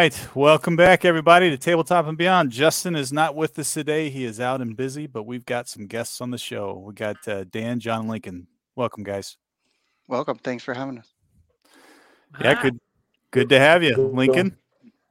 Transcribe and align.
All 0.00 0.04
right. 0.04 0.28
Welcome 0.34 0.76
back, 0.76 1.04
everybody, 1.04 1.50
to 1.50 1.58
Tabletop 1.58 2.06
and 2.06 2.16
Beyond. 2.16 2.50
Justin 2.50 2.96
is 2.96 3.12
not 3.12 3.36
with 3.36 3.58
us 3.58 3.74
today. 3.74 4.08
He 4.08 4.24
is 4.24 4.40
out 4.40 4.62
and 4.62 4.74
busy, 4.74 5.06
but 5.06 5.24
we've 5.24 5.44
got 5.44 5.68
some 5.68 5.86
guests 5.86 6.22
on 6.22 6.30
the 6.30 6.38
show. 6.38 6.82
We 6.86 6.94
got 6.94 7.16
uh, 7.28 7.44
Dan, 7.44 7.80
John, 7.80 8.08
Lincoln. 8.08 8.46
Welcome, 8.74 9.04
guys. 9.04 9.36
Welcome. 10.08 10.38
Thanks 10.38 10.64
for 10.64 10.72
having 10.72 10.96
us. 10.96 11.12
Yeah, 12.40 12.62
good 12.62 12.78
good 13.30 13.50
to 13.50 13.58
have 13.58 13.82
you, 13.82 13.94
Lincoln. 13.94 14.56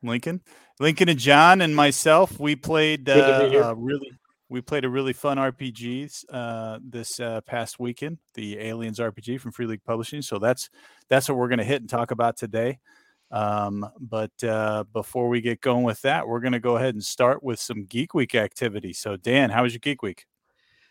Lincoln. 0.02 0.41
Lincoln 0.80 1.08
and 1.08 1.20
John 1.20 1.62
and 1.62 1.76
myself, 1.76 2.40
we 2.40 2.55
played 2.55 3.08
uh, 3.08 3.68
uh, 3.68 3.76
really 3.77 4.10
we 4.49 4.60
played 4.60 4.85
a 4.85 4.90
really 4.90 5.13
fun 5.13 5.38
RPGs 5.38 6.26
uh, 6.34 6.80
this 6.82 7.20
uh, 7.20 7.41
past 7.41 7.80
weekend, 7.80 8.18
the 8.34 8.58
Aliens 8.58 8.98
RPG 8.98 9.40
from 9.40 9.52
Free 9.52 9.68
League 9.68 9.84
Publishing. 9.84 10.24
So 10.24 10.40
that's 10.40 10.71
that's 11.10 11.30
what 11.30 11.38
we're 11.38 11.48
going 11.48 11.60
to 11.60 11.63
hit 11.63 11.82
and 11.82 11.90
talk 11.90 12.10
about 12.10 12.38
today. 12.38 12.80
Um, 13.32 13.88
but 14.00 14.44
uh, 14.44 14.86
before 14.92 15.30
we 15.30 15.42
get 15.42 15.62
going 15.62 15.84
with 15.84 16.02
that, 16.02 16.28
we're 16.28 16.40
going 16.40 16.54
to 16.54 16.60
go 16.60 16.78
ahead 16.78 16.96
and 16.96 17.04
start 17.04 17.44
with 17.44 17.60
some 17.60 17.86
Geek 17.86 18.14
Week 18.14 18.36
activity. 18.36 18.94
So, 18.94 19.16
Dan, 19.18 19.50
how 19.50 19.64
was 19.64 19.74
your 19.74 19.80
Geek 19.80 20.02
Week? 20.02 20.26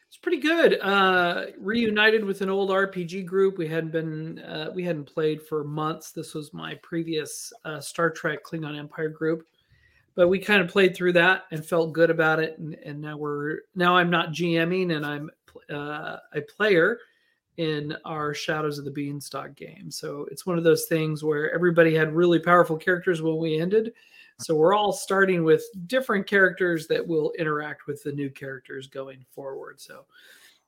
It's 0.07 0.17
pretty 0.17 0.39
good. 0.39 0.81
Uh, 0.81 1.47
reunited 1.59 2.25
with 2.25 2.41
an 2.41 2.49
old 2.49 2.71
RPG 2.71 3.27
group. 3.27 3.59
We 3.59 3.69
hadn't 3.69 3.91
been 3.91 4.39
uh, 4.39 4.71
we 4.75 4.83
hadn't 4.85 5.05
played 5.05 5.43
for 5.43 5.65
months. 5.65 6.13
This 6.13 6.35
was 6.35 6.55
my 6.55 6.77
previous 6.77 7.53
uh, 7.65 7.81
Star 7.81 8.11
Trek 8.11 8.43
Klingon 8.45 8.79
Empire 8.79 9.11
group 9.11 9.47
but 10.19 10.27
we 10.27 10.41
kind 10.41 10.61
of 10.61 10.67
played 10.67 10.97
through 10.97 11.13
that 11.13 11.45
and 11.53 11.65
felt 11.65 11.93
good 11.93 12.11
about 12.11 12.41
it 12.41 12.59
and, 12.59 12.75
and 12.85 13.01
now 13.01 13.17
we're 13.17 13.61
now 13.77 13.97
i'm 13.97 14.11
not 14.11 14.33
gming 14.33 14.97
and 14.97 15.07
i'm 15.07 15.31
uh, 15.73 16.17
a 16.35 16.41
player 16.41 16.99
in 17.59 17.95
our 18.05 18.35
shadows 18.35 18.79
of 18.79 18.85
the 18.85 18.91
beanstalk 18.91 19.55
game 19.55 19.91
so 19.91 20.27
it's 20.31 20.47
one 20.47 20.59
of 20.59 20.65
those 20.65 20.87
things 20.87 21.23
where 21.23 21.53
everybody 21.53 21.95
had 21.95 22.15
really 22.15 22.39
powerful 22.39 22.77
characters 22.77 23.23
when 23.23 23.37
we 23.37 23.61
ended 23.61 23.93
so 24.41 24.55
we're 24.55 24.75
all 24.75 24.93
starting 24.93 25.45
with 25.45 25.65
different 25.87 26.27
characters 26.27 26.87
that 26.87 27.07
will 27.07 27.33
interact 27.39 27.87
with 27.87 28.03
the 28.03 28.13
new 28.13 28.31
characters 28.31 28.87
going 28.87 29.25
forward 29.31 29.81
so 29.81 30.05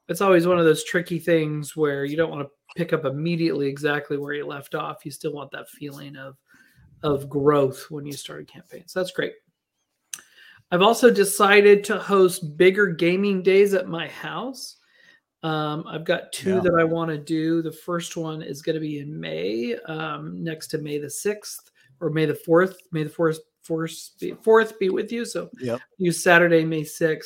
it's 0.09 0.21
always 0.21 0.47
one 0.47 0.59
of 0.59 0.65
those 0.65 0.85
tricky 0.85 1.19
things 1.19 1.77
where 1.77 2.05
you 2.05 2.17
don't 2.17 2.31
want 2.31 2.43
to 2.43 2.51
pick 2.77 2.93
up 2.93 3.05
immediately 3.05 3.67
exactly 3.67 4.19
where 4.19 4.35
you 4.35 4.47
left 4.47 4.75
off 4.75 5.05
you 5.05 5.11
still 5.11 5.33
want 5.33 5.51
that 5.51 5.69
feeling 5.69 6.17
of 6.17 6.37
of 7.03 7.29
growth 7.29 7.87
when 7.91 8.07
you 8.07 8.13
start 8.13 8.43
a 8.43 8.45
campaign. 8.45 8.85
So 8.87 9.01
that's 9.01 9.13
great. 9.13 9.35
I've 10.71 10.83
also 10.83 11.11
decided 11.11 11.83
to 11.85 11.99
host 11.99 12.57
bigger 12.57 12.87
gaming 12.87 13.43
days 13.43 13.75
at 13.75 13.89
my 13.89 14.09
house. 14.09 14.77
Um, 15.43 15.85
I've 15.89 16.05
got 16.05 16.33
two 16.33 16.57
yeah. 16.57 16.61
that 16.61 16.75
I 16.79 16.85
want 16.85 17.11
to 17.11 17.19
do. 17.19 17.63
The 17.63 17.73
first 17.73 18.17
one 18.17 18.43
is 18.43 18.63
going 18.63 18.75
to 18.75 18.81
be 18.81 18.99
in 18.99 19.19
May, 19.19 19.77
um, 19.87 20.43
next 20.43 20.69
to 20.69 20.79
May 20.79 20.99
the 20.99 21.07
6th 21.07 21.71
or 22.01 22.11
May 22.11 22.27
the 22.27 22.35
4th. 22.35 22.75
May 22.93 23.05
the 23.05 23.11
4th, 23.11 23.39
4th, 23.67 24.19
be, 24.21 24.33
4th 24.33 24.79
be 24.79 24.91
with 24.91 25.11
you. 25.11 25.25
So 25.25 25.51
yep. 25.61 25.81
use 25.99 26.23
Saturday, 26.23 26.65
May 26.65 26.83
6th. 26.83 27.25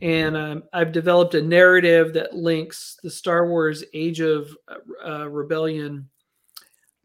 And 0.00 0.36
um, 0.36 0.62
I've 0.72 0.92
developed 0.92 1.34
a 1.34 1.42
narrative 1.42 2.14
that 2.14 2.34
links 2.34 2.98
the 3.02 3.10
Star 3.10 3.48
Wars 3.48 3.84
Age 3.92 4.20
of 4.20 4.56
uh, 5.04 5.28
Rebellion 5.28 6.08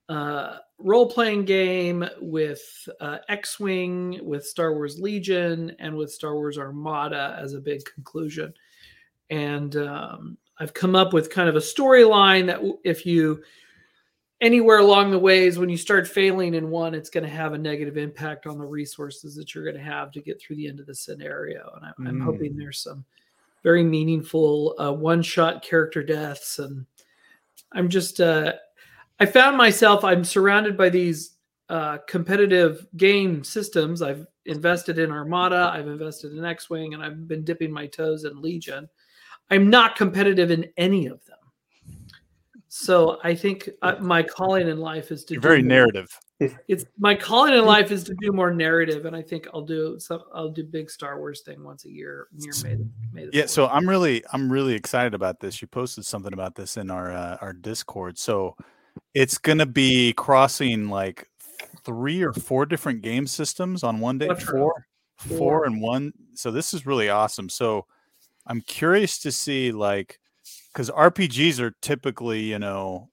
uh, 0.09 0.57
role 0.77 1.09
playing 1.09 1.45
game 1.45 2.05
with 2.21 2.61
uh, 3.01 3.17
X 3.29 3.59
Wing, 3.59 4.19
with 4.21 4.45
Star 4.45 4.73
Wars 4.73 4.99
Legion, 4.99 5.75
and 5.79 5.95
with 5.95 6.11
Star 6.11 6.35
Wars 6.35 6.57
Armada 6.57 7.37
as 7.41 7.53
a 7.53 7.59
big 7.59 7.83
conclusion. 7.85 8.53
And 9.33 9.75
um, 9.77 10.37
I've 10.59 10.73
come 10.73 10.95
up 10.95 11.13
with 11.13 11.29
kind 11.29 11.49
of 11.49 11.55
a 11.55 11.59
storyline 11.59 12.47
that 12.47 12.61
if 12.83 13.05
you 13.05 13.41
anywhere 14.41 14.79
along 14.79 15.11
the 15.11 15.19
ways 15.19 15.57
when 15.57 15.69
you 15.69 15.77
start 15.77 16.05
failing 16.05 16.53
in 16.55 16.69
one 16.69 16.93
it's 16.93 17.09
going 17.09 17.23
to 17.23 17.29
have 17.29 17.53
a 17.53 17.57
negative 17.57 17.95
impact 17.95 18.45
on 18.45 18.57
the 18.57 18.65
resources 18.65 19.35
that 19.35 19.55
you're 19.55 19.63
going 19.63 19.77
to 19.77 19.81
have 19.81 20.11
to 20.11 20.19
get 20.19 20.41
through 20.41 20.55
the 20.57 20.67
end 20.67 20.81
of 20.81 20.85
the 20.85 20.93
scenario 20.93 21.71
and 21.77 21.85
i'm, 21.85 21.93
mm. 22.05 22.09
I'm 22.09 22.19
hoping 22.19 22.57
there's 22.57 22.79
some 22.79 23.05
very 23.63 23.83
meaningful 23.83 24.75
uh, 24.79 24.91
one 24.91 25.21
shot 25.21 25.63
character 25.63 26.03
deaths 26.03 26.59
and 26.59 26.85
i'm 27.71 27.87
just 27.87 28.19
uh, 28.19 28.53
I 29.19 29.25
found 29.25 29.57
myself, 29.57 30.03
I'm 30.03 30.23
surrounded 30.23 30.75
by 30.75 30.89
these 30.89 31.37
uh, 31.69 31.99
competitive 32.07 32.85
game 32.97 33.43
systems. 33.43 34.01
I've 34.01 34.25
invested 34.45 34.99
in 34.99 35.11
Armada, 35.11 35.71
I've 35.73 35.87
invested 35.87 36.33
in 36.33 36.43
X 36.43 36.69
Wing, 36.69 36.93
and 36.93 37.03
I've 37.03 37.27
been 37.27 37.43
dipping 37.43 37.71
my 37.71 37.87
toes 37.87 38.25
in 38.25 38.41
Legion. 38.41 38.89
I'm 39.49 39.69
not 39.69 39.95
competitive 39.95 40.51
in 40.51 40.67
any 40.77 41.07
of 41.07 41.23
them. 41.25 41.37
So 42.75 43.19
I 43.23 43.35
think 43.35 43.69
uh, 43.83 43.95
my 43.99 44.23
calling 44.23 44.67
in 44.67 44.79
life 44.79 45.11
is 45.11 45.23
to 45.25 45.35
do 45.35 45.39
very 45.39 45.61
more. 45.61 45.69
narrative. 45.69 46.09
It's 46.67 46.85
my 46.97 47.13
calling 47.13 47.53
in 47.53 47.65
life 47.65 47.91
is 47.91 48.03
to 48.05 48.15
do 48.19 48.31
more 48.31 48.51
narrative, 48.51 49.05
and 49.05 49.15
I 49.15 49.21
think 49.21 49.47
I'll 49.53 49.61
do 49.61 49.99
some. 49.99 50.23
I'll 50.33 50.49
do 50.49 50.63
big 50.63 50.89
Star 50.89 51.19
Wars 51.19 51.41
thing 51.41 51.63
once 51.63 51.85
a 51.85 51.91
year 51.91 52.27
near 52.33 52.51
May. 52.63 52.75
The, 52.75 52.89
May 53.13 53.25
the 53.25 53.31
yeah, 53.31 53.45
so 53.45 53.67
I'm 53.67 53.87
really 53.87 54.23
I'm 54.33 54.51
really 54.51 54.73
excited 54.73 55.13
about 55.13 55.39
this. 55.39 55.61
You 55.61 55.67
posted 55.67 56.03
something 56.03 56.33
about 56.33 56.55
this 56.55 56.75
in 56.75 56.89
our 56.89 57.11
uh, 57.11 57.37
our 57.41 57.53
Discord. 57.53 58.17
So 58.17 58.55
it's 59.13 59.37
gonna 59.37 59.67
be 59.67 60.13
crossing 60.13 60.89
like 60.89 61.27
three 61.85 62.23
or 62.23 62.33
four 62.33 62.65
different 62.65 63.03
game 63.03 63.27
systems 63.27 63.83
on 63.83 63.99
one 63.99 64.17
day. 64.17 64.27
Four, 64.29 64.37
four, 64.39 65.37
four 65.37 65.65
and 65.65 65.79
one. 65.79 66.11
So 66.33 66.49
this 66.49 66.73
is 66.73 66.87
really 66.87 67.09
awesome. 67.09 67.49
So 67.49 67.85
I'm 68.45 68.61
curious 68.61 69.19
to 69.19 69.31
see 69.31 69.71
like 69.71 70.19
because 70.71 70.89
RPGs 70.89 71.59
are 71.59 71.75
typically, 71.81 72.41
you 72.41 72.59
know, 72.59 73.09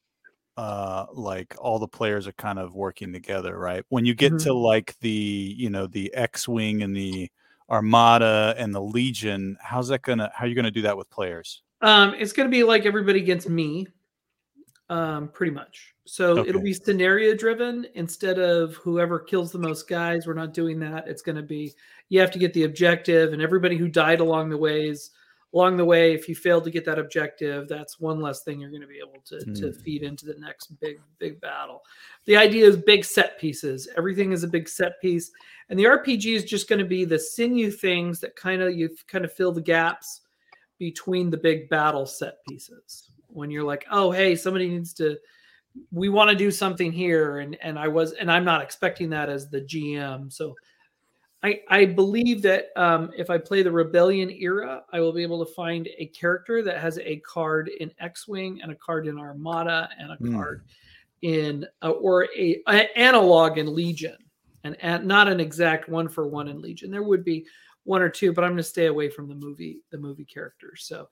uh 0.56 1.06
like 1.12 1.54
all 1.58 1.78
the 1.78 1.88
players 1.88 2.26
are 2.26 2.32
kind 2.32 2.58
of 2.58 2.74
working 2.74 3.12
together, 3.12 3.58
right? 3.58 3.84
When 3.88 4.04
you 4.04 4.14
get 4.14 4.32
mm-hmm. 4.32 4.44
to 4.48 4.54
like 4.54 4.96
the, 5.00 5.54
you 5.56 5.70
know, 5.70 5.86
the 5.86 6.12
X-wing 6.14 6.82
and 6.82 6.96
the 6.96 7.30
Armada 7.68 8.54
and 8.58 8.74
the 8.74 8.82
Legion, 8.82 9.56
how's 9.60 9.88
that 9.88 10.02
gonna 10.02 10.30
how 10.34 10.44
are 10.44 10.48
you 10.48 10.54
gonna 10.54 10.70
do 10.70 10.82
that 10.82 10.96
with 10.96 11.08
players? 11.10 11.62
Um, 11.82 12.14
it's 12.18 12.32
gonna 12.32 12.48
be 12.48 12.64
like 12.64 12.84
everybody 12.84 13.20
against 13.20 13.48
me 13.48 13.86
um, 14.90 15.28
pretty 15.28 15.52
much. 15.52 15.94
So 16.04 16.38
okay. 16.38 16.48
it'll 16.48 16.60
be 16.60 16.74
scenario 16.74 17.34
driven 17.36 17.86
instead 17.94 18.40
of 18.40 18.74
whoever 18.74 19.20
kills 19.20 19.52
the 19.52 19.58
most 19.58 19.88
guys. 19.88 20.26
We're 20.26 20.34
not 20.34 20.52
doing 20.52 20.80
that. 20.80 21.06
It's 21.06 21.22
to 21.22 21.42
be 21.42 21.72
you 22.08 22.18
have 22.18 22.32
to 22.32 22.40
get 22.40 22.52
the 22.52 22.64
objective, 22.64 23.32
and 23.32 23.40
everybody 23.40 23.76
who 23.76 23.88
died 23.88 24.18
along 24.18 24.50
the 24.50 24.58
ways 24.58 25.10
along 25.52 25.76
the 25.76 25.84
way. 25.84 26.14
If 26.14 26.28
you 26.28 26.34
fail 26.34 26.60
to 26.60 26.70
get 26.70 26.84
that 26.84 26.98
objective, 26.98 27.68
that's 27.68 28.00
one 28.00 28.20
less 28.20 28.42
thing 28.42 28.60
you're 28.60 28.70
going 28.70 28.82
to 28.82 28.86
be 28.86 28.98
able 28.98 29.20
to 29.26 29.36
mm. 29.36 29.60
to 29.60 29.72
hmm. 29.72 29.82
feed 29.82 30.02
into 30.02 30.26
the 30.26 30.36
next 30.38 30.78
big 30.80 31.00
big 31.18 31.40
battle. 31.40 31.82
The 32.26 32.36
idea 32.36 32.66
is 32.66 32.76
big 32.76 33.04
set 33.04 33.38
pieces. 33.38 33.88
Everything 33.96 34.32
is 34.32 34.44
a 34.44 34.48
big 34.48 34.68
set 34.68 35.00
piece, 35.00 35.30
and 35.68 35.78
the 35.78 35.84
RPG 35.84 36.34
is 36.34 36.44
just 36.44 36.68
going 36.68 36.78
to 36.78 36.84
be 36.84 37.04
the 37.04 37.18
sinew 37.18 37.70
things 37.70 38.20
that 38.20 38.36
kind 38.36 38.62
of 38.62 38.74
you 38.74 38.90
kind 39.08 39.24
of 39.24 39.32
fill 39.32 39.52
the 39.52 39.60
gaps 39.60 40.22
between 40.78 41.30
the 41.30 41.36
big 41.36 41.68
battle 41.68 42.06
set 42.06 42.36
pieces 42.48 43.10
when 43.32 43.50
you're 43.50 43.64
like, 43.64 43.86
oh, 43.90 44.10
hey, 44.10 44.34
somebody 44.34 44.68
needs 44.68 44.92
to, 44.94 45.16
we 45.92 46.08
want 46.08 46.30
to 46.30 46.36
do 46.36 46.50
something 46.50 46.90
here, 46.90 47.38
and 47.38 47.56
and 47.62 47.78
I 47.78 47.86
was, 47.88 48.12
and 48.12 48.30
I'm 48.30 48.44
not 48.44 48.62
expecting 48.62 49.10
that 49.10 49.28
as 49.28 49.48
the 49.48 49.60
GM. 49.60 50.32
So, 50.32 50.54
I 51.42 51.60
I 51.68 51.84
believe 51.86 52.42
that 52.42 52.68
um, 52.76 53.10
if 53.16 53.30
I 53.30 53.38
play 53.38 53.62
the 53.62 53.72
Rebellion 53.72 54.30
era, 54.30 54.84
I 54.92 55.00
will 55.00 55.12
be 55.12 55.22
able 55.22 55.44
to 55.44 55.52
find 55.52 55.88
a 55.98 56.06
character 56.06 56.62
that 56.62 56.78
has 56.78 56.98
a 56.98 57.16
card 57.18 57.68
in 57.80 57.90
X-wing 57.98 58.60
and 58.62 58.72
a 58.72 58.74
card 58.74 59.06
in 59.06 59.18
Armada 59.18 59.88
and 59.98 60.12
a 60.12 60.16
mm. 60.16 60.34
card 60.34 60.64
in 61.22 61.66
uh, 61.82 61.90
or 61.90 62.28
a, 62.36 62.62
a, 62.68 62.98
analog 62.98 63.58
in 63.58 63.74
Legion, 63.74 64.16
and, 64.64 64.76
and 64.80 65.06
not 65.06 65.28
an 65.28 65.40
exact 65.40 65.88
one 65.88 66.08
for 66.08 66.26
one 66.26 66.48
in 66.48 66.60
Legion. 66.60 66.90
There 66.90 67.02
would 67.02 67.24
be 67.24 67.46
one 67.84 68.02
or 68.02 68.08
two, 68.08 68.32
but 68.32 68.44
I'm 68.44 68.50
going 68.50 68.58
to 68.58 68.62
stay 68.62 68.86
away 68.86 69.08
from 69.08 69.28
the 69.28 69.34
movie 69.34 69.80
the 69.90 69.98
movie 69.98 70.24
characters. 70.24 70.84
So 70.84 71.08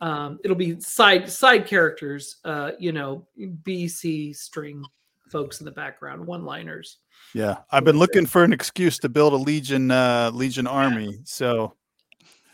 um, 0.00 0.38
it'll 0.42 0.56
be 0.56 0.80
side 0.80 1.30
side 1.30 1.66
characters, 1.66 2.38
uh, 2.44 2.72
you 2.80 2.92
know, 2.92 3.26
BC 3.38 4.34
string 4.34 4.84
folks 5.30 5.60
in 5.60 5.64
the 5.64 5.72
background, 5.72 6.26
one 6.26 6.44
liners. 6.44 6.98
Yeah, 7.34 7.58
I've 7.70 7.84
been 7.84 7.98
looking 7.98 8.26
for 8.26 8.44
an 8.44 8.52
excuse 8.52 8.98
to 9.00 9.08
build 9.08 9.32
a 9.32 9.36
Legion 9.36 9.90
uh, 9.90 10.30
Legion 10.32 10.66
army, 10.66 11.20
so 11.24 11.74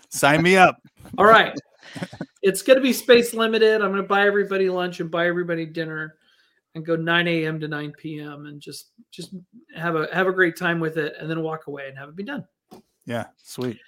sign 0.08 0.42
me 0.42 0.56
up. 0.56 0.80
All 1.18 1.26
right, 1.26 1.56
it's 2.42 2.62
going 2.62 2.76
to 2.76 2.82
be 2.82 2.92
space 2.92 3.34
limited. 3.34 3.82
I'm 3.82 3.90
going 3.90 4.02
to 4.02 4.08
buy 4.08 4.26
everybody 4.26 4.68
lunch 4.68 5.00
and 5.00 5.10
buy 5.10 5.26
everybody 5.26 5.66
dinner, 5.66 6.16
and 6.74 6.84
go 6.84 6.96
9 6.96 7.28
a.m. 7.28 7.60
to 7.60 7.68
9 7.68 7.92
p.m. 7.98 8.46
and 8.46 8.60
just 8.60 8.90
just 9.10 9.34
have 9.76 9.96
a 9.96 10.08
have 10.12 10.26
a 10.26 10.32
great 10.32 10.56
time 10.56 10.80
with 10.80 10.96
it, 10.96 11.14
and 11.18 11.30
then 11.30 11.42
walk 11.42 11.66
away 11.66 11.88
and 11.88 11.98
have 11.98 12.08
it 12.08 12.16
be 12.16 12.24
done. 12.24 12.44
Yeah, 13.06 13.26
sweet. 13.36 13.78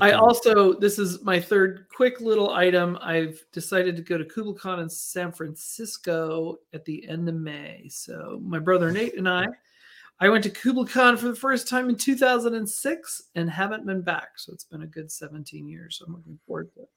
I 0.00 0.12
also, 0.12 0.72
this 0.72 0.98
is 0.98 1.22
my 1.22 1.40
third 1.40 1.86
quick 1.94 2.20
little 2.20 2.50
item. 2.50 2.98
I've 3.02 3.44
decided 3.52 3.96
to 3.96 4.02
go 4.02 4.16
to 4.16 4.24
KublaCon 4.24 4.82
in 4.82 4.88
San 4.88 5.32
Francisco 5.32 6.58
at 6.72 6.84
the 6.84 7.06
end 7.08 7.28
of 7.28 7.34
May. 7.34 7.88
So 7.90 8.40
my 8.42 8.58
brother 8.58 8.90
Nate 8.92 9.16
and 9.16 9.28
I, 9.28 9.46
I 10.20 10.28
went 10.28 10.44
to 10.44 10.50
KublaCon 10.50 11.18
for 11.18 11.28
the 11.28 11.34
first 11.34 11.68
time 11.68 11.88
in 11.88 11.96
2006 11.96 13.22
and 13.34 13.50
haven't 13.50 13.86
been 13.86 14.02
back. 14.02 14.30
So 14.36 14.52
it's 14.52 14.64
been 14.64 14.82
a 14.82 14.86
good 14.86 15.10
17 15.10 15.66
years. 15.66 15.96
So 15.98 16.04
I'm 16.06 16.14
looking 16.14 16.38
forward 16.46 16.70
to 16.74 16.82
it. 16.82 16.88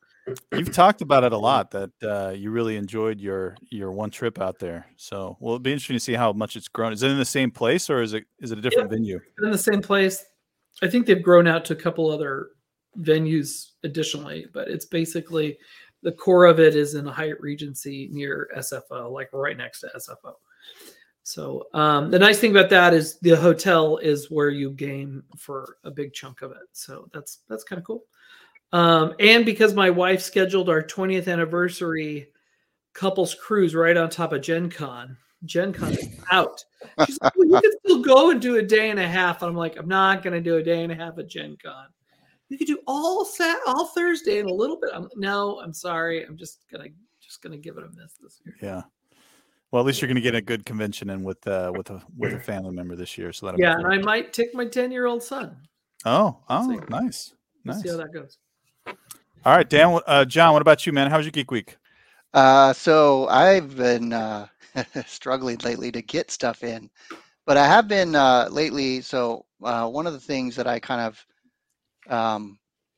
You've 0.53 0.71
talked 0.71 1.01
about 1.01 1.25
it 1.25 1.33
a 1.33 1.37
lot 1.37 1.71
that 1.71 1.91
uh, 2.01 2.29
you 2.29 2.49
really 2.51 2.77
enjoyed 2.77 3.19
your 3.19 3.57
your 3.69 3.91
one 3.91 4.09
trip 4.09 4.39
out 4.39 4.57
there. 4.57 4.85
So, 4.95 5.35
well, 5.41 5.55
it'll 5.55 5.59
be 5.59 5.73
interesting 5.73 5.97
to 5.97 5.99
see 5.99 6.13
how 6.13 6.31
much 6.31 6.55
it's 6.55 6.69
grown. 6.69 6.93
Is 6.93 7.03
it 7.03 7.11
in 7.11 7.17
the 7.17 7.25
same 7.25 7.51
place 7.51 7.89
or 7.89 8.01
is 8.01 8.13
it 8.13 8.23
is 8.39 8.51
it 8.51 8.57
a 8.57 8.61
different 8.61 8.89
yep. 8.89 8.97
venue? 8.99 9.19
In 9.41 9.51
the 9.51 9.57
same 9.57 9.81
place. 9.81 10.23
I 10.81 10.87
think 10.87 11.05
they've 11.05 11.21
grown 11.21 11.45
out 11.45 11.65
to 11.65 11.73
a 11.73 11.75
couple 11.75 12.09
other 12.09 12.51
venues 12.99 13.71
additionally, 13.83 14.47
but 14.53 14.67
it's 14.67 14.85
basically 14.85 15.57
the 16.01 16.11
core 16.11 16.45
of 16.45 16.59
it 16.59 16.75
is 16.75 16.95
in 16.95 17.07
a 17.07 17.11
Hyatt 17.11 17.39
Regency 17.39 18.09
near 18.11 18.49
SFO, 18.57 19.11
like 19.11 19.29
right 19.33 19.57
next 19.57 19.79
to 19.81 19.91
SFO. 19.95 20.33
So 21.23 21.67
um, 21.73 22.11
the 22.11 22.19
nice 22.19 22.39
thing 22.39 22.51
about 22.51 22.69
that 22.71 22.93
is 22.93 23.17
the 23.19 23.31
hotel 23.31 23.97
is 23.97 24.29
where 24.29 24.49
you 24.49 24.71
game 24.71 25.23
for 25.37 25.77
a 25.85 25.91
big 25.91 26.13
chunk 26.13 26.41
of 26.41 26.51
it. 26.51 26.67
So 26.73 27.09
that's 27.13 27.39
that's 27.47 27.63
kind 27.63 27.79
of 27.79 27.85
cool. 27.85 28.03
Um, 28.73 29.13
and 29.19 29.45
because 29.45 29.73
my 29.73 29.89
wife 29.89 30.21
scheduled 30.21 30.67
our 30.67 30.81
20th 30.81 31.31
anniversary 31.31 32.29
couples 32.93 33.35
cruise 33.35 33.73
right 33.73 33.95
on 33.95 34.09
top 34.09 34.33
of 34.33 34.41
Gen 34.41 34.69
Con, 34.69 35.15
Gen 35.45 35.71
Con 35.73 35.93
is 35.93 36.09
out. 36.31 36.63
She's 37.05 37.19
like, 37.21 37.33
well, 37.35 37.47
you 37.47 37.61
can 37.61 37.79
still 37.85 38.01
go 38.01 38.31
and 38.31 38.41
do 38.41 38.57
a 38.57 38.61
day 38.61 38.89
and 38.89 38.99
a 38.99 39.07
half. 39.07 39.41
And 39.41 39.49
I'm 39.49 39.55
like, 39.55 39.77
I'm 39.77 39.87
not 39.87 40.23
going 40.23 40.33
to 40.33 40.41
do 40.41 40.57
a 40.57 40.63
day 40.63 40.83
and 40.83 40.91
a 40.91 40.95
half 40.95 41.17
at 41.19 41.27
Gen 41.27 41.55
Con. 41.63 41.85
You 42.53 42.59
could 42.59 42.67
do 42.67 42.77
all 42.85 43.25
Sat, 43.25 43.57
all 43.65 43.87
Thursday 43.87 44.39
and 44.39 44.47
a 44.47 44.53
little 44.61 44.77
bit. 44.79 44.91
I'm, 44.93 45.09
no, 45.15 45.59
I'm 45.59 45.73
sorry. 45.73 46.23
I'm 46.23 46.37
just 46.37 46.59
gonna 46.71 46.89
just 47.19 47.41
gonna 47.41 47.57
give 47.57 47.77
it 47.77 47.83
a 47.83 47.87
miss 47.99 48.13
this 48.21 48.41
year. 48.45 48.55
Yeah. 48.61 48.81
Well, 49.71 49.79
at 49.79 49.87
least 49.87 50.03
you're 50.03 50.07
going 50.07 50.17
to 50.17 50.21
get 50.21 50.35
a 50.35 50.41
good 50.41 50.67
convention 50.67 51.09
in 51.09 51.23
with 51.23 51.47
uh, 51.47 51.71
with 51.75 51.89
a 51.89 51.99
with 52.15 52.31
a 52.33 52.39
family 52.39 52.75
member 52.75 52.95
this 52.95 53.17
year. 53.17 53.33
So 53.33 53.47
that 53.47 53.57
yeah, 53.57 53.73
and 53.73 53.87
I 53.87 53.97
might 53.97 54.31
take 54.31 54.53
my 54.53 54.65
ten 54.65 54.91
year 54.91 55.07
old 55.07 55.23
son. 55.23 55.57
Oh, 56.05 56.37
oh, 56.47 56.69
see. 56.69 56.79
nice, 56.89 57.33
we'll 57.65 57.73
nice. 57.73 57.83
See 57.83 57.89
how 57.89 57.97
that 57.97 58.13
goes. 58.13 58.37
All 58.85 59.57
right, 59.57 59.67
Dan, 59.67 59.99
uh, 60.05 60.25
John, 60.25 60.53
what 60.53 60.61
about 60.61 60.85
you, 60.85 60.93
man? 60.93 61.09
How's 61.09 61.25
your 61.25 61.31
geek 61.31 61.49
week? 61.49 61.77
Uh, 62.35 62.71
so 62.71 63.27
I've 63.29 63.75
been 63.75 64.13
uh, 64.13 64.45
struggling 65.07 65.57
lately 65.63 65.91
to 65.91 66.03
get 66.03 66.29
stuff 66.29 66.63
in, 66.63 66.87
but 67.47 67.57
I 67.57 67.65
have 67.65 67.87
been 67.87 68.13
uh, 68.13 68.49
lately. 68.51 69.01
So 69.01 69.43
uh, 69.63 69.89
one 69.89 70.05
of 70.05 70.13
the 70.13 70.19
things 70.19 70.55
that 70.55 70.67
I 70.67 70.79
kind 70.79 71.01
of 71.01 71.25
um, 72.09 72.57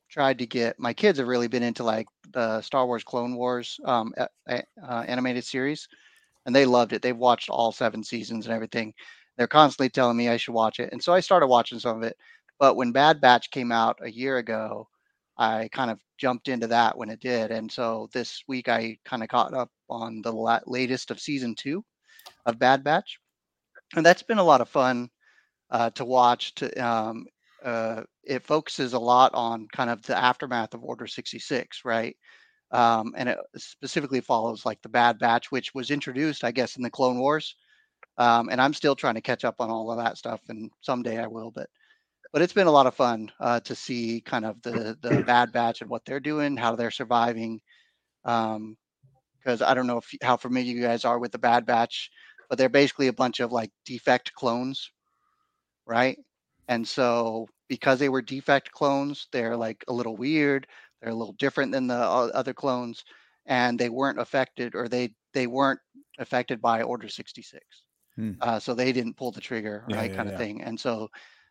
tried 0.10 0.40
to 0.40 0.46
get 0.46 0.80
my 0.80 0.94
kids 0.94 1.20
have 1.20 1.28
really 1.28 1.48
been 1.48 1.64
into 1.64 1.84
like 1.84 2.08
the 2.32 2.62
Star 2.62 2.86
Wars 2.86 3.04
Clone 3.04 3.36
Wars 3.36 3.80
um, 3.86 4.14
uh, 4.18 4.62
animated 5.08 5.44
series 5.44 5.88
and 6.46 6.56
they 6.56 6.66
loved 6.66 6.94
it. 6.94 7.02
They've 7.02 7.16
watched 7.16 7.50
all 7.50 7.72
seven 7.72 8.04
seasons 8.04 8.46
and 8.46 8.54
everything. 8.54 8.94
They're 9.38 9.48
constantly 9.48 9.90
telling 9.90 10.18
me 10.18 10.30
I 10.30 10.38
should 10.38 10.54
watch 10.54 10.80
it. 10.80 10.90
And 10.92 11.04
so 11.04 11.14
I 11.14 11.20
started 11.20 11.48
watching 11.48 11.80
some 11.80 11.98
of 11.98 12.04
it. 12.04 12.16
But 12.60 12.76
when 12.76 12.92
Bad 12.92 13.20
Batch 13.20 13.52
came 13.52 13.72
out 13.72 13.98
a 14.02 14.10
year 14.10 14.38
ago, 14.38 14.88
I 15.38 15.68
kind 15.74 15.92
of 15.92 16.00
jumped 16.18 16.48
into 16.48 16.68
that 16.68 16.98
when 16.98 17.10
it 17.10 17.20
did. 17.20 17.52
And 17.52 17.70
so 17.70 18.08
this 18.14 18.44
week 18.48 18.70
I 18.70 18.98
kind 19.04 19.24
of 19.24 19.30
caught 19.30 19.54
up 19.54 19.70
on 19.90 20.22
the 20.22 20.32
la- 20.32 20.62
latest 20.66 21.12
of 21.12 21.20
season 21.20 21.56
two 21.56 21.84
of 22.46 22.60
Bad 22.60 22.84
Batch. 22.84 23.20
And 23.96 24.06
that's 24.06 24.24
been 24.24 24.38
a 24.38 24.44
lot 24.44 24.62
of 24.62 24.70
fun 24.70 25.10
uh, 25.70 25.90
to 25.92 26.06
watch. 26.06 26.56
To 26.56 26.72
um, 26.78 27.26
uh, 27.66 28.04
It 28.24 28.46
focuses 28.46 28.94
a 28.94 29.00
lot 29.00 29.34
on 29.36 29.68
kind 29.74 29.90
of 29.92 30.04
the 30.04 30.18
aftermath 30.18 30.76
of 30.76 30.84
Order 30.84 31.08
66, 31.08 31.82
right? 31.86 32.18
um, 32.72 33.14
and 33.18 33.30
it 33.30 33.40
specifically 33.58 34.22
follows 34.22 34.66
like 34.66 34.82
the 34.84 34.90
Bad 34.90 35.20
Batch, 35.20 35.52
which 35.52 35.74
was 35.76 35.92
introduced, 35.92 36.44
I 36.44 36.52
guess, 36.52 36.78
in 36.78 36.84
the 36.84 36.92
Clone 36.92 37.20
Wars. 37.20 37.56
Um, 38.18 38.50
and 38.50 38.62
I'm 38.62 38.74
still 38.74 38.96
trying 38.96 39.16
to 39.16 39.22
catch 39.22 39.46
up 39.46 39.56
on 39.60 39.72
all 39.72 39.92
of 39.92 39.98
that 39.98 40.18
stuff, 40.18 40.42
and 40.50 40.72
someday 40.82 41.20
I 41.20 41.28
will. 41.28 41.52
But 41.52 41.70
but 42.34 42.42
it's 42.42 42.54
been 42.54 42.68
a 42.68 42.72
lot 42.72 42.88
of 42.88 42.96
fun 42.96 43.32
uh, 43.40 43.60
to 43.62 43.76
see 43.76 44.22
kind 44.26 44.46
of 44.46 44.62
the 44.64 44.98
the 45.02 45.22
Bad 45.22 45.52
Batch 45.54 45.82
and 45.82 45.90
what 45.90 46.06
they're 46.06 46.20
doing, 46.20 46.58
how 46.58 46.76
they're 46.76 46.92
surviving. 46.92 47.62
Because 48.24 48.56
um, 48.56 49.68
I 49.68 49.74
don't 49.74 49.88
know 49.88 49.98
if 50.00 50.10
how 50.24 50.38
familiar 50.38 50.74
you 50.76 50.82
guys 50.82 51.06
are 51.06 51.20
with 51.20 51.32
the 51.32 51.40
Bad 51.40 51.66
Batch, 51.66 52.10
but 52.50 52.58
they're 52.58 52.70
basically 52.70 53.08
a 53.08 53.14
bunch 53.14 53.40
of 53.40 53.52
like 53.52 53.72
defect 53.86 54.34
clones, 54.34 54.92
right? 55.86 56.18
And 56.68 56.88
so 56.88 57.48
because 57.68 58.00
they 58.00 58.10
were 58.10 58.22
defect 58.22 58.72
clones, 58.72 59.28
they're 59.32 59.58
like 59.58 59.84
a 59.88 59.94
little 59.94 60.16
weird. 60.16 60.68
They're 61.02 61.12
a 61.12 61.16
little 61.16 61.36
different 61.38 61.72
than 61.72 61.88
the 61.88 61.96
other 61.96 62.54
clones, 62.54 63.04
and 63.46 63.78
they 63.78 63.90
weren't 63.90 64.20
affected, 64.20 64.76
or 64.76 64.88
they 64.88 65.14
they 65.34 65.48
weren't 65.48 65.80
affected 66.20 66.62
by 66.62 66.82
Order 66.82 67.10
66. 67.10 67.64
Hmm. 68.16 68.32
Uh, 68.42 68.60
so 68.60 68.74
they 68.74 68.92
didn't 68.92 69.18
pull 69.18 69.32
the 69.32 69.42
trigger, 69.42 69.86
yeah, 69.90 69.98
right, 69.98 70.12
yeah, 70.12 70.16
kind 70.16 70.30
yeah. 70.30 70.34
of 70.34 70.40
thing. 70.40 70.62
And 70.62 70.80
so 70.80 71.10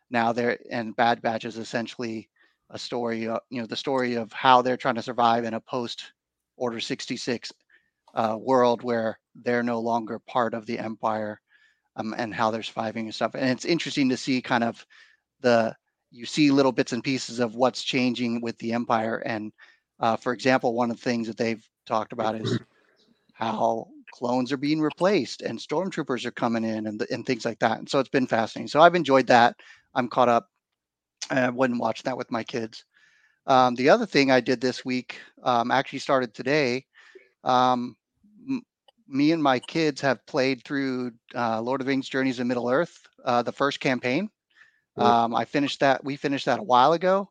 now 0.09 0.33
they're 0.33 0.57
and 0.71 0.95
Bad 0.95 1.21
Batch 1.21 1.45
is 1.45 1.57
essentially 1.57 2.29
a 2.71 2.79
story, 2.79 3.27
of, 3.27 3.39
you 3.49 3.61
know, 3.61 3.67
the 3.67 3.75
story 3.75 4.15
of 4.15 4.31
how 4.33 4.61
they're 4.61 4.77
trying 4.77 4.95
to 4.95 5.01
survive 5.01 5.43
in 5.43 5.53
a 5.53 5.61
post 5.61 6.03
Order 6.57 6.79
66 6.79 7.51
uh, 8.15 8.37
world 8.39 8.81
where 8.81 9.19
they're 9.35 9.63
no 9.63 9.79
longer 9.79 10.19
part 10.19 10.53
of 10.53 10.65
the 10.65 10.79
Empire, 10.79 11.39
um, 11.97 12.15
and 12.17 12.33
how 12.33 12.49
they're 12.51 12.63
surviving 12.63 13.05
and 13.05 13.15
stuff. 13.15 13.35
And 13.35 13.49
it's 13.49 13.65
interesting 13.65 14.09
to 14.09 14.17
see 14.17 14.41
kind 14.41 14.63
of 14.63 14.85
the 15.41 15.75
you 16.15 16.25
see 16.25 16.49
little 16.49 16.71
bits 16.71 16.93
and 16.93 17.03
pieces 17.03 17.39
of 17.39 17.55
what's 17.55 17.83
changing 17.83 18.41
with 18.41 18.57
the 18.59 18.71
empire. 18.73 19.17
And 19.25 19.51
uh, 19.99 20.15
for 20.15 20.33
example, 20.33 20.73
one 20.73 20.89
of 20.89 20.97
the 20.97 21.03
things 21.03 21.27
that 21.27 21.37
they've 21.37 21.63
talked 21.85 22.13
about 22.13 22.35
is 22.35 22.59
how 23.33 23.87
clones 24.13 24.51
are 24.51 24.57
being 24.57 24.81
replaced 24.81 25.41
and 25.41 25.59
stormtroopers 25.59 26.25
are 26.25 26.31
coming 26.31 26.63
in 26.63 26.87
and, 26.87 27.05
and 27.11 27.25
things 27.25 27.43
like 27.43 27.59
that. 27.59 27.79
And 27.79 27.89
so 27.89 27.99
it's 27.99 28.09
been 28.09 28.27
fascinating. 28.27 28.69
So 28.69 28.79
I've 28.79 28.95
enjoyed 28.95 29.27
that. 29.27 29.55
I'm 29.93 30.07
caught 30.07 30.29
up. 30.29 30.47
I 31.29 31.49
wouldn't 31.49 31.81
watch 31.81 32.03
that 32.03 32.17
with 32.17 32.31
my 32.31 32.43
kids. 32.43 32.85
Um, 33.47 33.75
the 33.75 33.89
other 33.89 34.05
thing 34.05 34.31
I 34.31 34.39
did 34.39 34.61
this 34.61 34.85
week 34.85 35.19
um, 35.43 35.69
actually 35.69 35.99
started 35.99 36.33
today. 36.33 36.85
Um, 37.43 37.95
m- 38.49 38.63
me 39.07 39.31
and 39.31 39.43
my 39.43 39.59
kids 39.59 40.01
have 40.01 40.25
played 40.25 40.63
through 40.63 41.11
uh, 41.35 41.61
Lord 41.61 41.81
of 41.81 41.85
the 41.85 41.91
Rings: 41.91 42.09
Journeys 42.09 42.39
of 42.39 42.47
Middle 42.47 42.69
Earth, 42.69 42.97
uh, 43.23 43.43
the 43.43 43.51
first 43.51 43.79
campaign. 43.79 44.29
Um, 44.97 45.35
I 45.35 45.45
finished 45.45 45.79
that. 45.81 46.03
We 46.03 46.15
finished 46.15 46.45
that 46.45 46.59
a 46.59 46.63
while 46.63 46.93
ago, 46.93 47.29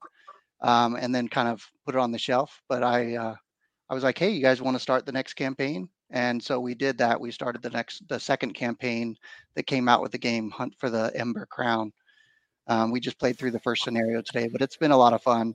um, 0.60 0.96
and 0.96 1.14
then 1.14 1.28
kind 1.28 1.48
of 1.48 1.64
put 1.86 1.94
it 1.94 2.00
on 2.00 2.12
the 2.12 2.18
shelf. 2.18 2.60
But 2.68 2.82
I, 2.82 3.16
uh, 3.16 3.34
I 3.88 3.94
was 3.94 4.04
like, 4.04 4.18
hey, 4.18 4.30
you 4.30 4.42
guys 4.42 4.60
want 4.60 4.76
to 4.76 4.82
start 4.82 5.06
the 5.06 5.12
next 5.12 5.34
campaign? 5.34 5.88
And 6.10 6.42
so 6.42 6.60
we 6.60 6.74
did 6.74 6.98
that. 6.98 7.20
We 7.20 7.30
started 7.30 7.62
the 7.62 7.70
next, 7.70 8.06
the 8.08 8.20
second 8.20 8.52
campaign 8.54 9.16
that 9.56 9.66
came 9.66 9.88
out 9.88 10.02
with 10.02 10.12
the 10.12 10.18
game 10.18 10.50
Hunt 10.50 10.74
for 10.78 10.90
the 10.90 11.10
Ember 11.14 11.46
Crown. 11.46 11.92
Um, 12.66 12.90
we 12.90 13.00
just 13.00 13.18
played 13.18 13.38
through 13.38 13.50
the 13.50 13.60
first 13.60 13.82
scenario 13.82 14.22
today, 14.22 14.48
but 14.50 14.62
it's 14.62 14.76
been 14.76 14.90
a 14.90 14.96
lot 14.96 15.12
of 15.12 15.22
fun. 15.22 15.54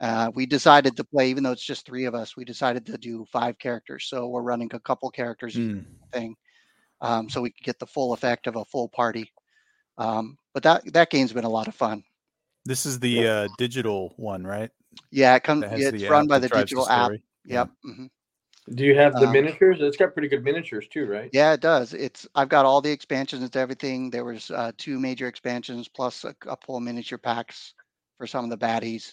Uh, 0.00 0.30
we 0.34 0.44
decided 0.44 0.96
to 0.96 1.04
play, 1.04 1.30
even 1.30 1.42
though 1.42 1.52
it's 1.52 1.64
just 1.64 1.86
three 1.86 2.04
of 2.04 2.14
us, 2.14 2.36
we 2.36 2.44
decided 2.44 2.84
to 2.86 2.98
do 2.98 3.24
five 3.32 3.58
characters. 3.58 4.06
So 4.06 4.28
we're 4.28 4.42
running 4.42 4.70
a 4.74 4.80
couple 4.80 5.10
characters 5.10 5.54
mm. 5.54 5.84
thing, 6.12 6.36
um, 7.00 7.30
so 7.30 7.40
we 7.40 7.50
could 7.50 7.64
get 7.64 7.78
the 7.78 7.86
full 7.86 8.12
effect 8.12 8.46
of 8.46 8.56
a 8.56 8.64
full 8.64 8.88
party. 8.88 9.32
Um, 9.98 10.38
but 10.52 10.62
that 10.62 10.92
that 10.92 11.10
game's 11.10 11.32
been 11.32 11.44
a 11.44 11.48
lot 11.48 11.68
of 11.68 11.74
fun. 11.74 12.04
This 12.64 12.86
is 12.86 12.98
the 12.98 13.28
uh, 13.28 13.48
digital 13.58 14.14
one, 14.16 14.44
right? 14.44 14.70
Yeah, 15.10 15.34
it 15.34 15.42
comes. 15.42 15.62
Yeah, 15.62 15.88
it's 15.88 16.04
run 16.04 16.26
by 16.26 16.38
the 16.38 16.48
digital 16.48 16.86
the 16.86 16.92
app. 16.92 17.12
Yep. 17.44 17.70
Mm-hmm. 17.86 18.06
Do 18.74 18.84
you 18.84 18.94
have 18.96 19.12
the 19.14 19.26
um, 19.26 19.32
miniatures? 19.32 19.78
It's 19.80 19.98
got 19.98 20.14
pretty 20.14 20.28
good 20.28 20.42
miniatures 20.42 20.88
too, 20.88 21.04
right? 21.06 21.28
Yeah, 21.32 21.52
it 21.52 21.60
does. 21.60 21.92
It's 21.92 22.26
I've 22.34 22.48
got 22.48 22.64
all 22.64 22.80
the 22.80 22.90
expansions 22.90 23.42
and 23.42 23.54
everything. 23.56 24.08
There 24.08 24.24
was 24.24 24.50
uh, 24.50 24.72
two 24.78 24.98
major 24.98 25.28
expansions 25.28 25.88
plus 25.88 26.24
a 26.24 26.32
couple 26.34 26.76
of 26.76 26.82
miniature 26.82 27.18
packs 27.18 27.74
for 28.16 28.26
some 28.26 28.44
of 28.44 28.50
the 28.50 28.56
baddies. 28.56 29.12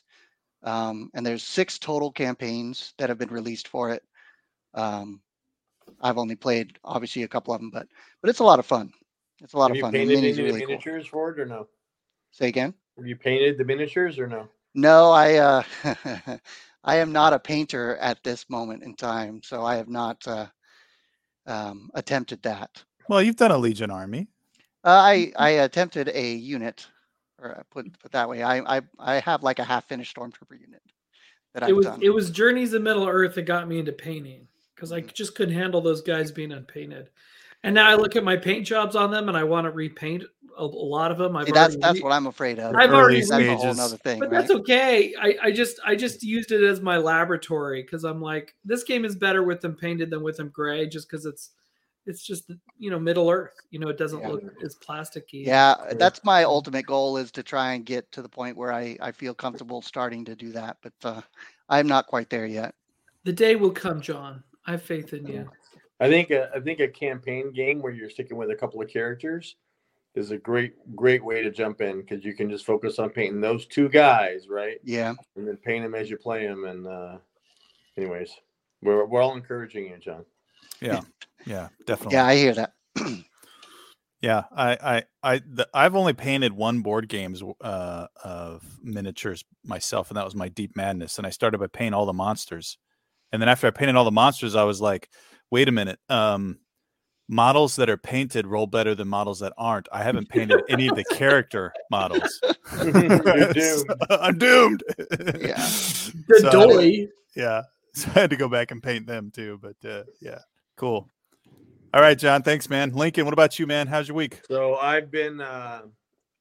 Um, 0.63 1.09
and 1.13 1.25
there's 1.25 1.43
six 1.43 1.77
total 1.79 2.11
campaigns 2.11 2.93
that 2.97 3.09
have 3.09 3.17
been 3.17 3.31
released 3.31 3.67
for 3.67 3.89
it. 3.89 4.03
Um, 4.73 5.21
I've 5.99 6.17
only 6.17 6.35
played 6.35 6.77
obviously 6.83 7.23
a 7.23 7.27
couple 7.27 7.53
of 7.53 7.59
them, 7.59 7.71
but 7.71 7.87
but 8.21 8.29
it's 8.29 8.39
a 8.39 8.45
lot 8.45 8.59
of 8.59 8.65
fun. 8.65 8.93
It's 9.43 9.53
a 9.53 9.57
lot 9.57 9.69
Have 9.69 9.77
of 9.77 9.81
fun. 9.81 9.93
You 9.93 9.99
painted 9.99 10.17
any 10.17 10.33
really 10.33 10.59
miniatures 10.59 11.03
cool. 11.09 11.11
for 11.11 11.31
it 11.31 11.39
or 11.39 11.45
no? 11.45 11.67
Say 12.31 12.47
again. 12.47 12.73
Have 12.97 13.07
you 13.07 13.15
painted 13.15 13.57
the 13.57 13.65
miniatures 13.65 14.19
or 14.19 14.27
no? 14.27 14.47
No, 14.73 15.11
I 15.11 15.35
uh, 15.35 15.63
I 16.83 16.97
am 16.97 17.11
not 17.11 17.33
a 17.33 17.39
painter 17.39 17.97
at 17.97 18.23
this 18.23 18.49
moment 18.49 18.83
in 18.83 18.95
time, 18.95 19.41
so 19.43 19.65
I 19.65 19.75
have 19.75 19.89
not 19.89 20.25
uh, 20.27 20.47
um, 21.45 21.89
attempted 21.93 22.41
that. 22.43 22.83
Well, 23.09 23.21
you've 23.21 23.35
done 23.35 23.51
a 23.51 23.57
Legion 23.57 23.91
army. 23.91 24.27
Uh, 24.83 24.89
I 24.89 25.33
I 25.35 25.49
attempted 25.49 26.09
a 26.09 26.33
unit, 26.33 26.87
or 27.37 27.57
uh, 27.57 27.63
put 27.69 27.99
put 27.99 28.11
that 28.11 28.29
way. 28.29 28.43
I 28.43 28.77
I 28.77 28.81
I 28.99 29.15
have 29.15 29.43
like 29.43 29.59
a 29.59 29.63
half 29.63 29.87
finished 29.87 30.15
stormtrooper 30.15 30.59
unit 30.59 30.81
that 31.53 31.63
I've 31.63 31.69
it 31.69 31.75
was 31.75 31.85
done. 31.85 31.99
it 32.01 32.09
was 32.09 32.31
Journeys 32.31 32.73
of 32.73 32.81
Middle 32.81 33.07
Earth 33.07 33.35
that 33.35 33.43
got 33.43 33.67
me 33.67 33.79
into 33.79 33.91
painting 33.91 34.47
because 34.75 34.91
I 34.91 35.01
mm. 35.01 35.13
just 35.13 35.35
couldn't 35.35 35.55
handle 35.55 35.81
those 35.81 36.01
guys 36.01 36.31
being 36.31 36.51
unpainted. 36.51 37.09
And 37.63 37.75
now 37.75 37.87
I 37.87 37.95
look 37.95 38.15
at 38.15 38.23
my 38.23 38.35
paint 38.35 38.65
jobs 38.65 38.95
on 38.95 39.11
them, 39.11 39.27
and 39.29 39.37
I 39.37 39.43
want 39.43 39.65
to 39.65 39.71
repaint 39.71 40.23
a, 40.57 40.63
a 40.63 40.65
lot 40.65 41.11
of 41.11 41.17
them. 41.17 41.35
I've 41.35 41.45
See, 41.45 41.51
that's 41.51 41.75
that's 41.77 41.95
re- 41.95 42.01
what 42.01 42.11
I'm 42.11 42.27
afraid 42.27 42.59
of. 42.59 42.75
I've 42.75 42.91
already 42.91 43.19
that's 43.19 43.31
a 43.31 43.55
whole 43.55 43.79
other 43.79 43.97
thing, 43.97 44.19
but 44.19 44.31
right? 44.31 44.39
that's 44.39 44.51
okay. 44.51 45.13
I, 45.19 45.35
I 45.43 45.51
just 45.51 45.79
I 45.85 45.95
just 45.95 46.23
used 46.23 46.51
it 46.51 46.63
as 46.63 46.81
my 46.81 46.97
laboratory 46.97 47.83
because 47.83 48.03
I'm 48.03 48.21
like 48.21 48.55
this 48.65 48.83
game 48.83 49.05
is 49.05 49.15
better 49.15 49.43
with 49.43 49.61
them 49.61 49.75
painted 49.75 50.09
than 50.09 50.23
with 50.23 50.37
them 50.37 50.49
gray, 50.49 50.87
just 50.87 51.09
because 51.09 51.25
it's 51.25 51.51
it's 52.05 52.25
just 52.25 52.51
you 52.77 52.89
know 52.89 52.99
Middle 52.99 53.29
Earth. 53.29 53.55
You 53.69 53.79
know, 53.79 53.89
it 53.89 53.97
doesn't 53.97 54.21
yeah. 54.21 54.27
look 54.27 54.43
as 54.63 54.75
plasticky. 54.75 55.45
Yeah, 55.45 55.75
that's 55.93 56.23
my 56.23 56.43
ultimate 56.43 56.85
goal 56.85 57.17
is 57.17 57.31
to 57.31 57.43
try 57.43 57.73
and 57.73 57.85
get 57.85 58.11
to 58.11 58.21
the 58.21 58.29
point 58.29 58.57
where 58.57 58.73
I 58.73 58.97
I 59.01 59.11
feel 59.11 59.33
comfortable 59.33 59.81
starting 59.81 60.25
to 60.25 60.35
do 60.35 60.51
that, 60.51 60.77
but 60.81 60.93
uh, 61.03 61.21
I'm 61.69 61.87
not 61.87 62.07
quite 62.07 62.29
there 62.29 62.45
yet. 62.45 62.73
The 63.23 63.33
day 63.33 63.55
will 63.55 63.71
come, 63.71 64.01
John. 64.01 64.43
I 64.65 64.71
have 64.71 64.83
faith 64.83 65.13
in 65.13 65.27
you. 65.27 65.49
I 66.01 66.09
think 66.09 66.31
a, 66.31 66.49
I 66.53 66.59
think 66.59 66.79
a 66.79 66.87
campaign 66.87 67.53
game 67.53 67.79
where 67.79 67.93
you're 67.93 68.09
sticking 68.09 68.35
with 68.35 68.49
a 68.49 68.55
couple 68.55 68.81
of 68.81 68.89
characters 68.89 69.55
is 70.15 70.31
a 70.31 70.37
great 70.37 70.73
great 70.95 71.23
way 71.23 71.43
to 71.43 71.51
jump 71.51 71.79
in 71.79 72.01
because 72.01 72.25
you 72.25 72.33
can 72.33 72.49
just 72.49 72.65
focus 72.65 72.99
on 72.99 73.11
painting 73.11 73.39
those 73.39 73.67
two 73.67 73.87
guys, 73.87 74.47
right? 74.49 74.79
Yeah. 74.83 75.13
And 75.35 75.47
then 75.47 75.57
paint 75.57 75.83
them 75.83 75.95
as 75.95 76.09
you 76.09 76.17
play 76.17 76.47
them. 76.47 76.65
And 76.65 76.87
uh, 76.87 77.17
anyways, 77.97 78.31
we're 78.81 79.05
we're 79.05 79.21
all 79.21 79.35
encouraging 79.35 79.85
you, 79.85 79.97
John. 79.99 80.25
Yeah, 80.81 81.01
yeah, 81.45 81.69
definitely. 81.85 82.15
Yeah, 82.15 82.25
I 82.25 82.35
hear 82.35 82.53
that. 82.55 82.73
yeah, 84.21 84.43
I 84.51 84.71
I 84.81 85.03
I 85.21 85.41
the, 85.47 85.67
I've 85.71 85.95
only 85.95 86.13
painted 86.13 86.53
one 86.53 86.81
board 86.81 87.07
games 87.07 87.43
uh, 87.61 88.07
of 88.23 88.63
miniatures 88.81 89.45
myself, 89.63 90.09
and 90.09 90.17
that 90.17 90.25
was 90.25 90.33
my 90.33 90.49
Deep 90.49 90.75
Madness. 90.75 91.19
And 91.19 91.27
I 91.27 91.29
started 91.29 91.59
by 91.59 91.67
painting 91.67 91.93
all 91.93 92.07
the 92.07 92.13
monsters, 92.13 92.79
and 93.31 93.39
then 93.39 93.49
after 93.49 93.67
I 93.67 93.71
painted 93.71 93.95
all 93.95 94.05
the 94.05 94.11
monsters, 94.11 94.55
I 94.55 94.63
was 94.63 94.81
like, 94.81 95.09
wait 95.51 95.67
a 95.67 95.71
minute, 95.71 95.99
um, 96.09 96.57
models 97.29 97.75
that 97.77 97.89
are 97.89 97.97
painted 97.97 98.47
roll 98.47 98.67
better 98.67 98.95
than 98.95 99.07
models 99.07 99.39
that 99.39 99.53
aren't. 99.57 99.87
I 99.91 100.03
haven't 100.03 100.29
painted 100.29 100.61
any 100.69 100.87
of 100.87 100.95
the 100.95 101.03
character 101.11 101.71
models. 101.89 102.41
doomed. 102.81 103.93
I'm 104.09 104.37
doomed. 104.37 104.83
Yeah. 104.99 105.55
The 106.27 106.39
So- 106.41 106.51
dolly. 106.51 107.09
yeah. 107.35 107.61
So 107.93 108.09
I 108.15 108.19
had 108.21 108.29
to 108.29 108.37
go 108.37 108.47
back 108.47 108.71
and 108.71 108.81
paint 108.81 109.05
them 109.05 109.31
too. 109.35 109.59
But 109.61 109.75
uh, 109.89 110.03
yeah, 110.21 110.39
cool. 110.77 111.09
All 111.93 111.99
right, 112.01 112.17
John. 112.17 112.41
Thanks, 112.41 112.69
man. 112.69 112.93
Lincoln, 112.93 113.25
what 113.25 113.33
about 113.33 113.59
you, 113.59 113.67
man? 113.67 113.85
How's 113.87 114.07
your 114.07 114.15
week? 114.15 114.39
So 114.47 114.75
I've 114.77 115.11
been 115.11 115.41
uh, 115.41 115.81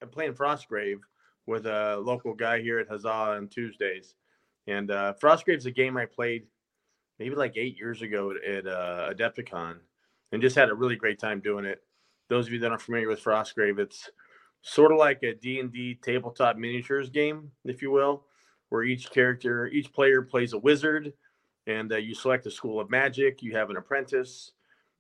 I'm 0.00 0.08
playing 0.10 0.34
Frostgrave 0.34 0.98
with 1.46 1.66
a 1.66 1.96
local 1.98 2.34
guy 2.34 2.60
here 2.60 2.78
at 2.78 2.86
Huzzah 2.88 3.08
on 3.08 3.48
Tuesdays, 3.48 4.14
and 4.68 4.92
uh, 4.92 5.14
Frostgrave's 5.20 5.66
a 5.66 5.72
game 5.72 5.96
I 5.96 6.06
played 6.06 6.46
maybe 7.20 7.36
like 7.36 7.56
eight 7.56 7.76
years 7.76 8.00
ago 8.02 8.32
at 8.44 8.66
uh, 8.66 9.12
Adepticon, 9.12 9.76
and 10.32 10.42
just 10.42 10.56
had 10.56 10.70
a 10.70 10.74
really 10.74 10.96
great 10.96 11.20
time 11.20 11.38
doing 11.40 11.66
it. 11.66 11.82
Those 12.28 12.46
of 12.46 12.52
you 12.52 12.58
that 12.60 12.70
aren't 12.70 12.82
familiar 12.82 13.08
with 13.08 13.22
Frostgrave, 13.22 13.78
it's 13.78 14.10
sort 14.62 14.90
of 14.90 14.98
like 14.98 15.22
a 15.22 15.34
D&D 15.34 15.98
tabletop 16.02 16.56
miniatures 16.56 17.10
game, 17.10 17.50
if 17.64 17.82
you 17.82 17.90
will, 17.90 18.24
where 18.70 18.84
each 18.84 19.10
character, 19.10 19.66
each 19.66 19.92
player 19.92 20.22
plays 20.22 20.54
a 20.54 20.58
wizard, 20.58 21.12
and 21.66 21.92
uh, 21.92 21.96
you 21.96 22.14
select 22.14 22.46
a 22.46 22.50
school 22.50 22.80
of 22.80 22.88
magic. 22.88 23.42
You 23.42 23.54
have 23.54 23.68
an 23.68 23.76
apprentice, 23.76 24.52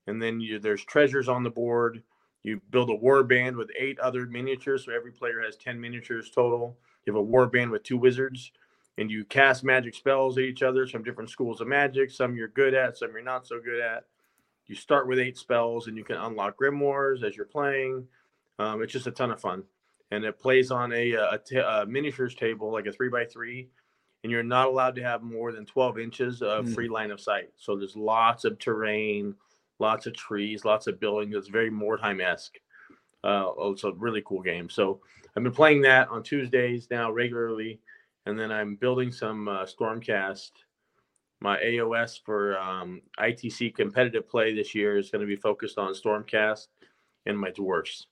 and 0.06 0.20
then 0.20 0.40
you, 0.40 0.58
there's 0.58 0.84
treasures 0.84 1.28
on 1.28 1.42
the 1.42 1.50
board. 1.50 2.02
You 2.42 2.60
build 2.70 2.90
a 2.90 2.94
war 2.94 3.24
band 3.24 3.56
with 3.56 3.70
eight 3.78 3.98
other 3.98 4.26
miniatures, 4.26 4.84
so 4.84 4.92
every 4.92 5.12
player 5.12 5.40
has 5.42 5.56
ten 5.56 5.80
miniatures 5.80 6.30
total. 6.30 6.76
You 7.06 7.14
have 7.14 7.20
a 7.20 7.22
war 7.22 7.46
band 7.46 7.70
with 7.70 7.82
two 7.82 7.96
wizards, 7.96 8.52
and 9.00 9.10
you 9.10 9.24
cast 9.24 9.64
magic 9.64 9.94
spells 9.94 10.36
at 10.36 10.44
each 10.44 10.62
other. 10.62 10.86
Some 10.86 11.02
different 11.02 11.30
schools 11.30 11.62
of 11.62 11.66
magic. 11.66 12.10
Some 12.10 12.36
you're 12.36 12.48
good 12.48 12.74
at, 12.74 12.98
some 12.98 13.10
you're 13.12 13.22
not 13.22 13.46
so 13.46 13.58
good 13.58 13.80
at. 13.80 14.04
You 14.66 14.74
start 14.76 15.08
with 15.08 15.18
eight 15.18 15.38
spells, 15.38 15.88
and 15.88 15.96
you 15.96 16.04
can 16.04 16.16
unlock 16.16 16.56
grimoires 16.60 17.24
as 17.24 17.34
you're 17.34 17.46
playing. 17.46 18.06
Um, 18.58 18.82
it's 18.82 18.92
just 18.92 19.06
a 19.06 19.10
ton 19.10 19.30
of 19.30 19.40
fun, 19.40 19.64
and 20.10 20.22
it 20.22 20.38
plays 20.38 20.70
on 20.70 20.92
a, 20.92 21.12
a, 21.12 21.86
miniatures 21.88 22.34
table, 22.34 22.70
like 22.70 22.86
a 22.86 22.92
three 22.92 23.08
by 23.08 23.24
three, 23.24 23.70
and 24.22 24.30
you're 24.30 24.42
not 24.42 24.68
allowed 24.68 24.94
to 24.96 25.02
have 25.02 25.22
more 25.22 25.50
than 25.50 25.64
12 25.64 25.98
inches 25.98 26.42
of 26.42 26.66
Mm. 26.66 26.74
free 26.74 26.88
line 26.88 27.10
of 27.10 27.20
sight. 27.20 27.50
So 27.56 27.76
there's 27.76 27.96
lots 27.96 28.44
of 28.44 28.58
terrain, 28.58 29.34
lots 29.78 30.06
of 30.06 30.12
trees, 30.12 30.66
lots 30.66 30.86
of 30.86 31.00
buildings. 31.00 31.34
It's 31.34 31.48
very 31.48 31.70
Mordheim 31.70 32.20
esque. 32.20 32.58
Uh, 33.24 33.48
oh, 33.56 33.72
it's 33.72 33.84
a 33.84 33.92
really 33.92 34.22
cool 34.26 34.42
game. 34.42 34.68
So 34.68 35.00
I've 35.34 35.42
been 35.42 35.52
playing 35.52 35.80
that 35.82 36.08
on 36.10 36.22
Tuesdays 36.22 36.88
now 36.90 37.10
regularly, 37.10 37.80
and 38.26 38.38
then 38.38 38.50
I'm 38.52 38.76
building 38.76 39.12
some 39.12 39.48
uh, 39.48 39.64
Stormcast. 39.64 40.50
My 41.40 41.58
AOS 41.58 42.20
for 42.22 42.58
um, 42.58 43.00
ITC 43.18 43.74
competitive 43.74 44.28
play 44.28 44.54
this 44.54 44.74
year 44.74 44.98
is 44.98 45.10
going 45.10 45.22
to 45.22 45.26
be 45.26 45.36
focused 45.36 45.78
on 45.78 45.94
Stormcast 45.94 46.66
and 47.26 47.38
my 47.38 47.50
dwarfs. 47.50 48.06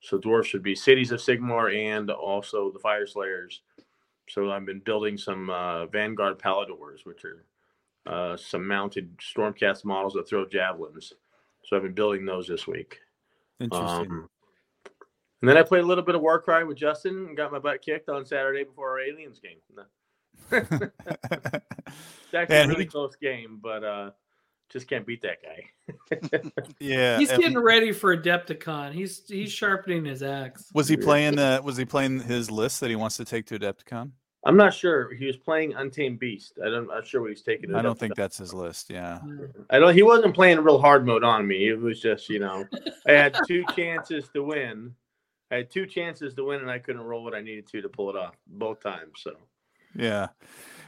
So 0.00 0.18
dwarfs 0.18 0.52
would 0.52 0.64
be 0.64 0.74
Cities 0.74 1.12
of 1.12 1.20
Sigmar 1.20 1.74
and 1.74 2.10
also 2.10 2.72
the 2.72 2.80
Fyreslayers. 2.80 3.60
So 4.28 4.50
I've 4.50 4.66
been 4.66 4.80
building 4.80 5.16
some 5.16 5.48
uh, 5.48 5.86
Vanguard 5.86 6.38
Palladors, 6.38 7.04
which 7.04 7.24
are 7.24 7.44
uh, 8.06 8.36
some 8.36 8.66
mounted 8.66 9.16
Stormcast 9.18 9.84
models 9.84 10.14
that 10.14 10.28
throw 10.28 10.46
javelins. 10.46 11.12
So 11.64 11.76
I've 11.76 11.82
been 11.84 11.94
building 11.94 12.24
those 12.24 12.48
this 12.48 12.66
week. 12.66 12.98
Interesting. 13.60 14.10
Um, 14.10 14.28
and 15.42 15.48
then 15.48 15.58
I 15.58 15.62
played 15.62 15.82
a 15.82 15.86
little 15.86 16.04
bit 16.04 16.14
of 16.14 16.22
Warcry 16.22 16.64
with 16.64 16.78
Justin 16.78 17.26
and 17.26 17.36
got 17.36 17.52
my 17.52 17.58
butt 17.58 17.82
kicked 17.82 18.08
on 18.08 18.24
Saturday 18.24 18.64
before 18.64 18.90
our 18.90 19.00
Aliens 19.00 19.40
game. 19.40 19.58
It's 22.32 22.34
actually 22.34 22.54
Man, 22.56 22.64
a 22.64 22.72
really 22.72 22.84
he- 22.84 22.88
close 22.90 23.14
game, 23.16 23.58
but 23.62 23.84
uh, 23.84 24.10
just 24.70 24.88
can't 24.88 25.06
beat 25.06 25.20
that 25.20 25.38
guy. 25.42 26.50
yeah. 26.80 27.18
He's 27.18 27.30
and 27.30 27.42
getting 27.42 27.58
ready 27.58 27.92
for 27.92 28.16
Adepticon. 28.16 28.92
He's 28.94 29.22
he's 29.28 29.52
sharpening 29.52 30.06
his 30.06 30.22
axe. 30.22 30.70
was 30.72 30.88
he 30.88 30.96
playing? 30.96 31.38
Uh, 31.38 31.60
was 31.62 31.76
he 31.76 31.84
playing 31.84 32.20
his 32.20 32.50
list 32.50 32.80
that 32.80 32.88
he 32.88 32.96
wants 32.96 33.18
to 33.18 33.26
take 33.26 33.44
to 33.48 33.58
Adepticon? 33.58 34.12
I'm 34.44 34.56
not 34.56 34.72
sure. 34.72 35.14
He 35.14 35.26
was 35.26 35.36
playing 35.36 35.74
Untamed 35.74 36.18
Beast. 36.18 36.54
I 36.64 36.70
don't, 36.70 36.78
I'm 36.78 36.86
not 36.86 37.06
sure 37.06 37.20
what 37.20 37.30
he's 37.30 37.42
taking. 37.42 37.74
I 37.74 37.82
don't 37.82 37.98
think 37.98 38.16
that's 38.16 38.38
his 38.38 38.54
list. 38.54 38.88
Yeah. 38.90 39.20
I 39.70 39.78
don't. 39.78 39.94
He 39.94 40.02
wasn't 40.02 40.34
playing 40.34 40.58
real 40.60 40.80
hard 40.80 41.06
mode 41.06 41.22
on 41.22 41.46
me. 41.46 41.68
It 41.68 41.78
was 41.78 42.00
just, 42.00 42.28
you 42.30 42.38
know, 42.38 42.64
I 43.06 43.12
had 43.12 43.36
two 43.46 43.64
chances 43.76 44.28
to 44.34 44.42
win. 44.42 44.94
I 45.52 45.56
had 45.56 45.70
two 45.70 45.86
chances 45.86 46.34
to 46.34 46.44
win, 46.44 46.60
and 46.60 46.70
I 46.70 46.78
couldn't 46.78 47.02
roll 47.02 47.22
what 47.22 47.34
I 47.34 47.42
needed 47.42 47.66
to 47.68 47.82
to 47.82 47.88
pull 47.88 48.08
it 48.08 48.16
off 48.16 48.34
both 48.46 48.80
times. 48.80 49.12
So 49.18 49.36
Yeah. 49.94 50.28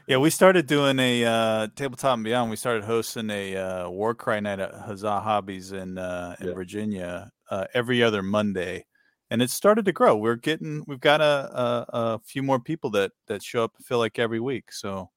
Yeah, 0.06 0.18
we 0.18 0.30
started 0.30 0.66
doing 0.66 0.98
a 0.98 1.24
uh, 1.24 1.68
tabletop 1.76 2.14
and 2.14 2.24
beyond. 2.24 2.50
We 2.50 2.56
started 2.56 2.84
hosting 2.84 3.30
a 3.30 3.56
uh, 3.56 3.88
war 3.88 4.14
cry 4.14 4.40
night 4.40 4.60
at 4.60 4.74
Huzzah 4.74 5.20
Hobbies 5.20 5.72
in 5.72 5.98
uh, 5.98 6.36
in 6.40 6.48
Yeah. 6.48 6.54
Virginia 6.54 7.30
uh, 7.50 7.66
every 7.74 8.02
other 8.02 8.22
Monday, 8.22 8.86
and 9.30 9.40
it 9.42 9.50
started 9.50 9.84
to 9.84 9.92
grow. 9.92 10.16
We're 10.16 10.36
getting 10.36 10.84
we've 10.86 11.00
got 11.00 11.20
a, 11.20 11.24
a, 11.24 11.86
a 11.92 12.18
few 12.24 12.42
more 12.42 12.60
people 12.60 12.90
that 12.90 13.12
that 13.28 13.42
show 13.42 13.64
up. 13.64 13.72
I 13.78 13.82
feel 13.82 13.98
like 13.98 14.18
every 14.18 14.40
week. 14.40 14.72
So 14.72 15.10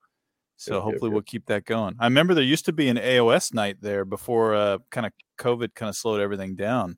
so 0.58 0.82
hopefully 0.82 1.12
we'll 1.12 1.22
keep 1.22 1.46
that 1.48 1.66
going. 1.66 1.96
I 2.00 2.06
remember 2.06 2.34
there 2.34 2.44
used 2.44 2.66
to 2.66 2.74
be 2.74 2.90
an 2.90 2.98
AOS 2.98 3.54
night 3.54 3.78
there 3.80 4.06
before 4.06 4.56
uh, 4.56 4.80
kind 4.90 5.06
of 5.06 5.14
COVID 5.38 5.76
kind 5.76 5.90
of 5.90 5.96
slowed 5.96 6.20
everything 6.20 6.56
down. 6.56 6.98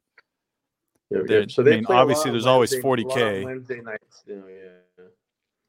Yeah, 1.10 1.20
There- 1.26 1.40
yeah. 1.42 1.46
So 1.50 1.62
I 1.62 1.66
they 1.66 1.76
mean, 1.78 1.86
play 1.86 1.96
obviously 1.96 2.32
there's 2.32 2.46
always 2.46 2.74
a 2.74 2.82
40K. 2.82 3.44
Wednesday 3.44 3.82
nights. 3.82 4.24
You 4.28 4.36
know, 4.38 4.48
yeah, 4.48 5.04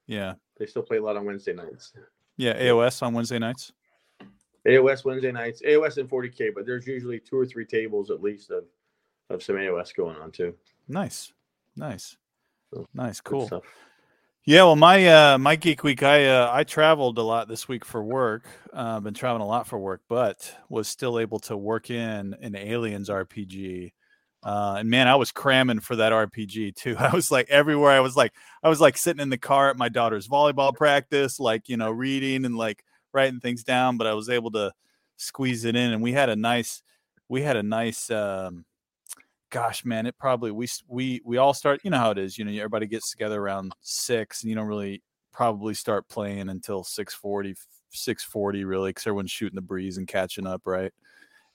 Yeah, 0.07 0.35
they 0.59 0.67
still 0.67 0.83
play 0.83 0.99
a 0.99 1.03
lot 1.03 1.17
on 1.17 1.25
Wednesday 1.25 1.53
nights. 1.53 1.93
yeah. 2.37 2.55
AOS 2.61 3.03
on 3.03 3.15
Wednesday 3.15 3.39
nights. 3.39 3.73
AOS 4.67 5.05
Wednesday 5.07 5.33
nights, 5.33 5.63
AOS 5.63 5.97
and 5.97 6.09
40k, 6.09 6.51
but 6.55 6.67
there's 6.67 6.87
usually 6.87 7.19
two 7.19 7.37
or 7.39 7.47
three 7.47 7.65
tables 7.65 8.11
at 8.11 8.21
least 8.23 8.51
of 8.51 8.65
of 9.31 9.43
some 9.43 9.57
AOS 9.57 9.95
going 9.95 10.17
on 10.17 10.31
too. 10.33 10.55
Nice, 10.89 11.33
nice, 11.77 12.17
So, 12.75 12.87
nice, 12.93 13.21
cool. 13.21 13.47
stuff. 13.47 13.63
Yeah, 14.45 14.65
well, 14.65 14.75
my 14.77 15.07
uh, 15.07 15.39
my 15.39 15.55
geek 15.57 15.85
week, 15.85 16.03
I 16.03 16.27
uh, 16.27 16.51
I 16.53 16.65
traveled 16.65 17.17
a 17.19 17.23
lot 17.23 17.47
this 17.49 17.69
week 17.69 17.85
for 17.85 18.03
work. 18.03 18.45
Uh, 18.73 18.99
been 19.01 19.15
traveling 19.15 19.43
a 19.43 19.47
lot 19.47 19.67
for 19.67 19.79
work, 19.79 20.01
but 20.09 20.53
was 20.69 20.89
still 20.89 21.19
able 21.21 21.39
to 21.41 21.57
work 21.57 21.89
in 21.91 22.35
an 22.43 22.57
Aliens 22.57 23.09
RPG. 23.09 23.93
Uh, 24.43 24.77
and 24.79 24.89
man, 24.89 25.07
I 25.07 25.17
was 25.17 25.33
cramming 25.33 25.81
for 25.81 25.97
that 25.97 26.13
RPG 26.13 26.75
too. 26.75 26.97
I 26.99 27.15
was 27.15 27.31
like 27.31 27.49
everywhere. 27.51 27.93
I 27.93 28.01
was 28.01 28.17
like, 28.17 28.33
I 28.63 28.69
was 28.69 28.81
like 28.81 28.97
sitting 28.97 29.23
in 29.23 29.31
the 29.31 29.39
car 29.39 29.71
at 29.71 29.77
my 29.77 29.89
daughter's 29.89 30.29
volleyball 30.29 30.75
practice, 30.75 31.39
like 31.39 31.69
you 31.69 31.77
know, 31.77 31.91
reading 31.91 32.45
and 32.45 32.57
like 32.57 32.85
writing 33.13 33.41
things 33.41 33.65
down. 33.65 33.97
But 33.97 34.07
I 34.07 34.15
was 34.15 34.29
able 34.29 34.51
to 34.53 34.73
squeeze 35.17 35.65
it 35.65 35.77
in, 35.77 35.93
and 35.93 36.03
we 36.03 36.13
had 36.13 36.29
a 36.29 36.37
nice, 36.37 36.83
we 37.29 37.43
had 37.43 37.57
a 37.57 37.63
nice. 37.63 38.11
Um, 38.11 38.65
gosh 39.51 39.85
man 39.85 40.07
it 40.07 40.17
probably 40.17 40.53
we 40.53 40.69
we 40.87 41.21
we 41.25 41.37
all 41.37 41.53
start 41.53 41.81
you 41.83 41.91
know 41.91 41.99
how 41.99 42.13
it 42.13 42.19
is 42.19 42.39
you 42.39 42.45
know 42.45 42.53
everybody 42.53 42.87
gets 42.87 43.11
together 43.11 43.41
around 43.43 43.73
six 43.81 44.43
and 44.43 44.49
you 44.49 44.55
don't 44.55 44.69
really 44.69 45.03
probably 45.33 45.75
start 45.75 46.09
playing 46.09 46.49
until 46.49 46.85
640 46.85 47.57
640 47.91 48.65
really 48.65 48.91
because 48.91 49.07
everyone's 49.07 49.31
shooting 49.31 49.57
the 49.57 49.61
breeze 49.61 49.99
and 49.99 50.07
catching 50.07 50.47
up 50.47 50.63
right 50.67 50.93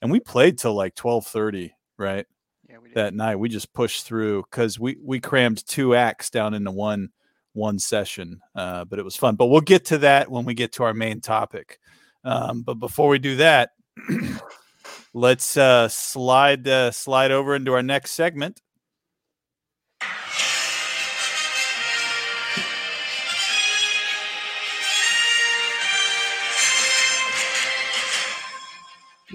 and 0.02 0.10
we 0.10 0.20
played 0.20 0.58
till 0.58 0.74
like 0.74 0.92
1230 0.98 1.74
right 1.96 2.26
Yeah, 2.68 2.78
we 2.78 2.88
did. 2.88 2.96
that 2.96 3.14
night 3.14 3.36
we 3.36 3.48
just 3.48 3.72
pushed 3.72 4.06
through 4.06 4.42
because 4.50 4.78
we 4.78 4.96
we 5.02 5.20
crammed 5.20 5.64
two 5.66 5.94
acts 5.94 6.30
down 6.30 6.54
into 6.54 6.70
one 6.70 7.10
one 7.52 7.78
session 7.78 8.40
uh, 8.54 8.84
but 8.84 8.98
it 8.98 9.04
was 9.04 9.16
fun 9.16 9.36
but 9.36 9.46
we'll 9.46 9.60
get 9.60 9.86
to 9.86 9.98
that 9.98 10.30
when 10.30 10.44
we 10.44 10.54
get 10.54 10.72
to 10.72 10.82
our 10.82 10.94
main 10.94 11.20
topic 11.20 11.78
um, 12.24 12.62
but 12.62 12.74
before 12.74 13.08
we 13.08 13.18
do 13.18 13.36
that 13.36 13.70
let's 15.14 15.56
uh, 15.56 15.88
slide 15.88 16.66
uh, 16.66 16.90
slide 16.90 17.30
over 17.30 17.54
into 17.54 17.72
our 17.72 17.82
next 17.82 18.12
segment 18.12 18.60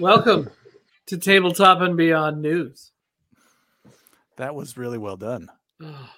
Welcome 0.00 0.50
to 1.06 1.18
Tabletop 1.18 1.82
and 1.82 1.98
Beyond 1.98 2.40
News. 2.40 2.91
That 4.36 4.54
was 4.54 4.76
really 4.76 4.98
well 4.98 5.16
done 5.16 5.48
Oh, 5.82 6.08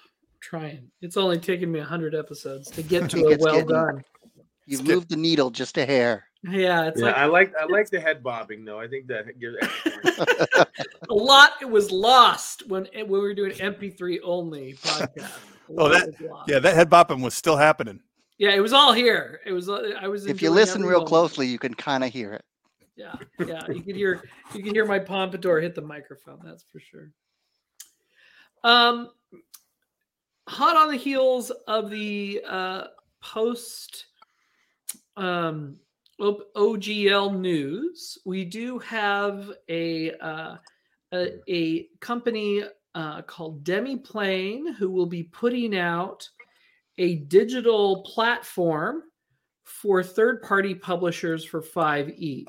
trying. 0.41 0.91
It's 1.01 1.17
only 1.17 1.39
taken 1.39 1.71
me 1.71 1.79
hundred 1.79 2.13
episodes 2.15 2.69
to 2.71 2.83
get 2.93 3.09
to 3.11 3.25
a 3.25 3.29
it's 3.31 3.43
well 3.43 3.53
getting- 3.55 3.69
done. 3.69 4.03
You've 4.67 4.79
Skip. 4.81 4.95
moved 4.95 5.09
the 5.09 5.15
needle 5.17 5.51
just 5.51 5.77
a 5.77 5.85
hair. 5.85 6.25
Yeah, 6.43 6.85
it's 6.87 6.99
Yeah, 6.99 7.07
like 7.07 7.15
I 7.17 7.25
like 7.25 7.53
I 7.59 7.65
like 7.65 7.89
the 7.89 7.99
head 7.99 8.21
bobbing 8.23 8.65
though. 8.65 8.79
I 8.79 8.87
think 8.87 9.07
that 9.07 9.25
gives 9.39 9.55
a 11.09 11.13
lot 11.13 11.51
it 11.61 11.69
was 11.69 11.91
lost 11.91 12.67
when 12.67 12.87
when 12.93 13.07
we 13.09 13.19
were 13.19 13.33
doing 13.33 13.51
MP3 13.53 14.19
only 14.23 14.73
podcast. 14.75 15.31
Oh, 15.77 15.89
that- 15.89 16.13
Yeah, 16.47 16.59
that 16.59 16.75
head 16.75 16.89
bopping 16.89 17.21
was 17.23 17.33
still 17.33 17.57
happening. 17.57 17.99
yeah, 18.37 18.51
it 18.53 18.59
was 18.59 18.73
all 18.73 18.93
here. 18.93 19.39
It 19.45 19.51
was. 19.51 19.67
uh, 19.69 19.93
I 19.99 20.07
was. 20.07 20.25
if 20.27 20.41
you 20.41 20.49
listen 20.51 20.81
real 20.83 20.91
moment. 20.93 21.07
closely, 21.07 21.47
you 21.47 21.57
can 21.57 21.73
kind 21.73 22.03
of 22.03 22.11
hear 22.11 22.33
it. 22.33 22.43
Yeah, 22.95 23.15
yeah. 23.45 23.61
You 23.67 23.81
can 23.81 23.95
hear 23.95 24.23
you 24.53 24.61
can 24.63 24.73
hear 24.73 24.85
my 24.85 24.99
pompadour 24.99 25.59
hit 25.61 25.73
the 25.75 25.81
microphone. 25.81 26.39
That's 26.43 26.63
for 26.71 26.79
sure. 26.79 27.11
Um, 28.65 29.11
hot 30.49 30.75
on 30.75 30.89
the 30.89 30.97
heels 30.97 31.51
of 31.67 31.91
the 31.91 32.41
uh, 32.49 32.85
post 33.21 34.07
um, 35.15 35.77
OGL 36.19 37.37
news, 37.39 38.17
we 38.25 38.43
do 38.43 38.79
have 38.79 39.51
a 39.69 40.13
uh, 40.13 40.55
a, 41.13 41.33
a 41.47 41.83
company 41.99 42.63
uh, 42.95 43.21
called 43.21 43.63
Demiplane 43.63 44.73
who 44.73 44.89
will 44.89 45.05
be 45.05 45.23
putting 45.23 45.77
out 45.77 46.27
a 46.97 47.17
digital 47.17 48.01
platform 48.01 49.03
for 49.63 50.01
third-party 50.01 50.73
publishers 50.73 51.45
for 51.45 51.61
5e. 51.61 52.47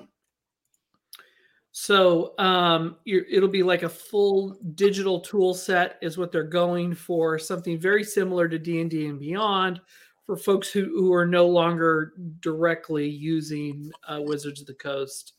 So 1.78 2.32
um, 2.38 2.96
it'll 3.04 3.50
be 3.50 3.62
like 3.62 3.82
a 3.82 3.88
full 3.90 4.58
digital 4.76 5.20
tool 5.20 5.52
set 5.52 5.98
is 6.00 6.16
what 6.16 6.32
they're 6.32 6.42
going 6.42 6.94
for, 6.94 7.38
something 7.38 7.78
very 7.78 8.02
similar 8.02 8.48
to 8.48 8.58
D&D 8.58 9.06
and 9.06 9.20
Beyond 9.20 9.82
for 10.24 10.38
folks 10.38 10.70
who, 10.70 10.84
who 10.84 11.12
are 11.12 11.26
no 11.26 11.46
longer 11.46 12.14
directly 12.40 13.06
using 13.06 13.92
uh, 14.08 14.22
Wizards 14.22 14.62
of 14.62 14.66
the 14.66 14.72
Coast 14.72 15.34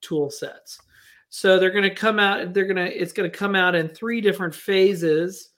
tool 0.00 0.28
sets. 0.28 0.80
So 1.28 1.56
they're 1.56 1.70
going 1.70 1.84
to 1.84 1.94
come 1.94 2.18
out, 2.18 2.52
they're 2.52 2.64
going 2.64 2.84
to, 2.84 2.92
it's 2.92 3.12
going 3.12 3.30
to 3.30 3.38
come 3.38 3.54
out 3.54 3.76
in 3.76 3.88
three 3.88 4.20
different 4.20 4.56
phases 4.56 5.50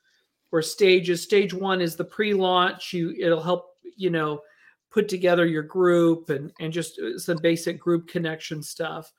or 0.52 0.60
stages. 0.60 1.22
Stage 1.22 1.54
one 1.54 1.80
is 1.80 1.96
the 1.96 2.04
pre-launch. 2.04 2.92
You, 2.92 3.14
it'll 3.18 3.42
help, 3.42 3.78
you 3.96 4.10
know, 4.10 4.42
put 4.90 5.08
together 5.08 5.46
your 5.46 5.62
group 5.62 6.28
and, 6.28 6.52
and 6.60 6.70
just 6.70 6.98
uh, 6.98 7.18
some 7.18 7.38
basic 7.38 7.80
group 7.80 8.08
connection 8.08 8.62
stuff. 8.62 9.10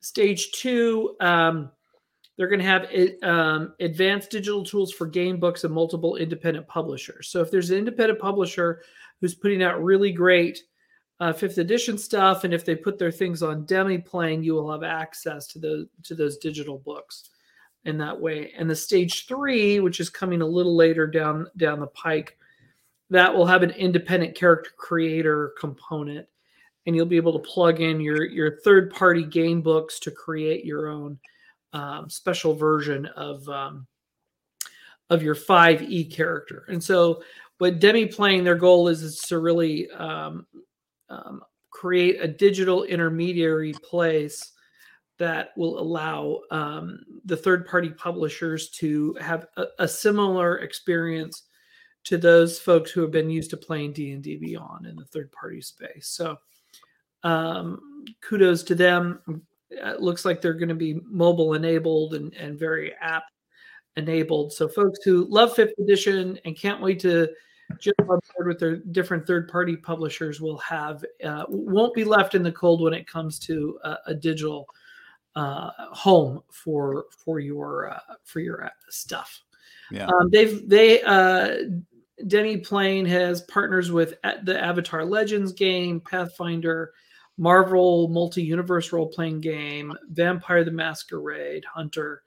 Stage 0.00 0.52
two, 0.52 1.16
um, 1.20 1.70
they're 2.36 2.48
going 2.48 2.60
to 2.60 2.64
have 2.64 2.84
it, 2.90 3.22
um, 3.22 3.74
advanced 3.80 4.30
digital 4.30 4.64
tools 4.64 4.92
for 4.92 5.06
game 5.06 5.38
books 5.38 5.64
and 5.64 5.74
multiple 5.74 6.16
independent 6.16 6.66
publishers. 6.66 7.28
So 7.28 7.42
if 7.42 7.50
there's 7.50 7.70
an 7.70 7.76
independent 7.76 8.18
publisher 8.18 8.82
who's 9.20 9.34
putting 9.34 9.62
out 9.62 9.84
really 9.84 10.10
great 10.10 10.58
uh, 11.20 11.34
fifth 11.34 11.58
edition 11.58 11.98
stuff, 11.98 12.44
and 12.44 12.54
if 12.54 12.64
they 12.64 12.74
put 12.74 12.98
their 12.98 13.10
things 13.12 13.42
on 13.42 13.66
Demiplane, 13.66 14.42
you 14.42 14.54
will 14.54 14.72
have 14.72 14.82
access 14.82 15.46
to 15.48 15.58
those 15.58 15.86
to 16.04 16.14
those 16.14 16.38
digital 16.38 16.78
books 16.78 17.28
in 17.84 17.98
that 17.98 18.18
way. 18.18 18.52
And 18.56 18.70
the 18.70 18.76
stage 18.76 19.26
three, 19.26 19.80
which 19.80 20.00
is 20.00 20.08
coming 20.08 20.40
a 20.40 20.46
little 20.46 20.74
later 20.74 21.06
down 21.06 21.46
down 21.58 21.78
the 21.78 21.88
pike, 21.88 22.38
that 23.10 23.34
will 23.34 23.46
have 23.46 23.62
an 23.62 23.72
independent 23.72 24.34
character 24.34 24.70
creator 24.78 25.52
component 25.58 26.26
and 26.90 26.96
you'll 26.96 27.06
be 27.06 27.16
able 27.16 27.38
to 27.38 27.48
plug 27.48 27.80
in 27.80 28.00
your 28.00 28.24
your 28.24 28.56
third 28.64 28.92
party 28.92 29.22
game 29.22 29.62
books 29.62 30.00
to 30.00 30.10
create 30.10 30.64
your 30.64 30.88
own 30.88 31.16
um, 31.72 32.10
special 32.10 32.52
version 32.52 33.06
of 33.14 33.48
um, 33.48 33.86
of 35.08 35.22
your 35.22 35.36
5e 35.36 36.12
character. 36.12 36.64
And 36.68 36.82
so 36.82 37.22
what 37.58 37.78
Demiplane 37.78 38.42
their 38.42 38.56
goal 38.56 38.88
is 38.88 39.04
is 39.04 39.20
to 39.28 39.38
really 39.38 39.88
um, 39.92 40.48
um, 41.08 41.42
create 41.70 42.20
a 42.20 42.26
digital 42.26 42.82
intermediary 42.82 43.72
place 43.88 44.50
that 45.20 45.50
will 45.56 45.78
allow 45.78 46.40
um, 46.50 46.98
the 47.24 47.36
third 47.36 47.68
party 47.68 47.90
publishers 47.90 48.68
to 48.70 49.16
have 49.20 49.46
a, 49.56 49.66
a 49.78 49.86
similar 49.86 50.58
experience 50.58 51.44
to 52.02 52.18
those 52.18 52.58
folks 52.58 52.90
who 52.90 53.00
have 53.00 53.12
been 53.12 53.30
used 53.30 53.50
to 53.50 53.56
playing 53.56 53.92
d&d 53.92 54.38
beyond 54.38 54.86
in 54.86 54.96
the 54.96 55.04
third 55.04 55.30
party 55.30 55.60
space. 55.60 56.08
So 56.08 56.36
um, 57.22 57.80
kudos 58.20 58.62
to 58.64 58.74
them. 58.74 59.42
It 59.70 60.00
looks 60.00 60.24
like 60.24 60.40
they're 60.40 60.54
going 60.54 60.68
to 60.68 60.74
be 60.74 61.00
mobile 61.04 61.54
enabled 61.54 62.14
and, 62.14 62.34
and 62.34 62.58
very 62.58 62.94
app 63.00 63.24
enabled. 63.96 64.52
So 64.52 64.68
folks 64.68 65.00
who 65.04 65.26
love 65.28 65.54
fifth 65.54 65.78
edition 65.78 66.38
and 66.44 66.56
can't 66.56 66.80
wait 66.80 67.00
to 67.00 67.28
jump 67.78 68.00
on 68.00 68.18
board 68.34 68.48
with 68.48 68.58
their 68.58 68.76
different 68.76 69.26
third 69.26 69.48
party 69.48 69.76
publishers 69.76 70.40
will 70.40 70.58
have 70.58 71.04
uh, 71.24 71.44
won't 71.48 71.94
be 71.94 72.04
left 72.04 72.34
in 72.34 72.42
the 72.42 72.52
cold 72.52 72.82
when 72.82 72.94
it 72.94 73.06
comes 73.06 73.38
to 73.38 73.78
a, 73.84 73.96
a 74.08 74.14
digital 74.14 74.66
uh, 75.36 75.70
home 75.92 76.42
for 76.50 77.04
for 77.24 77.38
your 77.38 77.90
uh, 77.90 78.14
for 78.24 78.40
your 78.40 78.64
uh, 78.64 78.70
stuff. 78.88 79.42
Yeah. 79.90 80.06
um, 80.06 80.30
they've 80.30 80.68
they 80.68 81.02
uh, 81.02 81.56
Demiplane 82.24 83.06
has 83.06 83.42
partners 83.42 83.90
with 83.90 84.14
the 84.42 84.62
Avatar 84.62 85.04
Legends 85.04 85.52
game, 85.52 86.00
Pathfinder, 86.00 86.92
Marvel 87.40 88.08
multi-universe 88.08 88.92
role-playing 88.92 89.40
game, 89.40 89.94
Vampire 90.10 90.62
the 90.62 90.70
Masquerade, 90.70 91.64
Hunter, 91.64 92.22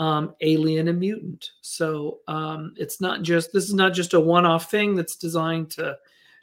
um, 0.00 0.34
Alien, 0.40 0.88
and 0.88 0.98
Mutant. 0.98 1.52
So 1.60 2.18
um, 2.26 2.74
it's 2.76 3.00
not 3.00 3.22
just 3.22 3.52
this 3.52 3.64
is 3.64 3.74
not 3.74 3.94
just 3.94 4.12
a 4.12 4.18
one-off 4.18 4.68
thing 4.68 4.96
that's 4.96 5.14
designed 5.14 5.70
to 5.72 5.96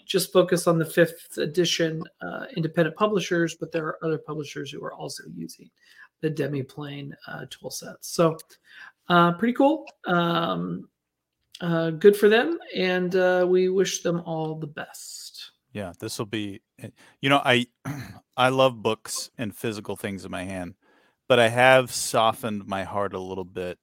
just 0.05 0.31
focus 0.31 0.67
on 0.67 0.79
the 0.79 0.85
fifth 0.85 1.37
edition 1.37 2.01
uh, 2.21 2.45
independent 2.55 2.95
publishers, 2.95 3.55
but 3.55 3.73
there 3.73 3.85
are 3.85 3.99
other 4.01 4.17
publishers 4.17 4.71
who 4.71 4.81
are 4.85 4.93
also 4.93 5.23
using 5.35 5.69
the 6.21 6.31
Demiplane 6.31 7.11
uh, 7.27 7.45
tool 7.49 7.69
sets. 7.69 8.07
So 8.07 8.37
uh, 9.09 9.33
pretty 9.33 9.53
cool. 9.53 9.85
Um, 10.05 10.87
uh, 11.59 11.89
good 11.89 12.15
for 12.15 12.29
them, 12.29 12.57
and 12.73 13.13
uh, 13.17 13.45
we 13.49 13.67
wish 13.67 14.01
them 14.01 14.21
all 14.25 14.55
the 14.55 14.67
best. 14.67 15.26
Yeah, 15.73 15.93
this 15.99 16.17
will 16.17 16.25
be. 16.25 16.61
eh, 16.81 16.89
You 17.21 17.29
know, 17.29 17.41
I 17.43 17.67
I 18.37 18.49
love 18.49 18.81
books 18.81 19.31
and 19.37 19.55
physical 19.55 19.95
things 19.95 20.25
in 20.25 20.31
my 20.31 20.43
hand, 20.43 20.75
but 21.27 21.39
I 21.39 21.49
have 21.49 21.91
softened 21.91 22.67
my 22.67 22.83
heart 22.83 23.13
a 23.13 23.19
little 23.19 23.43
bit 23.45 23.77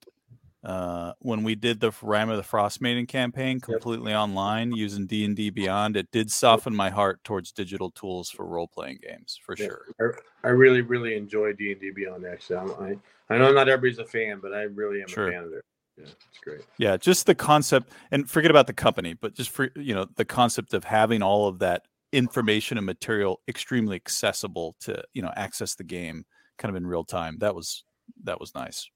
uh, 0.65 1.13
when 1.21 1.43
we 1.45 1.55
did 1.55 1.81
the 1.81 1.93
Rime 2.03 2.31
of 2.31 2.37
the 2.37 2.43
Frost 2.43 2.81
Maiden 2.81 3.07
campaign 3.07 3.61
completely 3.61 4.15
online 4.15 4.73
using 4.73 5.07
D 5.07 5.25
and 5.25 5.37
D 5.37 5.51
Beyond. 5.51 5.97
It 5.97 6.11
did 6.11 6.31
soften 6.31 6.75
my 6.75 6.91
heart 6.91 7.23
towards 7.25 7.53
digital 7.53 7.91
tools 7.91 8.31
for 8.31 8.47
role 8.47 8.69
playing 8.69 8.99
games 9.03 9.39
for 9.45 9.55
Yeah. 9.59 9.67
sure. 9.67 9.83
I, 10.01 10.49
I 10.49 10.51
really 10.51 10.81
really 10.83 11.17
enjoy 11.17 11.53
D 11.53 11.73
and 11.73 11.81
D 11.81 11.91
Beyond. 11.91 12.25
Actually, 12.27 12.57
I'm, 12.57 12.71
I 12.83 12.99
I 13.35 13.39
know 13.39 13.53
not 13.53 13.69
everybody's 13.69 13.99
a 13.99 14.05
fan, 14.07 14.39
but 14.41 14.53
I 14.55 14.63
really 14.63 15.03
am 15.03 15.09
Sure. 15.09 15.29
a 15.29 15.33
fan 15.33 15.45
of 15.45 15.53
it. 15.53 15.65
Yeah, 15.97 16.07
it's 16.07 16.41
great. 16.43 16.61
Yeah, 16.79 16.97
just 16.97 17.27
the 17.27 17.35
concept, 17.35 17.93
and 18.11 18.29
forget 18.29 18.51
about 18.51 18.67
the 18.67 18.73
company, 18.73 19.15
but 19.15 19.35
just 19.35 19.51
for 19.51 19.71
you 19.77 19.95
know 19.95 20.07
the 20.17 20.25
concept 20.25 20.75
of 20.75 20.85
having 20.85 21.23
all 21.23 21.47
of 21.47 21.61
that 21.61 21.83
information 22.13 22.79
and 22.79 22.87
material 22.87 23.41
extremely 23.49 23.97
accessible 23.97 24.77
to 24.81 25.03
you 25.15 25.23
know 25.23 25.33
access 25.37 25.75
the 25.75 25.85
game 25.85 26.25
kind 26.59 26.71
of 26.71 26.77
in 26.77 26.87
real 26.87 27.05
time. 27.05 27.39
That 27.39 27.55
was 27.55 27.85
that 28.25 28.41
was 28.41 28.55
nice. 28.55 28.89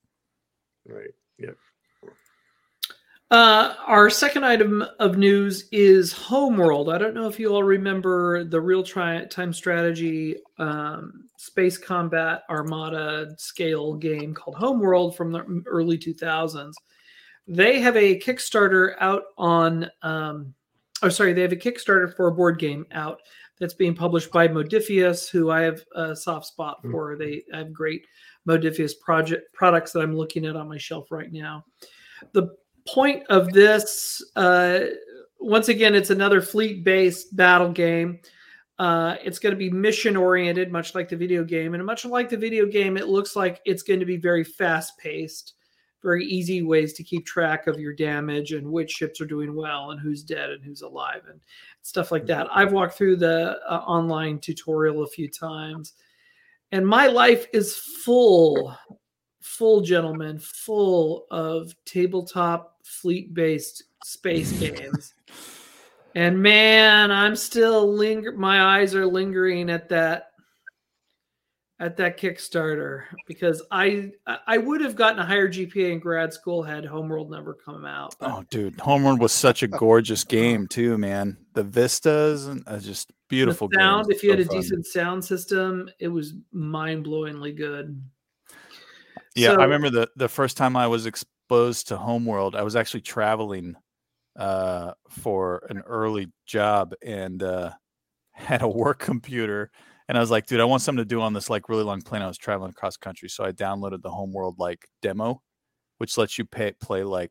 Right. 0.87 1.11
Yeah. 1.39 1.51
Uh, 3.31 3.75
our 3.87 4.09
second 4.09 4.43
item 4.43 4.83
of 4.99 5.19
news 5.19 5.69
is 5.71 6.13
Homeworld. 6.13 6.89
I 6.89 6.97
don't 6.97 7.15
know 7.15 7.29
if 7.29 7.39
you 7.39 7.53
all 7.53 7.63
remember 7.63 8.43
the 8.45 8.61
real 8.61 8.83
tri- 8.83 9.27
time 9.27 9.53
strategy 9.53 10.37
um, 10.59 11.29
space 11.37 11.77
combat 11.77 12.43
armada 12.49 13.35
scale 13.37 13.95
game 13.95 14.33
called 14.33 14.57
Homeworld 14.57 15.15
from 15.15 15.31
the 15.31 15.63
early 15.67 15.99
2000s. 15.99 16.73
They 17.47 17.81
have 17.81 17.97
a 17.97 18.19
Kickstarter 18.19 18.95
out 18.99 19.25
on, 19.37 19.91
um, 20.01 20.55
oh, 21.03 21.11
sorry, 21.11 21.35
they 21.35 21.43
have 21.43 21.53
a 21.53 21.57
Kickstarter 21.57 22.15
for 22.17 22.29
a 22.29 22.35
board 22.35 22.59
game 22.59 22.87
out 22.93 23.21
that's 23.61 23.75
being 23.75 23.95
published 23.95 24.33
by 24.33 24.49
Modiphius, 24.49 25.29
who 25.29 25.51
I 25.51 25.63
have 25.63 25.83
a 25.95 26.17
soft 26.17 26.47
spot 26.47 26.79
for. 26.91 27.17
They 27.17 27.43
have 27.53 27.75
great 27.75 28.07
Modiphius 28.49 28.93
project 28.99 29.53
products 29.53 29.93
that 29.93 30.01
I'm 30.01 30.17
looking 30.17 30.47
at 30.47 30.57
on 30.57 30.69
my 30.69 30.79
shelf 30.79 31.11
right 31.11 31.31
now. 31.31 31.65
The 32.33 32.57
point 32.93 33.25
of 33.29 33.53
this 33.53 34.23
uh, 34.37 34.81
once 35.41 35.69
again 35.69 35.95
it's 35.95 36.11
another 36.11 36.41
fleet 36.41 36.85
based 36.85 37.35
battle 37.37 37.73
game. 37.73 38.21
Uh, 38.79 39.17
it's 39.25 39.41
going 39.41 39.53
to 39.53 39.59
be 39.59 39.71
mission 39.71 40.17
oriented 40.17 40.71
much 40.71 40.95
like 40.95 41.09
the 41.09 41.17
video 41.17 41.43
game 41.43 41.75
and 41.75 41.85
much 41.85 42.05
like 42.05 42.29
the 42.29 42.37
video 42.37 42.65
game 42.65 42.97
it 42.97 43.09
looks 43.09 43.35
like 43.35 43.61
it's 43.65 43.83
going 43.83 43.99
to 43.99 44.07
be 44.07 44.17
very 44.17 44.45
fast 44.45 44.97
paced 44.99 45.55
very 46.03 46.25
easy 46.25 46.63
ways 46.63 46.93
to 46.93 47.03
keep 47.03 47.27
track 47.27 47.67
of 47.67 47.81
your 47.81 47.93
damage 47.93 48.53
and 48.53 48.67
which 48.67 48.91
ships 48.91 49.21
are 49.21 49.27
doing 49.27 49.55
well 49.55 49.91
and 49.91 50.01
who's 50.01 50.23
dead 50.23 50.51
and 50.51 50.65
who's 50.65 50.83
alive 50.83 51.23
and 51.29 51.41
stuff 51.83 52.13
like 52.13 52.27
that. 52.27 52.47
I've 52.53 52.73
walked 52.73 52.97
through 52.97 53.17
the 53.17 53.59
uh, 53.69 53.79
online 53.79 54.39
tutorial 54.39 55.03
a 55.03 55.09
few 55.09 55.29
times 55.29 55.95
and 56.73 56.87
my 56.87 57.07
life 57.07 57.47
is 57.53 57.77
full 57.77 58.77
full 59.49 59.81
gentlemen 59.81 60.39
full 60.39 61.27
of 61.31 61.75
tabletop 61.85 62.77
fleet 62.85 63.33
based 63.33 63.85
space 64.05 64.53
games 64.61 65.15
and 66.15 66.41
man 66.41 67.11
i'm 67.11 67.35
still 67.35 67.93
linger 67.93 68.33
my 68.33 68.79
eyes 68.79 68.95
are 68.95 69.07
lingering 69.07 69.71
at 69.71 69.89
that 69.89 70.29
at 71.81 71.97
that 71.97 72.19
Kickstarter 72.19 73.05
because 73.27 73.63
I 73.71 74.11
I 74.47 74.59
would 74.59 74.81
have 74.81 74.97
gotten 74.97 75.21
a 75.21 75.25
higher 75.25 75.49
GPA 75.49 75.93
in 75.93 75.99
grad 76.01 76.33
school 76.33 76.63
had 76.63 76.85
Homeworld 76.85 77.31
never 77.31 77.55
come 77.55 77.85
out. 77.85 78.17
But... 78.19 78.31
Oh, 78.31 78.45
dude, 78.51 78.81
Homeworld 78.81 79.21
was 79.21 79.33
such 79.33 79.63
a 79.63 79.69
gorgeous 79.69 80.25
game 80.25 80.67
too, 80.67 80.99
man. 80.99 81.37
The 81.55 81.63
vistas 81.63 82.47
and 82.47 82.65
uh, 82.67 82.79
just 82.79 83.13
beautiful. 83.29 83.69
The 83.69 83.79
sound, 83.79 84.11
if 84.11 84.23
you 84.23 84.31
so 84.31 84.37
had 84.37 84.47
a 84.47 84.49
fun. 84.49 84.57
decent 84.61 84.87
sound 84.87 85.25
system, 85.25 85.89
it 86.01 86.09
was 86.09 86.35
mind 86.53 87.07
blowingly 87.07 87.57
good. 87.57 88.03
Yeah, 89.35 89.51
so, 89.51 89.61
I 89.61 89.65
remember 89.65 89.91
the 89.91 90.09
the 90.17 90.29
first 90.29 90.57
time 90.57 90.77
I 90.77 90.87
was 90.87 91.07
exposed 91.07 91.89
to 91.89 91.97
Homeworld. 91.97 92.57
I 92.57 92.63
was 92.63 92.77
actually 92.77 93.03
traveling 93.03 93.75
uh, 94.39 94.93
for 95.11 95.67
an 95.71 95.83
early 95.87 96.29
job 96.47 96.95
and 97.05 97.43
uh, 97.43 97.71
had 98.33 98.63
a 98.63 98.69
work 98.69 99.01
computer 99.01 99.71
and 100.09 100.17
I 100.17 100.21
was 100.21 100.31
like, 100.31 100.47
dude, 100.47 100.61
I 100.61 100.65
want 100.65 100.83
something 100.83 101.05
to 101.05 101.09
do 101.09 101.21
on 101.21 101.35
this 101.35 101.51
like 101.51 101.69
really 101.69 101.85
long 101.85 102.01
plane. 102.01 102.23
I 102.23 102.27
was 102.27 102.39
traveling 102.39 102.71
across 102.71 102.97
country, 102.97 103.29
so 103.29 103.45
I 103.45 103.53
downloaded 103.53 104.03
the 104.03 104.11
Homeworld 104.11 104.59
like 104.59 104.89
demo, 105.03 105.43
which 105.99 106.17
lets 106.17 106.39
you 106.39 106.47
pay, 106.47 106.73
play 106.81 107.03
like 107.05 107.31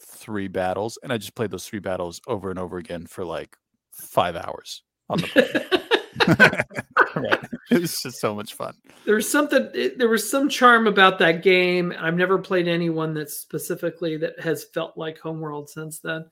three 0.00 0.48
battles, 0.48 0.98
and 1.02 1.12
I 1.12 1.16
just 1.18 1.34
played 1.34 1.50
those 1.50 1.66
three 1.66 1.78
battles 1.78 2.20
over 2.26 2.50
and 2.50 2.58
over 2.58 2.76
again 2.76 3.06
for 3.06 3.24
like 3.24 3.56
five 3.90 4.36
hours 4.36 4.82
on 5.08 5.20
the 5.20 5.28
plane. 5.28 6.68
right. 7.22 7.44
It 7.70 7.80
was 7.80 8.00
just 8.02 8.20
so 8.20 8.34
much 8.34 8.54
fun. 8.54 8.74
There 9.04 9.14
was 9.14 9.30
something. 9.30 9.68
It, 9.74 9.98
there 9.98 10.08
was 10.08 10.28
some 10.28 10.48
charm 10.48 10.86
about 10.86 11.18
that 11.18 11.42
game. 11.42 11.92
I've 11.98 12.16
never 12.16 12.38
played 12.38 12.68
anyone 12.68 13.14
that 13.14 13.30
specifically 13.30 14.16
that 14.18 14.38
has 14.40 14.64
felt 14.64 14.96
like 14.96 15.18
Homeworld 15.18 15.68
since 15.68 16.00
then. 16.00 16.26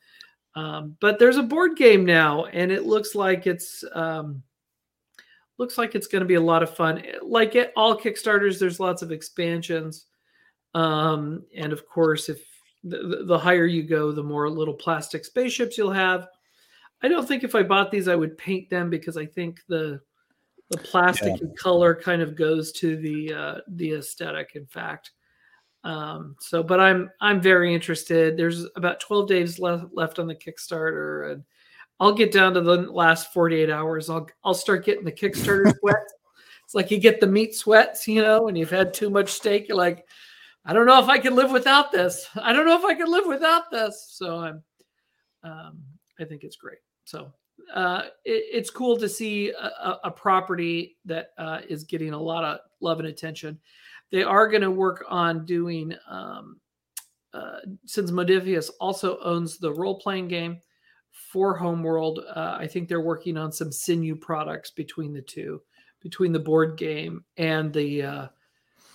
Um, 0.55 0.97
but 1.01 1.19
there's 1.19 1.39
a 1.39 1.43
board 1.43 1.77
game 1.77 2.05
now, 2.05 2.47
and 2.47 2.71
it 2.71 2.85
looks 2.85 3.15
like 3.15 3.47
it's. 3.47 3.85
Um, 3.93 4.43
looks 5.59 5.79
like 5.79 5.95
it's 5.95 6.09
going 6.09 6.21
to 6.21 6.27
be 6.27 6.35
a 6.35 6.41
lot 6.41 6.63
of 6.63 6.75
fun. 6.75 7.03
Like 7.21 7.55
it, 7.55 7.73
all 7.77 7.97
Kickstarters, 7.97 8.59
there's 8.59 8.81
lots 8.81 9.03
of 9.03 9.13
expansions, 9.13 10.07
um, 10.75 11.45
and 11.57 11.73
of 11.73 11.87
course, 11.87 12.29
if 12.29 12.43
the, 12.83 13.25
the 13.27 13.39
higher 13.39 13.67
you 13.67 13.85
go, 13.85 14.13
the 14.13 14.23
more 14.23 14.49
little 14.51 14.75
plastic 14.75 15.25
spaceships 15.25 15.79
you'll 15.79 15.93
have. 15.93 16.27
I 17.03 17.09
don't 17.09 17.27
think 17.27 17.45
if 17.45 17.55
I 17.55 17.63
bought 17.63 17.91
these, 17.91 18.09
I 18.09 18.17
would 18.17 18.39
paint 18.39 18.71
them 18.71 18.91
because 18.91 19.17
I 19.17 19.27
think 19.27 19.61
the 19.69 20.01
the 20.73 20.79
plastic 20.79 21.39
yeah. 21.41 21.49
color 21.57 21.95
kind 21.95 22.23
of 22.23 22.35
goes 22.35 22.73
to 22.73 22.97
the 22.97 23.33
uh, 23.33 23.55
the 23.69 23.93
aesthetic. 23.93 24.53
In 24.55 24.67
fact, 24.67 25.13
um, 25.85 26.35
so 26.41 26.63
but 26.63 26.81
I'm 26.81 27.11
I'm 27.21 27.41
very 27.41 27.75
interested. 27.75 28.37
There's 28.37 28.67
about 28.75 28.99
12 29.01 29.29
days 29.29 29.59
left 29.59 29.85
left 29.93 30.19
on 30.19 30.27
the 30.27 30.35
Kickstarter, 30.35 31.31
and 31.31 31.45
I'll 32.01 32.15
get 32.15 32.33
down 32.33 32.55
to 32.55 32.63
the 32.63 32.79
last 32.91 33.33
48 33.35 33.71
hours. 33.71 34.09
I'll 34.09 34.27
I'll 34.45 34.55
start 34.55 34.85
getting 34.85 35.05
the 35.05 35.13
Kickstarter 35.13 35.73
sweat. 35.81 35.97
It's 36.65 36.75
like 36.75 36.91
you 36.91 36.99
get 36.99 37.21
the 37.21 37.27
meat 37.27 37.55
sweats, 37.55 38.09
you 38.09 38.23
know, 38.23 38.49
and 38.49 38.57
you've 38.57 38.71
had 38.71 38.95
too 38.95 39.11
much 39.11 39.29
steak. 39.29 39.69
You're 39.69 39.77
like, 39.77 40.07
I 40.65 40.73
don't 40.73 40.87
know 40.87 41.03
if 41.03 41.09
I 41.09 41.19
can 41.19 41.35
live 41.35 41.51
without 41.51 41.93
this. 41.93 42.27
I 42.35 42.55
don't 42.55 42.67
know 42.67 42.79
if 42.79 42.85
I 42.85 42.95
can 42.95 43.11
live 43.11 43.27
without 43.27 43.71
this. 43.71 44.07
So 44.09 44.39
I'm, 44.39 44.63
um, 45.45 45.83
I 46.19 46.25
think 46.25 46.45
it's 46.45 46.57
great. 46.57 46.79
So 47.05 47.31
uh, 47.75 48.03
it, 48.25 48.45
it's 48.53 48.71
cool 48.71 48.97
to 48.99 49.09
see 49.09 49.51
a, 49.51 49.99
a 50.05 50.11
property 50.11 50.97
that 51.05 51.31
uh, 51.39 51.61
is 51.69 51.85
getting 51.85 52.13
a 52.13 52.21
lot 52.21 52.45
of 52.45 52.61
love 52.81 52.99
and 52.99 53.09
attention. 53.09 53.59
They 54.11 54.23
are 54.23 54.49
going 54.49 54.63
to 54.63 54.71
work 54.71 55.05
on 55.09 55.45
doing, 55.45 55.95
um, 56.09 56.61
uh, 57.33 57.61
since 57.87 58.11
Modiphius 58.11 58.71
also 58.81 59.19
owns 59.21 59.59
the 59.59 59.73
role 59.73 59.99
playing 59.99 60.29
game 60.29 60.61
for 61.11 61.57
Homeworld. 61.57 62.21
Uh, 62.35 62.57
I 62.59 62.67
think 62.67 62.89
they're 62.89 63.01
working 63.01 63.37
on 63.37 63.53
some 63.53 63.73
sinew 63.73 64.17
products 64.17 64.71
between 64.71 65.13
the 65.13 65.23
two, 65.23 65.63
between 66.01 66.33
the 66.33 66.39
board 66.39 66.77
game 66.77 67.25
and 67.37 67.73
the 67.73 68.03
uh, 68.03 68.27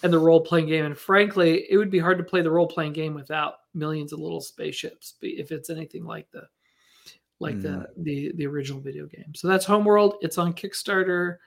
and 0.04 0.14
the 0.14 0.20
role 0.20 0.42
playing 0.42 0.68
game. 0.68 0.86
And 0.86 0.98
frankly, 0.98 1.66
it 1.70 1.78
would 1.78 1.90
be 1.90 2.00
hard 2.00 2.20
to 2.20 2.24
play 2.24 2.42
the 2.42 2.52
role 2.52 2.68
playing 2.68 2.94
game 2.94 3.16
without 3.16 3.56
millions 3.74 4.14
of 4.14 4.20
little 4.20 4.42
spaceships, 4.42 5.16
if 5.22 5.52
it's 5.52 5.70
anything 5.70 6.06
like 6.06 6.30
the 6.32 6.44
like 7.40 7.56
mm. 7.56 7.62
the 7.64 7.88
the 7.98 8.32
the 8.36 8.48
original 8.48 8.82
video 8.82 9.06
game. 9.06 9.34
So 9.36 9.48
that's 9.48 9.66
Homeworld. 9.66 10.16
It's 10.22 10.38
on 10.38 10.54
Kickstarter. 10.54 11.38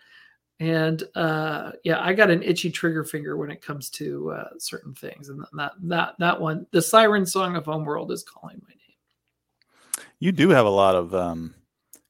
And 0.60 1.02
uh, 1.14 1.72
yeah, 1.84 2.04
I 2.04 2.12
got 2.12 2.30
an 2.30 2.42
itchy 2.42 2.70
trigger 2.70 3.02
finger 3.02 3.36
when 3.38 3.50
it 3.50 3.62
comes 3.62 3.88
to 3.90 4.30
uh, 4.32 4.48
certain 4.58 4.94
things, 4.94 5.30
and 5.30 5.42
that 5.54 5.72
that 5.84 6.14
that 6.18 6.38
one, 6.38 6.66
the 6.70 6.82
siren 6.82 7.24
song 7.24 7.56
of 7.56 7.64
Homeworld, 7.64 8.12
is 8.12 8.22
calling 8.22 8.60
my 8.62 8.68
name. 8.68 10.06
You 10.18 10.32
do 10.32 10.50
have 10.50 10.66
a 10.66 10.70
lot 10.70 10.96
of 10.96 11.14
um, 11.14 11.54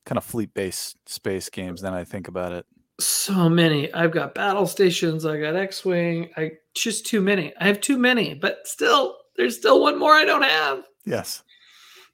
kind 0.05 0.19
of 0.19 0.25
fleet 0.25 0.53
based 0.53 0.97
space 1.09 1.49
games. 1.49 1.81
Then 1.81 1.95
I 1.95 2.03
think 2.03 2.27
about 2.27 2.51
it. 2.51 2.67
So 2.99 3.49
many. 3.49 3.93
I've 3.95 4.11
got 4.11 4.35
battle 4.35 4.67
stations. 4.67 5.25
I 5.25 5.39
got 5.39 5.55
X 5.55 5.85
Wing. 5.85 6.31
I 6.37 6.51
just 6.75 7.07
too 7.07 7.21
many. 7.21 7.55
I 7.61 7.69
have 7.69 7.81
too 7.81 7.99
many, 7.99 8.35
but 8.35 8.67
still, 8.67 9.17
there's 9.37 9.57
still 9.57 9.81
one 9.81 9.97
more 9.97 10.13
I 10.13 10.25
don't 10.25 10.43
have. 10.43 10.83
Yes. 11.05 11.45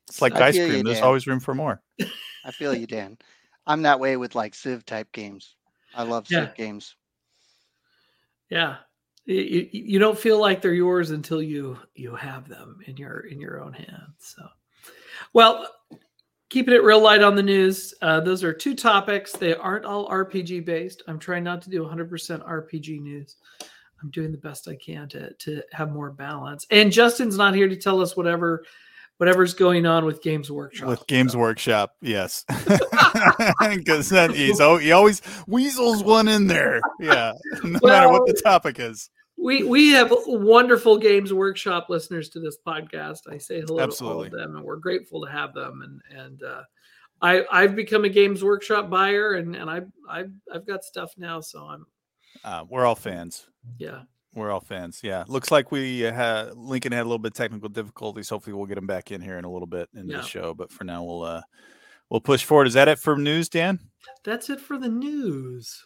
It's 0.08 0.22
like 0.22 0.34
I 0.34 0.48
ice 0.48 0.56
cream. 0.56 0.72
You, 0.72 0.82
there's 0.82 1.00
always 1.00 1.26
room 1.26 1.40
for 1.40 1.54
more. 1.54 1.82
I 2.44 2.50
feel 2.52 2.74
you, 2.74 2.86
Dan. 2.86 3.18
I'm 3.66 3.82
that 3.82 3.98
way 3.98 4.16
with 4.16 4.34
like 4.34 4.54
Civ 4.54 4.84
type 4.86 5.10
games. 5.12 5.56
I 5.94 6.04
love 6.04 6.28
Civ 6.28 6.54
games. 6.54 6.94
Yeah. 8.48 8.76
You, 9.24 9.68
you 9.72 9.98
don't 9.98 10.18
feel 10.18 10.40
like 10.40 10.62
they're 10.62 10.72
yours 10.72 11.10
until 11.10 11.42
you 11.42 11.76
you 11.96 12.14
have 12.14 12.48
them 12.48 12.78
in 12.86 12.96
your 12.96 13.20
in 13.26 13.40
your 13.40 13.60
own 13.60 13.72
hands. 13.72 14.14
So 14.18 14.46
well, 15.32 15.66
keeping 16.48 16.74
it 16.74 16.84
real 16.84 17.00
light 17.00 17.22
on 17.22 17.34
the 17.34 17.42
news. 17.42 17.92
Uh, 18.02 18.20
those 18.20 18.44
are 18.44 18.52
two 18.52 18.76
topics. 18.76 19.32
They 19.32 19.54
aren't 19.54 19.84
all 19.84 20.08
RPG 20.08 20.64
based. 20.64 21.02
I'm 21.08 21.18
trying 21.18 21.42
not 21.42 21.60
to 21.62 21.70
do 21.70 21.82
100% 21.82 22.08
RPG 22.08 23.00
news. 23.00 23.36
I'm 24.00 24.10
doing 24.10 24.30
the 24.30 24.38
best 24.38 24.68
I 24.68 24.76
can 24.76 25.08
to 25.08 25.32
to 25.32 25.62
have 25.72 25.90
more 25.90 26.10
balance. 26.10 26.66
And 26.70 26.92
Justin's 26.92 27.36
not 27.36 27.54
here 27.54 27.68
to 27.68 27.76
tell 27.76 28.00
us 28.00 28.16
whatever 28.16 28.64
whatever's 29.18 29.54
going 29.54 29.86
on 29.86 30.04
with 30.04 30.22
Games 30.22 30.50
Workshop. 30.50 30.88
With 30.88 31.06
Games 31.06 31.32
so. 31.32 31.38
Workshop, 31.38 31.96
yes, 32.00 32.44
because 33.60 34.08
then 34.08 34.32
he's 34.32 34.60
oh 34.60 34.76
he 34.76 34.92
always 34.92 35.22
weasels 35.46 36.02
one 36.02 36.28
in 36.28 36.46
there. 36.46 36.80
Yeah, 37.00 37.32
no 37.64 37.78
well, 37.82 37.92
matter 37.92 38.08
what 38.10 38.26
the 38.26 38.40
topic 38.42 38.78
is 38.78 39.10
we 39.36 39.62
we 39.62 39.90
have 39.90 40.12
wonderful 40.26 40.98
games 40.98 41.32
workshop 41.32 41.88
listeners 41.88 42.28
to 42.30 42.40
this 42.40 42.56
podcast. 42.66 43.20
I 43.30 43.38
say 43.38 43.60
hello 43.60 43.80
Absolutely. 43.80 44.30
to 44.30 44.36
all 44.36 44.42
of 44.42 44.48
them, 44.48 44.56
and 44.56 44.64
we're 44.64 44.76
grateful 44.76 45.24
to 45.24 45.30
have 45.30 45.54
them. 45.54 45.82
And 45.82 46.20
and 46.20 46.42
uh, 46.42 46.62
I 47.20 47.44
I've 47.52 47.76
become 47.76 48.04
a 48.04 48.08
games 48.08 48.42
workshop 48.42 48.88
buyer, 48.88 49.34
and 49.34 49.54
and 49.54 49.70
I 49.70 49.82
I've 50.08 50.32
I've 50.52 50.66
got 50.66 50.84
stuff 50.84 51.12
now, 51.16 51.40
so 51.40 51.64
I'm. 51.64 51.86
Uh, 52.44 52.64
we're 52.68 52.84
all 52.84 52.94
fans. 52.94 53.46
Yeah. 53.78 54.02
We're 54.36 54.50
all 54.50 54.60
fans. 54.60 55.00
Yeah. 55.02 55.24
Looks 55.26 55.50
like 55.50 55.72
we 55.72 56.00
had 56.00 56.54
Lincoln 56.54 56.92
had 56.92 57.00
a 57.00 57.08
little 57.08 57.18
bit 57.18 57.32
of 57.32 57.36
technical 57.36 57.70
difficulties. 57.70 58.28
Hopefully 58.28 58.54
we'll 58.54 58.66
get 58.66 58.78
him 58.78 58.86
back 58.86 59.10
in 59.10 59.22
here 59.22 59.38
in 59.38 59.44
a 59.44 59.50
little 59.50 59.66
bit 59.66 59.88
in 59.94 60.08
yeah. 60.08 60.18
the 60.18 60.22
show. 60.22 60.52
But 60.52 60.70
for 60.70 60.84
now 60.84 61.02
we'll 61.02 61.22
uh 61.22 61.42
we'll 62.10 62.20
push 62.20 62.44
forward. 62.44 62.66
Is 62.66 62.74
that 62.74 62.86
it 62.86 62.98
for 62.98 63.16
news, 63.16 63.48
Dan? 63.48 63.80
That's 64.24 64.50
it 64.50 64.60
for 64.60 64.78
the 64.78 64.90
news. 64.90 65.82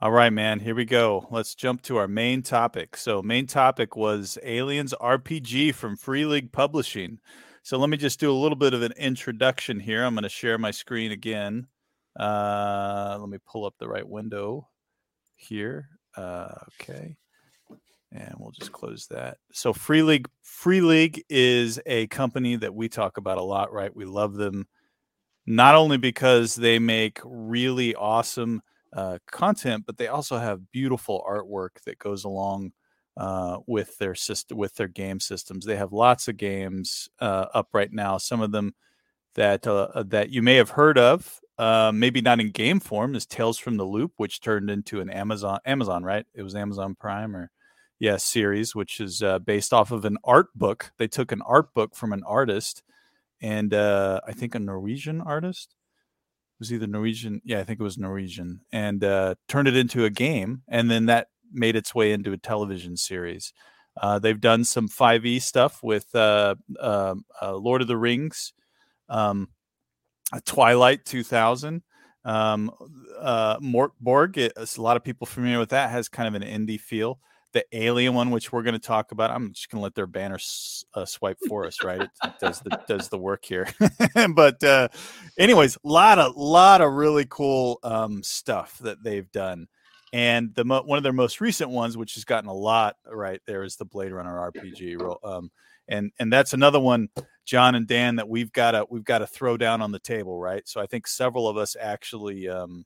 All 0.00 0.12
right, 0.12 0.32
man. 0.32 0.60
Here 0.60 0.76
we 0.76 0.84
go. 0.84 1.26
Let's 1.30 1.56
jump 1.56 1.82
to 1.82 1.96
our 1.96 2.06
main 2.06 2.42
topic. 2.42 2.96
So, 2.96 3.20
main 3.20 3.48
topic 3.48 3.96
was 3.96 4.38
Aliens 4.44 4.94
RPG 5.00 5.74
from 5.74 5.96
Free 5.96 6.24
League 6.24 6.52
Publishing. 6.52 7.18
So, 7.64 7.78
let 7.78 7.90
me 7.90 7.96
just 7.96 8.20
do 8.20 8.30
a 8.30 8.32
little 8.32 8.54
bit 8.54 8.74
of 8.74 8.82
an 8.82 8.92
introduction 8.92 9.80
here. 9.80 10.04
I'm 10.04 10.14
going 10.14 10.22
to 10.22 10.28
share 10.28 10.56
my 10.56 10.70
screen 10.70 11.10
again. 11.10 11.66
Uh, 12.18 13.16
let 13.18 13.28
me 13.28 13.38
pull 13.44 13.64
up 13.64 13.74
the 13.80 13.88
right 13.88 14.08
window 14.08 14.68
here. 15.34 15.88
Uh, 16.16 16.54
okay, 16.80 17.16
and 18.12 18.34
we'll 18.38 18.52
just 18.52 18.72
close 18.72 19.06
that. 19.08 19.38
So, 19.52 19.72
Free 19.72 20.02
League 20.02 20.28
Free 20.42 20.80
League 20.80 21.24
is 21.28 21.80
a 21.86 22.06
company 22.08 22.56
that 22.56 22.74
we 22.74 22.88
talk 22.88 23.16
about 23.16 23.38
a 23.38 23.42
lot, 23.42 23.72
right? 23.72 23.94
We 23.94 24.04
love 24.04 24.34
them 24.34 24.66
not 25.46 25.74
only 25.74 25.96
because 25.96 26.54
they 26.54 26.78
make 26.78 27.20
really 27.24 27.94
awesome 27.94 28.62
uh, 28.92 29.18
content, 29.30 29.84
but 29.86 29.96
they 29.96 30.08
also 30.08 30.38
have 30.38 30.70
beautiful 30.72 31.24
artwork 31.28 31.82
that 31.86 31.98
goes 31.98 32.24
along 32.24 32.72
uh, 33.16 33.58
with 33.66 33.98
their 33.98 34.14
system 34.14 34.56
with 34.56 34.74
their 34.76 34.88
game 34.88 35.20
systems. 35.20 35.64
They 35.64 35.76
have 35.76 35.92
lots 35.92 36.28
of 36.28 36.36
games 36.36 37.08
uh, 37.20 37.46
up 37.52 37.68
right 37.72 37.92
now. 37.92 38.16
Some 38.18 38.40
of 38.40 38.52
them 38.52 38.74
that 39.34 39.66
uh, 39.66 39.88
uh, 39.94 40.04
that 40.04 40.30
you 40.30 40.42
may 40.42 40.54
have 40.54 40.70
heard 40.70 40.98
of, 40.98 41.40
uh, 41.58 41.92
maybe 41.94 42.20
not 42.20 42.40
in 42.40 42.50
game 42.50 42.80
form, 42.80 43.14
is 43.14 43.26
Tales 43.26 43.58
from 43.58 43.76
the 43.76 43.84
Loop, 43.84 44.12
which 44.16 44.40
turned 44.40 44.70
into 44.70 45.00
an 45.00 45.10
Amazon 45.10 45.58
Amazon 45.66 46.04
right? 46.04 46.26
It 46.34 46.42
was 46.42 46.54
Amazon 46.54 46.94
Prime 46.94 47.34
or 47.36 47.50
yeah 47.98 48.16
series, 48.16 48.74
which 48.74 49.00
is 49.00 49.22
based 49.44 49.72
off 49.72 49.90
of 49.90 50.04
an 50.04 50.18
art 50.24 50.46
book. 50.54 50.92
They 50.98 51.08
took 51.08 51.32
an 51.32 51.42
art 51.42 51.74
book 51.74 51.94
from 51.94 52.12
an 52.12 52.22
artist, 52.26 52.82
and 53.40 53.74
I 53.74 54.32
think 54.32 54.54
a 54.54 54.58
Norwegian 54.58 55.20
artist 55.20 55.74
was 56.58 56.72
either 56.72 56.86
Norwegian. 56.86 57.40
Yeah, 57.44 57.60
I 57.60 57.64
think 57.64 57.80
it 57.80 57.84
was 57.84 57.98
Norwegian, 57.98 58.60
and 58.72 59.02
uh, 59.04 59.36
turned 59.48 59.68
it 59.68 59.76
into 59.76 60.04
a 60.04 60.10
game, 60.10 60.62
and 60.68 60.90
then 60.90 61.06
that 61.06 61.28
made 61.52 61.76
its 61.76 61.94
way 61.94 62.12
into 62.12 62.32
a 62.32 62.38
television 62.38 62.96
series. 62.96 63.52
Uh, 64.00 64.18
they've 64.18 64.40
done 64.40 64.64
some 64.64 64.88
5e 64.88 65.42
stuff 65.42 65.82
with 65.82 66.14
uh, 66.14 66.54
um, 66.78 67.24
uh 67.42 67.54
Lord 67.54 67.82
of 67.82 67.88
the 67.88 67.96
Rings, 67.96 68.52
um, 69.08 69.48
Twilight 70.44 71.04
2000. 71.04 71.82
Um, 72.24 72.70
uh, 73.18 73.58
Mörk 73.58 73.92
Borg, 74.00 74.36
it, 74.36 74.52
a 74.56 74.80
lot 74.80 74.96
of 74.96 75.04
people 75.04 75.26
familiar 75.26 75.58
with 75.58 75.70
that, 75.70 75.90
has 75.90 76.08
kind 76.08 76.28
of 76.28 76.40
an 76.40 76.46
indie 76.46 76.80
feel. 76.80 77.18
The 77.58 77.64
Alien 77.76 78.14
one, 78.14 78.30
which 78.30 78.52
we're 78.52 78.62
going 78.62 78.74
to 78.74 78.78
talk 78.78 79.10
about, 79.10 79.32
I'm 79.32 79.52
just 79.52 79.68
going 79.68 79.80
to 79.80 79.82
let 79.82 79.96
their 79.96 80.06
banner 80.06 80.36
s- 80.36 80.84
uh, 80.94 81.04
swipe 81.04 81.38
for 81.48 81.66
us, 81.66 81.82
right? 81.82 82.02
It, 82.02 82.10
does 82.40 82.60
the 82.60 82.78
does 82.86 83.08
the 83.08 83.18
work 83.18 83.44
here. 83.44 83.66
but 84.34 84.62
uh, 84.62 84.86
anyways, 85.36 85.76
a 85.76 85.88
lot 85.88 86.20
of 86.20 86.36
lot 86.36 86.80
of 86.80 86.92
really 86.92 87.26
cool 87.28 87.80
um, 87.82 88.22
stuff 88.22 88.78
that 88.78 89.02
they've 89.02 89.28
done. 89.32 89.66
And 90.12 90.54
the 90.54 90.64
mo- 90.64 90.84
one 90.84 90.98
of 90.98 91.02
their 91.02 91.12
most 91.12 91.40
recent 91.40 91.70
ones, 91.70 91.96
which 91.96 92.14
has 92.14 92.24
gotten 92.24 92.48
a 92.48 92.54
lot 92.54 92.94
right 93.04 93.40
there, 93.44 93.64
is 93.64 93.74
the 93.74 93.84
Blade 93.84 94.12
Runner 94.12 94.52
RPG. 94.52 95.18
Um, 95.24 95.50
and 95.88 96.12
and 96.20 96.32
that's 96.32 96.52
another 96.52 96.78
one 96.78 97.08
john 97.46 97.74
and 97.74 97.88
dan 97.88 98.16
that 98.16 98.28
we've 98.28 98.52
got 98.52 98.72
to 98.72 98.86
we've 98.90 99.04
got 99.04 99.18
to 99.18 99.26
throw 99.26 99.56
down 99.56 99.80
on 99.80 99.90
the 99.90 99.98
table 99.98 100.38
right 100.38 100.68
so 100.68 100.82
i 100.82 100.86
think 100.86 101.06
several 101.06 101.48
of 101.48 101.56
us 101.56 101.76
actually 101.80 102.46
um, 102.46 102.84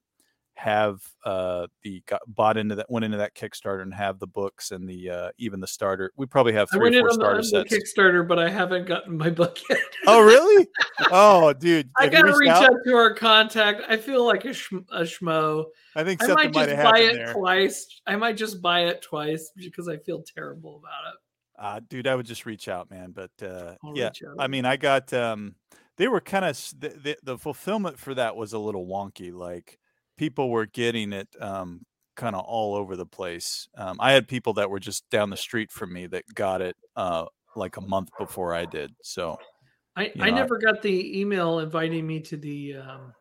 have 0.54 1.00
uh, 1.24 1.66
the 1.82 2.02
got, 2.06 2.20
bought 2.26 2.56
into 2.56 2.74
that 2.74 2.90
went 2.90 3.04
into 3.04 3.16
that 3.16 3.34
kickstarter 3.34 3.82
and 3.82 3.94
have 3.94 4.18
the 4.18 4.26
books 4.26 4.70
and 4.70 4.88
the 4.88 5.10
uh, 5.10 5.30
even 5.38 5.60
the 5.60 5.66
starter 5.66 6.12
we 6.16 6.26
probably 6.26 6.52
have 6.52 6.68
three 6.70 6.96
or 6.96 7.00
four 7.00 7.10
starter 7.10 7.42
sets 7.42 7.72
kickstarter 7.72 8.26
but 8.26 8.38
i 8.38 8.48
haven't 8.48 8.86
gotten 8.86 9.16
my 9.16 9.30
book 9.42 9.58
yet 9.68 9.78
oh 10.06 10.22
really 10.22 10.66
oh 11.10 11.52
dude 11.54 11.88
i 11.98 12.08
gotta 12.08 12.36
reach 12.36 12.50
out? 12.50 12.64
out? 12.64 12.76
to 12.84 12.94
our 12.94 13.14
contact 13.14 13.82
i 13.88 13.96
feel 13.96 14.24
like 14.24 14.44
a, 14.44 14.52
sh- 14.52 14.72
a 14.92 15.02
schmo 15.02 15.64
i 15.96 16.04
think 16.04 16.22
i 16.22 16.34
might 16.34 16.52
just 16.52 16.82
buy 16.82 16.98
it 16.98 17.14
there. 17.14 17.32
twice 17.32 18.00
i 18.06 18.14
might 18.14 18.36
just 18.36 18.60
buy 18.60 18.80
it 18.80 19.02
twice 19.02 19.50
because 19.56 19.88
i 19.88 19.96
feel 19.96 20.22
terrible 20.34 20.76
about 20.76 21.12
it 21.12 21.18
uh, 21.58 21.80
dude, 21.88 22.08
I 22.08 22.16
would 22.16 22.26
just 22.26 22.44
reach 22.44 22.66
out, 22.66 22.90
man. 22.90 23.12
But 23.12 23.30
uh, 23.40 23.74
yeah, 23.94 24.10
I 24.36 24.48
mean, 24.48 24.64
I 24.64 24.76
got 24.76 25.12
um, 25.12 25.54
they 25.96 26.08
were 26.08 26.20
kind 26.20 26.44
of 26.44 26.56
the, 26.76 26.88
the, 26.88 27.16
the 27.22 27.38
fulfillment 27.38 27.98
for 27.98 28.14
that 28.14 28.34
was 28.34 28.52
a 28.52 28.58
little 28.58 28.84
wonky. 28.84 29.32
Like 29.32 29.78
people 30.16 30.50
were 30.50 30.66
getting 30.66 31.12
it 31.12 31.28
um, 31.40 31.84
kind 32.16 32.36
of 32.36 32.44
all 32.44 32.74
over 32.74 32.96
the 32.96 33.06
place. 33.06 33.68
Um, 33.76 33.96
I 34.00 34.12
had 34.12 34.28
people 34.28 34.54
that 34.54 34.70
were 34.70 34.80
just 34.80 35.08
down 35.10 35.30
the 35.30 35.36
street 35.36 35.70
from 35.70 35.92
me 35.92 36.06
that 36.08 36.24
got 36.34 36.60
it 36.60 36.76
uh, 36.96 37.26
like 37.56 37.76
a 37.76 37.80
month 37.80 38.10
before 38.18 38.54
I 38.54 38.64
did. 38.64 38.92
So 39.02 39.38
I, 39.96 40.12
I 40.20 40.30
know, 40.30 40.36
never 40.36 40.58
got 40.58 40.82
the 40.82 41.20
email 41.20 41.58
inviting 41.58 42.06
me 42.06 42.20
to 42.20 42.36
the 42.36 42.76
um, 42.76 43.12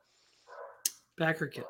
backer 1.18 1.48
kit. 1.48 1.66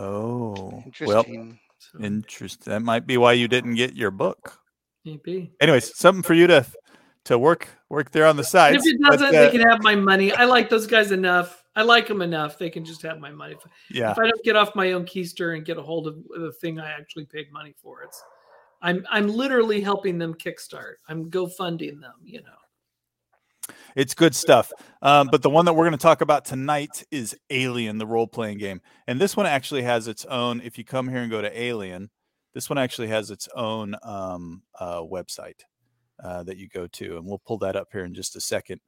Oh, 0.00 0.82
well, 1.00 1.24
so. 1.24 2.00
interesting. 2.02 2.72
That 2.72 2.80
might 2.80 3.06
be 3.06 3.16
why 3.16 3.32
you 3.32 3.48
didn't 3.48 3.74
get 3.74 3.94
your 3.94 4.10
book. 4.10 4.58
Maybe. 5.04 5.52
Anyways, 5.60 5.96
something 5.96 6.22
for 6.22 6.34
you 6.34 6.46
to 6.48 6.66
to 7.24 7.38
work 7.38 7.68
work 7.88 8.10
there 8.10 8.26
on 8.26 8.36
the 8.36 8.44
side. 8.44 8.74
If 8.74 8.86
it 8.86 9.00
doesn't, 9.00 9.30
but, 9.30 9.34
uh, 9.34 9.44
they 9.44 9.50
can 9.50 9.68
have 9.68 9.82
my 9.82 9.94
money. 9.94 10.32
I 10.32 10.44
like 10.44 10.68
those 10.68 10.86
guys 10.86 11.12
enough. 11.12 11.62
I 11.78 11.82
like 11.82 12.08
them 12.08 12.22
enough. 12.22 12.58
They 12.58 12.70
can 12.70 12.84
just 12.84 13.02
have 13.02 13.20
my 13.20 13.30
money. 13.30 13.54
If, 13.54 13.60
yeah. 13.88 14.10
If 14.10 14.18
I 14.18 14.24
don't 14.24 14.42
get 14.42 14.56
off 14.56 14.74
my 14.74 14.92
own 14.92 15.06
keister 15.06 15.56
and 15.56 15.64
get 15.64 15.78
a 15.78 15.82
hold 15.82 16.08
of 16.08 16.16
the 16.28 16.52
thing 16.60 16.80
I 16.80 16.90
actually 16.90 17.26
paid 17.26 17.52
money 17.52 17.72
for, 17.80 18.02
it's 18.02 18.20
I'm 18.82 19.06
I'm 19.08 19.28
literally 19.28 19.80
helping 19.80 20.18
them 20.18 20.34
kickstart. 20.34 20.94
I'm 21.08 21.30
GoFunding 21.30 22.00
them. 22.00 22.14
You 22.24 22.42
know. 22.42 23.74
It's 23.94 24.12
good 24.12 24.34
stuff. 24.34 24.72
Um, 25.02 25.28
but 25.30 25.42
the 25.42 25.50
one 25.50 25.66
that 25.66 25.74
we're 25.74 25.84
going 25.84 25.92
to 25.92 26.02
talk 26.02 26.20
about 26.20 26.44
tonight 26.44 27.04
is 27.12 27.36
Alien, 27.48 27.98
the 27.98 28.06
role 28.06 28.26
playing 28.26 28.58
game. 28.58 28.80
And 29.06 29.20
this 29.20 29.36
one 29.36 29.46
actually 29.46 29.82
has 29.82 30.08
its 30.08 30.24
own. 30.24 30.60
If 30.62 30.78
you 30.78 30.84
come 30.84 31.08
here 31.08 31.18
and 31.18 31.30
go 31.30 31.40
to 31.40 31.60
Alien, 31.60 32.10
this 32.54 32.68
one 32.68 32.78
actually 32.78 33.08
has 33.08 33.30
its 33.30 33.48
own 33.54 33.94
um, 34.02 34.62
uh, 34.80 35.00
website 35.02 35.60
uh, 36.24 36.42
that 36.42 36.56
you 36.56 36.68
go 36.68 36.86
to, 36.88 37.18
and 37.18 37.26
we'll 37.26 37.42
pull 37.46 37.58
that 37.58 37.76
up 37.76 37.88
here 37.92 38.04
in 38.04 38.14
just 38.14 38.36
a 38.36 38.40
second. 38.40 38.80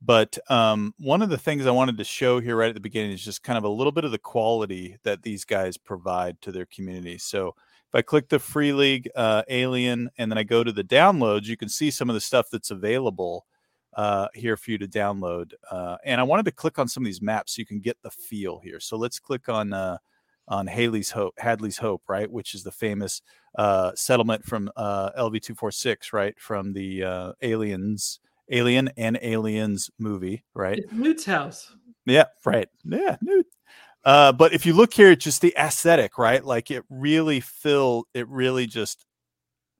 But 0.00 0.38
um, 0.48 0.94
one 0.98 1.22
of 1.22 1.28
the 1.28 1.38
things 1.38 1.66
I 1.66 1.72
wanted 1.72 1.98
to 1.98 2.04
show 2.04 2.40
here 2.40 2.56
right 2.56 2.68
at 2.68 2.74
the 2.74 2.80
beginning 2.80 3.12
is 3.12 3.24
just 3.24 3.42
kind 3.42 3.58
of 3.58 3.64
a 3.64 3.68
little 3.68 3.92
bit 3.92 4.04
of 4.04 4.12
the 4.12 4.18
quality 4.18 4.96
that 5.02 5.22
these 5.22 5.44
guys 5.44 5.76
provide 5.76 6.40
to 6.42 6.52
their 6.52 6.66
community. 6.66 7.18
So 7.18 7.48
if 7.88 7.94
I 7.94 8.02
click 8.02 8.28
the 8.28 8.38
Free 8.38 8.72
League 8.72 9.08
uh, 9.16 9.42
Alien 9.48 10.10
and 10.18 10.30
then 10.30 10.38
I 10.38 10.44
go 10.44 10.62
to 10.62 10.72
the 10.72 10.84
downloads, 10.84 11.46
you 11.46 11.56
can 11.56 11.68
see 11.68 11.90
some 11.90 12.08
of 12.08 12.14
the 12.14 12.20
stuff 12.20 12.46
that's 12.52 12.70
available 12.70 13.46
uh, 13.96 14.28
here 14.34 14.56
for 14.56 14.70
you 14.70 14.78
to 14.78 14.86
download. 14.86 15.52
Uh, 15.70 15.96
and 16.04 16.20
I 16.20 16.24
wanted 16.24 16.44
to 16.44 16.52
click 16.52 16.78
on 16.78 16.86
some 16.86 17.02
of 17.02 17.06
these 17.06 17.22
maps 17.22 17.56
so 17.56 17.60
you 17.60 17.66
can 17.66 17.80
get 17.80 17.96
the 18.02 18.10
feel 18.10 18.60
here. 18.60 18.78
So 18.78 18.96
let's 18.96 19.18
click 19.18 19.48
on 19.48 19.72
uh, 19.72 19.98
on 20.46 20.66
Haley's 20.66 21.10
Hope, 21.10 21.34
Hadley's 21.38 21.78
Hope, 21.78 22.02
right, 22.08 22.30
which 22.30 22.54
is 22.54 22.62
the 22.62 22.70
famous 22.70 23.20
uh, 23.56 23.92
settlement 23.94 24.44
from 24.44 24.70
uh, 24.76 25.10
LV 25.18 25.42
two 25.42 25.54
four 25.54 25.72
six, 25.72 26.12
right, 26.12 26.38
from 26.38 26.72
the 26.72 27.34
Aliens, 27.42 28.20
Alien 28.50 28.90
and 28.96 29.18
Aliens 29.22 29.90
movie, 29.98 30.44
right? 30.54 30.78
It's 30.78 30.92
Newt's 30.92 31.24
house. 31.24 31.74
Yeah, 32.06 32.24
right. 32.44 32.68
Yeah, 32.84 33.16
Newt. 33.20 33.46
Uh, 34.04 34.32
but 34.32 34.52
if 34.54 34.64
you 34.64 34.72
look 34.72 34.94
here, 34.94 35.14
just 35.14 35.42
the 35.42 35.54
aesthetic, 35.58 36.18
right? 36.18 36.44
Like 36.44 36.70
it 36.70 36.84
really 36.88 37.40
fill, 37.40 38.04
it 38.14 38.28
really 38.28 38.66
just 38.66 39.04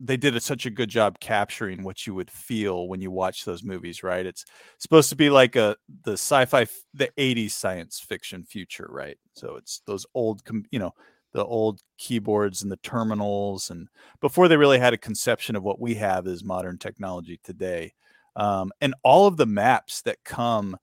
they 0.01 0.17
did 0.17 0.37
a, 0.37 0.41
such 0.41 0.65
a 0.67 0.71
good 0.71 0.89
job 0.89 1.19
capturing 1.19 1.83
what 1.83 2.07
you 2.07 2.15
would 2.15 2.31
feel 2.31 2.89
when 2.89 3.01
you 3.01 3.11
watch 3.11 3.45
those 3.45 3.65
movies, 3.65 4.03
right? 4.03 4.27
It's 4.27 4.45
supposed 4.79 5.09
to 5.11 5.17
be 5.17 5.29
like 5.31 5.57
a 5.57 5.77
the 6.05 6.13
sci-fi, 6.13 6.67
the 6.95 7.11
'80s 7.19 7.51
science 7.53 7.99
fiction 8.01 8.45
future, 8.45 8.87
right? 8.91 9.17
So 9.35 9.57
it's 9.57 9.83
those 9.87 10.07
old, 10.15 10.43
you 10.71 10.79
know, 10.79 10.95
the 11.33 11.45
old 11.45 11.81
keyboards 11.99 12.63
and 12.63 12.71
the 12.71 12.77
terminals, 12.79 13.71
and 13.71 13.89
before 14.21 14.49
they 14.49 14.57
really 14.57 14.79
had 14.79 14.95
a 14.95 14.99
conception 14.99 15.57
of 15.57 15.65
what 15.65 15.81
we 15.81 15.95
have 15.95 16.27
as 16.27 16.45
modern 16.45 16.79
technology 16.79 17.41
today, 17.43 17.93
um, 18.39 18.73
and 18.81 18.95
all 19.03 19.27
of 19.27 19.37
the 19.37 19.47
maps 19.47 20.01
that 20.03 20.25
come 20.25 20.77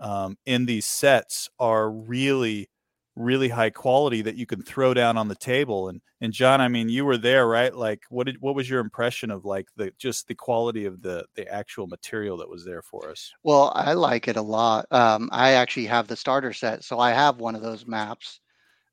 um, 0.00 0.36
in 0.46 0.66
these 0.66 0.86
sets 0.86 1.48
are 1.60 1.88
really 1.90 2.68
really 3.14 3.50
high 3.50 3.68
quality 3.68 4.22
that 4.22 4.36
you 4.36 4.46
can 4.46 4.62
throw 4.62 4.94
down 4.94 5.18
on 5.18 5.28
the 5.28 5.34
table 5.34 5.88
and 5.88 6.00
and 6.22 6.32
John 6.32 6.62
I 6.62 6.68
mean 6.68 6.88
you 6.88 7.04
were 7.04 7.18
there 7.18 7.46
right? 7.46 7.74
Like 7.74 8.04
what 8.08 8.24
did 8.24 8.40
what 8.40 8.54
was 8.54 8.70
your 8.70 8.80
impression 8.80 9.30
of 9.30 9.44
like 9.44 9.66
the 9.76 9.92
just 9.98 10.28
the 10.28 10.34
quality 10.34 10.86
of 10.86 11.02
the 11.02 11.26
the 11.36 11.46
actual 11.46 11.86
material 11.86 12.38
that 12.38 12.48
was 12.48 12.64
there 12.64 12.80
for 12.80 13.10
us? 13.10 13.30
Well 13.42 13.70
I 13.74 13.92
like 13.92 14.28
it 14.28 14.36
a 14.36 14.42
lot. 14.42 14.86
Um, 14.90 15.28
I 15.30 15.52
actually 15.52 15.86
have 15.86 16.08
the 16.08 16.16
starter 16.16 16.54
set 16.54 16.84
so 16.84 16.98
I 16.98 17.10
have 17.10 17.36
one 17.36 17.54
of 17.54 17.62
those 17.62 17.86
maps 17.86 18.40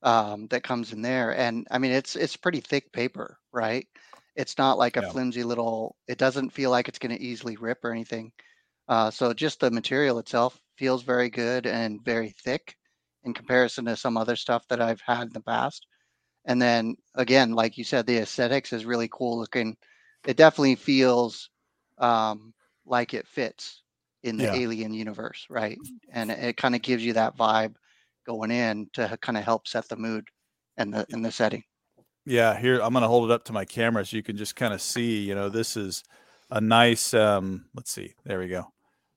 um, 0.03 0.47
that 0.47 0.63
comes 0.63 0.91
in 0.91 1.01
there 1.01 1.36
and 1.38 1.65
I 1.71 1.77
mean 1.77 1.91
it's 1.91 2.17
it's 2.17 2.36
pretty 2.36 2.60
thick 2.60 2.91
paper 2.91 3.38
right 3.53 3.88
it's 4.39 4.58
not 4.58 4.78
like 4.78 4.97
a 4.97 5.02
yeah. 5.02 5.10
flimsy 5.12 5.43
little 5.43 5.95
it 6.08 6.17
doesn't 6.17 6.49
feel 6.52 6.71
like 6.71 6.88
it's 6.88 6.99
going 6.99 7.15
to 7.15 7.21
easily 7.21 7.58
rip 7.58 7.84
or 7.84 7.91
anything 7.91 8.32
uh, 8.89 9.12
so 9.12 9.32
just 9.34 9.60
the 9.60 9.69
material 9.69 10.17
itself 10.17 10.60
feels 10.75 11.04
very 11.04 11.30
good 11.30 11.67
and 11.67 12.04
very 12.04 12.34
thick 12.43 12.75
in 13.23 13.34
comparison 13.34 13.86
to 13.86 13.95
some 13.95 14.17
other 14.17 14.36
stuff 14.36 14.67
that 14.67 14.82
I've 14.82 15.02
had 15.02 15.28
in 15.28 15.34
the 15.34 15.41
past. 15.41 15.86
And 16.45 16.60
then 16.60 16.95
again, 17.13 17.52
like 17.52 17.78
you 17.78 17.84
said, 17.84 18.08
the 18.08 18.17
aesthetics 18.17 18.73
is 18.73 18.86
really 18.86 19.08
cool 19.12 19.39
looking. 19.39 19.78
It 20.25 20.38
definitely 20.38 20.75
feels 20.75 21.49
um, 21.99 22.54
like 22.86 23.13
it 23.13 23.28
fits 23.28 23.84
in 24.23 24.38
the 24.38 24.45
yeah. 24.45 24.56
alien 24.56 24.93
universe, 24.93 25.45
right? 25.49 25.78
And 26.12 26.32
it, 26.32 26.39
it 26.39 26.58
kind 26.58 26.75
of 26.75 26.82
gives 26.82 27.06
you 27.06 27.13
that 27.13 27.38
vibe 27.38 27.75
going 28.25 28.52
in 28.52 28.89
to 28.93 29.17
kind 29.21 29.38
of 29.38 29.43
help 29.43 29.67
set 29.67 29.88
the 29.88 29.97
mood 29.97 30.28
and 30.78 30.93
the 30.93 31.06
in 31.10 31.21
the 31.21 31.32
setting. 31.32 31.63
Yeah, 32.29 32.57
here 32.57 32.79
I'm 32.79 32.93
going 32.93 33.01
to 33.01 33.07
hold 33.07 33.29
it 33.29 33.33
up 33.33 33.43
to 33.45 33.53
my 33.53 33.65
camera 33.65 34.05
so 34.05 34.15
you 34.15 34.23
can 34.23 34.37
just 34.37 34.55
kind 34.55 34.73
of 34.73 34.81
see. 34.81 35.21
You 35.21 35.33
know, 35.33 35.49
this 35.49 35.75
is 35.75 36.03
a 36.51 36.61
nice. 36.61 37.13
um 37.13 37.65
Let's 37.73 37.91
see. 37.91 38.13
There 38.23 38.39
we 38.39 38.47
go 38.47 38.71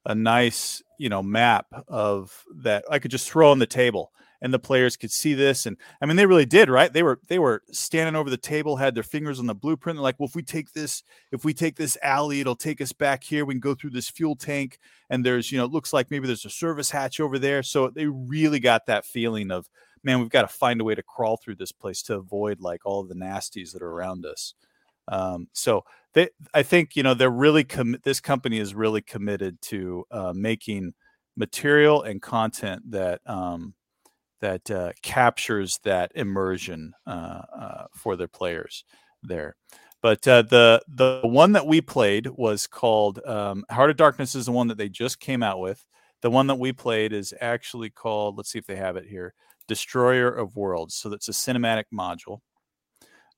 a 0.04 0.14
nice 0.14 0.82
you 0.98 1.08
know 1.08 1.22
map 1.22 1.66
of 1.88 2.44
that 2.56 2.84
I 2.90 2.98
could 2.98 3.10
just 3.10 3.30
throw 3.30 3.50
on 3.50 3.58
the 3.58 3.66
table 3.66 4.12
and 4.40 4.52
the 4.52 4.58
players 4.58 4.96
could 4.96 5.12
see 5.12 5.34
this 5.34 5.66
and 5.66 5.76
I 6.00 6.06
mean 6.06 6.16
they 6.16 6.26
really 6.26 6.46
did 6.46 6.68
right 6.68 6.92
they 6.92 7.02
were 7.02 7.20
they 7.28 7.38
were 7.38 7.62
standing 7.70 8.16
over 8.16 8.28
the 8.28 8.36
table 8.36 8.76
had 8.76 8.94
their 8.94 9.04
fingers 9.04 9.38
on 9.38 9.46
the 9.46 9.54
blueprint 9.54 9.96
They're 9.96 10.02
like 10.02 10.18
well 10.18 10.28
if 10.28 10.34
we 10.34 10.42
take 10.42 10.72
this 10.72 11.02
if 11.30 11.44
we 11.44 11.54
take 11.54 11.76
this 11.76 11.96
alley 12.02 12.40
it'll 12.40 12.56
take 12.56 12.80
us 12.80 12.92
back 12.92 13.22
here 13.22 13.44
we 13.44 13.54
can 13.54 13.60
go 13.60 13.74
through 13.74 13.90
this 13.90 14.10
fuel 14.10 14.34
tank 14.34 14.78
and 15.08 15.24
there's 15.24 15.52
you 15.52 15.58
know 15.58 15.64
it 15.64 15.72
looks 15.72 15.92
like 15.92 16.10
maybe 16.10 16.26
there's 16.26 16.44
a 16.44 16.50
service 16.50 16.90
hatch 16.90 17.20
over 17.20 17.38
there 17.38 17.62
so 17.62 17.88
they 17.88 18.06
really 18.06 18.60
got 18.60 18.86
that 18.86 19.04
feeling 19.04 19.50
of 19.50 19.68
man 20.04 20.20
we've 20.20 20.30
got 20.30 20.42
to 20.42 20.48
find 20.48 20.80
a 20.80 20.84
way 20.84 20.94
to 20.94 21.02
crawl 21.02 21.36
through 21.36 21.54
this 21.54 21.72
place 21.72 22.02
to 22.02 22.14
avoid 22.14 22.60
like 22.60 22.80
all 22.84 23.00
of 23.00 23.08
the 23.08 23.14
nasties 23.14 23.72
that 23.72 23.82
are 23.82 23.90
around 23.90 24.26
us 24.26 24.54
um, 25.08 25.48
so 25.52 25.84
they, 26.14 26.28
I 26.54 26.62
think 26.62 26.96
you 26.96 27.02
know 27.02 27.14
they're 27.14 27.30
really 27.30 27.64
com- 27.64 27.98
this 28.04 28.20
company 28.20 28.58
is 28.58 28.74
really 28.74 29.02
committed 29.02 29.60
to 29.62 30.04
uh, 30.10 30.32
making 30.34 30.94
material 31.36 32.02
and 32.02 32.20
content 32.20 32.90
that 32.90 33.20
um, 33.26 33.74
that 34.40 34.70
uh, 34.70 34.92
captures 35.02 35.78
that 35.84 36.12
immersion 36.14 36.92
uh, 37.06 37.42
uh 37.58 37.84
for 37.94 38.16
their 38.16 38.28
players 38.28 38.84
there. 39.22 39.56
But 40.02 40.26
uh, 40.26 40.42
the 40.42 40.82
the 40.88 41.20
one 41.22 41.52
that 41.52 41.66
we 41.66 41.80
played 41.80 42.26
was 42.26 42.66
called 42.66 43.24
um, 43.24 43.64
Heart 43.70 43.90
of 43.90 43.96
Darkness 43.96 44.34
is 44.34 44.46
the 44.46 44.52
one 44.52 44.68
that 44.68 44.78
they 44.78 44.88
just 44.88 45.20
came 45.20 45.42
out 45.42 45.60
with. 45.60 45.84
The 46.20 46.30
one 46.30 46.46
that 46.48 46.58
we 46.58 46.72
played 46.72 47.12
is 47.12 47.34
actually 47.40 47.90
called. 47.90 48.36
Let's 48.36 48.50
see 48.50 48.58
if 48.58 48.66
they 48.66 48.76
have 48.76 48.96
it 48.96 49.06
here. 49.06 49.34
Destroyer 49.66 50.28
of 50.28 50.56
Worlds. 50.56 50.94
So 50.94 51.08
that's 51.08 51.28
a 51.28 51.32
cinematic 51.32 51.84
module. 51.92 52.40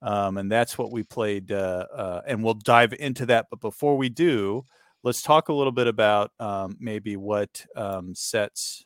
Um, 0.02 0.36
and 0.36 0.52
that's 0.52 0.76
what 0.76 0.92
we 0.92 1.02
played. 1.02 1.50
Uh, 1.50 1.86
uh, 1.94 2.20
and 2.26 2.44
we'll 2.44 2.54
dive 2.54 2.92
into 2.92 3.26
that. 3.26 3.46
But 3.50 3.60
before 3.60 3.96
we 3.96 4.08
do, 4.10 4.64
let's 5.02 5.22
talk 5.22 5.48
a 5.48 5.54
little 5.54 5.72
bit 5.72 5.86
about 5.86 6.32
um, 6.38 6.76
maybe 6.78 7.16
what 7.16 7.64
um, 7.74 8.14
sets 8.14 8.84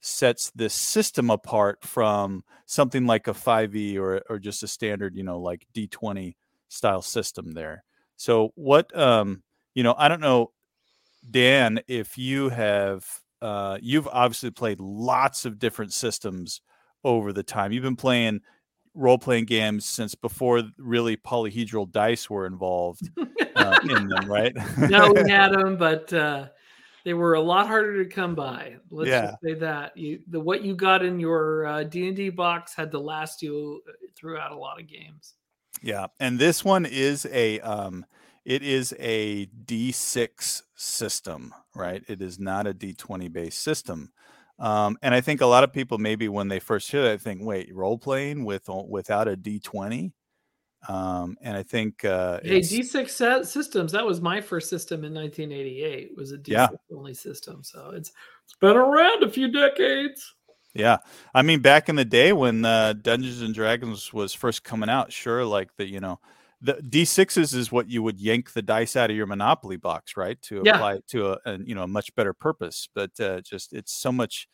sets 0.00 0.52
this 0.54 0.72
system 0.72 1.30
apart 1.30 1.82
from 1.82 2.44
something 2.66 3.06
like 3.06 3.26
a 3.26 3.32
5e 3.32 3.98
or 3.98 4.22
or 4.30 4.38
just 4.38 4.62
a 4.62 4.68
standard, 4.68 5.16
you 5.16 5.24
know, 5.24 5.40
like 5.40 5.66
D20 5.74 6.36
style 6.68 7.02
system 7.02 7.52
there. 7.52 7.82
So 8.16 8.52
what 8.54 8.96
um 8.96 9.42
you 9.74 9.82
know, 9.82 9.94
I 9.98 10.08
don't 10.08 10.20
know 10.20 10.52
Dan 11.28 11.80
if 11.88 12.16
you 12.16 12.50
have 12.50 13.04
uh 13.42 13.78
you've 13.80 14.08
obviously 14.08 14.50
played 14.50 14.80
lots 14.80 15.44
of 15.44 15.58
different 15.58 15.92
systems 15.92 16.60
over 17.04 17.32
the 17.32 17.42
time. 17.42 17.72
You've 17.72 17.82
been 17.82 17.96
playing 17.96 18.40
role 18.96 19.18
playing 19.18 19.44
games 19.44 19.84
since 19.84 20.14
before 20.14 20.62
really 20.78 21.16
polyhedral 21.16 21.90
dice 21.92 22.28
were 22.28 22.46
involved 22.46 23.08
uh, 23.54 23.78
in 23.88 24.08
them, 24.08 24.30
right? 24.30 24.54
no, 24.78 25.12
we 25.12 25.20
had 25.30 25.52
them, 25.52 25.76
but 25.76 26.12
uh, 26.12 26.46
they 27.04 27.14
were 27.14 27.34
a 27.34 27.40
lot 27.40 27.68
harder 27.68 28.02
to 28.02 28.10
come 28.10 28.34
by. 28.34 28.76
Let's 28.90 29.10
yeah. 29.10 29.26
just 29.26 29.42
say 29.44 29.54
that 29.54 29.96
you 29.96 30.20
the 30.28 30.40
what 30.40 30.62
you 30.62 30.74
got 30.74 31.04
in 31.04 31.20
your 31.20 31.66
uh, 31.66 31.84
D 31.84 32.08
and 32.08 32.16
D 32.16 32.30
box 32.30 32.74
had 32.74 32.90
to 32.90 32.98
last 32.98 33.42
you 33.42 33.82
uh, 33.88 33.92
throughout 34.16 34.50
a 34.50 34.56
lot 34.56 34.80
of 34.80 34.88
games. 34.88 35.34
Yeah, 35.82 36.06
and 36.18 36.38
this 36.38 36.64
one 36.64 36.86
is 36.86 37.26
a 37.30 37.60
um, 37.60 38.04
it 38.46 38.62
is 38.62 38.94
a 39.00 39.46
D6 39.46 40.62
system, 40.76 41.52
right? 41.74 42.04
It 42.06 42.22
is 42.22 42.38
not 42.38 42.68
a 42.68 42.72
D20 42.72 43.30
based 43.32 43.60
system. 43.60 44.12
Um, 44.60 44.96
and 45.02 45.12
I 45.14 45.20
think 45.20 45.40
a 45.40 45.46
lot 45.46 45.64
of 45.64 45.72
people 45.72 45.98
maybe 45.98 46.28
when 46.28 46.46
they 46.46 46.60
first 46.60 46.90
hear 46.90 47.02
that 47.02 47.20
think, 47.20 47.42
wait, 47.42 47.74
role 47.74 47.98
playing 47.98 48.44
with 48.44 48.70
without 48.88 49.28
a 49.28 49.36
D 49.36 49.58
twenty. 49.58 50.12
Um, 50.88 51.36
and 51.42 51.56
I 51.56 51.62
think 51.62 52.04
uh, 52.04 52.40
hey, 52.42 52.60
D 52.60 52.82
six 52.82 53.14
systems. 53.14 53.92
That 53.92 54.06
was 54.06 54.22
my 54.22 54.40
first 54.40 54.70
system 54.70 55.04
in 55.04 55.12
1988. 55.12 56.16
Was 56.16 56.30
a 56.30 56.38
D 56.38 56.52
six 56.52 56.70
yeah. 56.70 56.96
only 56.96 57.12
system, 57.12 57.62
so 57.64 57.90
it's 57.90 58.12
it's 58.44 58.54
been 58.60 58.76
around 58.76 59.24
a 59.24 59.28
few 59.28 59.50
decades. 59.52 60.34
Yeah, 60.72 60.98
I 61.34 61.42
mean, 61.42 61.60
back 61.60 61.90
in 61.90 61.96
the 61.96 62.04
day 62.04 62.32
when 62.32 62.64
uh, 62.64 62.94
Dungeons 62.94 63.42
and 63.42 63.54
Dragons 63.54 64.12
was 64.12 64.32
first 64.32 64.62
coming 64.62 64.88
out, 64.88 65.12
sure, 65.12 65.44
like 65.44 65.74
the 65.76 65.86
you 65.86 66.00
know 66.00 66.18
the 66.60 66.74
d6s 66.74 67.54
is 67.54 67.70
what 67.70 67.88
you 67.90 68.02
would 68.02 68.18
yank 68.18 68.52
the 68.52 68.62
dice 68.62 68.96
out 68.96 69.10
of 69.10 69.16
your 69.16 69.26
monopoly 69.26 69.76
box 69.76 70.16
right? 70.16 70.40
To 70.42 70.62
yeah. 70.64 70.76
apply 70.76 70.94
it 70.94 71.06
to 71.08 71.32
a, 71.32 71.38
a, 71.44 71.58
you 71.58 71.74
know 71.74 71.82
a 71.82 71.88
much 71.88 72.14
better 72.14 72.32
purpose 72.32 72.88
but 72.94 73.10
uh, 73.20 73.40
just 73.40 73.72
it's 73.72 73.92
so 73.92 74.10
much 74.10 74.48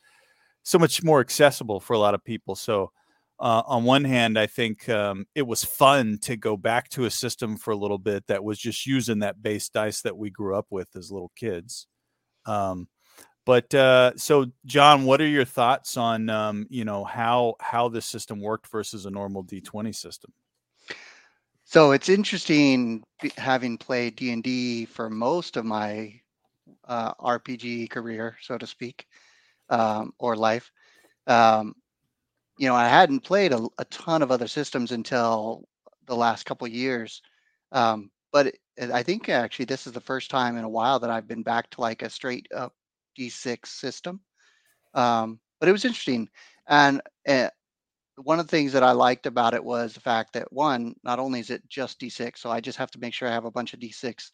so 0.62 0.78
much 0.78 1.02
more 1.02 1.20
accessible 1.20 1.80
for 1.80 1.94
a 1.94 1.98
lot 1.98 2.14
of 2.14 2.24
people. 2.24 2.54
So 2.54 2.92
uh, 3.40 3.62
on 3.66 3.82
one 3.82 4.04
hand 4.04 4.38
i 4.38 4.46
think 4.46 4.88
um, 4.88 5.26
it 5.34 5.42
was 5.42 5.64
fun 5.64 6.16
to 6.22 6.36
go 6.36 6.56
back 6.56 6.88
to 6.90 7.06
a 7.06 7.10
system 7.10 7.56
for 7.56 7.72
a 7.72 7.76
little 7.76 7.98
bit 7.98 8.24
that 8.28 8.44
was 8.44 8.58
just 8.58 8.86
using 8.86 9.18
that 9.18 9.42
base 9.42 9.68
dice 9.68 10.02
that 10.02 10.16
we 10.16 10.30
grew 10.30 10.56
up 10.56 10.66
with 10.70 10.88
as 10.94 11.10
little 11.10 11.32
kids. 11.34 11.88
Um, 12.46 12.88
but 13.44 13.74
uh, 13.74 14.12
so 14.16 14.46
john 14.66 15.04
what 15.04 15.20
are 15.20 15.26
your 15.26 15.44
thoughts 15.44 15.96
on 15.96 16.30
um, 16.30 16.66
you 16.70 16.84
know 16.84 17.04
how 17.04 17.54
how 17.60 17.88
this 17.88 18.06
system 18.06 18.40
worked 18.40 18.70
versus 18.70 19.06
a 19.06 19.10
normal 19.10 19.44
d20 19.44 19.94
system 19.94 20.32
so 21.72 21.92
it's 21.92 22.10
interesting 22.10 23.02
having 23.38 23.78
played 23.78 24.16
D 24.16 24.30
and 24.30 24.42
D 24.42 24.84
for 24.84 25.08
most 25.08 25.56
of 25.56 25.64
my 25.64 26.20
uh, 26.84 27.14
RPG 27.14 27.88
career, 27.88 28.36
so 28.42 28.58
to 28.58 28.66
speak, 28.66 29.06
um, 29.70 30.12
or 30.18 30.36
life. 30.36 30.70
Um, 31.26 31.74
you 32.58 32.68
know, 32.68 32.74
I 32.74 32.88
hadn't 32.88 33.20
played 33.20 33.54
a, 33.54 33.66
a, 33.78 33.86
ton 33.86 34.20
of 34.20 34.30
other 34.30 34.48
systems 34.48 34.92
until 34.92 35.64
the 36.04 36.14
last 36.14 36.44
couple 36.44 36.68
years, 36.68 37.22
um, 37.72 38.10
but 38.32 38.48
it, 38.48 38.58
I 38.92 39.02
think 39.02 39.30
actually 39.30 39.64
this 39.64 39.86
is 39.86 39.94
the 39.94 40.00
first 40.00 40.30
time 40.30 40.58
in 40.58 40.64
a 40.64 40.68
while 40.68 40.98
that 40.98 41.08
I've 41.08 41.26
been 41.26 41.42
back 41.42 41.70
to 41.70 41.80
like 41.80 42.02
a 42.02 42.10
straight 42.10 42.48
up 42.54 42.74
D6 43.18 43.64
system. 43.64 44.20
Um, 44.92 45.40
but 45.58 45.70
it 45.70 45.72
was 45.72 45.86
interesting, 45.86 46.28
and 46.68 47.00
uh, 47.26 47.48
one 48.16 48.38
of 48.38 48.46
the 48.46 48.50
things 48.50 48.72
that 48.72 48.82
I 48.82 48.92
liked 48.92 49.26
about 49.26 49.54
it 49.54 49.64
was 49.64 49.94
the 49.94 50.00
fact 50.00 50.34
that 50.34 50.52
one, 50.52 50.94
not 51.02 51.18
only 51.18 51.40
is 51.40 51.50
it 51.50 51.66
just 51.68 52.00
D6, 52.00 52.38
so 52.38 52.50
I 52.50 52.60
just 52.60 52.78
have 52.78 52.90
to 52.92 53.00
make 53.00 53.14
sure 53.14 53.28
I 53.28 53.32
have 53.32 53.46
a 53.46 53.50
bunch 53.50 53.72
of 53.72 53.80
D6, 53.80 54.30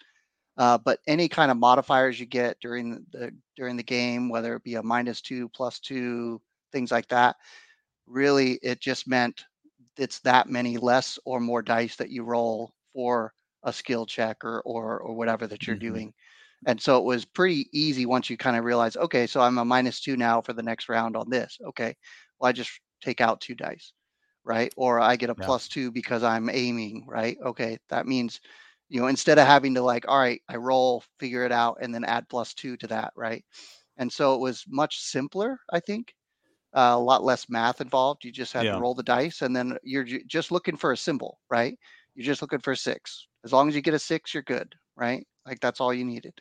uh, 0.57 0.79
but 0.79 0.99
any 1.07 1.29
kind 1.29 1.51
of 1.51 1.57
modifiers 1.57 2.19
you 2.19 2.27
get 2.27 2.59
during 2.61 3.05
the 3.13 3.31
during 3.57 3.77
the 3.77 3.83
game, 3.83 4.29
whether 4.29 4.57
it 4.57 4.65
be 4.65 4.75
a 4.75 4.83
minus 4.83 5.21
two, 5.21 5.49
plus 5.51 5.79
two, 5.79 6.41
things 6.73 6.91
like 6.91 7.09
that, 7.09 7.37
really 8.07 8.59
it 8.63 8.81
just 8.81 9.07
meant 9.07 9.45
it's 9.97 10.21
that 10.21 10.49
many 10.49 10.77
less 10.77 11.19
or 11.25 11.41
more 11.41 11.63
dice 11.63 11.97
that 11.97 12.11
you 12.11 12.25
roll 12.25 12.73
for 12.93 13.33
a 13.65 13.73
skill 13.73 14.07
check 14.07 14.45
or 14.45 14.61
or, 14.63 14.99
or 15.01 15.15
whatever 15.15 15.47
that 15.47 15.67
you're 15.67 15.77
mm-hmm. 15.77 15.93
doing. 15.95 16.15
And 16.67 16.81
so 16.81 16.99
it 16.99 17.05
was 17.05 17.25
pretty 17.25 17.69
easy 17.73 18.05
once 18.05 18.29
you 18.29 18.37
kind 18.37 18.57
of 18.57 18.65
realize, 18.65 18.97
okay, 18.97 19.29
so 19.29 19.41
I'm 19.41 19.59
a 19.59 19.65
minus 19.65 20.01
two 20.01 20.17
now 20.17 20.41
for 20.41 20.53
the 20.53 20.63
next 20.63 20.89
round 20.89 21.17
on 21.17 21.31
this. 21.31 21.57
Okay, 21.69 21.95
well 22.41 22.49
I 22.49 22.53
just 22.53 22.81
take 23.01 23.21
out 23.21 23.41
two 23.41 23.55
dice, 23.55 23.93
right? 24.45 24.73
Or 24.77 25.01
I 25.01 25.17
get 25.17 25.31
a 25.31 25.37
yeah. 25.39 25.45
plus 25.45 25.69
two 25.69 25.91
because 25.91 26.23
I'm 26.23 26.51
aiming, 26.51 27.05
right? 27.07 27.37
Okay, 27.45 27.79
that 27.89 28.07
means, 28.07 28.41
you 28.89 29.01
know, 29.01 29.07
instead 29.07 29.39
of 29.39 29.47
having 29.47 29.75
to 29.75 29.83
like, 29.83 30.07
all 30.09 30.19
right, 30.19 30.43
I 30.49 30.57
roll, 30.57 31.05
figure 31.19 31.45
it 31.45 31.53
out, 31.53 31.79
and 31.81 31.95
then 31.95 32.05
add 32.05 32.29
plus 32.29 32.55
two 32.55 32.77
to 32.79 32.87
that, 32.89 33.13
right? 33.17 33.45
And 33.97 34.13
so 34.13 34.35
it 34.35 34.41
was 34.41 34.65
much 34.69 35.01
simpler, 35.01 35.59
I 35.73 35.81
think. 35.81 36.15
Uh, 36.75 36.93
a 36.95 36.99
lot 36.99 37.25
less 37.25 37.49
math 37.49 37.81
involved. 37.81 38.25
You 38.25 38.31
just 38.31 38.53
had 38.53 38.67
yeah. 38.67 38.73
to 38.73 38.81
roll 38.81 38.95
the 38.95 39.03
dice, 39.03 39.41
and 39.41 39.57
then 39.57 39.77
you're 39.83 40.05
j- 40.05 40.23
just 40.27 40.53
looking 40.53 40.77
for 40.77 40.93
a 40.93 40.97
symbol, 40.97 41.41
right? 41.51 41.77
You're 42.15 42.27
just 42.27 42.43
looking 42.43 42.59
for 42.61 42.73
a 42.73 42.77
six. 42.77 43.27
As 43.45 43.53
long 43.53 43.69
as 43.69 43.75
you 43.75 43.81
get 43.81 43.95
a 43.95 43.99
six, 43.99 44.35
you're 44.35 44.43
good, 44.43 44.75
right? 44.95 45.27
Like 45.47 45.61
that's 45.61 45.81
all 45.81 45.95
you 45.95 46.05
needed. 46.05 46.35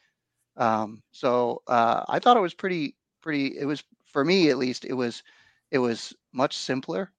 Um, 0.57 1.01
so 1.11 1.61
uh, 1.67 2.03
I 2.09 2.19
thought 2.19 2.35
it 2.35 2.41
was 2.41 2.53
pretty, 2.53 2.95
pretty. 3.21 3.57
It 3.57 3.65
was 3.65 3.83
for 4.11 4.25
me 4.25 4.49
at 4.49 4.57
least. 4.57 4.83
It 4.83 4.93
was 4.93 5.23
it 5.71 5.77
was 5.77 6.13
much 6.37 6.55
simpler 6.55 7.11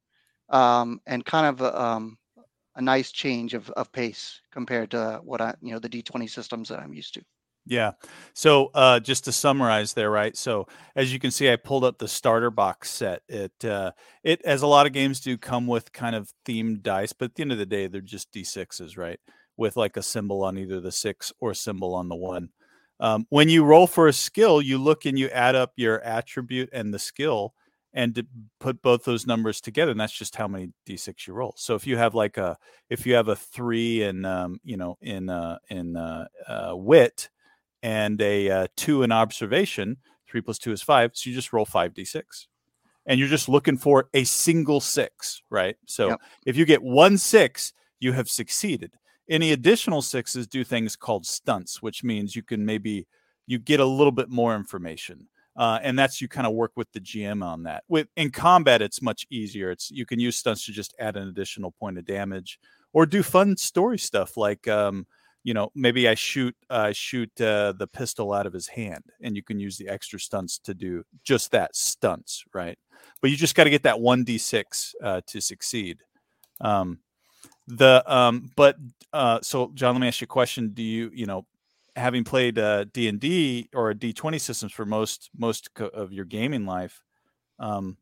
um, 0.49 1.01
and 1.07 1.25
kind 1.25 1.47
of 1.47 1.61
a, 1.61 1.81
um, 1.81 2.17
a 2.77 2.81
nice 2.81 3.11
change 3.11 3.53
of, 3.53 3.69
of 3.71 3.93
pace 3.93 4.41
compared 4.51 4.93
to 4.93 5.21
what 5.25 5.41
I, 5.41 5.55
you 5.61 5.73
know, 5.73 5.79
the 5.79 5.89
D20 5.89 6.31
systems 6.31 6.69
that 6.69 6.79
I'm 6.79 6.95
used 6.95 7.15
to. 7.15 7.23
Yeah. 7.67 7.93
So 8.33 8.71
uh, 8.73 8.99
just 8.99 9.25
to 9.27 9.33
summarize 9.33 9.93
there, 9.93 10.11
right? 10.11 10.35
So 10.35 10.69
as 10.97 11.13
you 11.13 11.19
can 11.19 11.31
see, 11.31 11.53
I 11.53 11.57
pulled 11.57 11.85
up 11.85 11.99
the 11.99 12.09
starter 12.09 12.51
box 12.51 12.91
set. 12.91 13.21
It 13.29 13.53
uh, 13.63 13.93
it 14.25 14.41
as 14.47 14.63
a 14.63 14.67
lot 14.67 14.87
of 14.87 14.95
games 14.95 15.21
do 15.21 15.37
come 15.37 15.67
with 15.67 15.93
kind 15.93 16.17
of 16.17 16.33
themed 16.47 16.83
dice, 16.83 17.13
but 17.13 17.27
at 17.27 17.35
the 17.35 17.43
end 17.43 17.53
of 17.53 17.59
the 17.59 17.67
day, 17.67 17.87
they're 17.87 18.01
just 18.01 18.33
d6s, 18.33 18.97
right? 18.97 19.21
With 19.59 19.77
like 19.77 19.99
a 19.99 20.03
symbol 20.03 20.45
on 20.45 20.57
either 20.57 20.81
the 20.81 20.93
six 20.93 21.31
or 21.41 21.53
symbol 21.53 21.95
on 21.95 22.09
the 22.09 22.17
one. 22.17 22.49
Um, 23.01 23.27
when 23.29 23.51
you 23.51 23.65
roll 23.65 23.87
for 23.87 24.09
a 24.09 24.15
skill, 24.15 24.63
you 24.63 24.79
look 24.79 25.05
and 25.05 25.19
you 25.19 25.29
add 25.29 25.55
up 25.55 25.73
your 25.77 26.01
attribute 26.01 26.71
and 26.73 26.93
the 26.93 26.99
skill, 26.99 27.53
and 27.99 28.15
to 28.15 28.25
put 28.61 28.81
both 28.81 29.03
those 29.03 29.27
numbers 29.27 29.61
together 29.61 29.91
and 29.91 29.99
that's 29.99 30.13
just 30.13 30.37
how 30.37 30.47
many 30.47 30.71
d6 30.87 31.27
you 31.27 31.35
roll. 31.35 31.53
So 31.57 31.75
if 31.75 31.85
you 31.85 31.97
have 31.97 32.15
like 32.15 32.37
a 32.37 32.57
if 32.89 33.05
you 33.05 33.15
have 33.15 33.27
a 33.27 33.35
three 33.35 34.05
in 34.05 34.25
um, 34.25 34.61
you 34.63 34.77
know 34.77 34.97
in 35.03 35.29
uh, 35.29 35.59
in 35.69 35.97
uh, 35.97 36.29
uh, 36.47 36.77
wit 36.77 37.29
and 37.83 38.23
a 38.23 38.51
uh, 38.51 38.67
two 38.77 39.03
in 39.03 39.11
observation 39.11 39.97
three 40.31 40.41
plus 40.41 40.59
two 40.59 40.71
is 40.71 40.81
five 40.81 41.11
so 41.13 41.29
you 41.29 41.35
just 41.35 41.53
roll 41.53 41.65
five 41.65 41.93
d6 41.93 42.47
and 43.05 43.19
you're 43.19 43.29
just 43.29 43.49
looking 43.49 43.77
for 43.77 44.09
a 44.15 44.23
single 44.23 44.81
six 44.81 45.43
right? 45.51 45.77
So 45.87 46.11
yep. 46.11 46.21
if 46.47 46.57
you 46.57 46.65
get 46.65 46.83
one 46.83 47.19
six 47.19 47.73
you 47.99 48.13
have 48.13 48.29
succeeded. 48.29 48.93
Any 49.29 49.51
additional 49.51 50.03
sixes 50.03 50.47
do 50.47 50.63
things 50.63 50.95
called 50.95 51.27
stunts 51.27 51.83
which 51.83 52.05
means 52.05 52.37
you 52.37 52.45
can 52.45 52.65
maybe 52.65 53.09
you 53.49 53.59
get 53.59 53.81
a 53.81 53.85
little 53.85 54.13
bit 54.13 54.31
more 54.31 54.55
information 54.55 55.27
uh, 55.59 55.81
and 55.83 55.99
that's 55.99 56.21
you 56.21 56.29
kind 56.29 56.47
of 56.47 56.55
work 56.55 56.71
with 56.77 56.91
the 56.93 57.01
GM 57.01 57.45
on 57.45 57.65
that. 57.65 57.83
With 57.89 58.07
in 58.17 58.31
combat, 58.31 58.81
it's 58.81 59.03
much 59.03 59.27
easier. 59.29 59.73
It's 59.73 59.91
you 59.91 60.07
can 60.07 60.21
use 60.21 60.37
stunts 60.37 60.65
to 60.67 60.73
just 60.73 60.95
add 61.01 61.17
an 61.17 61.27
additional 61.29 61.73
point 61.73 61.99
of 61.99 62.05
damage, 62.05 62.61
or 62.93 63.07
do 63.07 63.25
fun 63.25 63.57
story 63.57 63.99
stuff 63.99 64.37
like 64.37 64.69
um, 64.69 65.05
you 65.43 65.55
know 65.55 65.73
maybe 65.75 66.09
I 66.09 66.15
shoot 66.15 66.55
uh, 66.71 66.93
shoot 66.93 67.29
uh, 67.41 67.73
the 67.77 67.89
pistol 67.89 68.33
out 68.33 68.47
of 68.47 68.53
his 68.53 68.69
hand, 68.69 69.03
and 69.21 69.35
you 69.35 69.43
can 69.43 69.59
use 69.59 69.77
the 69.77 69.89
extra 69.89 70.21
stunts 70.21 70.61
to 70.61 70.75
do 70.75 71.03
just 71.25 71.51
that 71.51 71.75
stunts, 71.75 72.45
right? 72.55 72.79
But 73.21 73.33
you 73.33 73.37
just 73.37 73.57
got 73.57 73.65
to 73.65 73.71
get 73.71 73.83
that 73.83 73.99
one 73.99 74.23
d 74.23 74.39
six 74.39 74.95
uh, 75.03 75.23
to 75.27 75.41
succeed. 75.41 75.99
Um, 76.61 77.01
the 77.67 78.05
um, 78.07 78.49
but 78.55 78.77
uh, 79.13 79.41
so 79.43 79.73
John, 79.75 79.97
let 79.97 80.01
me 80.01 80.07
ask 80.07 80.21
you 80.21 80.27
a 80.27 80.29
question. 80.29 80.71
Do 80.73 80.85
you 80.85 81.11
you 81.13 81.27
know 81.27 81.47
having 81.99 82.25
played 82.25 82.59
uh, 82.59 82.85
D 82.85 83.09
and 83.09 83.21
D 83.21 83.69
or 83.75 83.93
D 83.95 84.13
twenty 84.13 84.39
systems 84.39 84.73
for 84.73 84.87
most 84.87 85.31
most 85.37 85.69
of 85.79 86.13
your 86.13 86.25
gaming 86.25 86.65
life, 86.67 87.03
um, 87.59 87.97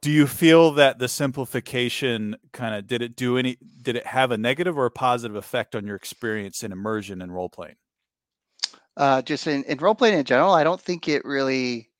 do 0.00 0.10
you 0.10 0.26
feel 0.26 0.72
that 0.72 0.98
the 0.98 1.08
simplification 1.08 2.36
kind 2.52 2.74
of 2.74 2.86
did 2.86 3.02
it 3.02 3.16
do 3.16 3.36
any 3.36 3.58
did 3.82 3.96
it 3.96 4.06
have 4.06 4.30
a 4.30 4.38
negative 4.38 4.78
or 4.78 4.86
a 4.86 4.90
positive 4.90 5.36
effect 5.36 5.74
on 5.74 5.86
your 5.86 5.96
experience 5.96 6.62
in 6.62 6.72
immersion 6.72 7.20
and 7.20 7.34
role 7.34 7.48
playing? 7.48 7.76
Uh, 8.96 9.22
just 9.22 9.46
in, 9.46 9.64
in 9.64 9.78
role 9.78 9.94
playing 9.94 10.18
in 10.18 10.24
general, 10.24 10.52
I 10.52 10.64
don't 10.64 10.80
think 10.80 11.08
it 11.08 11.24
really. 11.24 11.90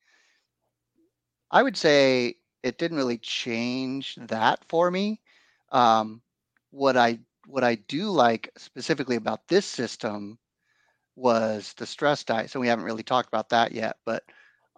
I 1.51 1.63
would 1.63 1.77
say 1.77 2.35
it 2.63 2.77
didn't 2.77 2.97
really 2.97 3.17
change 3.17 4.15
that 4.27 4.63
for 4.69 4.91
me. 4.91 5.21
Um, 5.71 6.21
what 6.71 6.95
I 6.97 7.19
what 7.47 7.63
I 7.63 7.75
do 7.75 8.09
like 8.09 8.51
specifically 8.57 9.15
about 9.15 9.47
this 9.47 9.65
system 9.65 10.37
was 11.19 11.73
the 11.77 11.85
stress 11.85 12.23
dice, 12.23 12.55
and 12.55 12.61
we 12.61 12.67
haven't 12.67 12.85
really 12.85 13.03
talked 13.03 13.27
about 13.27 13.49
that 13.49 13.71
yet. 13.71 13.97
But 14.05 14.23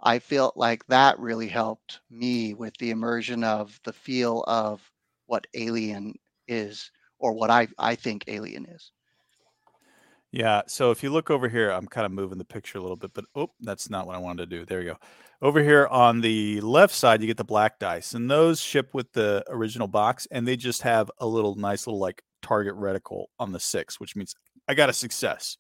I 0.02 0.20
felt 0.20 0.58
like 0.58 0.86
that 0.88 1.20
really 1.20 1.48
helped 1.48 2.00
me 2.10 2.54
with 2.54 2.76
the 2.78 2.92
immersion 2.92 3.44
of 3.44 3.80
the 3.84 3.94
feel 3.94 4.44
of 4.48 4.82
what 5.28 5.48
Alien 5.54 6.16
is 6.48 6.92
or 7.20 7.34
what 7.34 7.50
I, 7.50 7.68
I 7.78 7.96
think 7.96 8.26
Alien 8.28 8.66
is. 8.66 8.92
Yeah. 10.32 10.62
So 10.68 10.92
if 10.92 11.04
you 11.04 11.10
look 11.10 11.30
over 11.30 11.50
here, 11.50 11.72
I'm 11.72 11.88
kind 11.88 12.06
of 12.06 12.12
moving 12.12 12.38
the 12.38 12.46
picture 12.46 12.78
a 12.78 12.82
little 12.82 12.96
bit, 12.98 13.12
but 13.14 13.26
oh, 13.36 13.52
that's 13.60 13.90
not 13.90 14.08
what 14.08 14.16
I 14.16 14.20
wanted 14.20 14.50
to 14.50 14.58
do. 14.58 14.66
There 14.66 14.82
you 14.82 14.92
go. 14.92 14.98
Over 15.42 15.62
here 15.62 15.88
on 15.88 16.22
the 16.22 16.62
left 16.62 16.94
side, 16.94 17.22
you 17.22 17.28
get 17.28 17.38
the 17.38 17.44
black 17.44 17.80
dice, 17.80 18.14
and 18.14 18.30
those 18.30 18.62
ship 18.62 18.94
with 18.94 19.12
the 19.12 19.44
original 19.50 19.88
box, 19.88 20.28
and 20.32 20.48
they 20.48 20.56
just 20.56 20.84
have 20.84 21.10
a 21.20 21.26
little 21.26 21.56
nice 21.56 21.88
little 21.88 22.00
like 22.00 22.24
target 22.42 22.76
reticle 22.76 23.26
on 23.40 23.52
the 23.52 23.60
six, 23.60 24.00
which 24.00 24.16
means 24.16 24.36
I 24.68 24.74
got 24.74 24.90
a 24.90 24.94
success. 24.94 25.58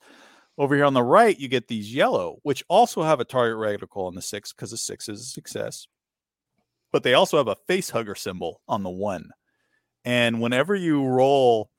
Over 0.61 0.75
here 0.75 0.85
on 0.85 0.93
the 0.93 1.01
right, 1.01 1.39
you 1.39 1.47
get 1.47 1.67
these 1.67 1.91
yellow, 1.91 2.37
which 2.43 2.63
also 2.69 3.01
have 3.01 3.19
a 3.19 3.25
target 3.25 3.57
reticle 3.57 4.05
on 4.05 4.13
the 4.13 4.21
six 4.21 4.53
because 4.53 4.69
the 4.69 4.77
six 4.77 5.09
is 5.09 5.19
a 5.19 5.23
success. 5.23 5.87
But 6.91 7.01
they 7.01 7.15
also 7.15 7.37
have 7.37 7.47
a 7.47 7.57
face 7.67 7.89
hugger 7.89 8.13
symbol 8.13 8.61
on 8.67 8.83
the 8.83 8.89
one. 8.91 9.31
And 10.05 10.39
whenever 10.39 10.75
you 10.75 11.03
roll, 11.03 11.71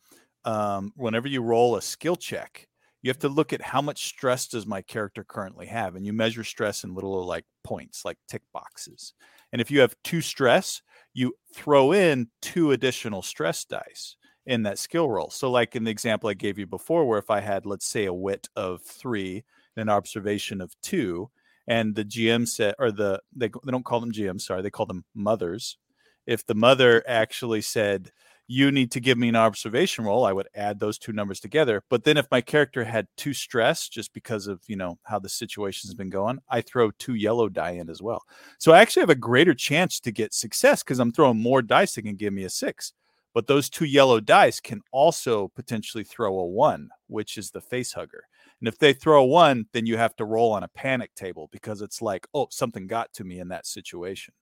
um, 0.45 0.93
whenever 0.97 1.29
you 1.29 1.43
roll 1.43 1.77
a 1.77 1.81
skill 1.81 2.17
check, 2.17 2.67
you 3.03 3.11
have 3.11 3.21
to 3.21 3.29
look 3.29 3.53
at 3.53 3.63
how 3.63 3.83
much 3.83 4.07
stress 4.07 4.49
does 4.49 4.67
my 4.67 4.83
character 4.83 5.23
currently 5.23 5.67
have 5.67 5.95
and 5.95 6.05
you 6.05 6.13
measure 6.13 6.43
stress 6.43 6.83
in 6.83 6.93
little 6.93 7.25
like 7.25 7.45
points 7.63 8.05
like 8.05 8.19
tick 8.29 8.43
boxes 8.53 9.13
and 9.53 9.61
if 9.61 9.71
you 9.71 9.81
have 9.81 9.95
two 10.05 10.21
stress 10.21 10.83
you 11.15 11.35
throw 11.55 11.93
in 11.93 12.29
two 12.41 12.73
additional 12.73 13.23
stress 13.23 13.65
dice 13.65 14.17
in 14.47 14.63
that 14.63 14.79
skill 14.79 15.09
roll 15.09 15.31
so 15.31 15.51
like 15.51 15.77
in 15.77 15.85
the 15.85 15.91
example 15.91 16.29
i 16.29 16.35
gave 16.35 16.59
you 16.59 16.67
before 16.67 17.07
where 17.07 17.19
if 17.19 17.31
i 17.31 17.41
had 17.41 17.65
let's 17.65 17.87
say 17.87 18.07
a 18.07 18.13
wit 18.13 18.49
of 18.57 18.83
three 18.83 19.45
and 19.77 19.83
an 19.83 19.89
observation 19.89 20.61
of 20.61 20.75
two 20.83 21.31
and 21.67 21.95
the 21.95 22.05
gm 22.05 22.47
said 22.47 22.75
or 22.79 22.91
the 22.91 23.21
they, 23.35 23.49
they 23.65 23.71
don't 23.71 23.85
call 23.85 24.01
them 24.01 24.13
gm 24.13 24.41
sorry 24.41 24.63
they 24.63 24.71
call 24.71 24.87
them 24.87 25.05
mothers. 25.15 25.79
If 26.27 26.47
the 26.47 26.55
mother 26.55 27.03
actually 27.07 27.63
said 27.63 28.13
you 28.49 28.71
need 28.71 28.91
to 28.93 29.01
give 29.01 29.17
me 29.17 29.29
an 29.29 29.37
observation 29.37 30.05
roll 30.05 30.25
i 30.25 30.33
would 30.33 30.49
add 30.55 30.79
those 30.79 30.99
two 30.99 31.13
numbers 31.13 31.41
together. 31.41 31.83
But 31.89 32.05
then 32.05 32.17
if 32.17 32.27
my 32.31 32.41
character 32.41 32.85
had 32.85 33.07
two 33.17 33.33
stress 33.33 33.89
just 33.89 34.13
because 34.13 34.47
of 34.47 34.61
you 34.67 34.77
know 34.77 34.99
how 35.05 35.19
the 35.19 35.29
situation's 35.29 35.95
been 35.95 36.11
going 36.11 36.39
i 36.49 36.61
throw 36.61 36.91
two 36.93 37.15
yellow 37.15 37.49
die 37.49 37.73
in 37.73 37.89
as 37.89 38.03
well. 38.03 38.23
So 38.59 38.73
i 38.73 38.81
actually 38.81 39.03
have 39.03 39.11
a 39.11 39.15
greater 39.15 39.55
chance 39.55 40.01
to 40.01 40.13
get 40.13 40.35
success 40.35 40.83
because 40.83 40.99
i'm 40.99 41.13
throwing 41.13 41.41
more 41.41 41.63
dice 41.63 41.95
that 41.95 42.03
can 42.03 42.17
give 42.17 42.33
me 42.33 42.45
a 42.45 42.51
six 42.51 42.93
but 43.35 43.47
those 43.47 43.71
two 43.71 43.85
yellow 43.85 44.21
dice 44.21 44.61
can 44.61 44.81
also 44.93 45.49
potentially 45.55 46.05
throw 46.05 46.39
a 46.39 46.47
one 46.47 46.89
which 47.07 47.39
is 47.39 47.51
the 47.51 47.61
face 47.61 47.93
hugger 47.93 48.25
and 48.61 48.69
if 48.69 48.79
they 48.79 48.93
throw 48.93 49.23
a 49.23 49.27
one 49.27 49.67
then 49.73 49.87
you 49.87 49.97
have 49.97 50.15
to 50.17 50.25
roll 50.25 50.53
on 50.53 50.63
a 50.63 50.69
panic 50.69 51.15
table 51.15 51.49
because 51.53 51.83
it's 51.83 52.03
like 52.03 52.27
oh 52.35 52.47
something 52.51 52.87
got 52.87 53.13
to 53.13 53.25
me 53.25 53.39
in 53.39 53.49
that 53.49 53.67
situation 53.67 54.35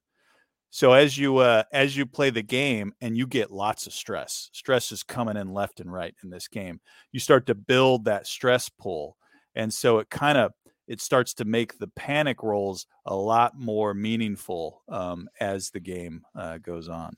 so 0.70 0.92
as 0.92 1.18
you 1.18 1.38
uh, 1.38 1.64
as 1.72 1.96
you 1.96 2.06
play 2.06 2.30
the 2.30 2.42
game 2.42 2.92
and 3.00 3.18
you 3.18 3.26
get 3.26 3.50
lots 3.50 3.88
of 3.88 3.92
stress, 3.92 4.50
stress 4.52 4.92
is 4.92 5.02
coming 5.02 5.36
in 5.36 5.52
left 5.52 5.80
and 5.80 5.92
right 5.92 6.14
in 6.22 6.30
this 6.30 6.46
game. 6.46 6.80
You 7.10 7.18
start 7.18 7.46
to 7.46 7.56
build 7.56 8.04
that 8.04 8.28
stress 8.28 8.68
pool, 8.68 9.16
and 9.56 9.74
so 9.74 9.98
it 9.98 10.10
kind 10.10 10.38
of 10.38 10.52
it 10.86 11.00
starts 11.00 11.34
to 11.34 11.44
make 11.44 11.78
the 11.78 11.88
panic 11.88 12.42
rolls 12.44 12.86
a 13.04 13.14
lot 13.14 13.58
more 13.58 13.94
meaningful 13.94 14.82
um, 14.88 15.28
as 15.40 15.70
the 15.70 15.80
game 15.80 16.22
uh, 16.36 16.58
goes 16.58 16.88
on. 16.88 17.16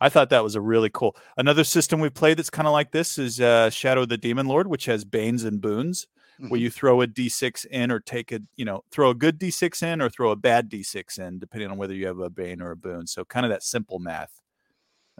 So 0.00 0.06
I 0.06 0.08
thought 0.08 0.30
that 0.30 0.42
was 0.44 0.54
a 0.54 0.60
really 0.60 0.90
cool. 0.92 1.16
Another 1.36 1.64
system 1.64 2.00
we 2.00 2.10
played 2.10 2.38
that's 2.38 2.50
kind 2.50 2.66
of 2.66 2.72
like 2.72 2.92
this 2.92 3.18
is 3.18 3.40
uh, 3.40 3.70
Shadow 3.70 4.02
of 4.02 4.08
the 4.08 4.18
Demon 4.18 4.46
Lord, 4.46 4.66
which 4.66 4.86
has 4.86 5.04
banes 5.04 5.44
and 5.44 5.60
boons 5.60 6.06
mm-hmm. 6.40 6.48
where 6.48 6.60
you 6.60 6.70
throw 6.70 7.02
a 7.02 7.06
d6 7.06 7.66
in 7.66 7.90
or 7.90 8.00
take 8.00 8.32
a 8.32 8.40
you 8.56 8.64
know 8.64 8.84
throw 8.90 9.10
a 9.10 9.14
good 9.14 9.38
d6 9.38 9.82
in 9.82 10.00
or 10.00 10.08
throw 10.08 10.30
a 10.30 10.36
bad 10.36 10.70
d6 10.70 11.18
in 11.18 11.38
depending 11.38 11.70
on 11.70 11.76
whether 11.76 11.94
you 11.94 12.06
have 12.06 12.18
a 12.18 12.30
bane 12.30 12.60
or 12.60 12.70
a 12.70 12.76
boon 12.76 13.06
so 13.06 13.24
kind 13.24 13.46
of 13.46 13.50
that 13.50 13.62
simple 13.62 13.98
math 13.98 14.40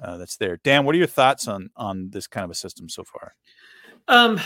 uh, 0.03 0.17
that's 0.17 0.37
there 0.37 0.59
dan 0.59 0.85
what 0.85 0.95
are 0.95 0.99
your 0.99 1.07
thoughts 1.07 1.49
on 1.49 1.71
on 1.77 2.11
this 2.11 2.27
kind 2.27 2.45
of 2.45 2.51
a 2.51 2.55
system 2.55 2.89
so 2.89 3.03
far 3.05 3.35
um 4.09 4.39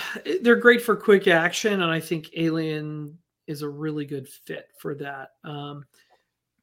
they're 0.42 0.56
great 0.56 0.82
for 0.82 0.96
quick 0.96 1.28
action 1.28 1.82
and 1.82 1.90
i 1.90 2.00
think 2.00 2.30
alien 2.36 3.16
is 3.46 3.62
a 3.62 3.68
really 3.68 4.04
good 4.04 4.28
fit 4.28 4.68
for 4.78 4.94
that 4.94 5.30
um 5.44 5.84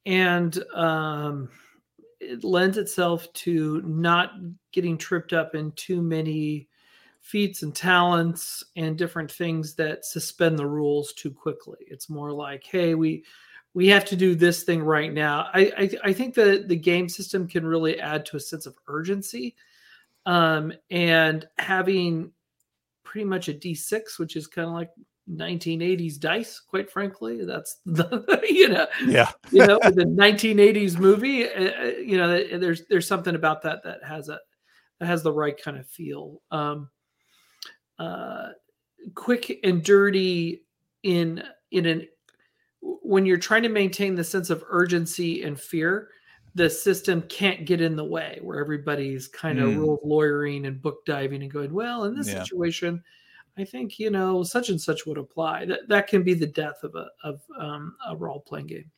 and 0.05 0.63
um 0.73 1.49
it 2.19 2.43
lends 2.43 2.77
itself 2.77 3.31
to 3.33 3.81
not 3.83 4.31
getting 4.71 4.97
tripped 4.97 5.33
up 5.33 5.55
in 5.55 5.71
too 5.73 6.01
many 6.01 6.67
feats 7.21 7.61
and 7.61 7.75
talents 7.75 8.63
and 8.75 8.97
different 8.97 9.31
things 9.31 9.75
that 9.75 10.05
suspend 10.05 10.57
the 10.57 10.65
rules 10.65 11.13
too 11.13 11.31
quickly. 11.31 11.77
It's 11.87 12.09
more 12.09 12.31
like, 12.31 12.63
hey, 12.65 12.95
we 12.95 13.23
we 13.73 13.87
have 13.87 14.05
to 14.05 14.15
do 14.15 14.33
this 14.33 14.63
thing 14.63 14.81
right 14.81 15.13
now. 15.13 15.49
I 15.53 15.71
I, 15.77 15.89
I 16.05 16.13
think 16.13 16.35
that 16.35 16.67
the 16.67 16.75
game 16.75 17.09
system 17.09 17.47
can 17.47 17.65
really 17.65 17.99
add 17.99 18.25
to 18.27 18.37
a 18.37 18.39
sense 18.39 18.65
of 18.65 18.75
urgency, 18.87 19.55
um, 20.25 20.73
and 20.89 21.45
having 21.57 22.31
pretty 23.03 23.25
much 23.25 23.49
a 23.49 23.53
D6, 23.53 24.19
which 24.19 24.35
is 24.35 24.47
kind 24.47 24.67
of 24.67 24.73
like 24.73 24.91
1980s 25.29 26.19
dice 26.19 26.59
quite 26.59 26.89
frankly 26.89 27.43
that's 27.43 27.79
the 27.85 28.41
you 28.49 28.69
know 28.69 28.87
yeah 29.05 29.29
you 29.51 29.65
know 29.65 29.77
the 29.83 30.05
1980s 30.05 30.97
movie 30.97 31.45
uh, 31.45 31.71
uh, 31.81 31.85
you 31.99 32.17
know 32.17 32.57
there's 32.57 32.83
there's 32.89 33.07
something 33.07 33.35
about 33.35 33.61
that 33.61 33.83
that 33.83 34.03
has 34.03 34.29
a 34.29 34.39
that 34.99 35.05
has 35.07 35.23
the 35.23 35.31
right 35.31 35.61
kind 35.61 35.77
of 35.77 35.87
feel 35.87 36.41
um 36.51 36.89
uh, 37.99 38.49
quick 39.15 39.59
and 39.63 39.83
dirty 39.83 40.63
in 41.03 41.43
in 41.71 41.85
an 41.85 42.07
when 42.81 43.25
you're 43.25 43.37
trying 43.37 43.63
to 43.63 43.69
maintain 43.69 44.15
the 44.15 44.23
sense 44.23 44.49
of 44.49 44.63
urgency 44.69 45.43
and 45.43 45.59
fear 45.59 46.09
the 46.55 46.69
system 46.69 47.21
can't 47.23 47.65
get 47.65 47.81
in 47.81 47.95
the 47.95 48.03
way 48.03 48.39
where 48.41 48.59
everybody's 48.59 49.27
kind 49.27 49.59
of 49.59 49.69
mm. 49.69 49.97
lawyering 50.03 50.65
and 50.65 50.81
book 50.81 51.05
diving 51.05 51.41
and 51.41 51.51
going 51.51 51.73
well 51.73 52.05
in 52.05 52.15
this 52.15 52.29
yeah. 52.29 52.41
situation 52.43 53.03
i 53.57 53.63
think 53.63 53.99
you 53.99 54.09
know 54.09 54.43
such 54.43 54.69
and 54.69 54.79
such 54.79 55.05
would 55.05 55.17
apply. 55.17 55.65
That 55.65 55.87
that 55.87 56.07
can 56.07 56.23
be 56.23 56.33
the 56.33 56.47
death 56.47 56.83
of 56.83 56.95
a 56.95 57.07
of 57.23 57.41
um, 57.59 57.95
a 58.07 58.15
role 58.15 58.39
playing 58.39 58.67
game. 58.67 58.91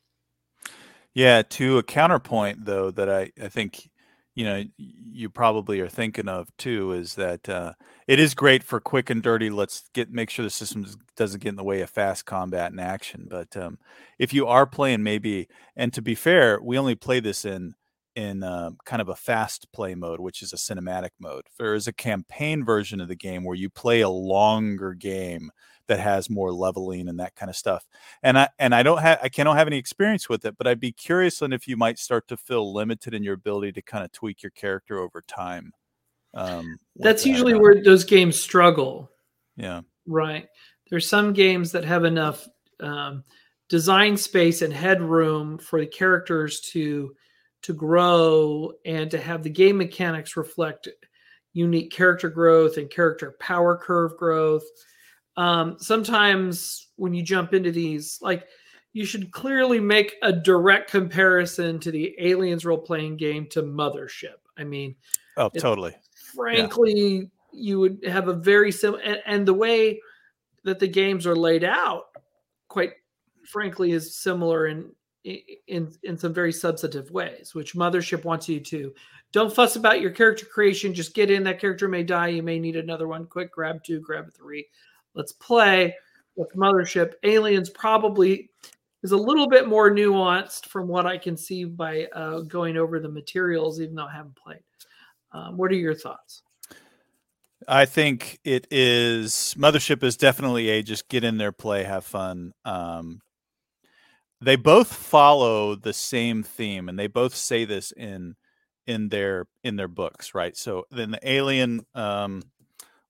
Yeah 1.14 1.42
to 1.42 1.78
a 1.78 1.82
counterpoint 1.82 2.64
though 2.64 2.90
that 2.92 3.10
i 3.10 3.32
i 3.42 3.48
think 3.48 3.90
you 4.34 4.44
know 4.44 4.62
you 4.78 5.28
probably 5.28 5.80
are 5.80 5.88
thinking 5.88 6.28
of 6.28 6.54
too 6.56 6.92
is 6.92 7.14
that 7.16 7.48
uh, 7.48 7.72
it 8.06 8.20
is 8.20 8.34
great 8.34 8.62
for 8.62 8.80
quick 8.80 9.10
and 9.10 9.22
dirty 9.22 9.50
let's 9.50 9.90
get 9.92 10.10
make 10.10 10.30
sure 10.30 10.44
the 10.44 10.50
system 10.50 10.86
doesn't 11.16 11.42
get 11.42 11.50
in 11.50 11.56
the 11.56 11.64
way 11.64 11.80
of 11.80 11.90
fast 11.90 12.26
combat 12.26 12.70
and 12.70 12.80
action. 12.80 13.26
But 13.28 13.56
um, 13.56 13.78
if 14.18 14.32
you 14.32 14.46
are 14.46 14.66
playing 14.66 15.02
maybe 15.02 15.48
and 15.76 15.92
to 15.92 16.00
be 16.00 16.14
fair 16.14 16.60
we 16.62 16.78
only 16.78 16.94
play 16.94 17.20
this 17.20 17.44
in 17.44 17.74
in 18.20 18.42
uh, 18.42 18.70
kind 18.84 19.00
of 19.00 19.08
a 19.08 19.16
fast 19.16 19.70
play 19.72 19.94
mode 19.94 20.20
which 20.20 20.42
is 20.42 20.52
a 20.52 20.56
cinematic 20.56 21.10
mode 21.18 21.46
there 21.58 21.74
is 21.74 21.86
a 21.86 21.92
campaign 21.92 22.64
version 22.64 23.00
of 23.00 23.08
the 23.08 23.16
game 23.16 23.44
where 23.44 23.56
you 23.56 23.70
play 23.70 24.00
a 24.00 24.08
longer 24.08 24.94
game 24.94 25.50
that 25.90 25.98
has 25.98 26.30
more 26.30 26.52
leveling 26.52 27.08
and 27.08 27.18
that 27.18 27.34
kind 27.34 27.50
of 27.50 27.56
stuff. 27.56 27.84
And 28.22 28.38
I 28.38 28.48
and 28.60 28.72
I 28.72 28.84
don't 28.84 29.00
have 29.00 29.18
I 29.24 29.28
cannot 29.28 29.56
have 29.56 29.66
any 29.66 29.76
experience 29.76 30.28
with 30.28 30.44
it, 30.44 30.56
but 30.56 30.68
I'd 30.68 30.78
be 30.78 30.92
curious 30.92 31.42
on 31.42 31.52
if 31.52 31.66
you 31.66 31.76
might 31.76 31.98
start 31.98 32.28
to 32.28 32.36
feel 32.36 32.72
limited 32.72 33.12
in 33.12 33.24
your 33.24 33.34
ability 33.34 33.72
to 33.72 33.82
kind 33.82 34.04
of 34.04 34.12
tweak 34.12 34.40
your 34.40 34.50
character 34.50 35.00
over 35.00 35.20
time. 35.26 35.72
Um, 36.32 36.78
That's 36.94 37.24
that. 37.24 37.28
usually 37.28 37.54
where 37.54 37.82
those 37.82 38.04
games 38.04 38.40
struggle. 38.40 39.10
Yeah. 39.56 39.80
Right. 40.06 40.46
There's 40.88 41.08
some 41.08 41.32
games 41.32 41.72
that 41.72 41.84
have 41.84 42.04
enough 42.04 42.46
um, 42.78 43.24
design 43.68 44.16
space 44.16 44.62
and 44.62 44.72
headroom 44.72 45.58
for 45.58 45.80
the 45.80 45.86
characters 45.86 46.60
to 46.72 47.12
to 47.62 47.72
grow 47.72 48.72
and 48.84 49.10
to 49.10 49.18
have 49.18 49.42
the 49.42 49.50
game 49.50 49.78
mechanics 49.78 50.36
reflect 50.36 50.88
unique 51.52 51.90
character 51.90 52.28
growth 52.28 52.76
and 52.76 52.90
character 52.90 53.36
power 53.40 53.76
curve 53.76 54.16
growth 54.16 54.64
um, 55.36 55.76
sometimes 55.78 56.88
when 56.96 57.14
you 57.14 57.22
jump 57.22 57.54
into 57.54 57.72
these, 57.72 58.18
like 58.20 58.46
you 58.92 59.04
should 59.04 59.30
clearly 59.32 59.80
make 59.80 60.16
a 60.22 60.32
direct 60.32 60.90
comparison 60.90 61.78
to 61.80 61.90
the 61.90 62.14
Aliens 62.18 62.66
role 62.66 62.78
playing 62.78 63.16
game 63.16 63.46
to 63.52 63.62
Mothership. 63.62 64.36
I 64.58 64.64
mean, 64.64 64.96
oh, 65.36 65.48
totally. 65.48 65.96
Frankly, 66.34 67.16
yeah. 67.16 67.24
you 67.52 67.80
would 67.80 68.04
have 68.06 68.28
a 68.28 68.34
very 68.34 68.70
similar, 68.72 69.00
and, 69.00 69.22
and 69.24 69.48
the 69.48 69.54
way 69.54 70.00
that 70.64 70.78
the 70.78 70.88
games 70.88 71.26
are 71.26 71.36
laid 71.36 71.64
out, 71.64 72.06
quite 72.68 72.92
frankly, 73.46 73.92
is 73.92 74.18
similar 74.18 74.66
in 74.66 74.92
in 75.24 75.92
in 76.02 76.16
some 76.16 76.32
very 76.32 76.52
substantive 76.52 77.10
ways. 77.10 77.54
Which 77.54 77.74
Mothership 77.74 78.24
wants 78.24 78.48
you 78.48 78.60
to 78.60 78.94
don't 79.32 79.54
fuss 79.54 79.76
about 79.76 80.00
your 80.00 80.10
character 80.10 80.46
creation. 80.46 80.94
Just 80.94 81.14
get 81.14 81.30
in. 81.30 81.44
That 81.44 81.60
character 81.60 81.88
may 81.88 82.02
die. 82.02 82.28
You 82.28 82.42
may 82.42 82.58
need 82.58 82.76
another 82.76 83.06
one. 83.06 83.26
Quick, 83.26 83.52
grab 83.52 83.82
two, 83.84 84.00
grab 84.00 84.32
three. 84.32 84.66
Let's 85.14 85.32
play 85.32 85.94
with 86.36 86.54
Mothership. 86.54 87.14
Aliens 87.22 87.70
probably 87.70 88.50
is 89.02 89.12
a 89.12 89.16
little 89.16 89.48
bit 89.48 89.68
more 89.68 89.90
nuanced 89.90 90.66
from 90.66 90.88
what 90.88 91.06
I 91.06 91.18
can 91.18 91.36
see 91.36 91.64
by 91.64 92.06
uh, 92.06 92.40
going 92.40 92.76
over 92.76 93.00
the 93.00 93.08
materials, 93.08 93.80
even 93.80 93.94
though 93.94 94.06
I 94.06 94.12
haven't 94.12 94.36
played. 94.36 94.62
Um, 95.32 95.56
what 95.56 95.70
are 95.70 95.76
your 95.76 95.94
thoughts? 95.94 96.42
I 97.68 97.84
think 97.84 98.38
it 98.44 98.66
is 98.70 99.54
Mothership 99.58 100.02
is 100.02 100.16
definitely 100.16 100.70
a 100.70 100.82
just 100.82 101.08
get 101.08 101.24
in 101.24 101.36
there, 101.36 101.52
play, 101.52 101.84
have 101.84 102.04
fun. 102.04 102.52
Um, 102.64 103.20
they 104.40 104.56
both 104.56 104.92
follow 104.92 105.74
the 105.74 105.92
same 105.92 106.42
theme, 106.42 106.88
and 106.88 106.98
they 106.98 107.06
both 107.06 107.34
say 107.34 107.64
this 107.64 107.92
in 107.92 108.36
in 108.86 109.08
their 109.08 109.46
in 109.62 109.76
their 109.76 109.88
books, 109.88 110.34
right? 110.34 110.56
So 110.56 110.84
then 110.90 111.10
the 111.12 111.28
Alien 111.28 111.86
um, 111.94 112.42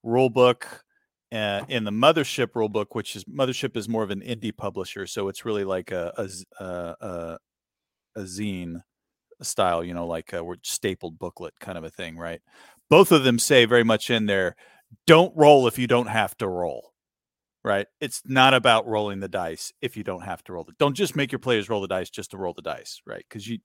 rule 0.02 0.30
book. 0.30 0.84
Uh, 1.32 1.64
in 1.68 1.84
the 1.84 1.92
mothership 1.92 2.56
rule 2.56 2.68
book, 2.68 2.96
which 2.96 3.14
is 3.14 3.22
mothership 3.26 3.76
is 3.76 3.88
more 3.88 4.02
of 4.02 4.10
an 4.10 4.20
indie 4.20 4.56
publisher, 4.56 5.06
so 5.06 5.28
it's 5.28 5.44
really 5.44 5.62
like 5.62 5.92
a 5.92 6.12
a, 6.16 6.66
a, 6.66 7.38
a 8.16 8.20
zine 8.22 8.80
style, 9.40 9.84
you 9.84 9.94
know, 9.94 10.06
like 10.06 10.32
a 10.32 10.44
stapled 10.62 11.20
booklet 11.20 11.54
kind 11.60 11.78
of 11.78 11.84
a 11.84 11.90
thing, 11.90 12.16
right? 12.16 12.40
Both 12.88 13.12
of 13.12 13.22
them 13.22 13.38
say 13.38 13.64
very 13.64 13.84
much 13.84 14.10
in 14.10 14.26
there, 14.26 14.56
don't 15.06 15.32
roll 15.36 15.68
if 15.68 15.78
you 15.78 15.86
don't 15.86 16.08
have 16.08 16.36
to 16.38 16.48
roll 16.48 16.89
right? 17.64 17.86
It's 18.00 18.22
not 18.24 18.54
about 18.54 18.86
rolling 18.86 19.20
the 19.20 19.28
dice 19.28 19.72
if 19.80 19.96
you 19.96 20.04
don't 20.04 20.22
have 20.22 20.42
to 20.44 20.52
roll 20.52 20.64
it. 20.68 20.78
Don't 20.78 20.94
just 20.94 21.16
make 21.16 21.32
your 21.32 21.38
players 21.38 21.68
roll 21.68 21.80
the 21.80 21.88
dice 21.88 22.10
just 22.10 22.30
to 22.30 22.38
roll 22.38 22.54
the 22.54 22.62
dice, 22.62 23.00
right? 23.06 23.24
Because 23.28 23.46
you, 23.46 23.58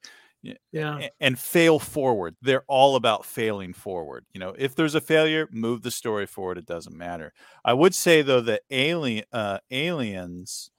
yeah, 0.72 1.08
and 1.20 1.40
fail 1.40 1.80
forward. 1.80 2.36
They're 2.42 2.66
all 2.68 2.96
about 2.96 3.26
failing 3.26 3.74
forward. 3.74 4.26
You 4.34 4.40
know, 4.40 4.54
if 4.58 4.76
there's 4.76 4.96
a 4.96 5.02
failure, 5.02 5.48
move 5.52 5.82
the 5.82 5.92
story 5.92 6.28
forward. 6.28 6.58
It 6.58 6.66
doesn't 6.66 6.96
matter. 6.96 7.34
I 7.64 7.74
would 7.74 7.96
say 7.96 8.22
though 8.22 8.42
that 8.42 8.62
alien 8.70 9.26
uh, 9.32 9.60
aliens, 9.72 10.70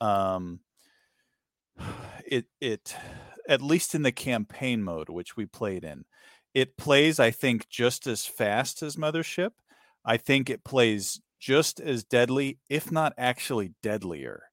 um, 0.00 0.60
it 2.26 2.46
it 2.60 2.94
at 3.48 3.62
least 3.62 3.94
in 3.94 4.02
the 4.02 4.12
campaign 4.12 4.82
mode 4.82 5.08
which 5.08 5.36
we 5.36 5.46
played 5.46 5.84
in, 5.84 6.04
it 6.52 6.76
plays 6.76 7.18
I 7.18 7.30
think 7.30 7.68
just 7.68 8.06
as 8.06 8.26
fast 8.26 8.82
as 8.82 8.96
Mothership. 8.96 9.50
I 10.04 10.18
think 10.18 10.50
it 10.50 10.64
plays 10.64 11.20
just 11.44 11.78
as 11.78 12.04
deadly, 12.04 12.58
if 12.70 12.90
not 12.90 13.12
actually 13.18 13.74
deadlier, 13.82 14.44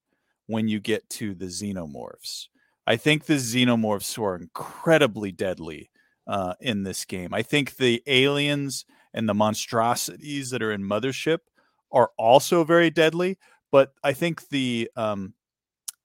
when 0.47 0.67
you 0.67 0.77
get 0.77 1.09
to 1.09 1.33
the 1.33 1.45
xenomorphs. 1.45 2.47
I 2.85 2.97
think 2.97 3.23
the 3.23 3.35
xenomorphs 3.35 4.21
are 4.21 4.35
incredibly 4.35 5.31
deadly 5.31 5.89
uh, 6.27 6.55
in 6.59 6.83
this 6.83 7.05
game. 7.05 7.33
I 7.33 7.43
think 7.43 7.77
the 7.77 8.03
aliens 8.07 8.83
and 9.13 9.29
the 9.29 9.33
monstrosities 9.33 10.49
that 10.49 10.61
are 10.61 10.73
in 10.73 10.83
Mothership 10.83 11.37
are 11.93 12.09
also 12.17 12.65
very 12.65 12.89
deadly, 12.89 13.37
but 13.71 13.93
I 14.03 14.11
think 14.11 14.49
the 14.49 14.91
um, 14.97 15.33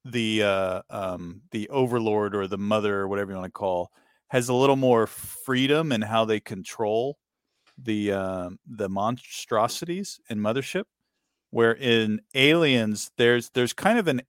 the 0.05 0.45
uh, 0.45 0.83
um, 0.89 1.43
the 1.51 1.69
Overlord 1.69 2.37
or 2.37 2.47
the 2.47 2.59
Mother 2.59 3.01
or 3.01 3.09
whatever 3.09 3.33
you 3.33 3.39
want 3.39 3.53
to 3.53 3.59
call 3.59 3.91
has 4.29 4.49
a 4.49 4.55
little 4.55 4.77
more 4.77 5.09
freedom 5.09 5.91
in 5.91 6.03
how 6.03 6.25
they 6.25 6.39
control 6.39 7.19
the 7.79 8.13
uh, 8.13 8.51
the 8.67 8.89
monstrosities 8.89 10.21
in 10.29 10.39
Mothership, 10.39 10.85
where 11.51 11.75
in 11.75 12.21
Aliens 12.35 13.11
there's 13.17 13.51
there's 13.51 13.73
kind 13.73 13.99
of 13.99 14.09
an 14.09 14.23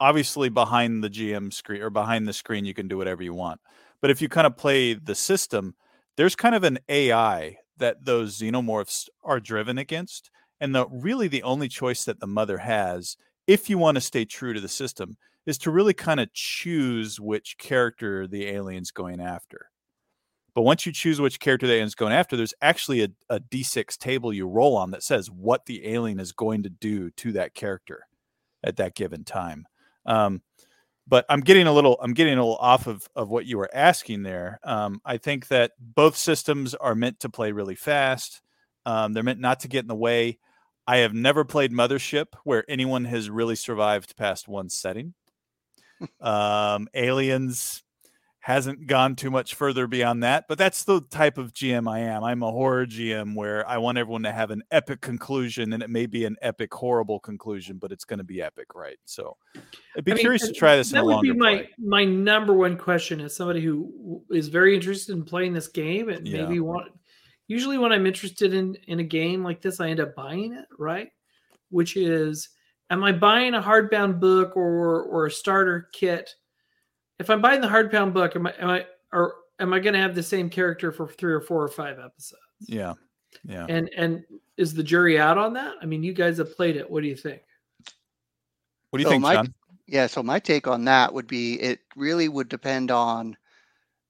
obviously 0.00 0.48
behind 0.48 1.02
the 1.02 1.10
GM 1.10 1.52
screen 1.52 1.82
or 1.82 1.90
behind 1.90 2.26
the 2.26 2.32
screen 2.32 2.64
you 2.64 2.74
can 2.74 2.88
do 2.88 2.98
whatever 2.98 3.22
you 3.22 3.34
want, 3.34 3.60
but 4.00 4.10
if 4.10 4.20
you 4.20 4.28
kind 4.28 4.46
of 4.46 4.56
play 4.56 4.94
the 4.94 5.14
system, 5.14 5.74
there's 6.16 6.36
kind 6.36 6.54
of 6.54 6.64
an 6.64 6.78
AI 6.88 7.56
that 7.78 8.04
those 8.04 8.38
xenomorphs 8.38 9.08
are 9.22 9.40
driven 9.40 9.78
against, 9.78 10.30
and 10.60 10.74
the 10.74 10.86
really 10.88 11.28
the 11.28 11.42
only 11.42 11.68
choice 11.68 12.04
that 12.04 12.20
the 12.20 12.26
mother 12.26 12.58
has, 12.58 13.16
if 13.46 13.68
you 13.68 13.78
want 13.78 13.96
to 13.96 14.00
stay 14.00 14.24
true 14.24 14.52
to 14.52 14.60
the 14.60 14.68
system, 14.68 15.16
is 15.46 15.58
to 15.58 15.70
really 15.70 15.94
kind 15.94 16.20
of 16.20 16.32
choose 16.32 17.20
which 17.20 17.58
character 17.58 18.26
the 18.26 18.46
alien's 18.46 18.90
going 18.90 19.20
after. 19.20 19.70
But 20.54 20.62
once 20.62 20.86
you 20.86 20.92
choose 20.92 21.20
which 21.20 21.40
character 21.40 21.66
the 21.66 21.74
alien's 21.74 21.96
going 21.96 22.12
after, 22.12 22.36
there's 22.36 22.54
actually 22.62 23.02
a 23.02 23.08
a 23.28 23.40
d6 23.40 23.96
table 23.98 24.32
you 24.32 24.46
roll 24.46 24.76
on 24.76 24.92
that 24.92 25.02
says 25.02 25.30
what 25.30 25.66
the 25.66 25.86
alien 25.86 26.20
is 26.20 26.32
going 26.32 26.62
to 26.62 26.70
do 26.70 27.10
to 27.10 27.32
that 27.32 27.54
character 27.54 28.06
at 28.62 28.76
that 28.76 28.94
given 28.94 29.24
time. 29.24 29.66
Um, 30.06 30.42
but 31.06 31.26
I'm 31.28 31.40
getting 31.40 31.66
a 31.66 31.72
little 31.72 31.98
I'm 32.00 32.14
getting 32.14 32.34
a 32.34 32.42
little 32.42 32.56
off 32.56 32.86
of 32.86 33.08
of 33.14 33.28
what 33.28 33.46
you 33.46 33.58
were 33.58 33.70
asking 33.74 34.22
there. 34.22 34.60
Um, 34.64 35.00
I 35.04 35.18
think 35.18 35.48
that 35.48 35.72
both 35.78 36.16
systems 36.16 36.74
are 36.74 36.94
meant 36.94 37.20
to 37.20 37.28
play 37.28 37.52
really 37.52 37.74
fast. 37.74 38.40
Um, 38.86 39.12
they're 39.12 39.22
meant 39.22 39.40
not 39.40 39.60
to 39.60 39.68
get 39.68 39.80
in 39.80 39.88
the 39.88 39.94
way. 39.94 40.38
I 40.86 40.98
have 40.98 41.14
never 41.14 41.44
played 41.44 41.72
Mothership 41.72 42.26
where 42.44 42.64
anyone 42.68 43.06
has 43.06 43.30
really 43.30 43.56
survived 43.56 44.16
past 44.16 44.48
one 44.48 44.68
setting. 44.68 45.14
um, 46.20 46.88
aliens 46.94 47.82
hasn't 48.44 48.86
gone 48.86 49.16
too 49.16 49.30
much 49.30 49.54
further 49.54 49.86
beyond 49.86 50.22
that, 50.22 50.44
but 50.48 50.58
that's 50.58 50.84
the 50.84 51.00
type 51.00 51.38
of 51.38 51.54
GM 51.54 51.90
I 51.90 52.00
am. 52.00 52.22
I'm 52.22 52.42
a 52.42 52.50
horror 52.50 52.84
GM 52.84 53.34
where 53.34 53.66
I 53.66 53.78
want 53.78 53.96
everyone 53.96 54.24
to 54.24 54.32
have 54.32 54.50
an 54.50 54.62
epic 54.70 55.00
conclusion, 55.00 55.72
and 55.72 55.82
it 55.82 55.88
may 55.88 56.04
be 56.04 56.26
an 56.26 56.36
epic, 56.42 56.74
horrible 56.74 57.18
conclusion, 57.20 57.78
but 57.78 57.90
it's 57.90 58.04
going 58.04 58.18
to 58.18 58.24
be 58.24 58.42
epic, 58.42 58.74
right? 58.74 58.98
So, 59.06 59.38
I'd 59.96 60.04
be 60.04 60.12
I 60.12 60.16
curious 60.18 60.42
mean, 60.42 60.52
to 60.52 60.58
try 60.58 60.76
this. 60.76 60.90
That 60.90 61.06
would 61.06 61.22
be 61.22 61.32
my 61.32 61.56
play. 61.56 61.70
my 61.78 62.04
number 62.04 62.52
one 62.52 62.76
question 62.76 63.18
as 63.22 63.34
somebody 63.34 63.62
who 63.62 64.22
is 64.30 64.48
very 64.48 64.74
interested 64.74 65.16
in 65.16 65.24
playing 65.24 65.54
this 65.54 65.68
game 65.68 66.10
and 66.10 66.28
yeah. 66.28 66.42
maybe 66.42 66.60
want. 66.60 66.92
Usually, 67.48 67.78
when 67.78 67.92
I'm 67.92 68.06
interested 68.06 68.52
in 68.52 68.74
in 68.88 69.00
a 69.00 69.04
game 69.04 69.42
like 69.42 69.62
this, 69.62 69.80
I 69.80 69.88
end 69.88 70.00
up 70.00 70.14
buying 70.14 70.52
it, 70.52 70.66
right? 70.78 71.08
Which 71.70 71.96
is, 71.96 72.50
am 72.90 73.04
I 73.04 73.12
buying 73.12 73.54
a 73.54 73.62
hardbound 73.62 74.20
book 74.20 74.54
or 74.54 75.04
or 75.04 75.24
a 75.24 75.30
starter 75.30 75.88
kit? 75.94 76.28
If 77.18 77.30
I'm 77.30 77.40
buying 77.40 77.60
the 77.60 77.68
hardbound 77.68 78.12
book, 78.12 78.36
am 78.36 78.46
I 78.46 78.54
am 78.58 78.70
I 78.70 78.86
or 79.12 79.34
am 79.60 79.72
I 79.72 79.78
going 79.78 79.94
to 79.94 80.00
have 80.00 80.14
the 80.14 80.22
same 80.22 80.50
character 80.50 80.92
for 80.92 81.08
three 81.08 81.32
or 81.32 81.40
four 81.40 81.62
or 81.62 81.68
five 81.68 81.98
episodes? 81.98 82.42
Yeah, 82.60 82.94
yeah. 83.44 83.66
And 83.68 83.90
and 83.96 84.24
is 84.56 84.74
the 84.74 84.82
jury 84.82 85.18
out 85.18 85.38
on 85.38 85.52
that? 85.54 85.74
I 85.80 85.86
mean, 85.86 86.02
you 86.02 86.12
guys 86.12 86.38
have 86.38 86.56
played 86.56 86.76
it. 86.76 86.88
What 86.88 87.02
do 87.02 87.08
you 87.08 87.16
think? 87.16 87.42
What 88.90 88.98
do 88.98 89.02
you 89.02 89.06
so 89.06 89.10
think, 89.10 89.22
my, 89.22 89.34
John? 89.34 89.54
Yeah, 89.86 90.06
so 90.06 90.22
my 90.22 90.38
take 90.38 90.66
on 90.66 90.84
that 90.84 91.12
would 91.12 91.26
be 91.26 91.60
it 91.60 91.80
really 91.96 92.28
would 92.28 92.48
depend 92.48 92.90
on, 92.90 93.36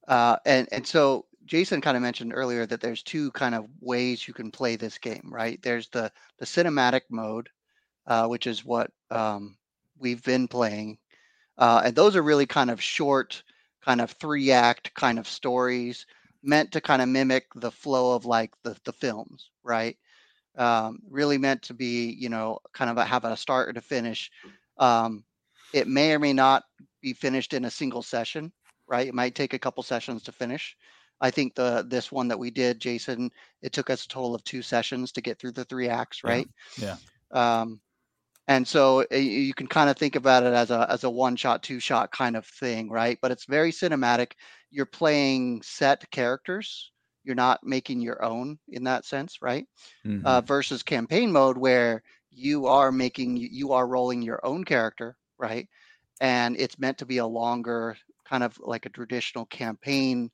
uh, 0.08 0.36
and 0.46 0.68
and 0.72 0.86
so 0.86 1.26
Jason 1.44 1.80
kind 1.80 1.96
of 1.96 2.02
mentioned 2.02 2.32
earlier 2.34 2.66
that 2.66 2.80
there's 2.80 3.02
two 3.02 3.30
kind 3.32 3.54
of 3.54 3.66
ways 3.80 4.26
you 4.26 4.34
can 4.34 4.50
play 4.50 4.76
this 4.76 4.98
game, 4.98 5.28
right? 5.30 5.60
There's 5.62 5.88
the 5.88 6.10
the 6.38 6.46
cinematic 6.46 7.02
mode, 7.10 7.48
uh, 8.06 8.26
which 8.26 8.46
is 8.46 8.64
what 8.64 8.90
um, 9.10 9.56
we've 9.98 10.22
been 10.22 10.48
playing 10.48 10.98
uh, 11.58 11.82
and 11.84 11.94
those 11.94 12.16
are 12.16 12.22
really 12.22 12.46
kind 12.46 12.70
of 12.70 12.82
short, 12.82 13.42
kind 13.82 14.00
of 14.00 14.10
three 14.12 14.50
act 14.50 14.92
kind 14.94 15.18
of 15.18 15.28
stories 15.28 16.06
meant 16.42 16.72
to 16.72 16.80
kind 16.80 17.00
of 17.00 17.08
mimic 17.08 17.46
the 17.54 17.70
flow 17.70 18.14
of 18.14 18.26
like 18.26 18.52
the, 18.62 18.76
the 18.84 18.92
films, 18.92 19.50
right? 19.62 19.96
Um, 20.56 21.00
really 21.08 21.38
meant 21.38 21.62
to 21.62 21.74
be, 21.74 22.12
you 22.12 22.28
know, 22.28 22.58
kind 22.72 22.90
of 22.90 22.98
a, 22.98 23.04
have 23.04 23.24
a 23.24 23.36
start 23.36 23.68
and 23.68 23.78
a 23.78 23.80
finish. 23.80 24.30
Um, 24.78 25.24
it 25.72 25.88
may 25.88 26.12
or 26.12 26.18
may 26.18 26.32
not 26.32 26.64
be 27.00 27.12
finished 27.12 27.54
in 27.54 27.64
a 27.64 27.70
single 27.70 28.02
session, 28.02 28.52
right? 28.86 29.08
It 29.08 29.14
might 29.14 29.34
take 29.34 29.54
a 29.54 29.58
couple 29.58 29.82
sessions 29.82 30.22
to 30.24 30.32
finish. 30.32 30.76
I 31.20 31.30
think 31.30 31.54
the 31.54 31.84
this 31.88 32.12
one 32.12 32.28
that 32.28 32.38
we 32.38 32.50
did, 32.50 32.80
Jason, 32.80 33.30
it 33.62 33.72
took 33.72 33.88
us 33.88 34.04
a 34.04 34.08
total 34.08 34.34
of 34.34 34.44
two 34.44 34.62
sessions 34.62 35.12
to 35.12 35.20
get 35.20 35.38
through 35.38 35.52
the 35.52 35.64
three 35.64 35.88
acts, 35.88 36.22
right? 36.22 36.48
Yeah. 36.76 36.96
yeah. 37.32 37.60
Um, 37.60 37.80
and 38.48 38.66
so 38.66 39.00
eh, 39.10 39.18
you 39.18 39.54
can 39.54 39.66
kind 39.66 39.88
of 39.90 39.96
think 39.96 40.16
about 40.16 40.42
it 40.44 40.52
as 40.52 40.70
a 40.70 40.86
as 40.90 41.04
a 41.04 41.10
one 41.10 41.36
shot 41.36 41.62
two 41.62 41.80
shot 41.80 42.10
kind 42.12 42.36
of 42.36 42.46
thing 42.46 42.90
right? 42.90 43.18
But 43.22 43.30
it's 43.32 43.46
very 43.46 43.72
cinematic. 43.72 44.32
You're 44.70 44.86
playing 44.86 45.62
set 45.62 46.08
characters. 46.10 46.92
You're 47.24 47.34
not 47.36 47.64
making 47.64 48.00
your 48.02 48.22
own 48.24 48.58
in 48.68 48.84
that 48.84 49.04
sense 49.06 49.38
right? 49.42 49.66
Mm-hmm. 50.06 50.26
uh, 50.26 50.40
versus 50.42 50.82
campaign 50.82 51.32
mode 51.32 51.58
where 51.58 52.02
you 52.30 52.66
are 52.66 52.92
making 52.92 53.36
you 53.36 53.72
are 53.72 53.86
rolling 53.86 54.22
your 54.22 54.44
own 54.44 54.64
character 54.64 55.16
right? 55.38 55.68
And 56.20 56.56
it's 56.58 56.78
meant 56.78 56.98
to 56.98 57.06
be 57.06 57.18
a 57.18 57.26
longer 57.26 57.96
kind 58.24 58.42
of 58.44 58.58
like 58.60 58.86
a 58.86 58.90
traditional 58.90 59.46
campaign 59.46 60.30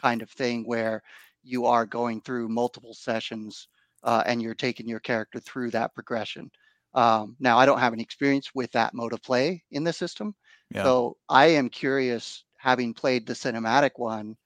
kind 0.00 0.22
of 0.22 0.30
thing 0.30 0.64
where 0.66 1.02
you 1.42 1.66
are 1.66 1.86
going 1.86 2.20
through 2.22 2.48
multiple 2.48 2.94
sessions 2.94 3.68
uh, 4.02 4.22
and 4.26 4.42
you're 4.42 4.54
taking 4.54 4.88
your 4.88 5.00
character 5.00 5.40
through 5.40 5.70
that 5.70 5.94
progression 5.94 6.50
um, 6.94 7.36
now, 7.40 7.58
I 7.58 7.66
don't 7.66 7.80
have 7.80 7.92
any 7.92 8.02
experience 8.02 8.54
with 8.54 8.70
that 8.72 8.94
mode 8.94 9.12
of 9.12 9.22
play 9.22 9.62
in 9.72 9.84
the 9.84 9.92
system. 9.92 10.34
Yeah. 10.72 10.84
So 10.84 11.16
I 11.28 11.46
am 11.46 11.68
curious, 11.68 12.44
having 12.56 12.94
played 12.94 13.26
the 13.26 13.34
cinematic 13.34 13.92
one, 13.96 14.36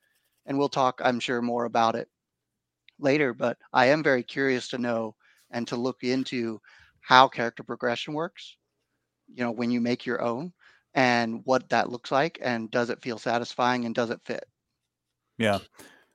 and 0.45 0.57
we'll 0.57 0.69
talk, 0.69 0.99
I'm 1.03 1.19
sure, 1.19 1.41
more 1.41 1.65
about 1.65 1.95
it 1.95 2.07
later, 2.99 3.33
but 3.33 3.57
I 3.71 3.87
am 3.87 4.03
very 4.03 4.23
curious 4.23 4.67
to 4.69 4.77
know 4.77 5.15
and 5.51 5.67
to 5.67 5.75
look 5.75 6.03
into 6.03 6.59
how 7.01 7.27
character 7.27 7.63
progression 7.63 8.13
works, 8.13 8.57
you 9.33 9.43
know, 9.43 9.51
when 9.51 9.71
you 9.71 9.79
make 9.79 10.05
your 10.05 10.21
own 10.21 10.51
and 10.95 11.41
what 11.45 11.69
that 11.69 11.89
looks 11.89 12.11
like 12.11 12.39
and 12.41 12.69
does 12.71 12.89
it 12.89 13.01
feel 13.01 13.17
satisfying 13.17 13.85
and 13.85 13.95
does 13.95 14.09
it 14.09 14.19
fit? 14.25 14.43
Yeah. 15.37 15.59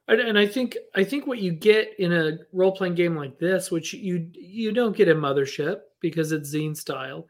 And 0.07 0.39
I 0.39 0.47
think 0.47 0.77
I 0.95 1.03
think 1.03 1.27
what 1.27 1.39
you 1.39 1.53
get 1.53 1.99
in 1.99 2.13
a 2.13 2.37
role 2.53 2.73
playing 2.73 2.95
game 2.95 3.17
like 3.17 3.39
this, 3.39 3.71
which 3.71 3.95
you 3.95 4.29
you 4.35 4.71
don't 4.71 4.95
get 4.95 5.09
in 5.09 5.17
Mothership 5.17 5.81
because 6.11 6.33
it's 6.33 6.55
zine 6.55 6.77
style, 6.77 7.27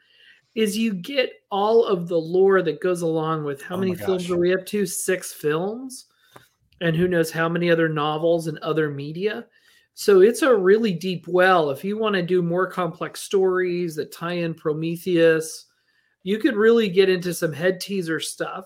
is 0.57 0.77
you 0.77 0.93
get 0.93 1.31
all 1.51 1.85
of 1.85 2.09
the 2.09 2.19
lore 2.19 2.61
that 2.63 2.81
goes 2.81 3.03
along 3.03 3.45
with 3.45 3.63
how 3.63 3.77
oh 3.77 3.79
many 3.79 3.95
films 3.95 4.29
are 4.31 4.39
we 4.39 4.53
up 4.53 4.67
to? 4.67 4.85
Six 4.85 5.33
films, 5.33 6.07
and 6.81 6.97
who 6.97 7.07
knows 7.07 7.31
how 7.31 7.49
many 7.49 7.71
other 7.71 7.89
novels 7.89 8.49
and 8.49 8.59
other 8.59 8.91
media. 8.91 9.47
So 9.95 10.23
it's 10.23 10.43
a 10.43 10.55
really 10.55 10.93
deep 10.93 11.29
well. 11.29 11.71
If 11.71 11.85
you 11.85 11.97
want 11.97 12.17
to 12.17 12.23
do 12.23 12.43
more 12.43 12.67
complex 12.69 13.23
stories 13.23 13.95
that 13.95 14.11
tie 14.11 14.33
in 14.33 14.55
Prometheus, 14.55 15.67
you 16.25 16.39
could 16.39 16.57
really 16.57 16.89
get 16.89 17.09
into 17.09 17.33
some 17.33 17.53
head 17.53 17.81
teaser 17.81 18.19
stuff 18.19 18.65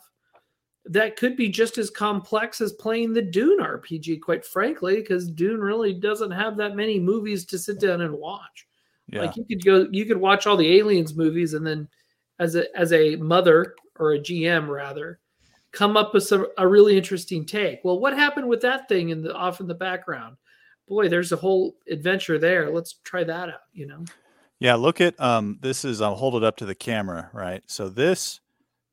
that 0.87 1.17
could 1.17 1.37
be 1.37 1.51
just 1.51 1.77
as 1.77 1.91
complex 1.91 2.63
as 2.63 2.73
playing 2.73 3.13
the 3.13 3.21
Dune 3.21 3.61
RPG, 3.61 4.23
quite 4.23 4.45
frankly, 4.45 4.97
because 4.97 5.31
Dune 5.31 5.61
really 5.61 5.93
doesn't 5.93 6.31
have 6.31 6.57
that 6.57 6.77
many 6.77 6.99
movies 6.99 7.45
to 7.47 7.59
sit 7.59 7.79
down 7.79 8.01
and 8.01 8.15
watch. 8.15 8.68
Yeah. 9.09 9.23
Like 9.23 9.37
you 9.37 9.45
could 9.45 9.65
go, 9.65 9.89
you 9.91 10.05
could 10.05 10.19
watch 10.19 10.47
all 10.47 10.57
the 10.57 10.79
Aliens 10.79 11.15
movies, 11.15 11.55
and 11.55 11.67
then 11.67 11.89
as 12.39 12.55
a 12.55 12.65
as 12.77 12.93
a 12.93 13.17
mother 13.17 13.75
or 13.99 14.13
a 14.13 14.19
GM 14.19 14.69
rather, 14.69 15.19
come 15.73 15.97
up 15.97 16.15
with 16.15 16.25
some 16.25 16.47
a 16.59 16.67
really 16.67 16.97
interesting 16.97 17.45
take. 17.45 17.81
Well, 17.85 17.99
what 17.99 18.15
happened 18.15 18.49
with 18.49 18.61
that 18.63 18.89
thing 18.89 19.11
in 19.11 19.23
the 19.23 19.35
off 19.35 19.61
in 19.61 19.67
the 19.67 19.75
background? 19.75 20.37
Boy, 20.87 21.09
there's 21.09 21.33
a 21.33 21.37
whole 21.37 21.77
adventure 21.91 22.39
there. 22.39 22.71
Let's 22.71 22.95
try 23.05 23.25
that 23.25 23.49
out. 23.49 23.63
You 23.73 23.87
know. 23.87 24.05
Yeah, 24.61 24.75
look 24.75 25.01
at 25.01 25.19
um. 25.21 25.59
This 25.61 25.85
is 25.85 26.01
I'll 26.01 26.15
hold 26.15 26.35
it 26.37 26.45
up 26.45 26.57
to 26.59 26.67
the 26.67 26.75
camera, 26.75 27.31
right? 27.33 27.63
So 27.67 27.89
this 27.89 28.41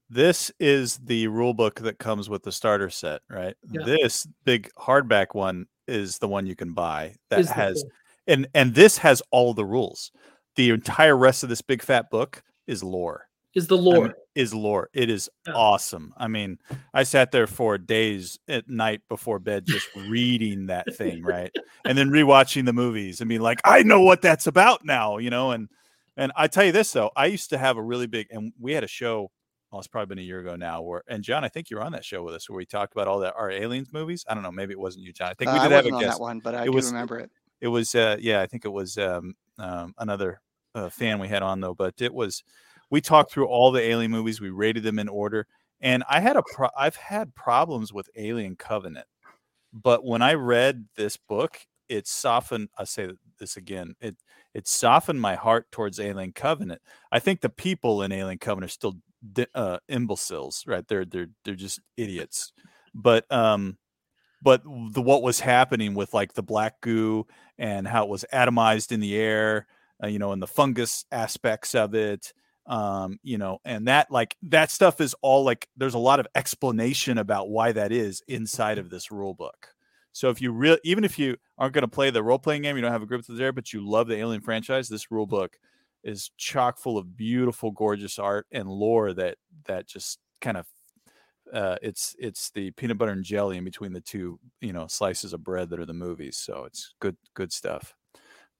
this 0.10 0.52
is 0.60 0.98
the 0.98 1.28
rule 1.28 1.54
book 1.54 1.80
that 1.82 1.98
comes 1.98 2.30
with 2.30 2.44
the 2.44 2.52
starter 2.52 2.90
set, 2.90 3.22
right? 3.30 3.56
Yeah. 3.70 3.84
This 3.84 4.28
big 4.44 4.72
hardback 4.78 5.34
one 5.34 5.66
is 5.88 6.20
the 6.20 6.28
one 6.28 6.46
you 6.46 6.56
can 6.56 6.74
buy 6.74 7.16
that 7.30 7.40
is 7.40 7.50
has 7.50 7.84
and 8.28 8.48
and 8.54 8.74
this 8.76 8.98
has 9.00 9.22
all 9.32 9.54
the 9.54 9.66
rules. 9.66 10.12
The 10.56 10.70
entire 10.70 11.18
rest 11.18 11.44
of 11.44 11.50
this 11.50 11.62
big 11.62 11.82
fat 11.82 12.10
book 12.10 12.44
is 12.68 12.84
lore. 12.84 13.28
Is 13.54 13.68
the 13.68 13.78
lore. 13.78 13.96
I 13.96 14.08
mean, 14.08 14.14
is 14.36 14.54
lore. 14.54 14.90
It 14.94 15.10
is 15.10 15.30
yeah. 15.48 15.54
awesome. 15.54 16.14
I 16.18 16.28
mean, 16.28 16.60
I 16.94 17.04
sat 17.04 17.32
there 17.32 17.48
for 17.48 17.78
days 17.78 18.38
at 18.50 18.70
night 18.70 19.02
before 19.08 19.40
bed 19.40 19.66
just 19.66 19.88
reading 19.96 20.66
that 20.68 20.94
thing, 20.96 21.24
right? 21.24 21.56
And 21.86 21.98
then 21.98 22.10
rewatching 22.10 22.66
the 22.66 22.74
movies 22.74 23.22
and 23.22 23.30
being 23.30 23.42
like, 23.42 23.62
I 23.64 23.84
know 23.84 24.02
what 24.02 24.22
that's 24.22 24.48
about 24.48 24.84
now, 24.84 25.18
you 25.20 25.30
know, 25.30 25.52
and 25.52 25.70
and 26.18 26.32
I 26.36 26.48
tell 26.48 26.66
you 26.66 26.74
this 26.74 26.92
though, 26.92 27.12
I 27.16 27.28
used 27.28 27.50
to 27.52 27.58
have 27.58 27.78
a 27.78 27.82
really 27.82 28.08
big 28.08 28.28
and 28.30 28.52
we 28.60 28.74
had 28.74 28.84
a 28.84 28.88
show 28.88 29.32
well, 29.72 29.80
it's 29.80 29.88
probably 29.88 30.08
been 30.08 30.20
a 30.20 30.26
year 30.26 30.40
ago 30.40 30.56
now. 30.56 30.82
Where 30.82 31.04
and 31.08 31.24
John, 31.24 31.44
I 31.44 31.50
think 31.50 31.70
you 31.70 31.78
were 31.78 31.84
on 31.84 31.92
that 31.94 32.06
show 32.06 32.24
with 32.24 32.34
us 32.34 32.50
where 32.50 32.56
we 32.58 32.66
talked 32.66 32.94
about 32.94 33.08
all 33.08 33.20
that 33.20 33.34
our 33.38 33.52
aliens 33.52 33.92
movies. 33.92 34.26
I 34.28 34.34
don't 34.34 34.44
know, 34.44 34.52
maybe 34.52 34.72
it 34.72 34.80
wasn't 34.80 35.04
you, 35.04 35.12
John. 35.12 35.30
I 35.30 35.34
think 35.34 35.52
we 35.52 35.58
uh, 35.58 35.64
did 35.64 35.72
have 35.74 35.86
a 35.86 35.92
guest. 35.92 36.18
that 36.18 36.22
one, 36.22 36.40
but 36.40 36.56
I 36.56 36.64
it 36.64 36.66
do 36.68 36.72
was, 36.72 36.88
remember 36.88 37.20
it. 37.20 37.30
It 37.62 37.68
was, 37.68 37.96
uh, 37.96 38.18
yeah, 38.20 38.42
I 38.42 38.48
think 38.48 38.66
it 38.66 38.72
was 38.72 38.98
um, 38.98 39.36
um, 39.58 39.94
another 39.98 40.42
uh, 40.74 40.90
fan 40.90 41.20
we 41.20 41.28
had 41.28 41.42
on 41.42 41.60
though. 41.62 41.74
But 41.74 41.96
it 42.02 42.14
was, 42.14 42.44
we 42.90 43.02
talked 43.02 43.32
through 43.32 43.48
all 43.48 43.72
the 43.72 43.82
alien 43.82 44.12
movies. 44.12 44.42
We 44.42 44.50
rated 44.50 44.84
them 44.84 45.00
in 45.00 45.10
order, 45.10 45.48
and 45.82 46.04
I 46.10 46.20
had 46.20 46.36
a, 46.36 46.44
pro- 46.54 46.70
I've 46.78 46.96
had 46.96 47.34
problems 47.36 47.92
with 47.92 48.10
Alien 48.16 48.56
Covenant, 48.56 49.08
but 49.74 50.06
when 50.06 50.22
I 50.22 50.34
read 50.34 50.86
this 50.96 51.18
book, 51.18 51.60
it 51.90 52.08
softened. 52.08 52.70
I 52.78 52.84
say 52.86 53.10
this 53.40 53.58
again. 53.58 53.96
It 54.02 54.16
it 54.54 54.68
softened 54.68 55.22
my 55.22 55.36
heart 55.36 55.72
towards 55.72 56.00
Alien 56.00 56.34
Covenant. 56.34 56.82
I 57.12 57.20
think 57.20 57.42
the 57.42 57.50
people 57.50 58.02
in 58.02 58.12
Alien 58.12 58.40
Covenant 58.40 58.72
are 58.72 58.74
still 58.74 58.96
uh, 59.54 59.80
imbeciles, 59.90 60.64
right? 60.68 60.88
They're 60.88 61.06
they're 61.06 61.28
they're 61.44 61.56
just 61.56 61.80
idiots. 61.98 62.54
But 62.94 63.30
um, 63.32 63.78
but 64.46 64.62
the 64.64 65.02
what 65.02 65.24
was 65.24 65.40
happening 65.40 65.96
with 65.96 66.14
like 66.14 66.34
the 66.34 66.44
black 66.44 66.80
goo 66.80 67.26
and 67.58 67.88
how 67.88 68.04
it 68.04 68.10
was 68.10 68.24
atomized 68.32 68.92
in 68.92 69.00
the 69.00 69.16
air, 69.16 69.66
uh, 70.04 70.06
you 70.06 70.20
know, 70.20 70.34
and 70.34 70.42
the 70.42 70.48
fungus 70.48 71.04
aspects 71.12 71.74
of 71.74 71.96
it, 71.96 72.32
um, 72.68 73.20
you 73.24 73.40
know, 73.40 73.58
and 73.66 73.88
that 73.88 74.12
like 74.12 74.38
that 74.44 74.70
stuff 74.70 75.02
is 75.02 75.16
all 75.24 75.44
like 75.44 75.68
there's 75.76 75.96
a 75.96 76.00
lot 76.00 76.20
of 76.20 76.28
explanation 76.36 77.18
about 77.18 77.50
why 77.50 77.72
that 77.72 77.92
is 77.92 78.22
inside 78.28 78.78
of 78.78 78.92
this 78.92 79.12
rule 79.12 79.34
book. 79.34 79.70
So 80.12 80.30
if 80.30 80.44
you 80.44 80.52
really, 80.52 80.80
even 80.84 81.04
if 81.04 81.18
you 81.18 81.38
aren't 81.58 81.74
going 81.74 81.82
to 81.82 81.88
play 81.88 82.12
the 82.12 82.22
role 82.22 82.38
playing 82.38 82.62
game, 82.62 82.76
you 82.76 82.84
don't 82.84 82.92
have 82.92 83.02
a 83.02 83.08
group 83.08 83.26
that's 83.26 83.40
there, 83.40 83.52
but 83.52 83.74
you 83.74 83.84
love 83.84 84.08
the 84.08 84.16
Alien 84.16 84.42
franchise, 84.42 84.88
this 84.88 85.10
rule 85.10 85.26
book 85.26 85.58
is 86.04 86.30
chock 86.38 86.78
full 86.78 87.00
of 87.00 87.18
beautiful, 87.18 87.72
gorgeous 87.72 88.20
art 88.20 88.46
and 88.52 88.70
lore 88.70 89.12
that 89.12 89.38
that 89.66 89.88
just 89.88 90.20
kind 90.40 90.56
of 90.56 90.68
uh, 91.56 91.78
it's 91.82 92.16
it's 92.20 92.52
the 92.52 92.70
peanut 92.72 92.98
butter 92.98 93.14
and 93.14 93.24
jelly 93.24 93.58
in 93.58 93.64
between 93.64 93.94
the 93.94 94.02
two 94.02 94.38
you 94.60 94.74
know 94.74 94.88
slices 94.88 95.34
of 95.34 95.44
bread 95.44 95.70
that 95.70 95.80
are 95.80 95.86
the 95.86 95.94
movies. 95.94 96.38
So 96.38 96.66
it's 96.66 96.94
good 97.00 97.16
good 97.34 97.52
stuff. 97.54 97.96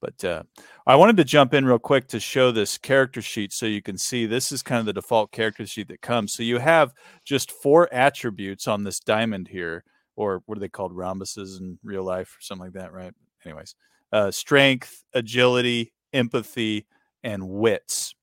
But 0.00 0.24
uh, 0.24 0.42
I 0.86 0.96
wanted 0.96 1.16
to 1.18 1.24
jump 1.24 1.54
in 1.54 1.64
real 1.64 1.78
quick 1.78 2.08
to 2.08 2.20
show 2.20 2.50
this 2.52 2.76
character 2.78 3.22
sheet 3.22 3.52
so 3.52 3.66
you 3.66 3.80
can 3.82 3.96
see 3.96 4.26
this 4.26 4.52
is 4.52 4.62
kind 4.62 4.80
of 4.80 4.86
the 4.86 4.92
default 4.92 5.32
character 5.32 5.66
sheet 5.66 5.88
that 5.88 6.02
comes. 6.02 6.34
So 6.34 6.42
you 6.42 6.58
have 6.58 6.92
just 7.24 7.50
four 7.50 7.92
attributes 7.92 8.66
on 8.68 8.84
this 8.84 9.00
diamond 9.00 9.48
here, 9.48 9.84
or 10.14 10.42
what 10.46 10.58
are 10.58 10.60
they 10.60 10.68
called? 10.68 10.92
Rhombuses 10.92 11.60
in 11.60 11.78
real 11.82 12.04
life 12.04 12.36
or 12.36 12.40
something 12.40 12.66
like 12.66 12.74
that, 12.74 12.92
right? 12.92 13.12
Anyways, 13.44 13.74
uh, 14.12 14.30
strength, 14.30 15.02
agility, 15.14 15.92
empathy, 16.12 16.86
and 17.22 17.48
wits. 17.48 18.14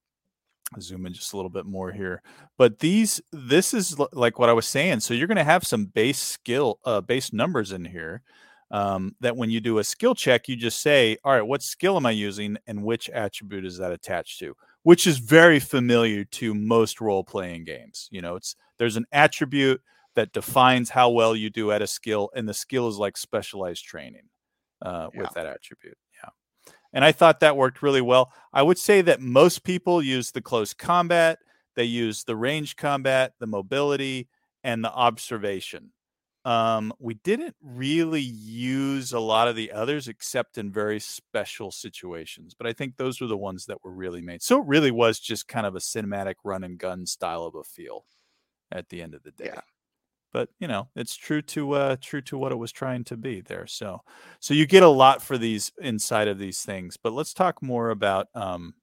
Zoom 0.80 1.06
in 1.06 1.12
just 1.12 1.32
a 1.32 1.36
little 1.36 1.50
bit 1.50 1.66
more 1.66 1.92
here. 1.92 2.22
But 2.56 2.78
these, 2.78 3.20
this 3.32 3.74
is 3.74 3.98
like 4.12 4.38
what 4.38 4.48
I 4.48 4.52
was 4.52 4.66
saying. 4.66 5.00
So 5.00 5.14
you're 5.14 5.26
going 5.26 5.36
to 5.36 5.44
have 5.44 5.64
some 5.64 5.86
base 5.86 6.18
skill, 6.18 6.78
uh, 6.84 7.00
base 7.00 7.32
numbers 7.32 7.72
in 7.72 7.84
here. 7.84 8.22
Um, 8.70 9.14
that 9.20 9.36
when 9.36 9.50
you 9.50 9.60
do 9.60 9.78
a 9.78 9.84
skill 9.84 10.14
check, 10.16 10.48
you 10.48 10.56
just 10.56 10.80
say, 10.80 11.16
all 11.22 11.32
right, 11.32 11.42
what 11.42 11.62
skill 11.62 11.96
am 11.96 12.06
I 12.06 12.10
using 12.10 12.56
and 12.66 12.82
which 12.82 13.08
attribute 13.10 13.64
is 13.64 13.78
that 13.78 13.92
attached 13.92 14.40
to? 14.40 14.56
Which 14.82 15.06
is 15.06 15.18
very 15.18 15.60
familiar 15.60 16.24
to 16.24 16.54
most 16.54 17.00
role 17.00 17.22
playing 17.22 17.64
games. 17.64 18.08
You 18.10 18.20
know, 18.20 18.34
it's 18.34 18.56
there's 18.78 18.96
an 18.96 19.06
attribute 19.12 19.80
that 20.14 20.32
defines 20.32 20.90
how 20.90 21.10
well 21.10 21.36
you 21.36 21.50
do 21.50 21.70
at 21.70 21.82
a 21.82 21.86
skill, 21.86 22.30
and 22.34 22.48
the 22.48 22.54
skill 22.54 22.88
is 22.88 22.96
like 22.96 23.16
specialized 23.16 23.84
training 23.84 24.28
uh, 24.82 25.08
yeah. 25.12 25.20
with 25.20 25.30
that 25.34 25.46
attribute. 25.46 25.98
And 26.94 27.04
I 27.04 27.12
thought 27.12 27.40
that 27.40 27.56
worked 27.56 27.82
really 27.82 28.00
well. 28.00 28.32
I 28.52 28.62
would 28.62 28.78
say 28.78 29.02
that 29.02 29.20
most 29.20 29.64
people 29.64 30.00
use 30.00 30.30
the 30.30 30.40
close 30.40 30.72
combat, 30.72 31.40
they 31.74 31.84
use 31.84 32.24
the 32.24 32.36
range 32.36 32.76
combat, 32.76 33.34
the 33.40 33.48
mobility, 33.48 34.28
and 34.62 34.82
the 34.82 34.92
observation. 34.92 35.90
Um, 36.44 36.92
we 36.98 37.14
didn't 37.14 37.56
really 37.60 38.20
use 38.20 39.12
a 39.12 39.18
lot 39.18 39.48
of 39.48 39.56
the 39.56 39.72
others 39.72 40.08
except 40.08 40.56
in 40.56 40.70
very 40.70 41.00
special 41.00 41.72
situations, 41.72 42.54
but 42.56 42.66
I 42.66 42.72
think 42.72 42.96
those 42.96 43.20
were 43.20 43.26
the 43.26 43.36
ones 43.36 43.66
that 43.66 43.82
were 43.82 43.92
really 43.92 44.20
made. 44.22 44.42
So 44.42 44.60
it 44.60 44.68
really 44.68 44.90
was 44.90 45.18
just 45.18 45.48
kind 45.48 45.66
of 45.66 45.74
a 45.74 45.80
cinematic 45.80 46.34
run 46.44 46.62
and 46.62 46.78
gun 46.78 47.06
style 47.06 47.44
of 47.44 47.54
a 47.54 47.64
feel 47.64 48.04
at 48.70 48.90
the 48.90 49.02
end 49.02 49.14
of 49.14 49.22
the 49.22 49.32
day. 49.32 49.52
Yeah 49.54 49.60
but 50.34 50.50
you 50.58 50.68
know 50.68 50.88
it's 50.96 51.16
true 51.16 51.40
to 51.40 51.72
uh 51.72 51.96
true 52.02 52.20
to 52.20 52.36
what 52.36 52.52
it 52.52 52.56
was 52.56 52.72
trying 52.72 53.04
to 53.04 53.16
be 53.16 53.40
there 53.40 53.66
so 53.66 54.00
so 54.40 54.52
you 54.52 54.66
get 54.66 54.82
a 54.82 54.88
lot 54.88 55.22
for 55.22 55.38
these 55.38 55.72
inside 55.80 56.28
of 56.28 56.38
these 56.38 56.62
things 56.62 56.98
but 56.98 57.14
let's 57.14 57.32
talk 57.32 57.62
more 57.62 57.88
about 57.90 58.26
um 58.34 58.74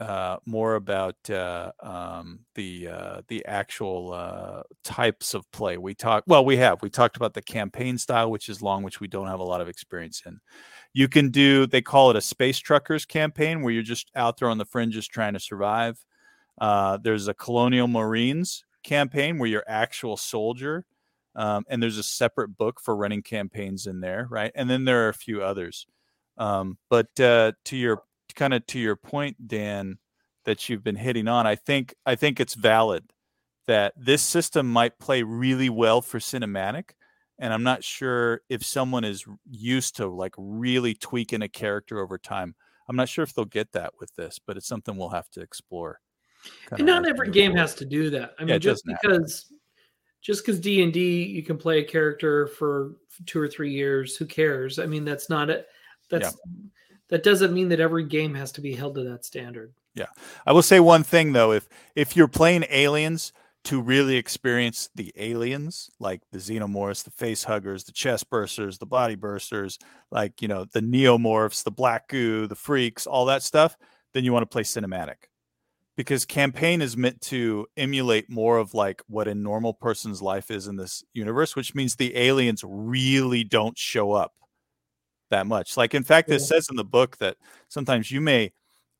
uh 0.00 0.36
more 0.46 0.76
about 0.76 1.16
uh 1.28 1.72
um 1.82 2.40
the 2.54 2.86
uh 2.88 3.20
the 3.26 3.44
actual 3.46 4.12
uh 4.12 4.62
types 4.84 5.34
of 5.34 5.50
play. 5.50 5.76
We 5.76 5.94
talk 5.94 6.22
well 6.28 6.44
we 6.44 6.56
have 6.58 6.80
we 6.82 6.90
talked 6.90 7.16
about 7.16 7.34
the 7.34 7.42
campaign 7.42 7.98
style 7.98 8.30
which 8.30 8.48
is 8.48 8.62
long 8.62 8.84
which 8.84 9.00
we 9.00 9.08
don't 9.08 9.26
have 9.26 9.40
a 9.40 9.44
lot 9.44 9.60
of 9.60 9.68
experience 9.68 10.22
in. 10.24 10.38
You 10.92 11.08
can 11.08 11.30
do 11.30 11.66
they 11.66 11.82
call 11.82 12.10
it 12.10 12.16
a 12.16 12.20
space 12.20 12.58
truckers 12.60 13.04
campaign 13.04 13.62
where 13.62 13.72
you're 13.72 13.82
just 13.82 14.10
out 14.14 14.36
there 14.38 14.50
on 14.50 14.58
the 14.58 14.64
fringes 14.64 15.08
trying 15.08 15.32
to 15.32 15.40
survive. 15.40 15.98
Uh, 16.60 16.98
there's 17.02 17.26
a 17.28 17.34
colonial 17.34 17.88
marines 17.88 18.64
campaign 18.88 19.38
where 19.38 19.48
you're 19.48 19.64
actual 19.68 20.16
soldier. 20.16 20.86
Um, 21.36 21.64
and 21.68 21.82
there's 21.82 21.98
a 21.98 22.02
separate 22.02 22.56
book 22.56 22.80
for 22.80 22.96
running 22.96 23.22
campaigns 23.22 23.86
in 23.86 24.00
there, 24.00 24.26
right? 24.30 24.50
And 24.54 24.68
then 24.68 24.84
there 24.84 25.06
are 25.06 25.10
a 25.10 25.14
few 25.14 25.42
others. 25.42 25.86
Um, 26.36 26.78
but 26.88 27.20
uh, 27.20 27.52
to 27.66 27.76
your 27.76 28.02
kind 28.34 28.54
of 28.54 28.66
to 28.68 28.78
your 28.78 28.96
point, 28.96 29.46
Dan, 29.46 29.98
that 30.44 30.68
you've 30.68 30.82
been 30.82 30.96
hitting 30.96 31.28
on, 31.28 31.46
I 31.46 31.54
think 31.54 31.94
I 32.06 32.14
think 32.16 32.40
it's 32.40 32.54
valid 32.54 33.04
that 33.66 33.92
this 33.96 34.22
system 34.22 34.66
might 34.66 34.98
play 34.98 35.22
really 35.22 35.68
well 35.68 36.00
for 36.00 36.18
cinematic. 36.18 36.90
And 37.38 37.52
I'm 37.52 37.62
not 37.62 37.84
sure 37.84 38.40
if 38.48 38.64
someone 38.64 39.04
is 39.04 39.24
used 39.48 39.96
to 39.96 40.08
like 40.08 40.34
really 40.36 40.94
tweaking 40.94 41.42
a 41.42 41.48
character 41.48 42.00
over 42.00 42.18
time. 42.18 42.56
I'm 42.88 42.96
not 42.96 43.08
sure 43.08 43.22
if 43.22 43.34
they'll 43.34 43.44
get 43.44 43.72
that 43.72 43.92
with 44.00 44.14
this, 44.16 44.40
but 44.44 44.56
it's 44.56 44.66
something 44.66 44.96
we'll 44.96 45.10
have 45.10 45.28
to 45.30 45.40
explore 45.40 46.00
and 46.72 46.86
not 46.86 47.06
every 47.06 47.30
game 47.30 47.54
has 47.54 47.74
to 47.76 47.84
do 47.84 48.10
that. 48.10 48.34
I 48.38 48.42
mean, 48.42 48.50
yeah, 48.50 48.58
just 48.58 48.84
because 48.84 49.44
happen. 49.44 49.58
just 50.20 50.44
because 50.44 50.60
D 50.60 50.82
and 50.82 50.92
D 50.92 51.24
you 51.24 51.42
can 51.42 51.56
play 51.56 51.80
a 51.80 51.84
character 51.84 52.46
for 52.46 52.96
two 53.26 53.40
or 53.40 53.48
three 53.48 53.72
years, 53.72 54.16
who 54.16 54.26
cares? 54.26 54.78
I 54.78 54.86
mean, 54.86 55.04
that's 55.04 55.28
not 55.28 55.50
it. 55.50 55.66
That's 56.10 56.36
yeah. 56.46 56.68
that 57.08 57.22
doesn't 57.22 57.52
mean 57.52 57.68
that 57.68 57.80
every 57.80 58.04
game 58.04 58.34
has 58.34 58.52
to 58.52 58.60
be 58.60 58.74
held 58.74 58.94
to 58.96 59.04
that 59.04 59.24
standard. 59.24 59.72
Yeah, 59.94 60.06
I 60.46 60.52
will 60.52 60.62
say 60.62 60.80
one 60.80 61.02
thing 61.02 61.32
though: 61.32 61.52
if 61.52 61.68
if 61.96 62.16
you're 62.16 62.28
playing 62.28 62.64
aliens 62.70 63.32
to 63.64 63.80
really 63.80 64.16
experience 64.16 64.88
the 64.94 65.12
aliens, 65.16 65.90
like 65.98 66.22
the 66.30 66.38
xenomorphs, 66.38 67.04
the 67.04 67.10
face 67.10 67.44
huggers, 67.44 67.84
the 67.84 67.92
chest 67.92 68.30
bursters, 68.30 68.78
the 68.78 68.86
body 68.86 69.16
bursters, 69.16 69.78
like 70.10 70.40
you 70.40 70.48
know 70.48 70.64
the 70.72 70.80
neomorphs, 70.80 71.64
the 71.64 71.70
black 71.70 72.08
goo, 72.08 72.46
the 72.46 72.54
freaks, 72.54 73.06
all 73.06 73.26
that 73.26 73.42
stuff, 73.42 73.76
then 74.14 74.24
you 74.24 74.32
want 74.32 74.42
to 74.42 74.46
play 74.46 74.62
cinematic 74.62 75.28
because 75.98 76.24
campaign 76.24 76.80
is 76.80 76.96
meant 76.96 77.20
to 77.20 77.66
emulate 77.76 78.30
more 78.30 78.56
of 78.56 78.72
like 78.72 79.02
what 79.08 79.28
a 79.28 79.34
normal 79.34 79.74
person's 79.74 80.22
life 80.22 80.50
is 80.50 80.66
in 80.66 80.76
this 80.76 81.04
universe 81.12 81.54
which 81.54 81.74
means 81.74 81.96
the 81.96 82.16
aliens 82.16 82.64
really 82.66 83.44
don't 83.44 83.76
show 83.76 84.12
up 84.12 84.32
that 85.28 85.46
much 85.46 85.76
like 85.76 85.94
in 85.94 86.02
fact 86.02 86.30
yeah. 86.30 86.36
it 86.36 86.40
says 86.40 86.68
in 86.70 86.76
the 86.76 86.84
book 86.84 87.18
that 87.18 87.36
sometimes 87.68 88.10
you 88.10 88.20
may 88.20 88.50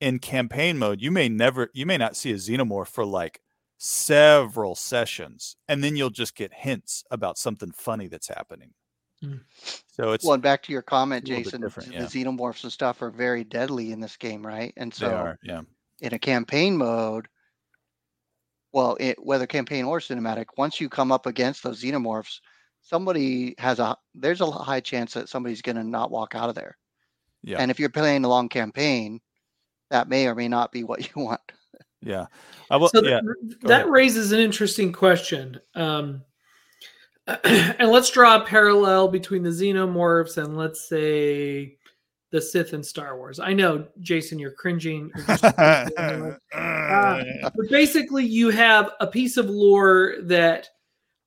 in 0.01 0.18
campaign 0.18 0.78
mode, 0.78 1.01
you 1.01 1.11
may 1.11 1.28
never, 1.28 1.70
you 1.72 1.86
may 1.86 1.96
not 1.96 2.16
see 2.16 2.30
a 2.30 2.36
xenomorph 2.36 2.88
for 2.88 3.05
like 3.05 3.40
several 3.78 4.74
sessions, 4.74 5.57
and 5.68 5.82
then 5.82 5.96
you'll 5.96 6.11
just 6.11 6.34
get 6.34 6.53
hints 6.53 7.05
about 7.11 7.38
something 7.38 7.72
funny 7.72 8.09
that's 8.09 8.28
happening. 8.28 8.70
Mm. 9.24 9.40
So 9.90 10.12
it's 10.12 10.24
well, 10.24 10.34
and 10.34 10.42
back 10.42 10.62
to 10.64 10.72
your 10.72 10.82
comment, 10.82 11.24
Jason. 11.24 11.61
The 11.61 11.88
yeah. 11.90 12.03
xenomorphs 12.03 12.62
and 12.62 12.72
stuff 12.72 13.03
are 13.03 13.11
very 13.11 13.42
deadly 13.42 13.90
in 13.90 14.01
this 14.01 14.16
game, 14.16 14.46
right? 14.46 14.72
And 14.76 14.94
so, 14.94 15.11
are, 15.11 15.38
yeah. 15.42 15.62
In 16.01 16.14
a 16.14 16.18
campaign 16.18 16.76
mode, 16.76 17.26
well, 18.72 18.96
it, 19.01 19.16
whether 19.24 19.46
campaign 19.46 19.84
or 19.84 19.99
cinematic, 19.99 20.46
once 20.57 20.80
you 20.80 20.88
come 20.88 21.11
up 21.11 21.26
against 21.26 21.62
those 21.62 21.82
xenomorphs, 21.82 22.40
somebody 22.82 23.55
has 23.59 23.78
a 23.78 23.96
there's 24.14 24.40
a 24.40 24.51
high 24.51 24.80
chance 24.80 25.14
that 25.14 25.28
somebody's 25.28 25.62
going 25.62 25.76
to 25.76 25.84
not 25.84 26.11
walk 26.11 26.34
out 26.34 26.49
of 26.49 26.55
there. 26.55 26.76
Yeah. 27.42 27.59
And 27.59 27.70
if 27.70 27.78
you're 27.78 27.88
playing 27.88 28.24
a 28.24 28.28
long 28.28 28.49
campaign, 28.49 29.20
that 29.90 30.09
may 30.09 30.26
or 30.26 30.34
may 30.34 30.49
not 30.49 30.72
be 30.72 30.84
what 30.84 31.01
you 31.16 31.24
want. 31.24 31.40
Yeah. 32.01 32.26
Will, 32.70 32.88
so 32.88 33.03
yeah. 33.03 33.20
that 33.62 33.80
ahead. 33.80 33.90
raises 33.90 34.32
an 34.32 34.40
interesting 34.40 34.92
question. 34.92 35.59
Um, 35.74 36.22
and 37.44 37.90
let's 37.90 38.11
draw 38.11 38.36
a 38.36 38.46
parallel 38.46 39.09
between 39.09 39.42
the 39.42 39.51
xenomorphs 39.51 40.42
and 40.42 40.57
let's 40.57 40.88
say 40.88 41.78
the 42.31 42.41
Sith 42.41 42.74
in 42.74 42.83
Star 42.83 43.16
Wars. 43.16 43.41
I 43.41 43.53
know, 43.53 43.87
Jason, 44.01 44.39
you're 44.39 44.53
cringing. 44.53 45.11
You're 45.16 46.41
uh, 46.55 47.24
but 47.57 47.68
basically, 47.70 48.24
you 48.24 48.51
have 48.51 48.91
a 49.01 49.07
piece 49.07 49.37
of 49.37 49.49
lore 49.49 50.16
that 50.22 50.68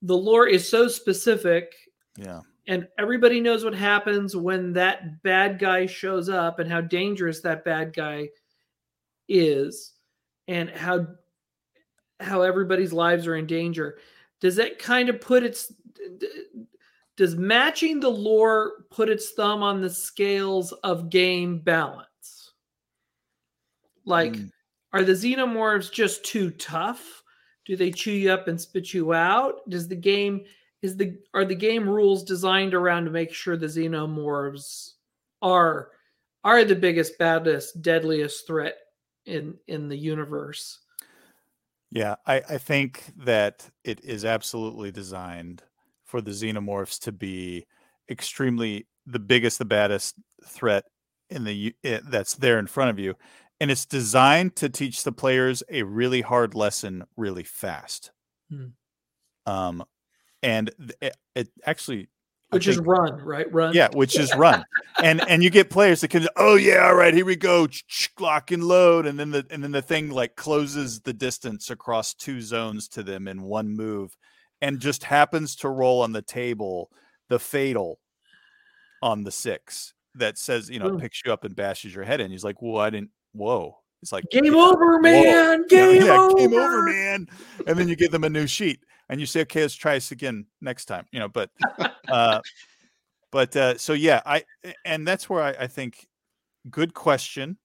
the 0.02 0.16
lore 0.16 0.46
is 0.46 0.68
so 0.68 0.88
specific. 0.88 1.72
Yeah. 2.16 2.40
And 2.68 2.86
everybody 2.98 3.40
knows 3.40 3.64
what 3.64 3.74
happens 3.74 4.36
when 4.36 4.72
that 4.74 5.22
bad 5.22 5.58
guy 5.58 5.86
shows 5.86 6.28
up 6.28 6.60
and 6.60 6.70
how 6.70 6.80
dangerous 6.80 7.40
that 7.40 7.64
bad 7.64 7.92
guy 7.92 8.28
is 9.28 9.94
and 10.46 10.70
how 10.70 11.06
how 12.20 12.42
everybody's 12.42 12.92
lives 12.92 13.26
are 13.26 13.34
in 13.34 13.46
danger. 13.46 13.98
Does 14.40 14.56
that 14.56 14.78
kind 14.78 15.08
of 15.08 15.20
put 15.20 15.42
its 15.42 15.72
does 17.22 17.36
matching 17.36 18.00
the 18.00 18.08
lore 18.08 18.84
put 18.90 19.08
its 19.08 19.30
thumb 19.30 19.62
on 19.62 19.80
the 19.80 19.88
scales 19.88 20.72
of 20.82 21.08
game 21.08 21.60
balance? 21.60 22.50
Like, 24.04 24.32
mm. 24.32 24.50
are 24.92 25.04
the 25.04 25.12
xenomorphs 25.12 25.92
just 25.92 26.24
too 26.24 26.50
tough? 26.50 27.22
Do 27.64 27.76
they 27.76 27.92
chew 27.92 28.10
you 28.10 28.32
up 28.32 28.48
and 28.48 28.60
spit 28.60 28.92
you 28.92 29.12
out? 29.12 29.60
Does 29.68 29.86
the 29.86 29.94
game 29.94 30.42
is 30.82 30.96
the 30.96 31.16
are 31.32 31.44
the 31.44 31.54
game 31.54 31.88
rules 31.88 32.24
designed 32.24 32.74
around 32.74 33.04
to 33.04 33.12
make 33.12 33.32
sure 33.32 33.56
the 33.56 33.66
xenomorphs 33.66 34.94
are 35.42 35.90
are 36.42 36.64
the 36.64 36.74
biggest, 36.74 37.18
baddest, 37.18 37.82
deadliest 37.82 38.48
threat 38.48 38.78
in 39.26 39.54
in 39.68 39.88
the 39.88 39.96
universe? 39.96 40.80
Yeah, 41.92 42.16
I, 42.26 42.42
I 42.48 42.58
think 42.58 43.12
that 43.18 43.70
it 43.84 44.04
is 44.04 44.24
absolutely 44.24 44.90
designed 44.90 45.62
for 46.12 46.20
the 46.20 46.30
xenomorphs 46.30 47.00
to 47.00 47.10
be 47.10 47.66
extremely 48.10 48.86
the 49.06 49.18
biggest, 49.18 49.58
the 49.58 49.64
baddest 49.64 50.14
threat 50.46 50.84
in 51.30 51.44
the 51.44 51.74
eh, 51.82 52.00
that's 52.04 52.34
there 52.34 52.58
in 52.58 52.66
front 52.66 52.90
of 52.90 52.98
you, 52.98 53.14
and 53.58 53.70
it's 53.70 53.86
designed 53.86 54.54
to 54.56 54.68
teach 54.68 55.04
the 55.04 55.10
players 55.10 55.62
a 55.70 55.84
really 55.84 56.20
hard 56.20 56.54
lesson 56.54 57.04
really 57.16 57.44
fast. 57.44 58.10
Hmm. 58.50 58.66
Um, 59.46 59.84
and 60.42 60.68
it, 60.78 60.96
eh, 61.00 61.10
it 61.34 61.48
actually 61.64 62.10
which 62.50 62.66
think, 62.66 62.80
is 62.80 62.86
run, 62.86 63.24
right? 63.24 63.50
Run. 63.50 63.72
Yeah, 63.72 63.88
which 63.94 64.18
is 64.18 64.36
run. 64.36 64.66
and 65.02 65.26
and 65.26 65.42
you 65.42 65.48
get 65.48 65.70
players 65.70 66.02
that 66.02 66.08
can, 66.08 66.28
oh 66.36 66.56
yeah, 66.56 66.84
all 66.88 66.94
right, 66.94 67.14
here 67.14 67.24
we 67.24 67.36
go, 67.36 67.68
lock 68.20 68.50
and 68.50 68.62
load, 68.62 69.06
and 69.06 69.18
then 69.18 69.30
the 69.30 69.46
and 69.48 69.64
then 69.64 69.72
the 69.72 69.80
thing 69.80 70.10
like 70.10 70.36
closes 70.36 71.00
the 71.00 71.14
distance 71.14 71.70
across 71.70 72.12
two 72.12 72.42
zones 72.42 72.86
to 72.88 73.02
them 73.02 73.28
in 73.28 73.40
one 73.40 73.74
move, 73.74 74.14
and 74.62 74.78
just 74.78 75.02
happens 75.04 75.56
to 75.56 75.68
roll 75.68 76.00
on 76.00 76.12
the 76.12 76.22
table 76.22 76.90
the 77.28 77.38
fatal 77.38 77.98
on 79.02 79.24
the 79.24 79.32
six 79.32 79.92
that 80.14 80.38
says, 80.38 80.70
you 80.70 80.78
know, 80.78 80.90
mm. 80.90 81.00
picks 81.00 81.22
you 81.24 81.32
up 81.32 81.44
and 81.44 81.56
bashes 81.56 81.94
your 81.94 82.04
head 82.04 82.20
in. 82.20 82.30
He's 82.30 82.44
like, 82.44 82.62
Well, 82.62 82.80
I 82.80 82.88
didn't 82.88 83.10
whoa. 83.32 83.76
It's 84.00 84.12
like 84.12 84.24
game 84.30 84.54
over, 84.54 84.98
man. 85.00 85.66
Game, 85.68 86.02
yeah, 86.02 86.18
over. 86.18 86.36
game 86.36 86.54
over, 86.54 86.82
man. 86.82 87.26
And 87.66 87.78
then 87.78 87.88
you 87.88 87.96
give 87.96 88.10
them 88.10 88.24
a 88.24 88.30
new 88.30 88.46
sheet 88.46 88.80
and 89.08 89.20
you 89.20 89.26
say, 89.26 89.40
Okay, 89.40 89.62
let's 89.62 89.74
try 89.74 89.94
this 89.94 90.12
again 90.12 90.46
next 90.60 90.86
time. 90.86 91.06
You 91.12 91.20
know, 91.20 91.28
but 91.28 91.50
uh 92.08 92.40
but 93.32 93.56
uh 93.56 93.78
so 93.78 93.92
yeah, 93.94 94.22
I 94.24 94.44
and 94.84 95.06
that's 95.06 95.28
where 95.28 95.42
I, 95.42 95.50
I 95.64 95.66
think 95.66 96.06
good 96.70 96.94
question. 96.94 97.58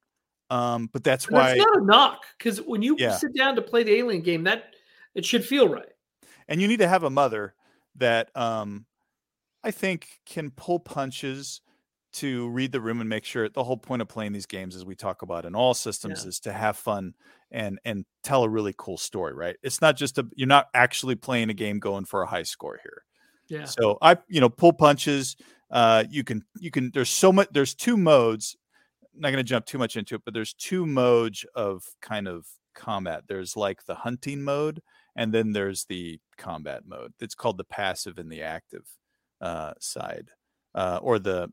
Um, 0.49 0.89
but 0.93 1.03
that's 1.03 1.29
why 1.29 1.51
it's 1.51 1.59
not 1.59 1.81
a 1.81 1.85
knock 1.85 2.23
because 2.37 2.61
when 2.61 2.81
you 2.81 2.95
yeah. 2.97 3.17
sit 3.17 3.35
down 3.35 3.57
to 3.57 3.61
play 3.61 3.83
the 3.83 3.93
alien 3.93 4.21
game, 4.21 4.45
that 4.45 4.75
it 5.13 5.25
should 5.25 5.43
feel 5.43 5.67
right 5.67 5.91
and 6.47 6.61
you 6.61 6.67
need 6.67 6.79
to 6.79 6.87
have 6.87 7.03
a 7.03 7.09
mother 7.09 7.53
that 7.95 8.29
um, 8.35 8.85
I 9.63 9.71
think 9.71 10.07
can 10.25 10.51
pull 10.51 10.79
punches 10.79 11.61
to 12.13 12.49
read 12.49 12.71
the 12.71 12.81
room 12.81 12.99
and 12.99 13.09
make 13.09 13.25
sure 13.25 13.49
the 13.49 13.63
whole 13.63 13.77
point 13.77 14.01
of 14.01 14.07
playing 14.07 14.31
these 14.31 14.45
games 14.45 14.75
as 14.75 14.85
we 14.85 14.95
talk 14.95 15.21
about 15.21 15.45
in 15.45 15.55
all 15.55 15.73
systems 15.73 16.23
yeah. 16.23 16.29
is 16.29 16.39
to 16.39 16.53
have 16.53 16.77
fun 16.77 17.13
and 17.51 17.79
and 17.85 18.05
tell 18.23 18.43
a 18.43 18.49
really 18.49 18.73
cool 18.77 18.97
story 18.97 19.33
right? 19.33 19.55
It's 19.61 19.81
not 19.81 19.97
just 19.97 20.17
a 20.17 20.25
you're 20.35 20.47
not 20.47 20.67
actually 20.73 21.15
playing 21.15 21.49
a 21.49 21.53
game 21.53 21.79
going 21.79 22.05
for 22.05 22.21
a 22.21 22.27
high 22.27 22.43
score 22.43 22.79
here. 22.81 23.03
Yeah. 23.49 23.65
So 23.65 23.97
i 24.01 24.17
you 24.27 24.41
know 24.41 24.49
pull 24.49 24.73
punches 24.73 25.35
uh 25.69 26.05
you 26.09 26.23
can 26.23 26.43
you 26.59 26.71
can 26.71 26.91
there's 26.93 27.09
so 27.09 27.31
much 27.31 27.49
there's 27.51 27.75
two 27.75 27.97
modes 27.97 28.57
I'm 29.13 29.21
not 29.21 29.31
going 29.31 29.43
to 29.43 29.49
jump 29.49 29.65
too 29.65 29.77
much 29.77 29.95
into 29.95 30.15
it 30.15 30.21
but 30.25 30.33
there's 30.33 30.53
two 30.53 30.85
modes 30.85 31.45
of 31.55 31.83
kind 32.01 32.27
of 32.27 32.45
combat. 32.77 33.23
There's 33.27 33.57
like 33.57 33.85
the 33.85 33.95
hunting 33.95 34.43
mode 34.43 34.81
and 35.17 35.33
then 35.33 35.51
there's 35.51 35.85
the 35.85 36.19
combat 36.37 36.83
mode. 36.87 37.11
It's 37.19 37.35
called 37.35 37.57
the 37.57 37.63
passive 37.65 38.19
and 38.19 38.31
the 38.31 38.43
active 38.43 38.85
uh, 39.41 39.73
side, 39.79 40.29
uh, 40.75 40.99
or 41.01 41.19
the 41.19 41.51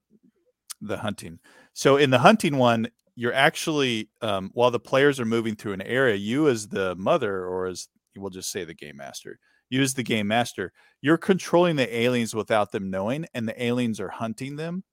the 0.80 0.98
hunting. 0.98 1.38
So 1.72 1.96
in 1.96 2.10
the 2.10 2.18
hunting 2.18 2.58
one, 2.58 2.88
you're 3.16 3.32
actually 3.32 4.10
um, 4.22 4.50
while 4.52 4.70
the 4.70 4.78
players 4.78 5.18
are 5.18 5.24
moving 5.24 5.56
through 5.56 5.72
an 5.72 5.82
area, 5.82 6.14
you 6.14 6.48
as 6.48 6.68
the 6.68 6.94
mother, 6.96 7.46
or 7.46 7.66
as 7.66 7.88
we'll 8.16 8.30
just 8.30 8.52
say 8.52 8.64
the 8.64 8.74
game 8.74 8.98
master, 8.98 9.38
you 9.70 9.80
as 9.80 9.94
the 9.94 10.02
game 10.02 10.28
master, 10.28 10.72
you're 11.00 11.16
controlling 11.16 11.76
the 11.76 11.96
aliens 11.96 12.34
without 12.34 12.70
them 12.70 12.90
knowing, 12.90 13.26
and 13.34 13.48
the 13.48 13.62
aliens 13.62 13.98
are 13.98 14.10
hunting 14.10 14.56
them, 14.56 14.84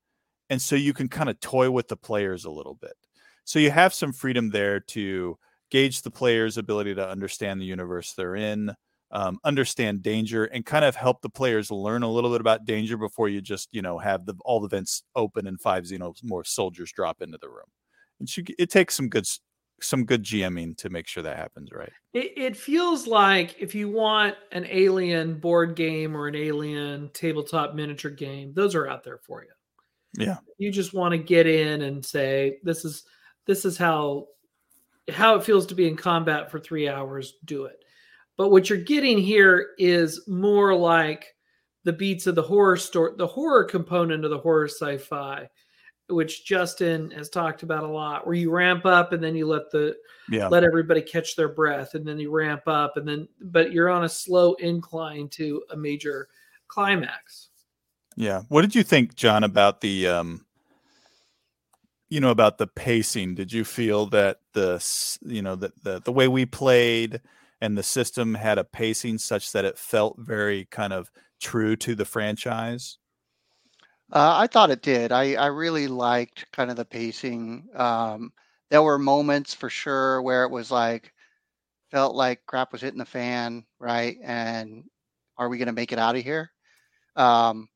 and 0.49 0.61
so 0.61 0.75
you 0.75 0.93
can 0.93 1.09
kind 1.09 1.29
of 1.29 1.39
toy 1.41 1.69
with 1.69 1.89
the 1.89 1.97
players 1.97 2.45
a 2.45 2.51
little 2.51 2.75
bit. 2.75 2.93
So 3.43 3.59
you 3.59 3.71
have 3.71 3.93
some 3.93 4.13
freedom 4.13 4.49
there 4.49 4.79
to 4.79 5.37
gauge 5.71 6.01
the 6.01 6.11
player's 6.11 6.57
ability 6.57 6.93
to 6.95 7.09
understand 7.09 7.59
the 7.59 7.65
universe 7.65 8.13
they're 8.13 8.35
in, 8.35 8.73
um, 9.11 9.39
understand 9.43 10.03
danger, 10.03 10.45
and 10.45 10.65
kind 10.65 10.85
of 10.85 10.95
help 10.95 11.21
the 11.21 11.29
players 11.29 11.71
learn 11.71 12.03
a 12.03 12.11
little 12.11 12.29
bit 12.29 12.41
about 12.41 12.65
danger 12.65 12.97
before 12.97 13.29
you 13.29 13.41
just 13.41 13.69
you 13.71 13.81
know 13.81 13.97
have 13.97 14.25
the 14.25 14.35
all 14.45 14.59
the 14.59 14.67
vents 14.67 15.03
open 15.15 15.47
and 15.47 15.59
five 15.59 15.87
you 15.87 15.97
know 15.97 16.13
more 16.23 16.43
soldiers 16.43 16.91
drop 16.91 17.21
into 17.21 17.37
the 17.39 17.49
room. 17.49 17.65
It 18.19 18.29
should, 18.29 18.53
it 18.59 18.69
takes 18.69 18.95
some 18.95 19.09
good 19.09 19.25
some 19.81 20.05
good 20.05 20.23
GMing 20.23 20.77
to 20.77 20.89
make 20.89 21.07
sure 21.07 21.23
that 21.23 21.37
happens 21.37 21.69
right. 21.71 21.91
It, 22.13 22.33
it 22.37 22.57
feels 22.57 23.07
like 23.07 23.55
if 23.59 23.73
you 23.73 23.89
want 23.89 24.35
an 24.51 24.67
alien 24.69 25.39
board 25.39 25.75
game 25.75 26.15
or 26.15 26.27
an 26.27 26.35
alien 26.35 27.09
tabletop 27.13 27.73
miniature 27.73 28.11
game, 28.11 28.53
those 28.53 28.75
are 28.75 28.87
out 28.87 29.03
there 29.03 29.19
for 29.25 29.43
you. 29.43 29.49
Yeah. 30.23 30.37
You 30.57 30.71
just 30.71 30.93
want 30.93 31.13
to 31.13 31.17
get 31.17 31.47
in 31.47 31.81
and 31.81 32.05
say, 32.05 32.59
this 32.63 32.85
is 32.85 33.03
this 33.47 33.65
is 33.65 33.77
how 33.77 34.27
how 35.11 35.35
it 35.35 35.43
feels 35.43 35.65
to 35.67 35.75
be 35.75 35.87
in 35.87 35.95
combat 35.95 36.49
for 36.49 36.59
three 36.59 36.87
hours, 36.87 37.35
do 37.45 37.65
it. 37.65 37.83
But 38.37 38.49
what 38.49 38.69
you're 38.69 38.79
getting 38.79 39.19
here 39.19 39.69
is 39.77 40.27
more 40.27 40.75
like 40.75 41.35
the 41.83 41.93
beats 41.93 42.27
of 42.27 42.35
the 42.35 42.41
horror 42.41 42.77
story, 42.77 43.13
the 43.17 43.27
horror 43.27 43.63
component 43.63 44.23
of 44.23 44.31
the 44.31 44.37
horror 44.37 44.67
sci-fi, 44.67 45.49
which 46.07 46.45
Justin 46.45 47.11
has 47.11 47.29
talked 47.29 47.63
about 47.63 47.83
a 47.83 47.87
lot, 47.87 48.25
where 48.25 48.35
you 48.35 48.51
ramp 48.51 48.85
up 48.85 49.13
and 49.13 49.23
then 49.23 49.35
you 49.35 49.47
let 49.47 49.71
the 49.71 49.95
yeah. 50.29 50.47
let 50.47 50.63
everybody 50.63 51.01
catch 51.01 51.35
their 51.35 51.49
breath, 51.49 51.93
and 51.93 52.07
then 52.07 52.19
you 52.19 52.31
ramp 52.31 52.63
up, 52.67 52.97
and 52.97 53.07
then 53.07 53.27
but 53.41 53.71
you're 53.71 53.89
on 53.89 54.03
a 54.03 54.09
slow 54.09 54.53
incline 54.55 55.27
to 55.29 55.63
a 55.71 55.77
major 55.77 56.27
climax. 56.67 57.49
Yeah. 58.15 58.41
What 58.49 58.61
did 58.61 58.75
you 58.75 58.83
think, 58.83 59.15
John, 59.15 59.43
about 59.43 59.81
the 59.81 60.07
um 60.07 60.45
you 62.11 62.19
know 62.19 62.29
about 62.29 62.57
the 62.59 62.67
pacing? 62.67 63.35
Did 63.35 63.53
you 63.53 63.63
feel 63.63 64.05
that 64.07 64.39
the 64.53 64.85
you 65.21 65.41
know 65.41 65.55
that 65.55 65.83
the, 65.83 66.01
the 66.01 66.11
way 66.11 66.27
we 66.27 66.45
played 66.45 67.21
and 67.61 67.77
the 67.77 67.83
system 67.83 68.35
had 68.35 68.57
a 68.57 68.65
pacing 68.65 69.17
such 69.17 69.53
that 69.53 69.65
it 69.65 69.77
felt 69.77 70.17
very 70.19 70.65
kind 70.65 70.93
of 70.93 71.09
true 71.39 71.75
to 71.77 71.95
the 71.95 72.05
franchise? 72.05 72.97
Uh, 74.11 74.35
i 74.39 74.47
thought 74.47 74.69
it 74.69 74.81
did. 74.81 75.11
I 75.13 75.35
i 75.35 75.45
really 75.47 75.87
liked 75.87 76.51
kind 76.51 76.69
of 76.69 76.75
the 76.75 76.85
pacing. 76.85 77.67
Um, 77.75 78.33
there 78.69 78.83
were 78.83 78.99
moments 78.99 79.53
for 79.53 79.69
sure 79.69 80.21
where 80.21 80.43
it 80.43 80.51
was 80.51 80.69
like 80.69 81.13
felt 81.91 82.15
like 82.15 82.45
crap 82.45 82.73
was 82.73 82.81
hitting 82.81 82.99
the 82.99 83.05
fan 83.05 83.65
right? 83.79 84.17
And 84.23 84.83
are 85.37 85.49
we 85.49 85.57
going 85.57 85.67
to 85.67 85.73
make 85.73 85.91
it 85.93 85.99
out 85.99 86.15
of 86.15 86.23
here? 86.23 86.51
Um, 87.15 87.69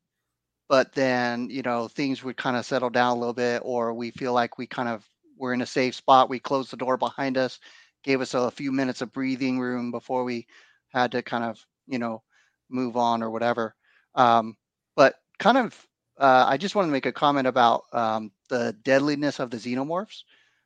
but 0.68 0.92
then 0.94 1.48
you 1.50 1.62
know 1.62 1.88
things 1.88 2.22
would 2.24 2.36
kind 2.36 2.56
of 2.56 2.64
settle 2.64 2.90
down 2.90 3.16
a 3.16 3.18
little 3.20 3.34
bit 3.34 3.62
or 3.64 3.92
we 3.94 4.10
feel 4.10 4.32
like 4.32 4.58
we 4.58 4.66
kind 4.66 4.88
of 4.88 5.08
we're 5.38 5.52
in 5.54 5.62
a 5.62 5.66
safe 5.66 5.94
spot. 5.94 6.28
We 6.30 6.38
closed 6.38 6.70
the 6.70 6.76
door 6.76 6.96
behind 6.96 7.36
us, 7.36 7.58
gave 8.02 8.20
us 8.20 8.34
a 8.34 8.50
few 8.50 8.72
minutes 8.72 9.02
of 9.02 9.12
breathing 9.12 9.60
room 9.60 9.90
before 9.90 10.24
we 10.24 10.46
had 10.88 11.12
to 11.12 11.22
kind 11.22 11.44
of, 11.44 11.64
you 11.86 11.98
know, 11.98 12.22
move 12.70 12.96
on 12.96 13.22
or 13.22 13.30
whatever. 13.30 13.74
Um, 14.14 14.56
but 14.96 15.14
kind 15.38 15.58
of, 15.58 15.86
uh, 16.18 16.46
I 16.48 16.56
just 16.56 16.74
want 16.74 16.88
to 16.88 16.92
make 16.92 17.06
a 17.06 17.12
comment 17.12 17.46
about 17.46 17.84
um, 17.92 18.32
the 18.48 18.74
deadliness 18.82 19.40
of 19.40 19.50
the 19.50 19.58
xenomorphs, 19.58 20.22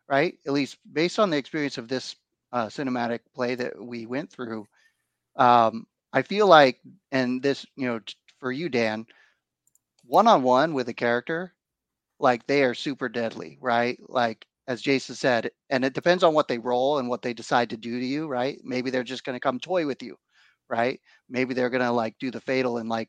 right? 0.09 0.35
At 0.47 0.53
least 0.53 0.79
based 0.93 1.19
on 1.19 1.31
the 1.31 1.37
experience 1.37 1.79
of 1.79 1.89
this 1.89 2.17
uh, 2.53 2.67
cinematic 2.67 3.21
play 3.35 3.55
that 3.57 3.81
we 3.83 4.07
went 4.07 4.31
through. 4.31 4.67
Um, 5.37 5.87
I 6.13 6.23
feel 6.23 6.47
like, 6.47 6.81
and 7.13 7.43
this, 7.43 7.67
you 7.77 7.87
know, 7.87 8.01
for 8.39 8.51
you, 8.53 8.69
Dan, 8.69 9.07
one 10.11 10.27
on 10.27 10.43
one 10.43 10.75
with 10.75 10.89
a 10.89 10.95
character, 10.95 11.55
like 12.19 12.47
they 12.47 12.65
are 12.65 12.75
super 12.75 13.09
deadly, 13.09 13.59
right? 13.61 13.99
Like 14.09 14.45
as 14.67 14.83
Jason 14.83 15.15
said, 15.15 15.51
and 15.71 15.85
it 15.85 15.95
depends 15.95 16.25
on 16.25 16.35
what 16.35 16.49
they 16.49 16.59
roll 16.59 16.99
and 16.99 17.09
what 17.09 17.23
they 17.23 17.33
decide 17.33 17.71
to 17.71 17.77
do 17.77 17.99
to 17.99 18.05
you, 18.05 18.27
right? 18.27 18.59
Maybe 18.65 18.91
they're 18.91 19.05
just 19.05 19.25
going 19.25 19.37
to 19.37 19.41
come 19.41 19.61
toy 19.61 19.87
with 19.87 20.03
you, 20.03 20.17
right? 20.69 21.01
Maybe 21.29 21.55
they're 21.55 21.71
going 21.71 21.83
to 21.83 21.93
like 21.93 22.17
do 22.19 22.31
the 22.31 22.41
fatal 22.41 22.79
and 22.79 22.89
like, 22.89 23.09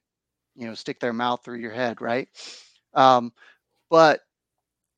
you 0.56 0.68
know, 0.68 0.76
stick 0.76 0.99
their 0.99 1.14
mouth 1.14 1.43
through 1.43 1.60
your 1.60 1.74
head, 1.74 2.02
right? 2.02 2.30
Um, 2.93 3.34
but 3.89 4.22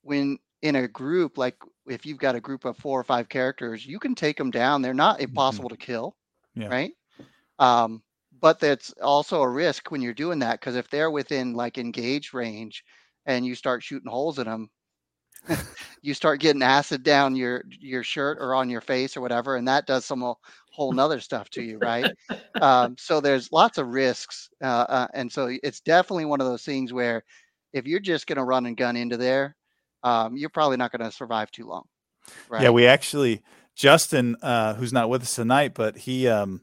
when 0.01 0.39
in 0.61 0.75
a 0.75 0.87
group, 0.87 1.37
like 1.37 1.55
if 1.87 2.05
you've 2.05 2.17
got 2.17 2.35
a 2.35 2.41
group 2.41 2.65
of 2.65 2.77
four 2.77 2.99
or 2.99 3.03
five 3.03 3.29
characters, 3.29 3.85
you 3.85 3.97
can 3.97 4.13
take 4.13 4.37
them 4.37 4.51
down. 4.51 4.81
They're 4.81 4.93
not 4.93 5.15
mm-hmm. 5.15 5.29
impossible 5.29 5.69
mm-hmm. 5.69 5.79
to 5.79 5.85
kill, 5.85 6.15
yeah. 6.55 6.67
right? 6.67 6.91
Um, 7.59 8.03
but 8.43 8.59
that's 8.59 8.91
also 9.01 9.41
a 9.41 9.49
risk 9.49 9.89
when 9.89 10.01
you're 10.01 10.13
doing 10.13 10.39
that 10.39 10.59
because 10.59 10.75
if 10.75 10.89
they're 10.89 11.09
within 11.09 11.53
like 11.53 11.77
engage 11.77 12.33
range 12.33 12.83
and 13.25 13.45
you 13.45 13.55
start 13.55 13.81
shooting 13.81 14.11
holes 14.11 14.37
in 14.37 14.43
them, 14.43 14.69
you 16.01 16.13
start 16.13 16.41
getting 16.41 16.61
acid 16.61 17.03
down 17.03 17.37
your 17.37 17.63
your 17.69 18.03
shirt 18.03 18.37
or 18.41 18.53
on 18.53 18.69
your 18.69 18.81
face 18.81 19.15
or 19.15 19.21
whatever, 19.21 19.55
and 19.55 19.65
that 19.69 19.87
does 19.87 20.03
some 20.03 20.35
whole 20.71 20.91
nother 20.93 21.21
stuff 21.21 21.49
to 21.51 21.63
you, 21.63 21.77
right? 21.77 22.11
um, 22.61 22.97
so 22.99 23.21
there's 23.21 23.49
lots 23.53 23.77
of 23.77 23.87
risks, 23.87 24.49
uh, 24.61 24.85
uh, 24.89 25.07
and 25.13 25.31
so 25.31 25.49
it's 25.63 25.79
definitely 25.79 26.25
one 26.25 26.41
of 26.41 26.47
those 26.47 26.65
things 26.65 26.91
where 26.91 27.23
if 27.71 27.87
you're 27.87 28.01
just 28.01 28.27
going 28.27 28.37
to 28.37 28.43
run 28.43 28.65
and 28.65 28.75
gun 28.75 28.97
into 28.97 29.15
there, 29.15 29.55
um, 30.03 30.35
you're 30.35 30.49
probably 30.49 30.75
not 30.75 30.91
going 30.91 31.09
to 31.09 31.15
survive 31.15 31.49
too 31.51 31.65
long. 31.65 31.85
Right? 32.49 32.63
Yeah, 32.63 32.71
we 32.71 32.87
actually 32.87 33.41
Justin, 33.73 34.35
uh, 34.41 34.73
who's 34.73 34.91
not 34.91 35.09
with 35.09 35.21
us 35.21 35.33
tonight, 35.33 35.73
but 35.73 35.97
he 35.97 36.27
um, 36.27 36.61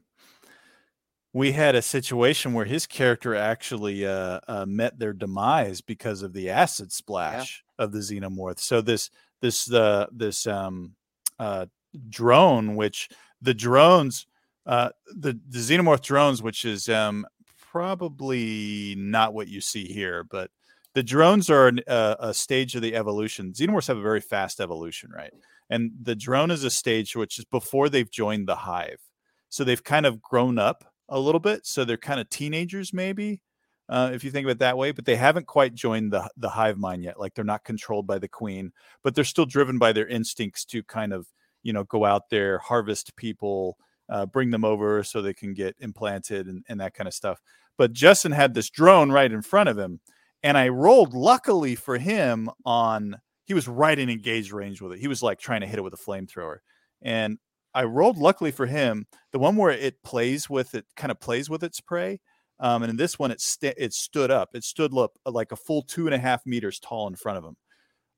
we 1.33 1.53
had 1.53 1.75
a 1.75 1.81
situation 1.81 2.53
where 2.53 2.65
his 2.65 2.85
character 2.85 3.35
actually 3.35 4.05
uh, 4.05 4.39
uh, 4.47 4.65
met 4.65 4.99
their 4.99 5.13
demise 5.13 5.79
because 5.81 6.23
of 6.23 6.33
the 6.33 6.49
acid 6.49 6.91
splash 6.91 7.63
yeah. 7.79 7.85
of 7.85 7.91
the 7.91 7.99
xenomorph. 7.99 8.59
So 8.59 8.81
this 8.81 9.09
this 9.39 9.71
uh, 9.71 10.07
this 10.11 10.45
um, 10.45 10.93
uh, 11.39 11.67
drone, 12.09 12.75
which 12.75 13.09
the 13.41 13.53
drones, 13.53 14.27
uh, 14.65 14.89
the 15.07 15.39
the 15.49 15.59
xenomorph 15.59 16.01
drones, 16.01 16.43
which 16.43 16.65
is 16.65 16.89
um, 16.89 17.25
probably 17.71 18.95
not 18.97 19.33
what 19.33 19.47
you 19.47 19.61
see 19.61 19.85
here, 19.85 20.25
but 20.25 20.51
the 20.93 21.03
drones 21.03 21.49
are 21.49 21.69
an, 21.69 21.79
uh, 21.87 22.15
a 22.19 22.33
stage 22.33 22.75
of 22.75 22.81
the 22.81 22.95
evolution. 22.95 23.53
Xenomorphs 23.53 23.87
have 23.87 23.97
a 23.97 24.01
very 24.01 24.19
fast 24.19 24.59
evolution, 24.59 25.09
right? 25.15 25.31
And 25.69 25.91
the 26.01 26.15
drone 26.15 26.51
is 26.51 26.65
a 26.65 26.69
stage 26.69 27.15
which 27.15 27.39
is 27.39 27.45
before 27.45 27.87
they've 27.87 28.11
joined 28.11 28.49
the 28.49 28.57
hive. 28.57 28.99
So 29.47 29.63
they've 29.63 29.83
kind 29.83 30.05
of 30.05 30.21
grown 30.21 30.59
up 30.59 30.90
a 31.11 31.19
little 31.19 31.39
bit. 31.39 31.67
So 31.67 31.85
they're 31.85 31.97
kind 31.97 32.19
of 32.19 32.29
teenagers, 32.29 32.93
maybe, 32.93 33.41
uh, 33.89 34.11
if 34.13 34.23
you 34.23 34.31
think 34.31 34.45
of 34.45 34.51
it 34.51 34.59
that 34.59 34.77
way. 34.77 34.91
But 34.91 35.05
they 35.05 35.17
haven't 35.17 35.45
quite 35.45 35.75
joined 35.75 36.11
the 36.11 36.27
the 36.37 36.49
hive 36.49 36.77
mind 36.77 37.03
yet. 37.03 37.19
Like 37.19 37.35
they're 37.35 37.45
not 37.45 37.63
controlled 37.63 38.07
by 38.07 38.17
the 38.17 38.27
queen, 38.27 38.71
but 39.03 39.13
they're 39.13 39.23
still 39.23 39.45
driven 39.45 39.77
by 39.77 39.91
their 39.91 40.07
instincts 40.07 40.65
to 40.65 40.81
kind 40.83 41.13
of 41.13 41.27
you 41.61 41.73
know 41.73 41.83
go 41.83 42.05
out 42.05 42.29
there, 42.31 42.57
harvest 42.59 43.15
people, 43.17 43.77
uh, 44.09 44.25
bring 44.25 44.49
them 44.49 44.65
over 44.65 45.03
so 45.03 45.21
they 45.21 45.33
can 45.33 45.53
get 45.53 45.75
implanted 45.79 46.47
and, 46.47 46.65
and 46.67 46.79
that 46.79 46.93
kind 46.93 47.07
of 47.07 47.13
stuff. 47.13 47.39
But 47.77 47.93
Justin 47.93 48.31
had 48.31 48.53
this 48.53 48.69
drone 48.69 49.11
right 49.11 49.31
in 49.31 49.41
front 49.41 49.69
of 49.69 49.77
him, 49.77 49.99
and 50.41 50.57
I 50.57 50.69
rolled 50.69 51.13
luckily 51.13 51.75
for 51.75 51.97
him 51.97 52.49
on. 52.65 53.17
He 53.45 53.53
was 53.53 53.67
right 53.67 53.99
in 53.99 54.09
engaged 54.09 54.53
range 54.53 54.79
with 54.81 54.93
it. 54.93 54.99
He 54.99 55.09
was 55.09 55.21
like 55.21 55.37
trying 55.37 55.59
to 55.59 55.67
hit 55.67 55.77
it 55.77 55.81
with 55.81 55.93
a 55.93 55.97
flamethrower, 55.97 56.59
and 57.01 57.37
I 57.73 57.83
rolled 57.83 58.17
luckily 58.17 58.51
for 58.51 58.65
him 58.65 59.07
the 59.31 59.39
one 59.39 59.55
where 59.55 59.71
it 59.71 60.01
plays 60.03 60.49
with 60.49 60.75
it, 60.75 60.85
kind 60.95 61.11
of 61.11 61.19
plays 61.19 61.49
with 61.49 61.63
its 61.63 61.79
prey. 61.79 62.19
Um, 62.59 62.83
and 62.83 62.91
in 62.91 62.97
this 62.97 63.17
one, 63.17 63.31
it 63.31 63.41
st- 63.41 63.75
it 63.77 63.93
stood 63.93 64.29
up. 64.29 64.49
It 64.53 64.63
stood 64.63 64.95
up 64.95 65.17
uh, 65.25 65.31
like 65.31 65.51
a 65.51 65.55
full 65.55 65.81
two 65.81 66.05
and 66.05 66.13
a 66.13 66.19
half 66.19 66.45
meters 66.45 66.79
tall 66.79 67.07
in 67.07 67.15
front 67.15 67.39
of 67.39 67.43
him. 67.43 67.55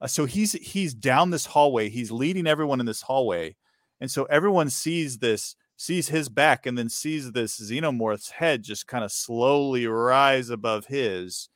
Uh, 0.01 0.07
so 0.07 0.25
he's 0.25 0.51
he's 0.53 0.93
down 0.93 1.29
this 1.29 1.45
hallway. 1.45 1.89
He's 1.89 2.11
leading 2.11 2.45
everyone 2.45 2.79
in 2.81 2.85
this 2.85 3.01
hallway, 3.01 3.55
and 4.01 4.11
so 4.11 4.25
everyone 4.25 4.69
sees 4.69 5.19
this, 5.19 5.55
sees 5.77 6.09
his 6.09 6.27
back, 6.27 6.65
and 6.65 6.77
then 6.77 6.89
sees 6.89 7.31
this 7.31 7.57
xenomorph's 7.57 8.31
head 8.31 8.63
just 8.63 8.85
kind 8.85 9.05
of 9.05 9.13
slowly 9.13 9.87
rise 9.87 10.49
above 10.49 10.87
his, 10.87 11.47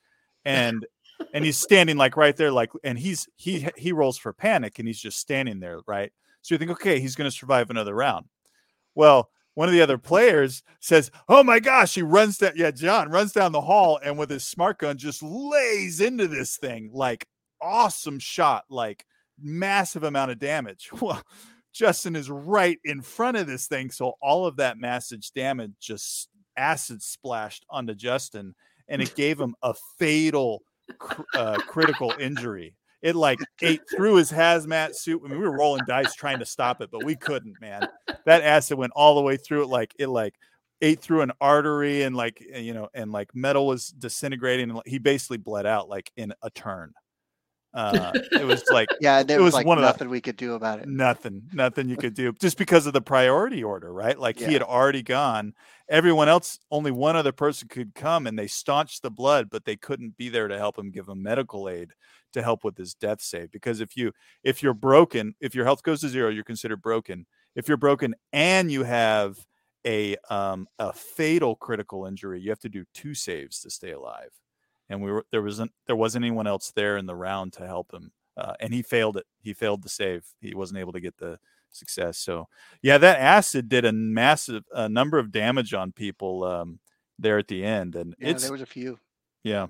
and 0.46 0.86
and 1.34 1.44
he's 1.44 1.58
standing 1.58 1.98
like 1.98 2.16
right 2.16 2.38
there, 2.38 2.52
like, 2.52 2.72
and 2.86 2.98
he's 2.98 3.28
he 3.36 3.68
he 3.76 3.92
rolls 3.92 4.18
for 4.18 4.32
panic, 4.32 4.80
and 4.80 4.88
he's 4.88 5.02
just 5.02 5.20
standing 5.20 5.60
there, 5.60 5.80
right 5.88 6.14
so 6.42 6.56
you 6.56 6.60
think, 6.60 6.72
okay, 6.72 7.00
he's 7.00 7.16
going 7.16 7.30
to 7.30 7.36
survive 7.36 7.70
another 7.70 7.94
round. 7.94 8.26
Well, 8.96 9.30
one 9.58 9.68
of 9.68 9.74
the 9.74 9.82
other 9.82 9.98
players 9.98 10.62
says, 10.82 11.10
"Oh 11.28 11.44
my 11.44 11.60
gosh!" 11.60 11.96
He 11.96 12.04
runs 12.04 12.38
down. 12.38 12.54
Yeah, 12.56 12.70
John 12.70 13.10
runs 13.10 13.32
down 13.32 13.52
the 13.52 13.62
hall 13.62 14.00
and 14.04 14.16
with 14.16 14.30
his 14.30 14.44
smart 14.44 14.78
gun 14.78 15.00
just 15.00 15.24
lays 15.24 16.00
into 16.00 16.28
this 16.28 16.58
thing 16.58 16.92
like 16.94 17.28
awesome 17.60 18.20
shot, 18.20 18.66
like 18.70 19.04
massive 19.42 20.04
amount 20.04 20.30
of 20.30 20.38
damage. 20.38 20.92
Well, 21.02 21.24
Justin 21.74 22.16
is 22.16 22.30
right 22.30 22.78
in 22.84 23.02
front 23.02 23.38
of 23.38 23.48
this 23.48 23.68
thing, 23.68 23.90
so 23.90 24.14
all 24.22 24.46
of 24.46 24.58
that 24.58 24.78
massive 24.78 25.22
damage 25.34 25.72
just 25.80 26.30
acid 26.56 27.02
splashed 27.02 27.66
onto 27.68 27.96
Justin, 27.96 28.54
and 28.88 29.02
it 29.02 29.16
gave 29.16 29.40
him 29.40 29.56
a 29.64 29.74
fatal 29.98 30.62
uh, 31.34 31.58
critical 31.68 32.14
injury 32.20 32.76
it 33.02 33.16
like 33.16 33.40
ate 33.62 33.82
through 33.96 34.16
his 34.16 34.32
hazmat 34.32 34.96
suit. 34.96 35.22
I 35.24 35.28
mean, 35.28 35.40
we 35.40 35.48
were 35.48 35.58
rolling 35.58 35.84
dice 35.88 36.14
trying 36.16 36.40
to 36.40 36.46
stop 36.46 36.82
it, 36.82 36.90
but 36.92 37.04
we 37.04 37.16
couldn't, 37.16 37.60
man. 37.62 37.88
That 38.26 38.44
acid 38.44 38.78
went 38.78 38.94
all 38.96 39.16
the 39.16 39.22
way 39.22 39.38
through 39.38 39.64
it. 39.64 39.68
Like 39.68 39.94
it 40.00 40.08
like 40.08 40.36
ate 40.82 41.02
through 41.02 41.22
an 41.22 41.32
artery 41.40 42.04
and 42.04 42.16
like 42.16 42.42
you 42.42 42.74
know, 42.74 42.90
and 42.94 43.12
like 43.12 43.36
metal 43.36 43.68
was 43.68 43.90
disintegrating. 43.90 44.72
And 44.72 44.82
he 44.86 44.98
basically 44.98 45.38
bled 45.38 45.66
out 45.66 45.90
like 45.90 46.12
in 46.18 46.34
a 46.42 46.50
turn. 46.50 46.94
Uh, 47.74 48.12
it 48.32 48.46
was 48.46 48.64
like 48.72 48.88
yeah, 49.02 49.22
there 49.22 49.38
was, 49.38 49.46
was 49.46 49.54
like 49.54 49.68
one 49.68 49.80
nothing 49.80 50.08
the, 50.08 50.12
we 50.12 50.22
could 50.22 50.38
do 50.38 50.56
about 50.56 50.80
it. 50.80 50.88
Nothing, 50.88 51.44
nothing 51.54 51.88
you 51.90 51.98
could 51.98 52.16
do 52.16 52.34
just 52.42 52.58
because 52.58 52.88
of 52.88 52.94
the 52.94 53.02
priority 53.02 53.64
order, 53.64 53.94
right? 53.94 54.18
Like 54.18 54.40
yeah. 54.40 54.48
he 54.48 54.54
had 54.54 54.64
already 54.64 55.04
gone. 55.04 55.54
Everyone 55.88 56.28
else, 56.28 56.58
only 56.72 56.92
one 56.92 57.16
other 57.16 57.32
person 57.32 57.68
could 57.68 57.94
come, 57.94 58.26
and 58.26 58.40
they 58.40 58.48
staunched 58.48 59.04
the 59.04 59.12
blood, 59.12 59.50
but 59.52 59.66
they 59.66 59.76
couldn't 59.76 60.18
be 60.18 60.30
there 60.30 60.48
to 60.48 60.58
help 60.58 60.80
him 60.80 60.90
give 60.90 61.08
him 61.08 61.22
medical 61.22 61.70
aid 61.70 61.92
to 62.38 62.44
help 62.44 62.64
with 62.64 62.78
his 62.78 62.94
death 62.94 63.22
save. 63.22 63.52
Because 63.52 63.82
if 63.82 63.98
you 63.98 64.12
if 64.44 64.64
you're 64.64 64.74
broken, 64.74 65.36
if 65.42 65.54
your 65.54 65.66
health 65.66 65.84
goes 65.84 66.02
to 66.02 66.10
zero, 66.10 66.30
you're 66.30 66.44
considered 66.44 66.82
broken. 66.82 67.26
If 67.56 67.68
you're 67.68 67.78
broken 67.78 68.16
and 68.32 68.72
you 68.72 68.84
have 68.84 69.38
a 69.86 70.16
um, 70.30 70.68
a 70.80 70.94
fatal 70.94 71.56
critical 71.56 72.06
injury, 72.06 72.40
you 72.40 72.50
have 72.50 72.60
to 72.60 72.70
do 72.70 72.86
two 72.94 73.14
saves 73.14 73.60
to 73.62 73.70
stay 73.70 73.92
alive 73.92 74.32
and 74.90 75.02
we 75.02 75.12
were 75.12 75.26
there 75.32 75.42
wasn't 75.42 75.72
there 75.86 75.96
wasn't 75.96 76.24
anyone 76.24 76.48
else 76.48 76.72
there 76.72 76.98
in 76.98 77.06
the 77.06 77.16
round 77.16 77.54
to 77.54 77.68
help 77.68 77.94
him, 77.94 78.12
uh, 78.38 78.54
and 78.60 78.74
he 78.74 78.82
failed 78.82 79.18
it. 79.18 79.26
He 79.42 79.54
failed 79.54 79.84
the 79.84 79.90
save. 79.90 80.26
He 80.40 80.54
wasn't 80.56 80.80
able 80.80 80.94
to 80.94 81.00
get 81.00 81.18
the 81.18 81.40
success. 81.72 82.18
So 82.18 82.48
yeah, 82.82 82.98
that 82.98 83.20
acid 83.20 83.70
did 83.70 83.86
a 83.86 83.92
massive 83.92 84.64
a 84.74 84.88
number 84.88 85.20
of 85.20 85.32
damage 85.32 85.74
on 85.74 85.92
people 85.92 86.44
um, 86.44 86.80
there 87.20 87.38
at 87.38 87.48
the 87.48 87.64
end, 87.64 87.96
and 87.96 88.16
yeah, 88.20 88.34
there 88.34 88.52
was 88.52 88.62
a 88.62 88.66
few. 88.66 89.00
Yeah. 89.44 89.68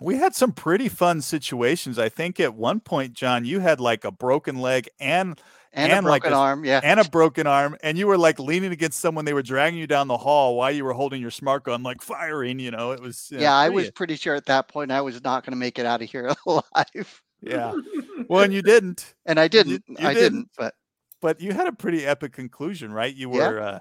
We 0.00 0.16
had 0.16 0.34
some 0.34 0.52
pretty 0.52 0.88
fun 0.88 1.20
situations. 1.20 1.98
I 1.98 2.08
think 2.08 2.40
at 2.40 2.54
one 2.54 2.80
point, 2.80 3.12
John, 3.12 3.44
you 3.44 3.60
had 3.60 3.80
like 3.80 4.04
a 4.04 4.10
broken 4.10 4.60
leg 4.60 4.88
and 4.98 5.40
and, 5.72 5.92
and 5.92 6.00
a 6.00 6.02
broken 6.02 6.10
like 6.10 6.24
a, 6.32 6.34
arm, 6.34 6.64
yeah, 6.64 6.80
and 6.82 6.98
a 6.98 7.08
broken 7.08 7.46
arm, 7.46 7.76
and 7.82 7.96
you 7.96 8.06
were 8.06 8.18
like 8.18 8.38
leaning 8.38 8.72
against 8.72 8.98
someone. 8.98 9.24
They 9.24 9.34
were 9.34 9.42
dragging 9.42 9.78
you 9.78 9.86
down 9.86 10.08
the 10.08 10.16
hall 10.16 10.56
while 10.56 10.72
you 10.72 10.84
were 10.84 10.92
holding 10.92 11.20
your 11.20 11.30
smart 11.30 11.64
gun, 11.64 11.82
like 11.82 12.02
firing. 12.02 12.58
You 12.58 12.70
know, 12.70 12.92
it 12.92 13.00
was 13.00 13.28
yeah. 13.30 13.54
I 13.54 13.68
was 13.68 13.90
pretty 13.90 14.16
sure 14.16 14.34
at 14.34 14.46
that 14.46 14.68
point 14.68 14.90
I 14.90 15.00
was 15.00 15.22
not 15.22 15.44
going 15.44 15.52
to 15.52 15.58
make 15.58 15.78
it 15.78 15.86
out 15.86 16.02
of 16.02 16.10
here 16.10 16.32
alive. 16.46 17.22
Yeah, 17.40 17.74
well, 18.28 18.42
and 18.42 18.52
you 18.52 18.62
didn't, 18.62 19.14
and 19.26 19.38
I 19.38 19.48
didn't. 19.48 19.84
You, 19.86 19.96
you 19.98 20.08
I 20.08 20.14
didn't, 20.14 20.32
didn't, 20.32 20.48
but 20.58 20.74
but 21.20 21.40
you 21.40 21.52
had 21.52 21.68
a 21.68 21.72
pretty 21.72 22.04
epic 22.04 22.32
conclusion, 22.32 22.92
right? 22.92 23.14
You 23.14 23.28
were. 23.30 23.58
Yeah. 23.58 23.66
Uh, 23.66 23.78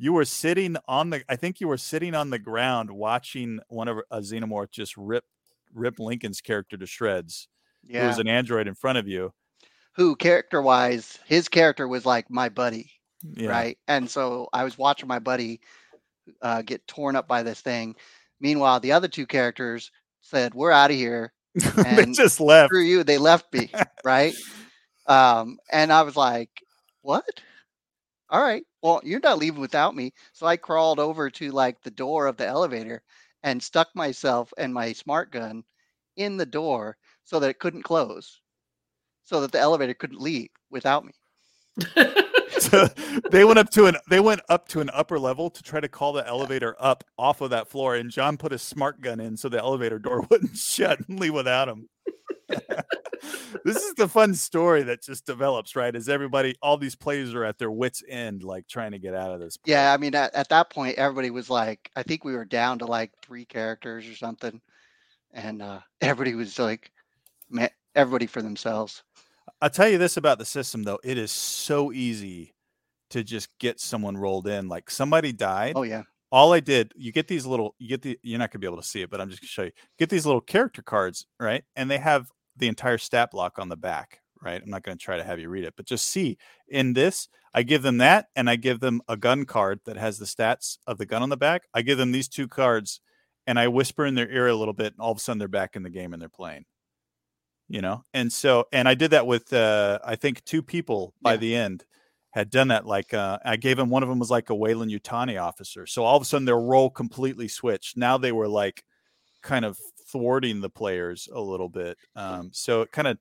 you 0.00 0.12
were 0.12 0.24
sitting 0.24 0.76
on 0.86 1.10
the 1.10 1.24
i 1.28 1.34
think 1.34 1.60
you 1.60 1.66
were 1.66 1.76
sitting 1.76 2.14
on 2.14 2.30
the 2.30 2.38
ground 2.38 2.88
watching 2.88 3.58
one 3.66 3.88
of 3.88 3.98
a 4.12 4.20
xenomorph 4.20 4.70
just 4.70 4.96
rip 4.96 5.24
rip 5.74 5.98
lincoln's 5.98 6.40
character 6.40 6.76
to 6.76 6.86
shreds 6.86 7.48
yeah. 7.84 8.04
It 8.04 8.08
was 8.08 8.18
an 8.18 8.28
android 8.28 8.68
in 8.68 8.74
front 8.74 8.98
of 8.98 9.08
you 9.08 9.32
who 9.98 10.14
character 10.14 10.62
wise, 10.62 11.18
his 11.26 11.48
character 11.48 11.88
was 11.88 12.06
like 12.06 12.30
my 12.30 12.48
buddy, 12.48 12.92
yeah. 13.22 13.50
right? 13.50 13.78
And 13.88 14.08
so 14.08 14.48
I 14.52 14.62
was 14.62 14.78
watching 14.78 15.08
my 15.08 15.18
buddy 15.18 15.60
uh, 16.40 16.62
get 16.62 16.86
torn 16.86 17.16
up 17.16 17.26
by 17.26 17.42
this 17.42 17.60
thing. 17.60 17.96
Meanwhile, 18.40 18.78
the 18.78 18.92
other 18.92 19.08
two 19.08 19.26
characters 19.26 19.90
said, 20.20 20.54
"We're 20.54 20.70
out 20.70 20.92
of 20.92 20.96
here," 20.96 21.32
and 21.76 21.98
they 21.98 22.04
just 22.12 22.40
left. 22.40 22.70
Through 22.70 22.82
you, 22.84 23.02
they 23.02 23.18
left 23.18 23.52
me, 23.52 23.72
right? 24.04 24.34
Um, 25.06 25.58
and 25.72 25.92
I 25.92 26.02
was 26.02 26.14
like, 26.14 26.50
what? 27.02 27.24
All 28.30 28.42
right. 28.42 28.62
Well, 28.82 29.00
you're 29.02 29.20
not 29.20 29.38
leaving 29.38 29.60
without 29.60 29.96
me. 29.96 30.12
So 30.34 30.46
I 30.46 30.58
crawled 30.58 31.00
over 31.00 31.30
to 31.30 31.50
like 31.50 31.82
the 31.82 31.90
door 31.90 32.26
of 32.26 32.36
the 32.36 32.46
elevator 32.46 33.02
and 33.42 33.62
stuck 33.62 33.94
myself 33.94 34.52
and 34.58 34.72
my 34.74 34.92
smart 34.92 35.30
gun 35.32 35.64
in 36.16 36.36
the 36.36 36.46
door 36.46 36.96
so 37.24 37.40
that 37.40 37.50
it 37.50 37.60
couldn't 37.60 37.82
close, 37.84 38.40
so 39.24 39.40
that 39.40 39.52
the 39.52 39.60
elevator 39.60 39.94
couldn't 39.94 40.20
leave 40.20 40.50
without 40.70 41.04
me. 41.04 41.12
so 42.58 42.88
they 43.30 43.44
went 43.44 43.58
up 43.58 43.70
to 43.70 43.86
an 43.86 43.96
they 44.08 44.20
went 44.20 44.40
up 44.48 44.68
to 44.68 44.80
an 44.80 44.90
upper 44.92 45.18
level 45.18 45.50
to 45.50 45.62
try 45.62 45.80
to 45.80 45.88
call 45.88 46.12
the 46.12 46.26
elevator 46.26 46.76
up 46.78 47.04
off 47.18 47.40
of 47.40 47.50
that 47.50 47.68
floor, 47.68 47.94
and 47.94 48.10
John 48.10 48.36
put 48.36 48.52
a 48.52 48.58
smart 48.58 49.00
gun 49.00 49.20
in 49.20 49.36
so 49.36 49.48
the 49.48 49.58
elevator 49.58 49.98
door 49.98 50.22
wouldn't 50.30 50.56
shut 50.56 51.00
and 51.08 51.18
leave 51.20 51.34
without 51.34 51.68
him. 51.68 51.88
this 53.64 53.76
is 53.76 53.94
the 53.94 54.08
fun 54.08 54.34
story 54.34 54.82
that 54.84 55.02
just 55.02 55.26
develops, 55.26 55.76
right? 55.76 55.94
As 55.94 56.08
everybody, 56.08 56.54
all 56.62 56.76
these 56.76 56.94
players 56.94 57.34
are 57.34 57.44
at 57.44 57.58
their 57.58 57.70
wits' 57.70 58.02
end, 58.08 58.42
like 58.42 58.66
trying 58.68 58.92
to 58.92 58.98
get 58.98 59.14
out 59.14 59.32
of 59.32 59.40
this. 59.40 59.56
Place. 59.56 59.72
Yeah, 59.72 59.92
I 59.92 59.96
mean, 59.96 60.14
at, 60.14 60.34
at 60.34 60.48
that 60.48 60.70
point, 60.70 60.96
everybody 60.96 61.30
was 61.30 61.50
like, 61.50 61.90
I 61.96 62.02
think 62.02 62.24
we 62.24 62.34
were 62.34 62.44
down 62.44 62.78
to 62.78 62.86
like 62.86 63.12
three 63.22 63.44
characters 63.44 64.08
or 64.08 64.16
something, 64.16 64.60
and 65.32 65.62
uh, 65.62 65.80
everybody 66.00 66.34
was 66.34 66.58
like, 66.58 66.90
man, 67.50 67.70
everybody 67.94 68.26
for 68.26 68.42
themselves. 68.42 69.02
I'll 69.60 69.70
tell 69.70 69.88
you 69.88 69.98
this 69.98 70.16
about 70.16 70.38
the 70.38 70.44
system, 70.44 70.82
though: 70.82 70.98
it 71.02 71.18
is 71.18 71.30
so 71.30 71.92
easy 71.92 72.54
to 73.10 73.24
just 73.24 73.48
get 73.58 73.80
someone 73.80 74.16
rolled 74.16 74.46
in. 74.46 74.68
Like 74.68 74.90
somebody 74.90 75.32
died. 75.32 75.74
Oh 75.76 75.82
yeah. 75.82 76.02
All 76.30 76.52
I 76.52 76.60
did, 76.60 76.92
you 76.94 77.10
get 77.10 77.26
these 77.26 77.46
little, 77.46 77.74
you 77.78 77.88
get 77.88 78.02
the, 78.02 78.18
you're 78.22 78.38
not 78.38 78.50
gonna 78.50 78.60
be 78.60 78.66
able 78.66 78.76
to 78.76 78.86
see 78.86 79.00
it, 79.00 79.08
but 79.08 79.18
I'm 79.18 79.30
just 79.30 79.40
gonna 79.40 79.48
show 79.48 79.62
you. 79.62 79.70
Get 79.98 80.10
these 80.10 80.26
little 80.26 80.42
character 80.42 80.82
cards, 80.82 81.26
right? 81.40 81.64
And 81.74 81.90
they 81.90 81.96
have 81.96 82.30
the 82.58 82.68
entire 82.68 82.98
stat 82.98 83.30
block 83.30 83.58
on 83.58 83.68
the 83.68 83.76
back, 83.76 84.20
right? 84.42 84.60
I'm 84.62 84.70
not 84.70 84.82
going 84.82 84.98
to 84.98 85.04
try 85.04 85.16
to 85.16 85.24
have 85.24 85.38
you 85.38 85.48
read 85.48 85.64
it, 85.64 85.74
but 85.76 85.86
just 85.86 86.08
see 86.08 86.38
in 86.68 86.92
this, 86.92 87.28
I 87.54 87.62
give 87.62 87.82
them 87.82 87.98
that 87.98 88.26
and 88.36 88.50
I 88.50 88.56
give 88.56 88.80
them 88.80 89.00
a 89.08 89.16
gun 89.16 89.44
card 89.44 89.80
that 89.86 89.96
has 89.96 90.18
the 90.18 90.26
stats 90.26 90.78
of 90.86 90.98
the 90.98 91.06
gun 91.06 91.22
on 91.22 91.28
the 91.28 91.36
back. 91.36 91.62
I 91.72 91.82
give 91.82 91.98
them 91.98 92.12
these 92.12 92.28
two 92.28 92.48
cards 92.48 93.00
and 93.46 93.58
I 93.58 93.68
whisper 93.68 94.04
in 94.04 94.14
their 94.14 94.30
ear 94.30 94.48
a 94.48 94.54
little 94.54 94.74
bit 94.74 94.92
and 94.92 95.00
all 95.00 95.12
of 95.12 95.18
a 95.18 95.20
sudden 95.20 95.38
they're 95.38 95.48
back 95.48 95.76
in 95.76 95.82
the 95.82 95.90
game 95.90 96.12
and 96.12 96.20
they're 96.20 96.28
playing. 96.28 96.64
You 97.68 97.82
know? 97.82 98.04
And 98.14 98.32
so 98.32 98.66
and 98.72 98.88
I 98.88 98.94
did 98.94 99.10
that 99.10 99.26
with 99.26 99.52
uh 99.52 99.98
I 100.04 100.16
think 100.16 100.44
two 100.44 100.62
people 100.62 101.14
by 101.20 101.32
yeah. 101.32 101.36
the 101.36 101.56
end 101.56 101.84
had 102.30 102.50
done 102.50 102.68
that 102.68 102.86
like 102.86 103.12
uh 103.14 103.38
I 103.44 103.56
gave 103.56 103.76
them 103.76 103.90
one 103.90 104.02
of 104.02 104.08
them 104.08 104.18
was 104.18 104.30
like 104.30 104.50
a 104.50 104.54
Weyland-Yutani 104.54 105.40
officer. 105.40 105.86
So 105.86 106.04
all 106.04 106.16
of 106.16 106.22
a 106.22 106.24
sudden 106.24 106.46
their 106.46 106.58
role 106.58 106.90
completely 106.90 107.48
switched. 107.48 107.96
Now 107.96 108.18
they 108.18 108.32
were 108.32 108.48
like 108.48 108.84
kind 109.42 109.64
of 109.64 109.78
thwarting 110.10 110.60
the 110.60 110.70
players 110.70 111.28
a 111.32 111.40
little 111.40 111.68
bit. 111.68 111.98
Um, 112.16 112.50
so 112.52 112.82
it 112.82 112.92
kind 112.92 113.08
of 113.08 113.18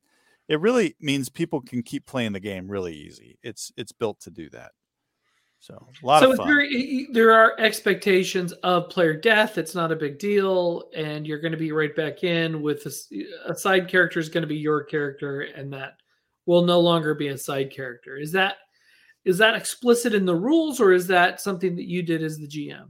it 0.47 0.59
really 0.61 0.95
means 1.01 1.29
people 1.29 1.61
can 1.61 1.83
keep 1.83 2.05
playing 2.05 2.31
the 2.31 2.39
game 2.39 2.69
really 2.69 2.95
easy. 2.95 3.37
It's 3.43 3.71
it's 3.77 3.91
built 3.91 4.21
to 4.21 4.31
do 4.31 4.49
that. 4.51 4.71
So 5.59 5.87
a 6.01 6.05
lot 6.05 6.21
so 6.21 6.31
of 6.31 6.37
fun. 6.37 6.47
There, 6.47 6.67
there 7.11 7.31
are 7.31 7.59
expectations 7.59 8.53
of 8.63 8.89
player 8.89 9.13
death. 9.13 9.57
It's 9.57 9.75
not 9.75 9.91
a 9.91 9.95
big 9.95 10.19
deal, 10.19 10.89
and 10.95 11.25
you're 11.25 11.39
going 11.39 11.51
to 11.51 11.57
be 11.57 11.71
right 11.71 11.95
back 11.95 12.23
in 12.23 12.61
with 12.61 12.85
a, 12.85 13.51
a 13.51 13.55
side 13.55 13.87
character 13.87 14.19
is 14.19 14.29
going 14.29 14.43
to 14.43 14.47
be 14.47 14.55
your 14.55 14.83
character, 14.83 15.41
and 15.41 15.73
that 15.73 15.93
will 16.45 16.63
no 16.63 16.79
longer 16.79 17.13
be 17.13 17.29
a 17.29 17.37
side 17.37 17.71
character. 17.71 18.17
Is 18.17 18.31
that 18.33 18.55
is 19.25 19.37
that 19.39 19.55
explicit 19.55 20.13
in 20.13 20.25
the 20.25 20.35
rules, 20.35 20.79
or 20.79 20.93
is 20.93 21.07
that 21.07 21.41
something 21.41 21.75
that 21.75 21.87
you 21.87 22.01
did 22.01 22.23
as 22.23 22.37
the 22.37 22.47
GM? 22.47 22.87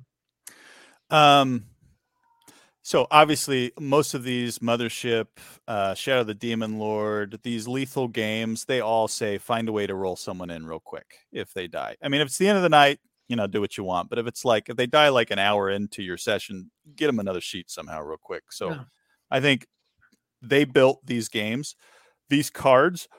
Um, 1.10 1.66
so 2.88 3.06
obviously, 3.12 3.74
most 3.78 4.14
of 4.14 4.24
these 4.24 4.60
Mothership, 4.60 5.26
uh, 5.68 5.94
Shadow 5.94 6.24
the 6.24 6.34
Demon 6.34 6.80
Lord, 6.80 7.38
these 7.44 7.68
lethal 7.68 8.08
games, 8.08 8.64
they 8.64 8.80
all 8.80 9.10
say 9.10 9.38
find 9.38 9.68
a 9.68 9.74
way 9.74 9.88
to 9.88 9.94
roll 9.94 10.16
someone 10.16 10.50
in 10.50 10.66
real 10.66 10.80
quick 10.80 11.18
if 11.34 11.54
they 11.54 11.68
die. 11.68 11.98
I 12.02 12.08
mean, 12.08 12.22
if 12.22 12.28
it's 12.28 12.38
the 12.38 12.48
end 12.48 12.56
of 12.56 12.64
the 12.64 12.70
night, 12.70 13.02
you 13.28 13.36
know, 13.36 13.46
do 13.46 13.60
what 13.60 13.76
you 13.76 13.84
want. 13.84 14.10
But 14.10 14.20
if 14.20 14.26
it's 14.26 14.46
like 14.46 14.70
if 14.70 14.78
they 14.78 14.88
die 14.88 15.10
like 15.10 15.32
an 15.32 15.38
hour 15.38 15.70
into 15.70 16.02
your 16.02 16.16
session, 16.16 16.72
get 16.96 17.08
them 17.08 17.20
another 17.20 17.42
sheet 17.42 17.70
somehow 17.70 18.02
real 18.04 18.20
quick. 18.24 18.54
So 18.54 18.70
yeah. 18.70 18.84
I 19.30 19.42
think 19.42 19.68
they 20.42 20.64
built 20.64 21.06
these 21.06 21.28
games. 21.28 21.76
These 22.30 22.50
cards 22.50 23.10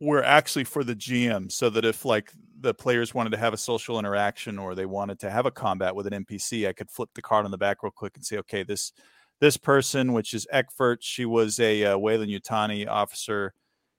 were 0.00 0.22
actually 0.22 0.64
for 0.64 0.84
the 0.84 0.94
GM 0.94 1.50
so 1.50 1.68
that 1.68 1.84
if 1.84 2.04
like 2.04 2.30
the 2.64 2.74
players 2.74 3.14
wanted 3.14 3.30
to 3.30 3.36
have 3.36 3.52
a 3.52 3.58
social 3.58 3.98
interaction 3.98 4.58
or 4.58 4.74
they 4.74 4.86
wanted 4.86 5.20
to 5.20 5.30
have 5.30 5.46
a 5.46 5.50
combat 5.50 5.94
with 5.94 6.06
an 6.06 6.24
NPC, 6.24 6.66
I 6.66 6.72
could 6.72 6.90
flip 6.90 7.10
the 7.14 7.22
card 7.22 7.44
on 7.44 7.50
the 7.50 7.58
back 7.58 7.82
real 7.82 7.92
quick 7.92 8.16
and 8.16 8.24
say, 8.24 8.38
okay, 8.38 8.64
this 8.64 8.92
this 9.40 9.56
person, 9.56 10.12
which 10.12 10.32
is 10.32 10.46
Eckfert, 10.52 10.98
she 11.00 11.26
was 11.26 11.60
a 11.60 11.84
uh, 11.84 11.98
Weyland-Yutani 11.98 12.88
officer. 12.88 13.52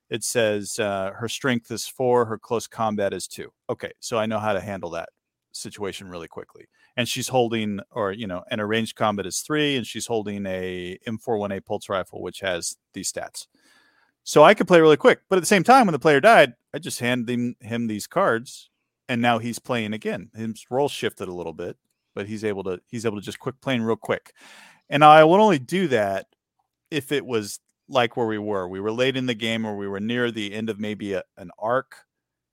It 0.10 0.24
says 0.24 0.80
uh, 0.80 1.12
her 1.14 1.28
strength 1.28 1.70
is 1.72 1.88
four, 1.88 2.26
her 2.26 2.40
close 2.40 2.68
combat 2.68 3.14
is 3.14 3.28
two. 3.28 3.52
Okay, 3.70 3.92
so 4.00 4.18
I 4.18 4.26
know 4.26 4.40
how 4.40 4.54
to 4.54 4.62
handle 4.62 4.90
that 4.92 5.10
situation 5.52 6.10
really 6.10 6.28
quickly. 6.28 6.66
And 6.98 7.08
she's 7.08 7.28
holding, 7.28 7.80
or 7.92 8.12
you 8.12 8.28
know, 8.28 8.44
an 8.50 8.60
arranged 8.60 8.96
combat 8.96 9.26
is 9.26 9.42
three, 9.42 9.76
and 9.76 9.86
she's 9.86 10.08
holding 10.08 10.46
a 10.46 10.98
M41A 11.08 11.66
pulse 11.66 11.90
rifle, 11.90 12.22
which 12.22 12.40
has 12.40 12.78
these 12.94 13.12
stats. 13.12 13.48
So 14.26 14.44
I 14.44 14.56
could 14.56 14.68
play 14.68 14.82
really 14.82 14.98
quick. 14.98 15.22
But 15.30 15.38
at 15.38 15.42
the 15.42 15.48
same 15.48 15.64
time, 15.64 15.86
when 15.86 15.94
the 15.94 16.00
player 16.00 16.20
died, 16.20 16.54
I 16.74 16.80
just 16.80 17.00
handed 17.00 17.30
him, 17.30 17.56
him 17.62 17.88
these 17.88 18.08
cards, 18.08 18.72
and 19.08 19.22
now 19.22 19.38
he's 19.38 19.60
playing 19.60 19.94
again. 19.94 20.32
His 20.36 20.66
role 20.70 20.90
shifted 20.90 21.28
a 21.28 21.34
little 21.34 21.54
bit, 21.54 21.78
but 22.16 22.28
he's 22.28 22.44
able 22.44 22.64
to 22.64 22.82
he's 22.90 23.06
able 23.06 23.20
to 23.20 23.26
just 23.26 23.40
quick 23.40 23.62
playing 23.62 23.84
real 23.84 23.96
quick. 23.96 24.34
And 24.90 25.04
I 25.04 25.24
would 25.24 25.40
only 25.40 25.60
do 25.60 25.88
that 25.90 26.26
if 26.90 27.12
it 27.12 27.24
was 27.24 27.60
like 27.88 28.18
where 28.18 28.26
we 28.26 28.40
were. 28.40 28.68
We 28.68 28.80
were 28.80 28.92
late 28.92 29.16
in 29.16 29.28
the 29.28 29.36
game 29.36 29.64
or 29.64 29.78
we 29.78 29.88
were 29.88 30.00
near 30.00 30.32
the 30.32 30.54
end 30.54 30.72
of 30.72 30.80
maybe 30.80 31.14
a, 31.14 31.24
an 31.38 31.52
arc. 31.60 31.96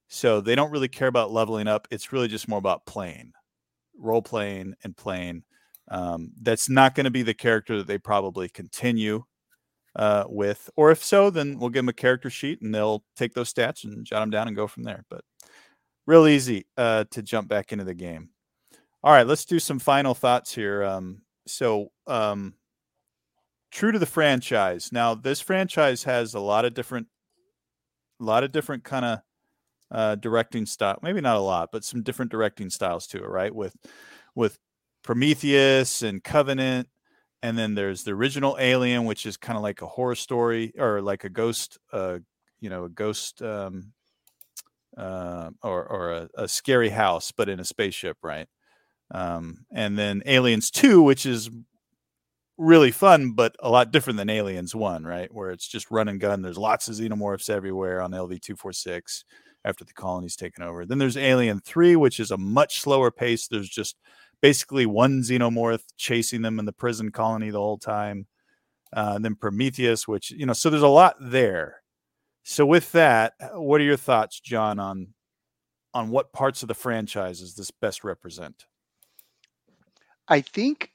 So 0.09 0.41
they 0.41 0.53
don't 0.53 0.71
really 0.71 0.87
care 0.87 1.07
about 1.07 1.31
leveling 1.31 1.67
up. 1.67 1.87
It's 1.89 2.13
really 2.13 2.27
just 2.27 2.47
more 2.47 2.59
about 2.59 2.85
playing, 2.85 3.33
role 3.97 4.21
playing 4.21 4.75
and 4.83 4.95
playing. 4.95 5.43
Um, 5.87 6.33
that's 6.39 6.69
not 6.69 6.93
going 6.93 7.05
to 7.05 7.11
be 7.11 7.23
the 7.23 7.33
character 7.33 7.77
that 7.77 7.87
they 7.87 7.97
probably 7.97 8.47
continue 8.47 9.23
uh, 9.95 10.25
with. 10.27 10.69
Or 10.75 10.91
if 10.91 11.03
so, 11.03 11.29
then 11.29 11.59
we'll 11.59 11.69
give 11.69 11.83
them 11.83 11.89
a 11.89 11.93
character 11.93 12.29
sheet 12.29 12.61
and 12.61 12.73
they'll 12.73 13.03
take 13.15 13.33
those 13.33 13.53
stats 13.53 13.83
and 13.83 14.05
jot 14.05 14.21
them 14.21 14.29
down 14.29 14.47
and 14.47 14.55
go 14.55 14.67
from 14.67 14.83
there. 14.83 15.05
But 15.09 15.21
real 16.05 16.27
easy 16.27 16.65
uh, 16.77 17.05
to 17.11 17.21
jump 17.21 17.47
back 17.47 17.71
into 17.71 17.85
the 17.85 17.93
game. 17.93 18.29
All 19.03 19.13
right, 19.13 19.27
let's 19.27 19.45
do 19.45 19.59
some 19.59 19.79
final 19.79 20.13
thoughts 20.13 20.53
here. 20.53 20.83
Um, 20.83 21.21
so, 21.45 21.91
um, 22.07 22.53
true 23.71 23.91
to 23.91 23.99
the 23.99 24.05
franchise. 24.05 24.91
Now, 24.91 25.13
this 25.15 25.41
franchise 25.41 26.03
has 26.03 26.35
a 26.35 26.39
lot 26.39 26.63
of 26.63 26.73
different, 26.73 27.07
a 28.21 28.23
lot 28.23 28.43
of 28.43 28.51
different 28.51 28.83
kind 28.83 29.03
of 29.03 29.19
uh, 29.91 30.15
directing 30.15 30.65
style. 30.65 30.99
Maybe 31.01 31.21
not 31.21 31.35
a 31.35 31.41
lot, 31.41 31.69
but 31.71 31.83
some 31.83 32.01
different 32.01 32.31
directing 32.31 32.69
styles 32.69 33.07
to 33.07 33.17
it. 33.17 33.27
Right 33.27 33.53
with 33.53 33.75
with 34.35 34.57
Prometheus 35.03 36.01
and 36.01 36.23
Covenant 36.23 36.87
and 37.43 37.57
then 37.57 37.75
there's 37.75 38.05
the 38.05 38.11
original 38.11 38.55
Alien, 38.57 39.03
which 39.03 39.25
is 39.25 39.35
kind 39.35 39.57
of 39.57 39.63
like 39.63 39.81
a 39.81 39.87
horror 39.87 40.15
story 40.15 40.73
or 40.79 41.01
like 41.01 41.25
a 41.25 41.29
ghost, 41.29 41.77
uh, 41.91 42.19
you 42.61 42.69
know, 42.69 42.85
a 42.85 42.89
ghost 42.89 43.41
um, 43.41 43.91
uh, 44.97 45.49
or 45.61 45.85
or 45.85 46.11
a, 46.13 46.29
a, 46.35 46.47
scary 46.47 46.87
house, 46.87 47.33
but 47.33 47.49
in 47.49 47.59
a 47.59 47.65
spaceship, 47.65 48.15
right? 48.23 48.47
Um, 49.11 49.65
and 49.73 49.99
then 49.99 50.23
Aliens 50.25 50.71
Two, 50.71 51.01
which 51.01 51.25
is 51.25 51.49
really 52.57 52.91
fun, 52.91 53.33
but 53.33 53.57
a 53.59 53.69
lot 53.69 53.91
different 53.91 54.15
than 54.15 54.29
Aliens 54.29 54.73
One, 54.73 55.03
right? 55.03 55.31
Where 55.33 55.51
it's 55.51 55.67
just 55.67 55.91
run 55.91 56.07
and 56.07 56.21
gun. 56.21 56.41
There's 56.41 56.57
lots 56.57 56.87
of 56.87 56.95
xenomorphs 56.95 57.49
everywhere 57.49 58.01
on 58.01 58.11
LV 58.11 58.41
two 58.41 58.55
four 58.55 58.71
six 58.71 59.25
after 59.65 59.83
the 59.83 59.93
colony's 59.93 60.37
taken 60.37 60.63
over. 60.63 60.85
Then 60.85 60.97
there's 60.97 61.17
Alien 61.17 61.59
Three, 61.59 61.97
which 61.97 62.21
is 62.21 62.31
a 62.31 62.37
much 62.37 62.79
slower 62.79 63.11
pace. 63.11 63.49
There's 63.49 63.69
just 63.69 63.97
basically 64.43 64.85
one 64.85 65.21
xenomorph 65.21 65.85
chasing 65.95 66.41
them 66.41 66.59
in 66.59 66.65
the 66.65 66.73
prison 66.73 67.09
colony 67.11 67.49
the 67.49 67.57
whole 67.57 67.77
time. 67.77 68.27
Uh, 68.91 69.13
and 69.15 69.23
then 69.23 69.35
Prometheus, 69.35 70.05
which 70.05 70.31
you 70.31 70.45
know, 70.45 70.51
so 70.51 70.69
there's 70.69 70.83
a 70.83 70.87
lot 70.87 71.15
there. 71.19 71.81
So 72.43 72.65
with 72.65 72.91
that, 72.91 73.33
uh, 73.39 73.59
what 73.59 73.79
are 73.79 73.85
your 73.85 73.97
thoughts, 73.97 74.41
John, 74.41 74.79
on 74.79 75.13
on 75.93 76.09
what 76.09 76.33
parts 76.33 76.61
of 76.61 76.67
the 76.67 76.73
franchises 76.73 77.55
this 77.55 77.71
best 77.71 78.03
represent? 78.03 78.65
I 80.27 80.41
think, 80.41 80.91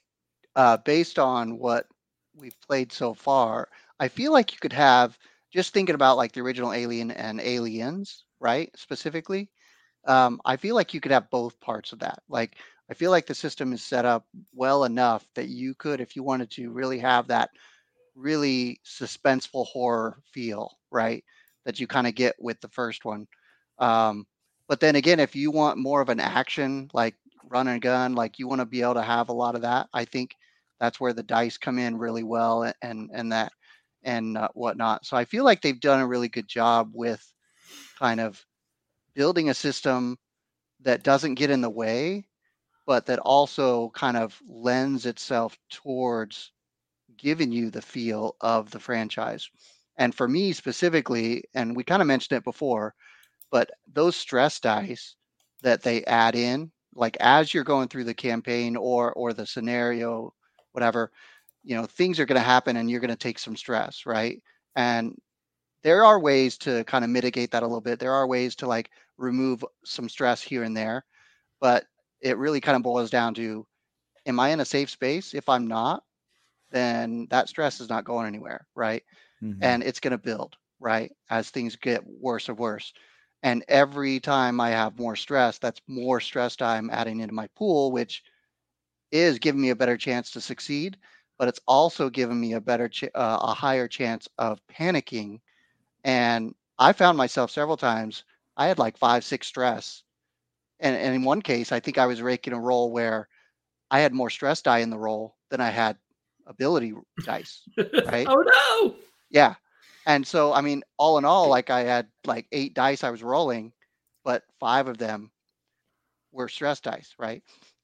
uh, 0.55 0.77
based 0.77 1.17
on 1.17 1.57
what 1.57 1.87
we've 2.35 2.59
played 2.67 2.91
so 2.91 3.15
far, 3.15 3.69
I 3.99 4.09
feel 4.09 4.31
like 4.31 4.53
you 4.53 4.59
could 4.59 4.73
have 4.73 5.17
just 5.51 5.73
thinking 5.73 5.95
about 5.95 6.17
like 6.17 6.33
the 6.33 6.41
original 6.41 6.71
Alien 6.71 7.09
and 7.11 7.41
Aliens, 7.41 8.25
right? 8.39 8.69
Specifically, 8.75 9.49
um, 10.05 10.39
I 10.45 10.55
feel 10.55 10.75
like 10.75 10.93
you 10.93 11.01
could 11.01 11.11
have 11.11 11.31
both 11.31 11.59
parts 11.59 11.93
of 11.93 11.99
that. 11.99 12.21
Like 12.29 12.57
I 12.89 12.93
feel 12.93 13.11
like 13.11 13.27
the 13.27 13.35
system 13.35 13.73
is 13.73 13.83
set 13.83 14.05
up 14.05 14.25
well 14.53 14.83
enough 14.83 15.27
that 15.35 15.49
you 15.49 15.75
could, 15.75 16.01
if 16.01 16.15
you 16.15 16.23
wanted 16.23 16.49
to, 16.51 16.71
really 16.71 16.99
have 16.99 17.27
that 17.27 17.51
really 18.15 18.79
suspenseful 18.85 19.65
horror 19.67 20.21
feel, 20.33 20.77
right? 20.91 21.23
That 21.65 21.79
you 21.79 21.87
kind 21.87 22.07
of 22.07 22.15
get 22.15 22.35
with 22.39 22.59
the 22.61 22.69
first 22.69 23.05
one. 23.05 23.27
Um, 23.77 24.25
but 24.67 24.79
then 24.79 24.95
again, 24.95 25.19
if 25.19 25.35
you 25.35 25.51
want 25.51 25.77
more 25.77 26.01
of 26.01 26.09
an 26.09 26.19
action, 26.19 26.89
like 26.93 27.15
run 27.43 27.67
and 27.67 27.81
gun, 27.81 28.15
like 28.15 28.39
you 28.39 28.47
want 28.47 28.59
to 28.59 28.65
be 28.65 28.81
able 28.81 28.95
to 28.95 29.01
have 29.01 29.29
a 29.29 29.33
lot 29.33 29.55
of 29.55 29.61
that, 29.61 29.87
I 29.93 30.05
think 30.05 30.35
that's 30.79 30.99
where 30.99 31.13
the 31.13 31.23
dice 31.23 31.57
come 31.57 31.77
in 31.77 31.97
really 31.97 32.23
well 32.23 32.71
and 32.81 33.09
and 33.13 33.31
that 33.31 33.51
and 34.03 34.37
uh, 34.37 34.49
whatnot. 34.53 35.05
So 35.05 35.17
I 35.17 35.25
feel 35.25 35.43
like 35.43 35.61
they've 35.61 35.79
done 35.79 35.99
a 35.99 36.07
really 36.07 36.29
good 36.29 36.47
job 36.47 36.91
with 36.93 37.21
kind 37.97 38.19
of 38.19 38.43
building 39.13 39.49
a 39.49 39.53
system 39.53 40.17
that 40.81 41.03
doesn't 41.03 41.35
get 41.35 41.49
in 41.49 41.61
the 41.61 41.69
way, 41.69 42.25
but 42.89 43.07
that 43.07 43.19
also 43.21 43.91
kind 43.91 44.17
of 44.17 44.41
lends 44.49 45.05
itself 45.07 45.57
towards 45.69 46.51
giving 47.17 47.51
you 47.51 47.69
the 47.71 47.81
feel 47.81 48.35
of 48.41 48.71
the 48.71 48.79
franchise. 48.79 49.49
And 49.97 50.15
for 50.15 50.27
me 50.27 50.53
specifically, 50.53 51.43
and 51.53 51.75
we 51.75 51.83
kind 51.83 52.01
of 52.01 52.07
mentioned 52.07 52.37
it 52.37 52.43
before, 52.45 52.95
but 53.51 53.69
those 53.93 54.15
stress 54.15 54.59
dice 54.59 55.15
that 55.63 55.83
they 55.83 56.03
add 56.05 56.35
in, 56.35 56.71
like 56.95 57.17
as 57.19 57.53
you're 57.53 57.63
going 57.63 57.89
through 57.89 58.05
the 58.05 58.15
campaign 58.15 58.75
or 58.77 59.13
or 59.13 59.33
the 59.33 59.45
scenario, 59.45 60.33
whatever, 60.73 61.11
you 61.63 61.75
know, 61.75 61.85
things 61.85 62.19
are 62.19 62.25
going 62.25 62.41
to 62.41 62.45
happen 62.45 62.77
and 62.77 62.89
you're 62.91 63.01
going 63.01 63.09
to 63.11 63.17
take 63.17 63.39
some 63.39 63.57
stress, 63.57 64.05
right? 64.07 64.41
And 64.75 65.15
there 65.83 66.05
are 66.05 66.19
ways 66.19 66.57
to 66.59 66.83
kind 66.85 67.03
of 67.05 67.11
mitigate 67.11 67.51
that 67.51 67.63
a 67.63 67.67
little 67.67 67.81
bit. 67.81 67.99
There 67.99 68.13
are 68.13 68.27
ways 68.27 68.55
to 68.57 68.67
like 68.67 68.91
remove 69.17 69.65
some 69.85 70.09
stress 70.09 70.41
here 70.41 70.63
and 70.63 70.77
there, 70.77 71.05
but 71.61 71.85
it 72.21 72.37
really 72.37 72.61
kind 72.61 72.75
of 72.75 72.83
boils 72.83 73.09
down 73.09 73.33
to 73.35 73.65
am 74.25 74.39
I 74.39 74.49
in 74.49 74.59
a 74.59 74.65
safe 74.65 74.89
space? 74.89 75.33
If 75.33 75.49
I'm 75.49 75.67
not, 75.67 76.03
then 76.71 77.27
that 77.29 77.49
stress 77.49 77.79
is 77.79 77.89
not 77.89 78.05
going 78.05 78.27
anywhere, 78.27 78.65
right? 78.75 79.03
Mm-hmm. 79.43 79.63
And 79.63 79.83
it's 79.83 79.99
going 79.99 80.11
to 80.11 80.17
build, 80.17 80.55
right? 80.79 81.11
As 81.29 81.49
things 81.49 81.75
get 81.75 82.05
worse 82.05 82.49
and 82.49 82.57
worse. 82.57 82.93
And 83.43 83.63
every 83.67 84.19
time 84.19 84.59
I 84.59 84.71
have 84.71 84.99
more 84.99 85.15
stress, 85.15 85.57
that's 85.59 85.81
more 85.87 86.19
stress 86.19 86.61
I'm 86.61 86.89
adding 86.89 87.19
into 87.19 87.33
my 87.33 87.47
pool, 87.55 87.91
which 87.91 88.23
is 89.11 89.39
giving 89.39 89.61
me 89.61 89.69
a 89.69 89.75
better 89.75 89.97
chance 89.97 90.31
to 90.31 90.41
succeed, 90.41 90.97
but 91.37 91.47
it's 91.47 91.59
also 91.67 92.09
giving 92.09 92.39
me 92.39 92.53
a 92.53 92.61
better, 92.61 92.89
ch- 92.89 93.05
uh, 93.15 93.37
a 93.41 93.53
higher 93.53 93.87
chance 93.87 94.27
of 94.37 94.59
panicking. 94.67 95.39
And 96.03 96.53
I 96.77 96.93
found 96.93 97.17
myself 97.17 97.51
several 97.51 97.77
times, 97.77 98.23
I 98.57 98.67
had 98.67 98.79
like 98.79 98.97
five, 98.97 99.23
six 99.23 99.47
stress. 99.47 100.03
And, 100.79 100.95
and 100.95 101.15
in 101.15 101.23
one 101.23 101.41
case, 101.41 101.71
I 101.71 101.79
think 101.79 101.97
I 101.97 102.05
was 102.05 102.21
raking 102.21 102.53
a 102.53 102.59
roll 102.59 102.91
where 102.91 103.27
I 103.91 103.99
had 103.99 104.13
more 104.13 104.29
stress 104.29 104.61
die 104.61 104.79
in 104.79 104.89
the 104.89 104.97
roll 104.97 105.35
than 105.49 105.61
I 105.61 105.69
had 105.69 105.97
ability 106.47 106.93
dice. 107.23 107.63
Right. 107.77 108.27
oh 108.29 108.43
no. 108.81 108.95
Yeah. 109.29 109.55
And 110.05 110.25
so, 110.25 110.53
I 110.53 110.61
mean, 110.61 110.83
all 110.97 111.17
in 111.17 111.25
all, 111.25 111.49
like 111.49 111.69
I 111.69 111.81
had 111.81 112.07
like 112.25 112.47
eight 112.51 112.73
dice 112.73 113.03
I 113.03 113.09
was 113.09 113.23
rolling, 113.23 113.73
but 114.23 114.43
five 114.59 114.87
of 114.87 114.97
them 114.97 115.31
were 116.31 116.47
stress 116.47 116.79
dice, 116.79 117.13
right? 117.17 117.43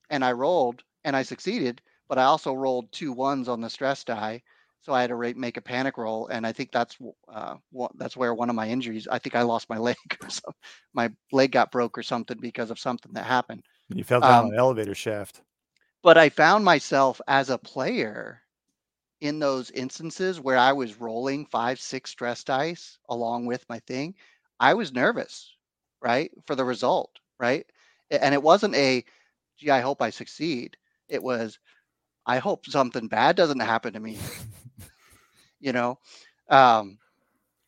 And 0.10 0.24
I 0.24 0.32
rolled 0.32 0.84
and 1.04 1.16
I 1.16 1.24
succeeded, 1.24 1.82
but 2.08 2.18
I 2.18 2.24
also 2.24 2.54
rolled 2.54 2.92
two 2.92 3.12
ones 3.12 3.48
on 3.48 3.62
the 3.62 3.70
stress 3.70 4.04
die. 4.04 4.42
So 4.86 4.94
I 4.94 5.02
had 5.02 5.10
to 5.10 5.34
make 5.36 5.58
a 5.58 5.62
panic 5.62 5.98
roll, 5.98 6.28
and 6.28 6.46
I 6.46 6.52
think 6.52 6.72
that's 6.72 6.96
uh, 7.28 7.56
that's 7.96 8.16
where 8.16 8.36
one 8.36 8.52
of 8.52 8.56
my 8.56 8.70
injuries. 8.70 9.08
I 9.10 9.18
think 9.18 9.36
I 9.36 9.42
lost 9.42 9.68
my 9.68 9.78
leg 9.80 9.98
or 10.22 10.30
something. 10.30 10.54
My 10.94 11.10
leg 11.32 11.52
got 11.52 11.72
broke 11.72 11.98
or 11.98 12.04
something 12.04 12.38
because 12.40 12.70
of 12.70 12.78
something 12.78 13.12
that 13.14 13.26
happened. 13.26 13.64
You 13.90 14.04
fell 14.04 14.22
down 14.22 14.46
um, 14.46 14.52
an 14.52 14.60
elevator 14.60 14.94
shaft. 14.94 15.42
But 16.04 16.20
I 16.20 16.30
found 16.30 16.64
myself 16.64 17.20
as 17.28 17.50
a 17.50 17.58
player 17.58 18.44
in 19.22 19.40
those 19.40 19.72
instances 19.72 20.40
where 20.40 20.58
I 20.58 20.72
was 20.72 21.00
rolling 21.00 21.48
five, 21.48 21.80
six 21.80 22.12
stress 22.12 22.44
dice 22.44 23.00
along 23.10 23.48
with 23.48 23.66
my 23.68 23.80
thing, 23.80 24.14
I 24.60 24.76
was 24.76 24.94
nervous, 24.94 25.56
right, 26.00 26.30
for 26.46 26.56
the 26.56 26.64
result, 26.64 27.10
right? 27.40 27.66
And 28.12 28.36
it 28.36 28.44
wasn't 28.44 28.76
a, 28.76 29.04
gee, 29.58 29.72
I 29.72 29.80
hope 29.80 30.04
I 30.04 30.12
succeed. 30.12 30.78
It 31.10 31.24
was, 31.24 31.58
I 32.28 32.38
hope 32.38 32.68
something 32.68 33.08
bad 33.08 33.36
doesn't 33.36 33.60
happen 33.60 33.94
to 33.94 34.00
me, 34.00 34.20
you 35.66 35.74
know? 35.74 36.00
Um, 36.50 37.00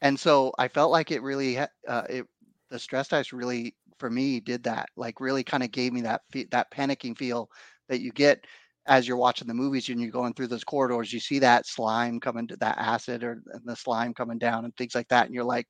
and 0.01 0.19
so 0.19 0.53
I 0.59 0.69
felt 0.69 0.91
like 0.91 1.11
it 1.11 1.23
really, 1.23 1.57
uh, 1.57 2.03
it, 2.09 2.25
the 2.69 2.79
stress 2.79 3.09
dice 3.09 3.33
really, 3.33 3.75
for 3.99 4.09
me, 4.11 4.39
did 4.39 4.63
that, 4.65 4.89
like 4.97 5.19
really 5.21 5.43
kind 5.43 5.63
of 5.63 5.71
gave 5.71 5.93
me 5.93 6.01
that, 6.01 6.21
that 6.51 6.71
panicking 6.71 7.17
feel 7.17 7.49
that 7.89 8.01
you 8.01 8.11
get 8.11 8.45
as 8.87 9.07
you're 9.07 9.17
watching 9.17 9.47
the 9.47 9.55
movies 9.55 9.89
and 9.89 10.01
you're 10.01 10.11
going 10.11 10.33
through 10.33 10.47
those 10.47 10.63
corridors, 10.65 11.13
you 11.13 11.19
see 11.19 11.39
that 11.39 11.67
slime 11.67 12.19
coming 12.19 12.47
to 12.47 12.57
that 12.57 12.77
acid 12.77 13.23
or 13.23 13.41
the 13.65 13.75
slime 13.75 14.13
coming 14.13 14.39
down 14.39 14.65
and 14.65 14.75
things 14.77 14.95
like 14.95 15.09
that. 15.09 15.25
And 15.27 15.35
you're 15.35 15.43
like 15.43 15.67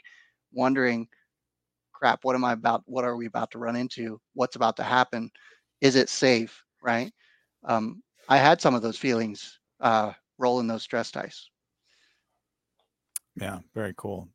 wondering, 0.54 1.08
crap, 1.94 2.20
what 2.24 2.36
am 2.36 2.46
I 2.46 2.54
about? 2.54 2.84
What 2.86 3.06
are 3.06 3.18
we 3.18 3.28
about 3.28 3.52
to 3.52 3.60
run 3.60 3.76
into? 3.76 4.20
What's 4.34 4.56
about 4.56 4.78
to 4.78 4.84
happen? 4.84 5.32
Is 5.82 5.96
it 5.96 6.10
safe? 6.10 6.64
Right. 6.84 7.12
Um, 7.66 8.04
I 8.30 8.38
had 8.38 8.62
some 8.62 8.76
of 8.76 8.82
those 8.84 8.98
feelings 8.98 9.60
uh, 9.82 10.14
rolling 10.40 10.68
those 10.68 10.84
stress 10.84 11.12
dice. 11.12 11.50
Yeah, 13.40 13.60
very 13.74 13.94
cool. 13.98 14.30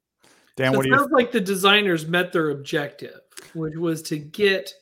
Dan, 0.57 0.73
so 0.73 0.79
what 0.79 0.87
it 0.87 0.89
do 0.89 0.95
you 0.95 0.99
sounds 1.01 1.13
like 1.13 1.33
the 1.33 1.41
designers 1.41 2.07
met 2.07 2.33
their 2.33 2.51
objective, 2.51 3.21
which 3.55 3.77
was 3.77 4.03
to 4.03 4.19
get 4.19 4.73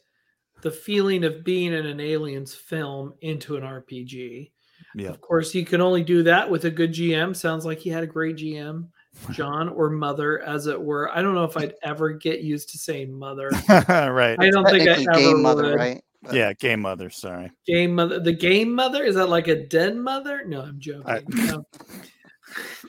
the 0.63 0.71
feeling 0.71 1.25
of 1.25 1.45
being 1.45 1.73
in 1.73 1.87
an 1.87 2.01
aliens 2.01 2.55
film 2.55 3.15
into 3.21 3.57
an 3.57 3.63
RPG. 3.63 4.51
Yeah. 4.95 5.09
Of 5.09 5.21
course, 5.21 5.55
you 5.55 5.65
can 5.65 5.81
only 5.81 6.03
do 6.03 6.23
that 6.25 6.51
with 6.51 6.65
a 6.65 6.71
good 6.71 6.93
GM. 6.93 7.35
Sounds 7.37 7.65
like 7.65 7.79
he 7.79 7.91
had 7.91 8.03
a 8.03 8.09
great 8.09 8.37
GM, 8.37 8.89
John 9.31 9.69
or 9.69 9.91
mother, 9.91 10.41
as 10.43 10.67
it 10.67 10.81
were. 10.81 11.11
I 11.17 11.23
don't 11.23 11.35
know 11.35 11.45
if 11.45 11.57
I'd 11.57 11.75
ever 11.83 12.11
get 12.11 12.41
used 12.41 12.71
to 12.71 12.79
saying 12.79 13.13
mother. 13.13 13.51
right. 13.69 14.37
I 14.39 14.51
don't 14.51 14.69
think 14.69 14.89
I 14.89 15.03
ever 15.03 15.13
game 15.13 15.43
mother, 15.43 15.63
would. 15.65 15.75
right? 15.77 16.05
But... 16.23 16.35
Yeah, 16.35 16.53
game 16.55 16.81
mother. 16.81 17.09
Sorry. 17.09 17.51
Game 17.67 17.95
mother. 17.95 18.21
The 18.21 18.33
game 18.33 18.75
mother 18.75 19.05
is 19.05 19.15
that 19.15 19.29
like 19.29 19.49
a 19.49 19.67
dead 19.67 19.97
mother? 19.97 20.45
No, 20.45 20.63
I'm 20.63 20.79
joking. 20.81 21.07
I... 21.07 21.23
no. 21.29 21.65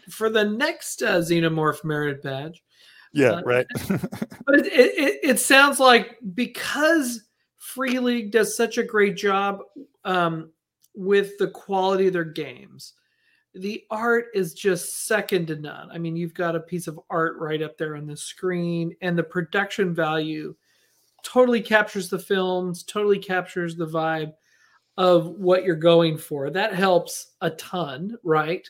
For 0.09 0.30
the 0.30 0.45
next 0.45 1.01
uh, 1.01 1.20
xenomorph 1.20 1.84
merit 1.84 2.22
badge. 2.24 2.64
Yeah, 3.14 3.32
uh, 3.32 3.41
right. 3.43 3.68
but 3.89 4.59
it, 4.59 4.68
it, 4.68 5.20
it 5.24 5.39
sounds 5.39 5.80
like 5.80 6.18
because 6.34 7.22
Free 7.57 7.99
League 7.99 8.32
does 8.32 8.55
such 8.55 8.78
a 8.78 8.84
great 8.84 9.18
job 9.18 9.59
um, 10.05 10.51
with 10.95 11.38
the 11.38 11.49
quality 11.49 12.07
of 12.07 12.14
their 12.14 12.24
games. 12.24 12.93
The 13.53 13.84
art 13.91 14.28
is 14.34 14.53
just 14.53 15.07
second 15.07 15.47
to 15.47 15.57
none. 15.57 15.89
I 15.91 15.97
mean, 15.97 16.16
you've 16.16 16.34
got 16.34 16.55
a 16.55 16.62
piece 16.62 16.88
of 16.88 16.99
art 17.09 17.36
right 17.38 17.62
up 17.62 17.78
there 17.78 17.97
on 17.97 18.07
the 18.07 18.16
screen, 18.16 18.95
and 19.01 19.18
the 19.18 19.24
production 19.24 19.93
value 19.93 20.55
totally 21.24 21.62
captures 21.62 22.09
the 22.09 22.20
films, 22.20 22.83
totally 22.83 23.20
captures 23.20 23.75
the 23.75 23.88
vibe 23.88 24.33
of 24.97 25.28
what 25.28 25.63
you're 25.63 25.75
going 25.75 26.17
for. 26.17 26.50
That 26.50 26.74
helps 26.74 27.33
a 27.42 27.50
ton, 27.51 28.17
right? 28.24 28.67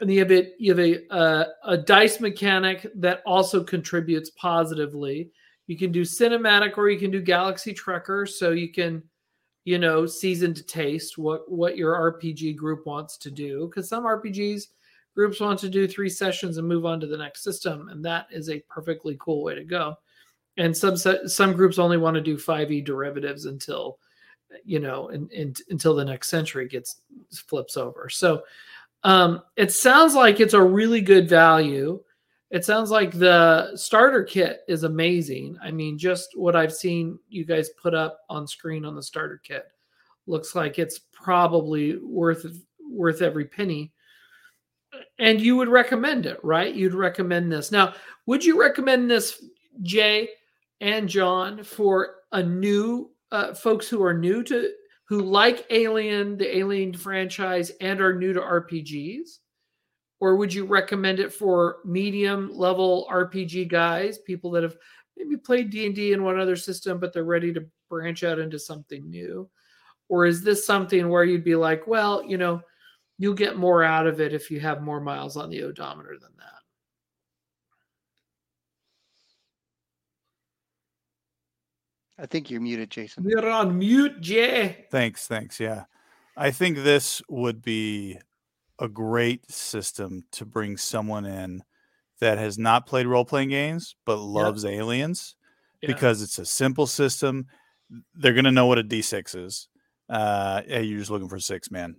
And 0.00 0.10
you 0.10 0.20
have 0.20 0.30
it, 0.30 0.54
you 0.58 0.74
have 0.74 0.78
a 0.78 1.12
uh, 1.12 1.44
a 1.64 1.76
dice 1.76 2.20
mechanic 2.20 2.86
that 2.94 3.22
also 3.26 3.64
contributes 3.64 4.30
positively. 4.30 5.32
You 5.66 5.76
can 5.76 5.90
do 5.90 6.02
cinematic 6.02 6.78
or 6.78 6.88
you 6.88 6.98
can 6.98 7.10
do 7.10 7.20
Galaxy 7.20 7.74
Trucker, 7.74 8.24
so 8.24 8.52
you 8.52 8.72
can, 8.72 9.02
you 9.64 9.78
know, 9.78 10.06
season 10.06 10.54
to 10.54 10.62
taste 10.62 11.18
what 11.18 11.50
what 11.50 11.76
your 11.76 11.94
RPG 11.94 12.56
group 12.56 12.86
wants 12.86 13.16
to 13.18 13.30
do. 13.30 13.66
Because 13.66 13.88
some 13.88 14.04
RPGs 14.04 14.68
groups 15.14 15.40
want 15.40 15.58
to 15.58 15.68
do 15.68 15.88
three 15.88 16.08
sessions 16.08 16.58
and 16.58 16.68
move 16.68 16.86
on 16.86 17.00
to 17.00 17.06
the 17.08 17.16
next 17.16 17.42
system, 17.42 17.88
and 17.88 18.04
that 18.04 18.26
is 18.30 18.50
a 18.50 18.62
perfectly 18.68 19.16
cool 19.20 19.42
way 19.42 19.54
to 19.56 19.64
go. 19.64 19.96
And 20.58 20.76
some 20.76 20.96
some 20.96 21.52
groups 21.54 21.78
only 21.78 21.98
want 21.98 22.14
to 22.14 22.20
do 22.20 22.36
5e 22.36 22.84
derivatives 22.84 23.44
until, 23.44 23.98
you 24.64 24.78
know, 24.78 25.08
in, 25.08 25.28
in, 25.30 25.54
until 25.70 25.94
the 25.94 26.04
next 26.04 26.28
century 26.28 26.68
gets 26.68 27.00
flips 27.32 27.76
over. 27.76 28.08
So 28.08 28.42
um, 29.04 29.42
it 29.56 29.72
sounds 29.72 30.14
like 30.14 30.40
it's 30.40 30.54
a 30.54 30.62
really 30.62 31.00
good 31.00 31.28
value. 31.28 32.00
It 32.50 32.64
sounds 32.64 32.90
like 32.90 33.12
the 33.12 33.76
starter 33.76 34.24
kit 34.24 34.60
is 34.68 34.84
amazing. 34.84 35.56
I 35.62 35.70
mean, 35.70 35.98
just 35.98 36.30
what 36.34 36.56
I've 36.56 36.72
seen 36.72 37.18
you 37.28 37.44
guys 37.44 37.68
put 37.80 37.94
up 37.94 38.20
on 38.30 38.46
screen 38.46 38.84
on 38.84 38.96
the 38.96 39.02
starter 39.02 39.40
kit 39.42 39.66
looks 40.26 40.54
like 40.54 40.78
it's 40.78 40.98
probably 41.12 41.98
worth 41.98 42.46
worth 42.90 43.22
every 43.22 43.44
penny. 43.44 43.92
And 45.18 45.40
you 45.40 45.56
would 45.56 45.68
recommend 45.68 46.24
it, 46.24 46.42
right? 46.42 46.74
You'd 46.74 46.94
recommend 46.94 47.52
this. 47.52 47.70
Now, 47.70 47.94
would 48.26 48.42
you 48.42 48.58
recommend 48.58 49.10
this, 49.10 49.44
Jay 49.82 50.30
and 50.80 51.08
John, 51.08 51.62
for 51.62 52.16
a 52.32 52.42
new 52.42 53.10
uh, 53.30 53.52
folks 53.52 53.88
who 53.88 54.02
are 54.02 54.14
new 54.14 54.42
to 54.44 54.70
who 55.08 55.22
like 55.22 55.66
Alien, 55.70 56.36
the 56.36 56.56
Alien 56.56 56.92
franchise, 56.94 57.70
and 57.80 58.00
are 58.00 58.14
new 58.14 58.32
to 58.32 58.40
RPGs? 58.40 59.38
or 60.20 60.36
would 60.36 60.52
you 60.52 60.64
recommend 60.64 61.20
it 61.20 61.32
for 61.32 61.78
medium 61.84 62.50
level 62.52 63.06
RPG 63.10 63.68
guys, 63.68 64.18
people 64.18 64.50
that 64.52 64.62
have 64.62 64.76
maybe 65.16 65.36
played 65.36 65.70
D&D 65.70 66.12
in 66.12 66.22
one 66.22 66.38
other 66.38 66.56
system 66.56 66.98
but 66.98 67.12
they're 67.12 67.24
ready 67.24 67.52
to 67.52 67.66
branch 67.88 68.24
out 68.24 68.38
into 68.38 68.58
something 68.58 69.08
new? 69.08 69.48
Or 70.08 70.26
is 70.26 70.42
this 70.42 70.66
something 70.66 71.08
where 71.08 71.24
you'd 71.24 71.44
be 71.44 71.54
like, 71.54 71.86
well, 71.86 72.24
you 72.24 72.38
know, 72.38 72.62
you'll 73.18 73.34
get 73.34 73.58
more 73.58 73.84
out 73.84 74.06
of 74.06 74.20
it 74.20 74.32
if 74.32 74.50
you 74.50 74.58
have 74.60 74.82
more 74.82 75.00
miles 75.00 75.36
on 75.36 75.50
the 75.50 75.62
odometer 75.62 76.16
than 76.20 76.32
that? 76.38 76.57
I 82.18 82.26
think 82.26 82.50
you're 82.50 82.60
muted, 82.60 82.90
Jason. 82.90 83.24
We're 83.24 83.48
on 83.48 83.78
mute, 83.78 84.20
Jay. 84.20 84.86
Thanks, 84.90 85.26
thanks. 85.26 85.60
Yeah. 85.60 85.84
I 86.36 86.50
think 86.50 86.78
this 86.78 87.22
would 87.28 87.62
be 87.62 88.18
a 88.78 88.88
great 88.88 89.50
system 89.50 90.24
to 90.32 90.44
bring 90.44 90.76
someone 90.76 91.26
in 91.26 91.62
that 92.20 92.38
has 92.38 92.58
not 92.58 92.86
played 92.86 93.06
role 93.06 93.24
playing 93.24 93.48
games 93.50 93.96
but 94.04 94.18
loves 94.18 94.64
yep. 94.64 94.72
aliens 94.74 95.36
yeah. 95.82 95.88
because 95.88 96.22
it's 96.22 96.38
a 96.38 96.44
simple 96.44 96.86
system. 96.86 97.46
They're 98.14 98.34
going 98.34 98.44
to 98.44 98.52
know 98.52 98.66
what 98.66 98.78
a 98.78 98.84
D6 98.84 99.46
is. 99.46 99.68
Uh, 100.08 100.62
hey, 100.66 100.84
you're 100.84 100.98
just 100.98 101.10
looking 101.10 101.28
for 101.28 101.38
six, 101.38 101.70
man. 101.70 101.96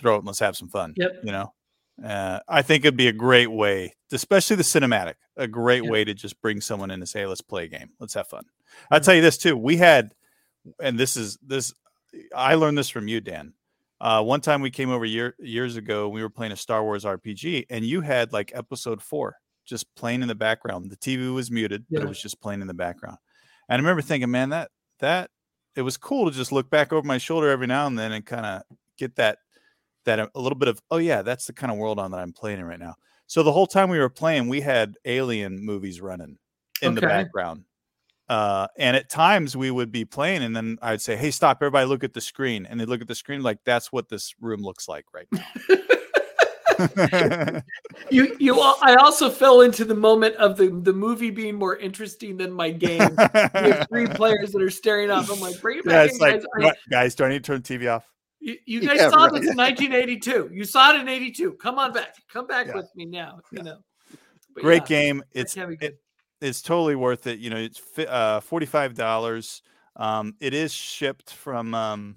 Throw 0.00 0.16
it 0.16 0.18
and 0.18 0.26
let's 0.26 0.38
have 0.40 0.56
some 0.56 0.68
fun. 0.68 0.94
Yep. 0.96 1.20
You 1.22 1.32
know, 1.32 1.52
uh, 2.04 2.40
I 2.48 2.62
think 2.62 2.84
it'd 2.84 2.96
be 2.96 3.08
a 3.08 3.12
great 3.12 3.50
way, 3.50 3.94
especially 4.12 4.56
the 4.56 4.62
cinematic, 4.62 5.14
a 5.36 5.46
great 5.46 5.84
yep. 5.84 5.92
way 5.92 6.04
to 6.04 6.14
just 6.14 6.40
bring 6.40 6.60
someone 6.60 6.90
in 6.90 7.00
and 7.00 7.08
say, 7.08 7.26
let's 7.26 7.40
play 7.40 7.64
a 7.64 7.68
game. 7.68 7.90
Let's 8.00 8.14
have 8.14 8.28
fun. 8.28 8.44
I'll 8.90 9.00
tell 9.00 9.14
you 9.14 9.22
this 9.22 9.38
too. 9.38 9.56
We 9.56 9.76
had, 9.76 10.14
and 10.80 10.98
this 10.98 11.16
is 11.16 11.38
this, 11.46 11.72
I 12.34 12.54
learned 12.54 12.78
this 12.78 12.88
from 12.88 13.08
you, 13.08 13.20
Dan. 13.20 13.52
Uh, 14.00 14.22
one 14.22 14.40
time 14.40 14.62
we 14.62 14.70
came 14.70 14.90
over 14.90 15.04
year, 15.04 15.36
years 15.38 15.76
ago, 15.76 16.08
we 16.08 16.22
were 16.22 16.30
playing 16.30 16.52
a 16.52 16.56
Star 16.56 16.82
Wars 16.82 17.04
RPG, 17.04 17.66
and 17.70 17.84
you 17.84 18.00
had 18.00 18.32
like 18.32 18.50
episode 18.54 19.00
four 19.00 19.36
just 19.64 19.86
playing 19.94 20.22
in 20.22 20.28
the 20.28 20.34
background. 20.34 20.90
The 20.90 20.96
TV 20.96 21.32
was 21.32 21.50
muted, 21.52 21.84
yeah. 21.88 22.00
but 22.00 22.06
it 22.06 22.08
was 22.08 22.20
just 22.20 22.40
playing 22.40 22.62
in 22.62 22.66
the 22.66 22.74
background. 22.74 23.18
And 23.68 23.76
I 23.76 23.80
remember 23.80 24.02
thinking, 24.02 24.30
man, 24.30 24.50
that 24.50 24.70
that 24.98 25.30
it 25.76 25.82
was 25.82 25.96
cool 25.96 26.28
to 26.28 26.36
just 26.36 26.52
look 26.52 26.68
back 26.68 26.92
over 26.92 27.06
my 27.06 27.18
shoulder 27.18 27.48
every 27.48 27.68
now 27.68 27.86
and 27.86 27.98
then 27.98 28.12
and 28.12 28.26
kind 28.26 28.44
of 28.44 28.62
get 28.98 29.16
that 29.16 29.38
that 30.04 30.18
a 30.18 30.40
little 30.40 30.58
bit 30.58 30.68
of 30.68 30.80
oh 30.90 30.98
yeah, 30.98 31.22
that's 31.22 31.46
the 31.46 31.52
kind 31.52 31.72
of 31.72 31.78
world 31.78 31.98
on 31.98 32.10
that 32.10 32.20
I'm 32.20 32.32
playing 32.32 32.60
in 32.60 32.64
right 32.64 32.78
now. 32.78 32.94
So 33.26 33.42
the 33.42 33.52
whole 33.52 33.66
time 33.66 33.88
we 33.88 33.98
were 33.98 34.10
playing, 34.10 34.48
we 34.48 34.60
had 34.60 34.96
alien 35.04 35.64
movies 35.64 36.00
running 36.00 36.38
in 36.82 36.92
okay. 36.92 37.00
the 37.00 37.06
background. 37.06 37.64
Uh, 38.28 38.66
and 38.78 38.96
at 38.96 39.10
times 39.10 39.56
we 39.56 39.70
would 39.70 39.92
be 39.92 40.04
playing, 40.04 40.42
and 40.42 40.54
then 40.54 40.78
I'd 40.80 41.00
say, 41.02 41.16
"Hey, 41.16 41.30
stop! 41.30 41.58
Everybody, 41.58 41.86
look 41.86 42.04
at 42.04 42.14
the 42.14 42.20
screen." 42.20 42.66
And 42.66 42.80
they 42.80 42.84
look 42.84 43.00
at 43.00 43.08
the 43.08 43.14
screen 43.14 43.42
like 43.42 43.58
that's 43.64 43.92
what 43.92 44.08
this 44.08 44.34
room 44.40 44.62
looks 44.62 44.88
like 44.88 45.04
right 45.12 45.26
now. 45.32 45.44
you 48.10 48.34
you 48.38 48.58
I 48.60 48.94
also 48.94 49.28
fell 49.28 49.60
into 49.60 49.84
the 49.84 49.94
moment 49.94 50.36
of 50.36 50.56
the 50.56 50.68
the 50.68 50.92
movie 50.92 51.30
being 51.30 51.56
more 51.56 51.76
interesting 51.76 52.36
than 52.36 52.52
my 52.52 52.70
game. 52.70 53.16
Have 53.16 53.86
three 53.88 54.06
players 54.14 54.52
that 54.52 54.62
are 54.62 54.70
staring 54.70 55.10
off. 55.10 55.30
I'm 55.30 55.40
like, 55.40 55.60
bring 55.60 55.80
it 55.80 55.84
back. 55.84 56.10
Yeah, 56.12 56.18
like, 56.18 56.42
guys. 56.58 56.72
Guys, 56.90 57.14
do 57.14 57.24
I 57.24 57.28
need 57.28 57.44
to 57.44 57.52
turn 57.52 57.62
the 57.62 57.78
TV 57.78 57.94
off? 57.94 58.10
You, 58.42 58.56
you 58.66 58.80
guys 58.80 58.96
yeah, 58.96 59.10
saw 59.10 59.26
right. 59.26 59.32
this 59.32 59.50
in 59.50 59.56
1982. 59.56 60.50
You 60.52 60.64
saw 60.64 60.92
it 60.92 61.00
in 61.00 61.08
82. 61.08 61.52
Come 61.52 61.78
on 61.78 61.92
back. 61.92 62.16
Come 62.32 62.48
back 62.48 62.66
yeah. 62.66 62.74
with 62.74 62.90
me 62.96 63.04
now. 63.04 63.38
You 63.52 63.62
know. 63.62 63.78
But 64.54 64.64
Great 64.64 64.84
game. 64.84 65.22
It's 65.30 65.56
it, 65.56 66.00
it's 66.40 66.60
totally 66.60 66.96
worth 66.96 67.28
it. 67.28 67.38
You 67.38 67.50
know, 67.50 67.56
it's 67.56 67.80
uh, 67.98 68.40
forty 68.40 68.66
five 68.66 68.94
dollars. 68.94 69.62
Um, 69.94 70.34
it 70.40 70.54
is 70.54 70.72
shipped 70.72 71.32
from 71.32 71.72
um, 71.72 72.16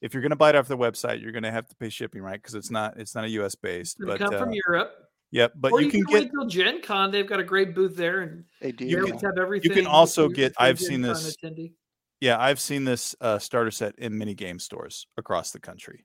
if 0.00 0.14
you're 0.14 0.22
going 0.22 0.30
to 0.30 0.36
buy 0.36 0.50
it 0.50 0.56
off 0.56 0.66
the 0.66 0.78
website, 0.78 1.20
you're 1.20 1.32
going 1.32 1.42
to 1.42 1.50
have 1.50 1.68
to 1.68 1.76
pay 1.76 1.90
shipping, 1.90 2.22
right? 2.22 2.40
Because 2.40 2.54
it's 2.54 2.70
not 2.70 2.98
it's 2.98 3.14
not 3.14 3.24
a 3.24 3.28
U.S. 3.30 3.54
based. 3.54 3.98
But 4.00 4.18
come 4.18 4.34
uh, 4.34 4.38
from 4.38 4.52
Europe. 4.66 4.94
Yep, 5.30 5.52
but 5.56 5.72
you, 5.72 5.80
you, 5.80 5.90
can, 5.90 6.04
can 6.04 6.12
get 6.12 6.22
wait 6.22 6.30
till 6.32 6.46
Gen 6.46 6.80
Con. 6.80 7.10
They've 7.10 7.26
got 7.26 7.38
a 7.38 7.44
great 7.44 7.74
booth 7.74 7.96
there, 7.96 8.20
and 8.20 8.44
they 8.62 8.72
do. 8.72 8.86
You 8.86 9.04
can, 9.04 9.18
have 9.18 9.36
everything. 9.38 9.70
You 9.70 9.74
can 9.76 9.86
also 9.86 10.28
get. 10.28 10.54
I've 10.58 10.80
seen 10.80 11.02
this. 11.02 11.36
Attendee. 11.36 11.72
Yeah, 12.20 12.40
I've 12.40 12.60
seen 12.60 12.84
this 12.84 13.14
uh, 13.20 13.38
starter 13.38 13.70
set 13.70 13.96
in 13.98 14.18
many 14.18 14.34
game 14.34 14.58
stores 14.58 15.06
across 15.16 15.52
the 15.52 15.60
country. 15.60 16.04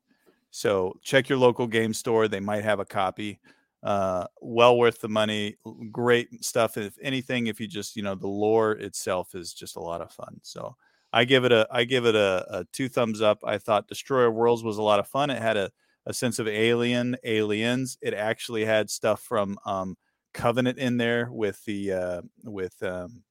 So 0.52 0.94
check 1.02 1.30
your 1.30 1.40
local 1.40 1.65
game 1.65 1.94
store; 1.94 2.27
they 2.27 2.40
might 2.40 2.64
have 2.64 2.80
a 2.80 2.85
copy. 2.85 3.40
Uh, 3.81 4.26
well 4.41 4.77
worth 4.77 5.02
the 5.02 5.10
money. 5.10 5.57
Great 5.91 6.44
stuff. 6.44 6.77
If 6.77 6.95
anything, 7.02 7.48
if 7.48 7.60
you 7.60 7.68
just 7.68 7.95
you 7.95 8.03
know 8.03 8.15
the 8.15 8.27
lore 8.27 8.73
itself 8.73 9.34
is 9.35 9.53
just 9.53 9.76
a 9.76 9.81
lot 9.81 10.02
of 10.02 10.11
fun. 10.11 10.40
So 10.44 10.76
I 11.11 11.26
give 11.26 11.45
it 11.45 11.52
a 11.52 11.68
I 11.72 11.84
give 11.84 12.06
it 12.06 12.15
a, 12.15 12.45
a 12.49 12.65
two 12.72 12.90
thumbs 12.90 13.22
up. 13.22 13.40
I 13.44 13.57
thought 13.57 13.88
Destroyer 13.88 14.31
Worlds 14.31 14.64
was 14.64 14.77
a 14.77 14.84
lot 14.84 14.99
of 14.99 15.07
fun. 15.07 15.31
It 15.31 15.41
had 15.41 15.57
a, 15.57 15.72
a 16.06 16.14
sense 16.14 16.38
of 16.38 16.48
alien 16.48 17.18
aliens. 17.23 17.98
It 18.02 18.14
actually 18.14 18.65
had 18.65 18.90
stuff 18.90 19.22
from 19.22 19.57
um, 19.65 19.98
Covenant 20.34 20.77
in 20.77 20.98
there 20.98 21.30
with 21.31 21.64
the 21.65 21.91
uh, 21.91 22.22
with 22.44 22.81
um, 22.84 23.23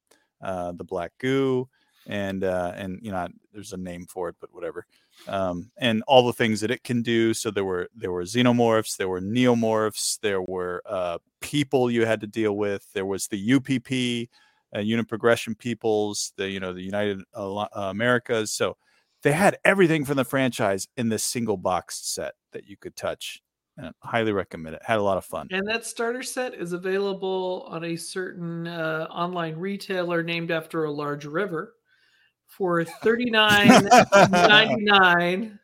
uh, 0.43 0.73
the 0.73 0.85
black 0.85 1.13
goo 1.19 1.69
and 2.07 2.45
uh, 2.45 2.73
and 2.77 2.99
you 3.03 3.13
know 3.13 3.29
there's 3.53 3.73
a 3.73 3.77
name 3.77 4.07
for 4.07 4.29
it, 4.29 4.37
but 4.41 4.53
whatever. 4.53 4.87
Um, 5.29 5.71
and 5.77 6.03
all 6.07 6.27
the 6.27 6.33
things 6.33 6.61
that 6.61 6.71
it 6.71 6.85
can 6.85 7.03
do. 7.03 7.35
So 7.35 7.51
there 7.51 7.65
were 7.65 7.89
there 7.95 8.13
were 8.13 8.23
xenomorphs, 8.23 8.97
there 8.97 9.09
were 9.09 9.21
neomorphs, 9.21 10.19
there 10.21 10.43
were 10.43 10.83
uh, 10.87 11.19
people 11.41 11.91
you 11.91 12.07
had 12.07 12.21
to 12.23 12.27
deal 12.27 12.57
with. 12.57 12.93
There 12.93 13.07
was 13.07 13.29
the 13.29 13.55
UPP, 13.55 14.31
uh, 14.75 14.81
unit 14.81 15.09
progression 15.09 15.55
peoples, 15.55 16.33
the 16.37 16.49
you 16.49 16.61
know 16.61 16.73
the 16.73 16.83
United 16.83 17.23
uh, 17.35 17.67
Americas. 17.73 18.53
So 18.53 18.77
they 19.23 19.33
had 19.33 19.59
everything 19.65 20.05
from 20.05 20.17
the 20.17 20.25
franchise 20.25 20.89
in 20.97 21.09
this 21.09 21.23
single 21.23 21.57
box 21.57 22.01
set 22.05 22.35
that 22.53 22.67
you 22.67 22.77
could 22.77 22.97
touch. 22.97 23.41
And 23.77 23.87
I 23.87 24.09
highly 24.09 24.33
recommend 24.33 24.77
it. 24.77 24.83
Had 24.85 24.99
a 24.99 25.03
lot 25.03 25.17
of 25.17 25.25
fun. 25.25 25.49
And 25.51 25.67
that 25.67 25.87
starter 25.87 26.23
set 26.23 26.53
is 26.53 26.75
available 26.75 27.67
on 27.69 27.85
a 27.85 27.97
certain 27.97 28.67
uh, 28.67 29.07
online 29.11 29.57
retailer 29.57 30.23
named 30.23 30.51
after 30.51 30.85
a 30.85 30.91
large 30.91 31.25
river 31.25 31.75
for 32.57 32.85
thirty 32.85 33.31
nine 33.31 33.89
ninety 34.31 34.85
nine, 34.85 35.59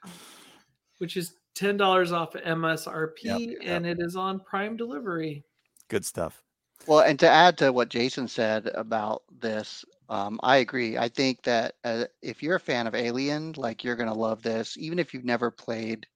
which 0.98 1.16
is 1.16 1.34
ten 1.54 1.76
dollars 1.76 2.12
off 2.12 2.32
MSRP, 2.32 3.22
yep, 3.22 3.40
yep. 3.40 3.58
and 3.62 3.86
it 3.86 3.98
is 4.00 4.16
on 4.16 4.40
Prime 4.40 4.76
delivery. 4.76 5.44
Good 5.88 6.04
stuff. 6.04 6.42
Well, 6.86 7.00
and 7.00 7.18
to 7.18 7.28
add 7.28 7.58
to 7.58 7.72
what 7.72 7.88
Jason 7.88 8.28
said 8.28 8.70
about 8.74 9.22
this, 9.40 9.84
um, 10.08 10.40
I 10.42 10.58
agree. 10.58 10.96
I 10.96 11.08
think 11.08 11.42
that 11.42 11.74
uh, 11.84 12.04
if 12.22 12.42
you're 12.42 12.56
a 12.56 12.60
fan 12.60 12.86
of 12.86 12.94
Alien, 12.94 13.52
like 13.56 13.84
you're 13.84 13.96
going 13.96 14.08
to 14.08 14.14
love 14.14 14.42
this, 14.42 14.76
even 14.78 14.98
if 14.98 15.12
you've 15.12 15.24
never 15.24 15.50
played 15.50 16.06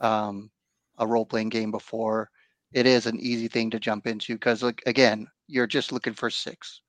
um, 0.00 0.50
a 0.98 1.06
role 1.06 1.26
playing 1.26 1.50
game 1.50 1.70
before. 1.70 2.30
It 2.72 2.86
is 2.86 3.06
an 3.06 3.18
easy 3.18 3.48
thing 3.48 3.70
to 3.70 3.80
jump 3.80 4.06
into 4.06 4.34
because, 4.34 4.62
like, 4.62 4.82
again, 4.86 5.26
you're 5.48 5.66
just 5.66 5.92
looking 5.92 6.14
for 6.14 6.30
six. 6.30 6.82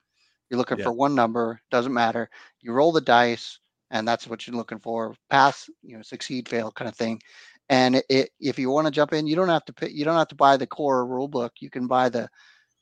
You're 0.51 0.57
looking 0.57 0.79
yeah. 0.79 0.83
for 0.83 0.91
one 0.91 1.15
number, 1.15 1.61
doesn't 1.71 1.93
matter. 1.93 2.29
You 2.59 2.73
roll 2.73 2.91
the 2.91 2.99
dice, 2.99 3.57
and 3.89 4.05
that's 4.05 4.27
what 4.27 4.45
you're 4.45 4.55
looking 4.55 4.79
for. 4.79 5.15
Pass, 5.29 5.69
you 5.81 5.95
know, 5.95 6.01
succeed, 6.01 6.49
fail, 6.49 6.73
kind 6.73 6.89
of 6.89 6.95
thing. 6.95 7.21
And 7.69 7.95
it, 7.95 8.05
it, 8.09 8.29
if 8.41 8.59
you 8.59 8.69
want 8.69 8.85
to 8.85 8.91
jump 8.91 9.13
in, 9.13 9.27
you 9.27 9.37
don't 9.37 9.47
have 9.47 9.63
to 9.65 9.73
pay, 9.73 9.89
you 9.89 10.03
don't 10.03 10.17
have 10.17 10.27
to 10.27 10.35
buy 10.35 10.57
the 10.57 10.67
core 10.67 11.05
rule 11.05 11.29
book. 11.29 11.53
You 11.61 11.69
can 11.69 11.87
buy 11.87 12.09
the 12.09 12.27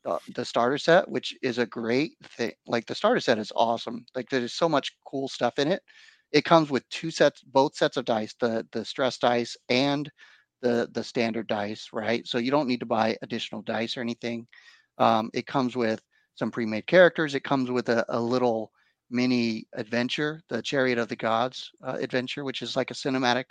the, 0.03 0.17
the 0.33 0.45
starter 0.45 0.79
set, 0.79 1.07
which 1.07 1.35
is 1.43 1.59
a 1.59 1.65
great 1.67 2.13
thing. 2.23 2.53
Like 2.65 2.87
the 2.87 2.95
starter 2.95 3.19
set 3.19 3.37
is 3.37 3.51
awesome. 3.55 4.03
Like 4.15 4.29
there's 4.29 4.53
so 4.53 4.67
much 4.67 4.91
cool 5.05 5.27
stuff 5.27 5.59
in 5.59 5.67
it. 5.67 5.83
It 6.31 6.45
comes 6.45 6.71
with 6.71 6.89
two 6.89 7.11
sets, 7.11 7.43
both 7.43 7.75
sets 7.75 7.97
of 7.97 8.05
dice, 8.05 8.33
the 8.39 8.65
the 8.71 8.83
stress 8.83 9.19
dice 9.19 9.55
and 9.69 10.09
the 10.63 10.89
the 10.91 11.03
standard 11.03 11.45
dice, 11.45 11.89
right? 11.93 12.25
So 12.25 12.39
you 12.39 12.49
don't 12.49 12.67
need 12.67 12.79
to 12.79 12.87
buy 12.87 13.15
additional 13.21 13.61
dice 13.61 13.95
or 13.95 14.01
anything. 14.01 14.47
Um, 14.97 15.29
it 15.33 15.45
comes 15.45 15.75
with 15.75 16.01
some 16.39 16.51
pre-made 16.51 16.87
characters. 16.87 17.35
It 17.35 17.43
comes 17.43 17.69
with 17.69 17.89
a, 17.89 18.05
a 18.09 18.19
little 18.19 18.71
mini 19.11 19.67
adventure, 19.73 20.41
the 20.49 20.61
Chariot 20.61 20.97
of 20.97 21.09
the 21.09 21.15
Gods 21.15 21.71
uh, 21.83 21.97
adventure, 21.99 22.43
which 22.43 22.61
is 22.61 22.75
like 22.75 22.91
a 22.91 22.95
cinematic 22.95 23.45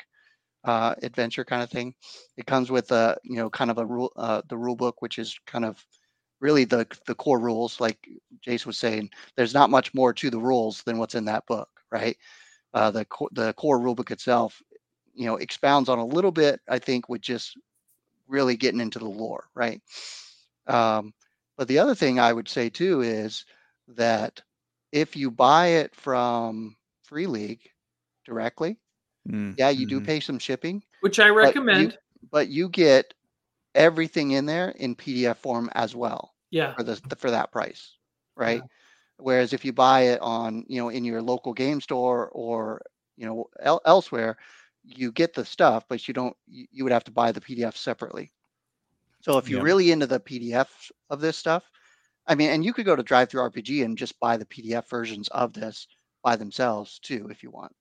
uh, 0.65 0.95
adventure 1.03 1.45
kind 1.45 1.63
of 1.63 1.71
thing. 1.71 1.95
It 2.37 2.47
comes 2.47 2.71
with 2.71 2.91
a 2.91 3.17
you 3.23 3.37
know 3.37 3.51
kind 3.51 3.71
of 3.71 3.79
a 3.79 3.87
rule 3.87 4.13
uh, 4.17 4.43
the 4.49 4.57
rule 4.57 4.77
book, 4.77 5.03
which 5.03 5.19
is 5.19 5.39
kind 5.47 5.65
of 5.65 5.85
really 6.41 6.65
the 6.65 6.87
the 7.07 7.15
core 7.15 7.41
rules 7.41 7.81
like 7.81 7.99
jason 8.41 8.69
was 8.69 8.79
saying 8.79 9.11
there's 9.37 9.55
not 9.55 9.71
much 9.71 9.93
more 9.93 10.13
to 10.13 10.31
the 10.31 10.39
rules 10.39 10.83
than 10.85 10.99
what's 10.99 11.15
in 11.17 11.25
that 11.25 11.45
book 11.47 11.69
right 11.91 12.17
uh, 12.75 12.91
the 12.91 13.05
the 13.33 13.53
core 13.55 13.81
rulebook 13.81 14.11
itself 14.11 14.63
you 15.15 15.27
know 15.27 15.37
expounds 15.37 15.89
on 15.89 15.99
a 15.99 16.05
little 16.07 16.31
bit 16.31 16.61
i 16.69 16.79
think 16.79 17.09
with 17.09 17.21
just 17.21 17.57
really 18.29 18.57
getting 18.57 18.81
into 18.81 18.99
the 18.99 19.09
lore 19.09 19.49
right 19.55 19.81
um, 20.69 21.13
but 21.59 21.69
the 21.69 21.79
other 21.79 21.95
thing 21.95 22.19
i 22.19 22.33
would 22.33 22.49
say 22.49 22.71
too 22.71 23.03
is 23.03 23.45
that 23.89 24.41
if 24.93 25.17
you 25.17 25.31
buy 25.31 25.67
it 25.67 25.95
from 25.95 26.75
free 27.05 27.27
league 27.27 27.69
directly 28.25 28.79
mm-hmm. 29.29 29.53
yeah 29.59 29.69
you 29.69 29.87
do 29.87 29.97
mm-hmm. 29.97 30.07
pay 30.07 30.21
some 30.21 30.39
shipping 30.39 30.83
which 31.03 31.21
i 31.21 31.29
recommend 31.29 31.89
but 31.89 31.93
you, 31.93 32.29
but 32.31 32.49
you 32.49 32.69
get 32.71 33.15
everything 33.79 34.33
in 34.33 34.45
there 34.45 34.71
in 34.71 34.97
PDF 34.97 35.37
form 35.37 35.71
as 35.75 35.95
well. 35.95 36.35
Yeah. 36.51 36.75
For 36.75 36.83
the 36.83 36.97
for 37.19 37.31
that 37.31 37.53
price, 37.53 37.93
right? 38.37 38.61
Yeah. 38.63 38.69
Whereas 39.19 39.53
if 39.53 39.65
you 39.65 39.73
buy 39.73 40.03
it 40.03 40.21
on, 40.21 40.65
you 40.69 40.81
know, 40.81 40.89
in 40.89 41.05
your 41.05 41.21
local 41.21 41.53
game 41.53 41.81
store 41.81 42.29
or 42.29 42.83
you 43.17 43.27
know 43.27 43.47
el- 43.61 43.83
elsewhere, 43.85 44.39
you 44.83 45.13
get 45.13 45.35
the 45.35 45.45
stuff, 45.45 45.85
but 45.89 46.07
you 46.09 46.15
don't. 46.15 46.35
You, 46.47 46.67
you 46.71 46.85
would 46.85 46.93
have 46.93 47.05
to 47.05 47.11
buy 47.11 47.33
the 47.33 47.41
PDF 47.41 47.77
separately. 47.77 48.33
So 49.21 49.39
if 49.39 49.49
you're 49.49 49.61
yeah. 49.61 49.65
really 49.65 49.91
into 49.91 50.07
the 50.07 50.21
PDF 50.21 50.69
of 51.11 51.21
this 51.21 51.37
stuff, 51.37 51.65
I 52.27 52.35
mean, 52.35 52.51
and 52.51 52.65
you 52.65 52.73
could 52.73 52.87
go 52.87 52.95
to 52.95 53.03
DriveThruRPG 53.03 53.85
and 53.85 53.97
just 53.97 54.19
buy 54.21 54.37
the 54.37 54.45
PDF 54.45 54.89
versions 54.89 55.29
of 55.29 55.53
this 55.53 55.89
by 56.23 56.37
themselves 56.37 56.99
too, 56.99 57.29
if 57.31 57.43
you 57.43 57.51
want. 57.51 57.73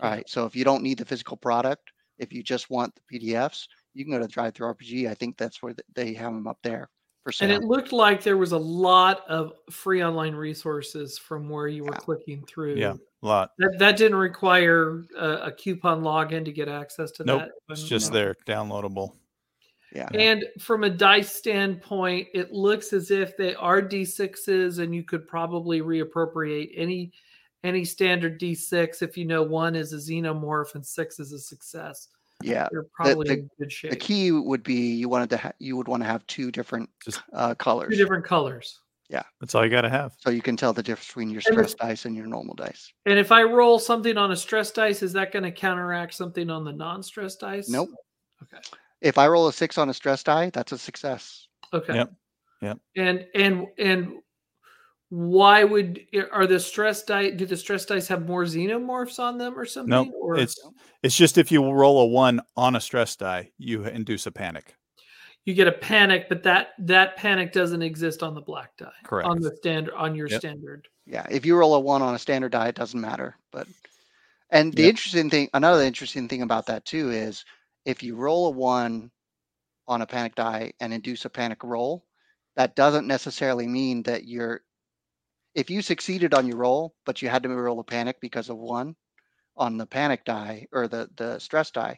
All 0.00 0.10
right. 0.10 0.28
So 0.28 0.44
if 0.44 0.54
you 0.54 0.64
don't 0.64 0.82
need 0.82 0.98
the 0.98 1.04
physical 1.04 1.36
product, 1.36 1.90
if 2.18 2.32
you 2.32 2.42
just 2.42 2.70
want 2.70 2.92
the 2.94 3.18
PDFs, 3.18 3.66
you 3.94 4.04
can 4.04 4.12
go 4.12 4.24
to 4.24 4.28
DriveThruRPG. 4.28 5.08
I 5.10 5.14
think 5.14 5.36
that's 5.36 5.62
where 5.62 5.74
they 5.94 6.12
have 6.14 6.32
them 6.32 6.46
up 6.46 6.58
there 6.62 6.90
for 7.24 7.32
sale. 7.32 7.50
And 7.50 7.62
it 7.62 7.66
looked 7.66 7.92
like 7.92 8.22
there 8.22 8.36
was 8.36 8.52
a 8.52 8.58
lot 8.58 9.22
of 9.28 9.52
free 9.70 10.02
online 10.02 10.34
resources 10.34 11.18
from 11.18 11.48
where 11.48 11.68
you 11.68 11.84
were 11.84 11.92
yeah. 11.92 11.98
clicking 11.98 12.44
through. 12.46 12.76
Yeah, 12.76 12.94
a 13.22 13.26
lot. 13.26 13.50
That, 13.58 13.76
that 13.78 13.96
didn't 13.96 14.18
require 14.18 15.04
a, 15.16 15.28
a 15.44 15.52
coupon 15.52 16.02
login 16.02 16.44
to 16.44 16.52
get 16.52 16.68
access 16.68 17.10
to 17.12 17.24
nope, 17.24 17.42
that. 17.42 17.50
It's 17.70 17.84
just 17.84 18.12
no. 18.12 18.18
there, 18.18 18.36
downloadable. 18.46 19.12
Yeah. 19.94 20.08
And 20.12 20.44
from 20.60 20.84
a 20.84 20.90
dice 20.90 21.34
standpoint, 21.34 22.28
it 22.34 22.52
looks 22.52 22.92
as 22.92 23.10
if 23.10 23.36
they 23.36 23.54
are 23.54 23.80
D6s, 23.80 24.78
and 24.80 24.94
you 24.94 25.02
could 25.02 25.26
probably 25.26 25.80
reappropriate 25.80 26.72
any 26.76 27.12
any 27.64 27.84
standard 27.84 28.38
D6 28.40 29.02
if 29.02 29.16
you 29.16 29.24
know 29.24 29.42
one 29.42 29.74
is 29.74 29.92
a 29.92 29.96
xenomorph 29.96 30.74
and 30.76 30.86
six 30.86 31.18
is 31.18 31.32
a 31.32 31.38
success. 31.40 32.08
Yeah. 32.40 32.68
You're 32.70 32.86
probably 32.94 33.26
the- 33.26 33.32
in 33.40 33.50
good 33.58 33.72
shape. 33.72 33.90
The 33.90 33.96
key 33.96 34.30
would 34.30 34.62
be 34.62 34.74
you 34.94 35.08
wanted 35.08 35.30
to 35.30 35.36
ha- 35.38 35.52
you 35.58 35.76
would 35.76 35.88
want 35.88 36.02
to 36.04 36.08
have 36.08 36.24
two 36.28 36.52
different 36.52 36.88
Just- 37.04 37.20
uh, 37.32 37.54
colors, 37.56 37.90
Two 37.90 37.96
different 37.96 38.24
colors. 38.24 38.80
Yeah, 39.10 39.22
that's 39.40 39.54
all 39.56 39.64
you 39.64 39.70
got 39.70 39.80
to 39.80 39.88
have. 39.88 40.12
so 40.18 40.28
you 40.30 40.42
can 40.42 40.54
tell 40.56 40.72
the 40.74 40.82
difference 40.82 41.08
between 41.08 41.30
your 41.30 41.42
And 41.46 41.54
stress 41.54 41.74
dice 41.74 42.04
and 42.04 42.14
your 42.14 42.26
normal 42.26 42.54
dice. 42.54 42.92
And 43.06 43.18
if 43.18 43.32
I 43.32 43.42
roll 43.42 43.78
something 43.80 44.16
on 44.18 44.30
a 44.32 44.36
stress 44.36 44.70
dice, 44.70 45.02
is 45.02 45.14
that 45.14 45.32
going 45.32 45.42
to 45.44 45.50
counteract 45.50 46.12
something 46.14 46.50
on 46.50 46.62
the 46.64 46.72
non-stress 46.72 47.36
dice? 47.36 47.68
Nope. 47.70 47.88
Okay. 48.42 48.62
If 49.00 49.18
I 49.18 49.26
roll 49.28 49.48
a 49.48 49.52
six 49.52 49.78
on 49.78 49.88
a 49.88 49.94
stress 49.94 50.22
die, 50.22 50.50
that's 50.50 50.72
a 50.72 50.78
success. 50.78 51.46
Okay. 51.72 51.94
Yep. 51.94 52.12
Yep. 52.62 52.78
And 52.96 53.26
and 53.34 53.66
and 53.78 54.12
why 55.10 55.64
would 55.64 56.04
are 56.32 56.46
the 56.46 56.60
stress 56.60 57.02
die 57.02 57.30
Do 57.30 57.46
the 57.46 57.56
stress 57.56 57.86
dice 57.86 58.08
have 58.08 58.26
more 58.26 58.44
xenomorphs 58.44 59.18
on 59.18 59.38
them 59.38 59.58
or 59.58 59.64
something? 59.64 59.90
No, 59.90 60.10
or 60.20 60.36
it's 60.36 60.58
it's 61.02 61.16
just 61.16 61.38
if 61.38 61.52
you 61.52 61.70
roll 61.70 62.00
a 62.00 62.06
one 62.06 62.40
on 62.56 62.76
a 62.76 62.80
stress 62.80 63.16
die, 63.16 63.50
you 63.58 63.84
induce 63.84 64.26
a 64.26 64.32
panic. 64.32 64.74
you 65.44 65.54
get 65.54 65.68
a 65.68 65.72
panic, 65.72 66.28
but 66.28 66.42
that 66.42 66.70
that 66.80 67.16
panic 67.16 67.52
doesn't 67.52 67.82
exist 67.82 68.22
on 68.22 68.34
the 68.34 68.40
black 68.42 68.76
die. 68.76 68.90
Correct. 69.04 69.28
On 69.28 69.40
the 69.40 69.54
standard 69.56 69.94
on 69.94 70.14
your 70.14 70.28
Yep. 70.28 70.40
standard. 70.40 70.88
Yeah, 71.06 71.26
if 71.30 71.46
you 71.46 71.56
roll 71.56 71.74
a 71.74 71.80
one 71.80 72.02
on 72.02 72.14
a 72.14 72.18
standard 72.18 72.52
die, 72.52 72.68
it 72.68 72.74
doesn't 72.74 73.00
matter. 73.00 73.36
But 73.50 73.66
and 74.50 74.74
the 74.74 74.82
Yep. 74.82 74.90
interesting 74.90 75.30
thing, 75.30 75.48
another 75.54 75.82
interesting 75.82 76.28
thing 76.28 76.42
about 76.42 76.66
that 76.66 76.84
too 76.84 77.10
is 77.10 77.44
if 77.88 78.02
you 78.02 78.16
roll 78.16 78.48
a 78.48 78.50
one 78.50 79.10
on 79.88 80.02
a 80.02 80.06
panic 80.06 80.34
die 80.34 80.74
and 80.78 80.92
induce 80.92 81.24
a 81.24 81.30
panic 81.30 81.64
roll, 81.64 82.04
that 82.54 82.76
doesn't 82.76 83.06
necessarily 83.06 83.66
mean 83.66 84.02
that 84.02 84.24
you're. 84.24 84.60
If 85.54 85.70
you 85.70 85.80
succeeded 85.80 86.34
on 86.34 86.46
your 86.46 86.58
roll, 86.58 86.94
but 87.06 87.22
you 87.22 87.30
had 87.30 87.42
to 87.44 87.48
roll 87.48 87.80
a 87.80 87.84
panic 87.84 88.20
because 88.20 88.50
of 88.50 88.58
one 88.58 88.94
on 89.56 89.78
the 89.78 89.86
panic 89.86 90.26
die 90.26 90.66
or 90.70 90.86
the 90.86 91.08
the 91.16 91.38
stress 91.38 91.70
die, 91.70 91.96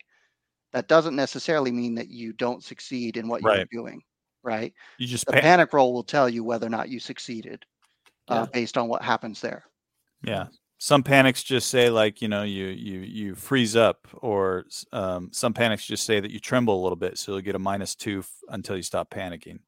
that 0.73 0.87
doesn't 0.87 1.17
necessarily 1.17 1.73
mean 1.73 1.97
that 1.97 2.09
you 2.09 2.33
don't 2.35 2.62
succeed 2.62 3.17
in 3.17 3.27
what 3.27 3.43
Right. 3.43 3.57
you're 3.57 3.83
doing. 3.83 4.01
Right. 4.45 4.73
You 4.99 5.09
just 5.09 5.27
The 5.27 5.33
pa- 5.33 5.41
panic 5.41 5.73
roll 5.73 5.93
will 5.93 6.05
tell 6.05 6.29
you 6.29 6.45
whether 6.45 6.69
or 6.69 6.71
not 6.71 6.89
you 6.89 7.01
succeeded 7.01 7.67
uh, 8.29 8.47
based 8.47 8.79
on 8.79 8.87
what 8.89 9.03
happens 9.03 9.41
there. 9.41 9.65
yeah. 10.23 10.47
Some 10.82 11.02
panics 11.02 11.43
just 11.43 11.69
say 11.69 11.90
like 11.90 12.23
you 12.23 12.28
know 12.28 12.43
you 12.43 12.69
you 12.69 13.01
you 13.01 13.35
freeze 13.35 13.77
up, 13.77 14.09
or 14.15 14.65
um, 14.93 15.28
some 15.31 15.52
panics 15.52 15.85
just 15.85 16.05
say 16.05 16.20
that 16.20 16.31
you 16.31 16.40
tremble 16.40 16.81
a 16.81 16.82
little 16.82 16.97
bit, 16.97 17.19
so 17.19 17.32
you'll 17.32 17.43
get 17.43 17.55
a 17.55 17.59
minus 17.59 17.94
two 17.94 18.20
f- 18.20 18.31
until 18.48 18.77
you 18.77 18.82
stop 18.82 19.11
panicking. 19.11 19.59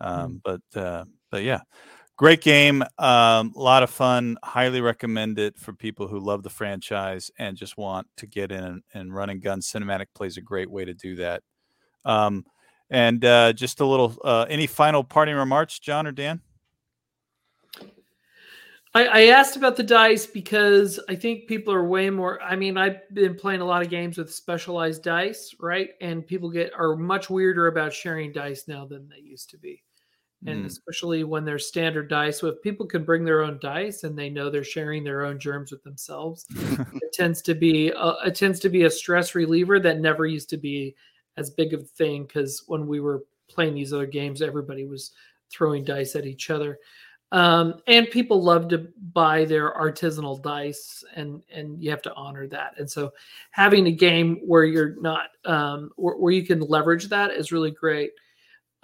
Um, 0.00 0.40
But 0.44 0.80
uh, 0.80 1.06
but 1.32 1.42
yeah, 1.42 1.62
great 2.16 2.40
game, 2.40 2.82
um, 2.98 3.52
a 3.56 3.60
lot 3.60 3.82
of 3.82 3.90
fun. 3.90 4.36
Highly 4.44 4.80
recommend 4.80 5.40
it 5.40 5.58
for 5.58 5.72
people 5.72 6.06
who 6.06 6.20
love 6.20 6.44
the 6.44 6.50
franchise 6.50 7.32
and 7.38 7.56
just 7.56 7.76
want 7.76 8.06
to 8.18 8.26
get 8.28 8.52
in 8.52 8.62
and, 8.62 8.82
and 8.94 9.12
run 9.12 9.28
and 9.28 9.42
gun. 9.42 9.60
Cinematic 9.60 10.06
plays 10.14 10.36
a 10.36 10.40
great 10.40 10.70
way 10.70 10.84
to 10.84 10.94
do 10.94 11.16
that. 11.16 11.42
Um, 12.04 12.44
and 12.90 13.24
uh, 13.24 13.54
just 13.54 13.80
a 13.80 13.86
little, 13.86 14.16
uh, 14.22 14.46
any 14.48 14.68
final 14.68 15.02
parting 15.02 15.34
remarks, 15.34 15.80
John 15.80 16.06
or 16.06 16.12
Dan? 16.12 16.42
I, 18.94 19.06
I 19.06 19.22
asked 19.28 19.56
about 19.56 19.76
the 19.76 19.82
dice 19.82 20.26
because 20.26 21.00
I 21.08 21.14
think 21.14 21.46
people 21.46 21.72
are 21.72 21.84
way 21.88 22.10
more. 22.10 22.40
I 22.42 22.56
mean, 22.56 22.76
I've 22.76 22.98
been 23.14 23.34
playing 23.34 23.62
a 23.62 23.64
lot 23.64 23.82
of 23.82 23.88
games 23.88 24.18
with 24.18 24.32
specialized 24.32 25.02
dice, 25.02 25.54
right? 25.58 25.90
And 26.00 26.26
people 26.26 26.50
get 26.50 26.72
are 26.76 26.94
much 26.94 27.30
weirder 27.30 27.68
about 27.68 27.94
sharing 27.94 28.32
dice 28.32 28.68
now 28.68 28.84
than 28.84 29.08
they 29.08 29.20
used 29.22 29.48
to 29.50 29.58
be. 29.58 29.82
And 30.44 30.64
Mm. 30.64 30.66
especially 30.66 31.24
when 31.24 31.44
they're 31.44 31.58
standard 31.58 32.08
dice, 32.08 32.40
so 32.40 32.48
if 32.48 32.60
people 32.62 32.84
can 32.84 33.04
bring 33.04 33.24
their 33.24 33.42
own 33.42 33.58
dice 33.62 34.02
and 34.02 34.18
they 34.18 34.28
know 34.28 34.50
they're 34.50 34.64
sharing 34.64 35.04
their 35.04 35.24
own 35.24 35.38
germs 35.38 35.70
with 35.70 35.84
themselves, 35.84 36.46
it 37.02 37.12
tends 37.12 37.40
to 37.42 37.54
be 37.54 37.90
a, 37.90 38.08
it 38.26 38.34
tends 38.34 38.58
to 38.60 38.68
be 38.68 38.82
a 38.82 38.90
stress 38.90 39.34
reliever 39.34 39.78
that 39.78 40.00
never 40.00 40.26
used 40.26 40.50
to 40.50 40.56
be 40.56 40.94
as 41.36 41.50
big 41.50 41.72
of 41.72 41.80
a 41.80 41.84
thing 41.84 42.24
because 42.24 42.64
when 42.66 42.86
we 42.86 43.00
were 43.00 43.22
playing 43.48 43.74
these 43.74 43.92
other 43.92 44.06
games, 44.06 44.42
everybody 44.42 44.84
was 44.84 45.12
throwing 45.48 45.84
dice 45.84 46.16
at 46.16 46.26
each 46.26 46.50
other 46.50 46.78
um, 47.32 47.74
and 47.88 48.08
people 48.10 48.42
love 48.42 48.68
to 48.68 48.88
buy 49.12 49.44
their 49.44 49.74
artisanal 49.74 50.40
dice 50.40 51.02
and 51.16 51.42
and 51.52 51.82
you 51.82 51.90
have 51.90 52.02
to 52.02 52.14
honor 52.14 52.46
that. 52.46 52.74
And 52.78 52.88
so 52.88 53.12
having 53.50 53.86
a 53.88 53.92
game 53.92 54.40
where 54.46 54.64
you're 54.64 55.00
not 55.00 55.30
um, 55.44 55.90
where, 55.96 56.14
where 56.16 56.32
you 56.32 56.44
can 56.44 56.60
leverage 56.60 57.08
that 57.08 57.32
is 57.32 57.50
really 57.50 57.72
great. 57.72 58.12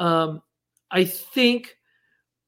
Um, 0.01 0.43
i 0.91 1.05
think 1.05 1.77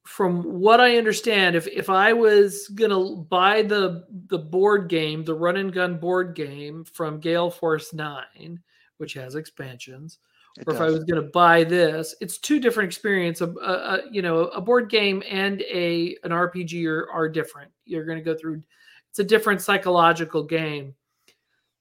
from 0.05 0.43
what 0.43 0.79
i 0.79 0.97
understand 0.97 1.55
if 1.55 1.67
if 1.67 1.89
i 1.89 2.11
was 2.11 2.67
gonna 2.69 3.15
buy 3.15 3.61
the 3.61 4.05
the 4.27 4.37
board 4.37 4.89
game 4.89 5.23
the 5.23 5.33
run 5.33 5.57
and 5.57 5.73
gun 5.73 5.97
board 5.97 6.35
game 6.35 6.83
from 6.83 7.19
gale 7.19 7.51
force 7.51 7.93
9 7.93 8.59
which 8.97 9.13
has 9.13 9.35
expansions 9.35 10.19
It 10.57 10.67
or 10.67 10.73
if 10.73 10.81
I 10.81 10.85
was 10.85 11.03
going 11.05 11.21
to 11.21 11.29
buy 11.29 11.63
this, 11.63 12.13
it's 12.19 12.37
two 12.37 12.59
different 12.59 12.87
experience. 12.87 13.41
A, 13.41 13.47
a, 13.47 13.71
a- 13.71 14.01
you 14.11 14.21
know, 14.21 14.45
a 14.47 14.59
board 14.61 14.89
game 14.89 15.23
and 15.29 15.61
a 15.61 16.17
an 16.23 16.31
RPG 16.31 16.85
are, 16.87 17.09
are 17.11 17.29
different. 17.29 17.71
You're 17.85 18.05
going 18.05 18.17
to 18.17 18.23
go 18.23 18.35
through. 18.37 18.61
It's 19.09 19.19
a 19.19 19.23
different 19.23 19.61
psychological 19.61 20.43
game, 20.43 20.93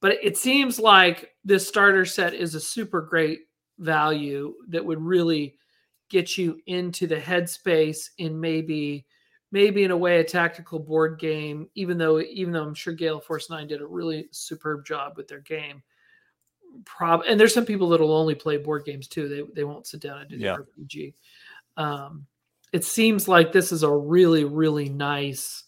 but 0.01 0.17
it 0.23 0.37
seems 0.37 0.79
like 0.79 1.31
this 1.45 1.67
starter 1.67 2.05
set 2.05 2.35
is 2.35 2.55
a 2.55 2.61
super 2.61 3.01
great 3.03 3.41
value 3.79 4.55
that 4.69 4.85
would 4.85 5.01
really 5.01 5.57
get 6.11 6.37
you 6.37 6.61
into 6.67 7.07
the 7.07 7.17
headspace 7.17 8.11
in 8.19 8.39
maybe 8.39 9.07
maybe 9.53 9.85
in 9.85 9.91
a 9.91 9.97
way 9.97 10.21
a 10.21 10.25
tactical 10.25 10.79
board 10.79 11.19
game 11.19 11.69
even 11.75 11.97
though 11.97 12.21
even 12.21 12.53
though 12.53 12.65
i'm 12.65 12.75
sure 12.75 12.93
gale 12.93 13.21
force 13.21 13.49
9 13.49 13.67
did 13.69 13.81
a 13.81 13.87
really 13.87 14.29
superb 14.33 14.85
job 14.85 15.15
with 15.17 15.29
their 15.29 15.41
game 15.41 15.83
prob 16.85 17.23
and 17.29 17.39
there's 17.39 17.55
some 17.55 17.67
people 17.67 17.89
that'll 17.89 18.13
only 18.13 18.35
play 18.35 18.57
board 18.57 18.85
games 18.85 19.07
too. 19.09 19.29
They 19.29 19.43
they 19.55 19.65
won't 19.65 19.87
sit 19.87 20.01
down 20.01 20.21
and 20.21 20.29
do 20.31 20.37
the 20.39 20.45
Yeah. 20.45 20.57
RPG. 20.57 21.15
Um, 21.77 22.27
it 22.73 22.85
seems 22.85 23.27
like 23.29 23.53
this 23.53 23.73
is 23.73 23.83
a 23.83 23.91
really 23.93 24.45
really 24.45 24.89
nice 24.89 25.65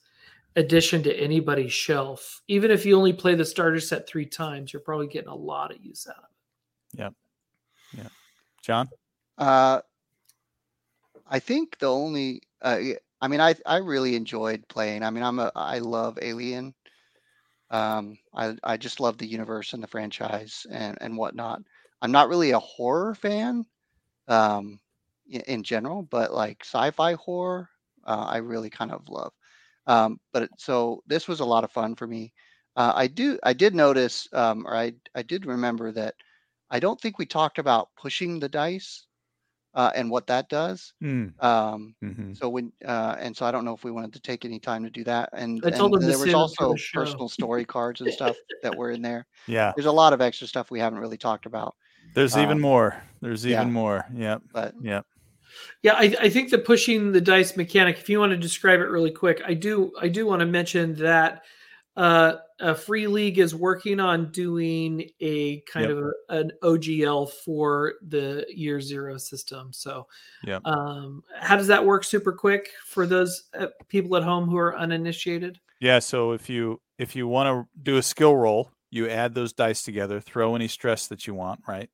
addition 0.56 1.02
to 1.02 1.14
anybody's 1.14 1.72
shelf. 1.72 2.42
Even 2.48 2.70
if 2.70 2.84
you 2.84 2.96
only 2.96 3.12
play 3.12 3.34
the 3.34 3.44
starter 3.44 3.80
set 3.80 4.06
three 4.06 4.26
times, 4.26 4.72
you're 4.72 4.82
probably 4.82 5.06
getting 5.06 5.30
a 5.30 5.34
lot 5.34 5.70
of 5.74 5.82
use 5.82 6.06
out 6.08 6.18
of 6.18 6.24
it. 6.24 6.98
Yeah, 6.98 7.10
yeah. 7.96 8.08
John? 8.62 8.88
Uh, 9.38 9.80
I 11.26 11.38
think 11.38 11.78
the 11.78 11.90
only, 11.90 12.42
uh, 12.60 12.78
y- 12.80 12.98
I 13.22 13.28
mean, 13.28 13.40
I 13.40 13.54
I 13.64 13.78
really 13.78 14.14
enjoyed 14.16 14.66
playing. 14.68 15.02
I 15.02 15.10
mean, 15.10 15.22
I'm 15.22 15.38
a 15.38 15.50
I 15.54 15.78
love 15.78 16.18
Alien. 16.20 16.74
Um, 17.72 18.18
I 18.34 18.56
I 18.64 18.78
just 18.78 19.00
love 19.00 19.18
the 19.18 19.26
universe 19.28 19.74
and 19.74 19.82
the 19.82 19.88
franchise 19.88 20.66
and 20.70 20.98
and 21.02 21.16
whatnot. 21.18 21.62
I'm 22.02 22.12
not 22.12 22.28
really 22.30 22.52
a 22.52 22.60
horror 22.60 23.14
fan, 23.16 23.66
um, 24.28 24.80
in 25.28 25.62
general, 25.62 26.02
but 26.02 26.32
like 26.32 26.64
sci-fi 26.64 27.14
horror, 27.14 27.68
uh, 28.06 28.26
I 28.28 28.38
really 28.38 28.70
kind 28.70 28.92
of 28.92 29.08
love. 29.08 29.32
Um, 29.86 30.20
but 30.32 30.50
so 30.58 31.02
this 31.06 31.28
was 31.28 31.40
a 31.40 31.44
lot 31.44 31.64
of 31.64 31.72
fun 31.72 31.94
for 31.96 32.06
me. 32.06 32.32
Uh, 32.76 32.92
I 32.96 33.06
do 33.08 33.38
I 33.44 33.52
did 33.54 33.74
notice, 33.74 34.28
um, 34.32 34.66
or 34.66 34.76
I 34.76 34.94
I 35.14 35.22
did 35.22 35.46
remember 35.46 35.92
that 35.92 36.14
I 36.70 36.80
don't 36.80 37.00
think 37.00 37.18
we 37.18 37.26
talked 37.26 37.58
about 37.58 37.90
pushing 37.96 38.40
the 38.40 38.48
dice 38.48 39.06
uh, 39.74 39.90
and 39.94 40.10
what 40.10 40.26
that 40.26 40.48
does. 40.48 40.92
Mm, 41.02 41.32
Um, 41.42 41.94
mhm. 42.02 42.36
so 42.36 42.48
when 42.48 42.72
uh, 42.84 43.16
and 43.18 43.36
so 43.36 43.46
I 43.46 43.50
don't 43.50 43.64
know 43.64 43.74
if 43.74 43.84
we 43.84 43.90
wanted 43.90 44.12
to 44.14 44.20
take 44.20 44.44
any 44.44 44.58
time 44.58 44.84
to 44.84 44.90
do 44.90 45.04
that. 45.04 45.30
And, 45.32 45.62
and 45.64 45.74
there 45.74 45.88
was 45.88 46.04
save 46.04 46.28
it 46.28 46.30
for 46.30 46.36
also 46.36 46.74
the 46.74 46.82
personal 46.92 47.28
story 47.28 47.64
cards 47.64 48.00
and 48.00 48.12
stuff 48.12 48.36
that 48.62 48.76
were 48.76 48.90
in 48.90 49.02
there. 49.02 49.26
Yeah. 49.48 49.72
There's 49.74 49.86
a 49.86 49.92
lot 49.92 50.12
of 50.12 50.20
extra 50.20 50.46
stuff 50.46 50.70
we 50.70 50.78
haven't 50.78 51.00
really 51.00 51.18
talked 51.18 51.46
about. 51.46 51.74
There's 52.14 52.36
even 52.36 52.58
Um, 52.58 52.60
more. 52.60 53.02
There's 53.20 53.44
yeah. 53.44 53.60
even 53.60 53.72
more. 53.72 54.06
Yep. 54.14 54.42
But 54.52 54.74
Yep. 54.80 55.04
Yeah, 55.82 55.94
I, 55.94 56.14
I 56.20 56.28
think 56.30 56.50
the 56.50 56.58
pushing 56.58 57.12
the 57.12 57.20
dice 57.20 57.56
mechanic. 57.56 57.98
If 57.98 58.08
you 58.08 58.18
want 58.20 58.30
to 58.30 58.36
describe 58.38 58.80
it 58.80 58.84
really 58.88 59.10
quick, 59.10 59.42
I 59.44 59.54
do. 59.54 59.92
I 60.00 60.08
do 60.08 60.26
want 60.26 60.40
to 60.40 60.46
mention 60.46 60.94
that 60.96 61.42
uh, 61.96 62.36
a 62.62 62.74
free 62.76 63.08
league 63.08 63.40
is 63.40 63.54
working 63.54 63.98
on 63.98 64.30
doing 64.30 65.10
a 65.20 65.60
kind 65.62 65.88
Yep. 65.88 65.98
of 65.98 66.04
a, 66.04 66.12
an 66.38 66.52
OGL 66.62 67.30
for 67.44 67.94
the 68.06 68.46
year 68.48 68.80
zero 68.80 69.18
system. 69.18 69.72
So, 69.72 70.06
Yep. 70.44 70.64
um, 70.64 71.24
how 71.34 71.56
does 71.56 71.66
that 71.66 71.84
work? 71.84 72.04
Super 72.04 72.32
quick 72.32 72.70
for 72.86 73.04
those 73.04 73.50
uh, 73.58 73.66
people 73.88 74.16
at 74.16 74.22
home 74.22 74.48
who 74.48 74.56
are 74.56 74.76
uninitiated. 74.78 75.58
Yeah. 75.80 75.98
So 75.98 76.32
if 76.32 76.48
you 76.48 76.80
if 76.98 77.16
you 77.16 77.26
want 77.26 77.48
to 77.48 77.82
do 77.82 77.96
a 77.96 78.02
skill 78.02 78.36
roll, 78.36 78.70
you 78.90 79.08
add 79.08 79.34
those 79.34 79.52
dice 79.52 79.82
together, 79.82 80.20
throw 80.20 80.54
any 80.54 80.68
stress 80.68 81.08
that 81.08 81.26
you 81.26 81.34
want, 81.34 81.60
right? 81.66 81.90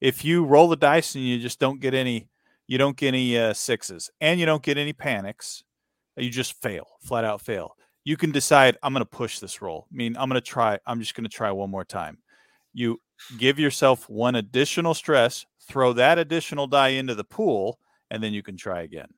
If 0.00 0.24
you 0.24 0.44
roll 0.44 0.68
the 0.68 0.76
dice 0.76 1.16
and 1.16 1.24
you 1.24 1.40
just 1.40 1.58
don't 1.58 1.80
get 1.80 1.94
any, 1.94 2.28
you 2.68 2.78
don't 2.78 2.96
get 2.96 3.08
any 3.08 3.36
uh, 3.36 3.54
sixes, 3.54 4.08
and 4.20 4.38
you 4.38 4.46
don't 4.46 4.62
get 4.62 4.78
any 4.78 4.92
panics, 4.92 5.64
you 6.16 6.30
just 6.30 6.52
fail, 6.62 6.86
flat 7.02 7.24
out 7.24 7.40
fail. 7.40 7.74
You 8.06 8.16
can 8.16 8.30
decide 8.30 8.78
I'm 8.84 8.92
going 8.92 9.04
to 9.04 9.04
push 9.04 9.40
this 9.40 9.60
roll. 9.60 9.88
I 9.92 9.96
mean, 9.96 10.16
I'm 10.16 10.28
going 10.28 10.40
to 10.40 10.46
try. 10.46 10.78
I'm 10.86 11.00
just 11.00 11.16
going 11.16 11.24
to 11.24 11.28
try 11.36 11.50
one 11.50 11.70
more 11.70 11.84
time. 11.84 12.18
you 12.72 13.00
give 13.36 13.58
yourself 13.58 14.08
one 14.08 14.36
additional 14.36 14.94
stress, 14.94 15.44
throw 15.68 15.92
that 15.94 16.16
additional 16.16 16.68
die 16.68 16.90
into 16.90 17.16
the 17.16 17.24
pool, 17.24 17.80
and 18.12 18.22
then 18.22 18.32
you 18.32 18.44
can 18.44 18.56
try 18.56 18.82
again. 18.82 19.08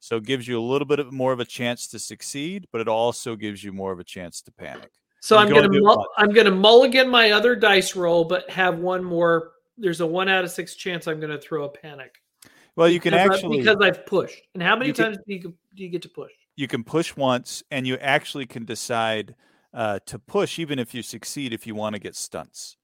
So 0.00 0.16
it 0.16 0.24
gives 0.24 0.48
you 0.48 0.58
a 0.58 0.60
little 0.72 0.86
bit 0.88 0.98
of 0.98 1.12
more 1.12 1.32
of 1.32 1.38
a 1.38 1.44
chance 1.44 1.86
to 1.88 2.00
succeed, 2.00 2.66
but 2.72 2.80
it 2.80 2.88
also 2.88 3.36
gives 3.36 3.62
you 3.62 3.72
more 3.72 3.92
of 3.92 4.00
a 4.00 4.04
chance 4.04 4.42
to 4.42 4.50
panic. 4.52 4.90
So 5.20 5.36
I'm 5.38 5.48
gonna 5.48 5.68
mull- 5.70 6.08
I'm 6.16 6.30
gonna 6.32 6.50
mulligan 6.50 7.08
my 7.08 7.30
other 7.30 7.54
dice 7.54 7.94
roll, 7.94 8.24
but 8.24 8.50
have 8.50 8.80
one 8.80 9.04
more. 9.04 9.52
There's 9.78 10.00
a 10.00 10.06
one 10.06 10.28
out 10.28 10.42
of 10.42 10.50
six 10.50 10.74
chance 10.74 11.06
I'm 11.06 11.20
gonna 11.20 11.38
throw 11.38 11.62
a 11.62 11.68
panic. 11.68 12.16
Well, 12.74 12.88
you 12.88 12.98
can 12.98 13.12
because 13.12 13.30
actually 13.30 13.58
I, 13.58 13.62
because 13.62 13.76
I've 13.80 14.06
pushed. 14.06 14.42
And 14.54 14.62
how 14.62 14.74
many 14.74 14.92
times 14.92 15.18
can, 15.18 15.24
do 15.28 15.34
you 15.34 15.40
do 15.76 15.84
you 15.84 15.88
get 15.90 16.02
to 16.02 16.08
push? 16.08 16.32
You 16.56 16.68
can 16.68 16.84
push 16.84 17.16
once, 17.16 17.62
and 17.70 17.86
you 17.86 17.96
actually 17.96 18.46
can 18.46 18.64
decide 18.64 19.34
uh, 19.74 20.00
to 20.06 20.18
push 20.18 20.58
even 20.58 20.78
if 20.78 20.94
you 20.94 21.02
succeed 21.02 21.52
if 21.52 21.66
you 21.66 21.74
want 21.74 21.94
to 21.94 21.98
get 22.00 22.14
stunts. 22.14 22.76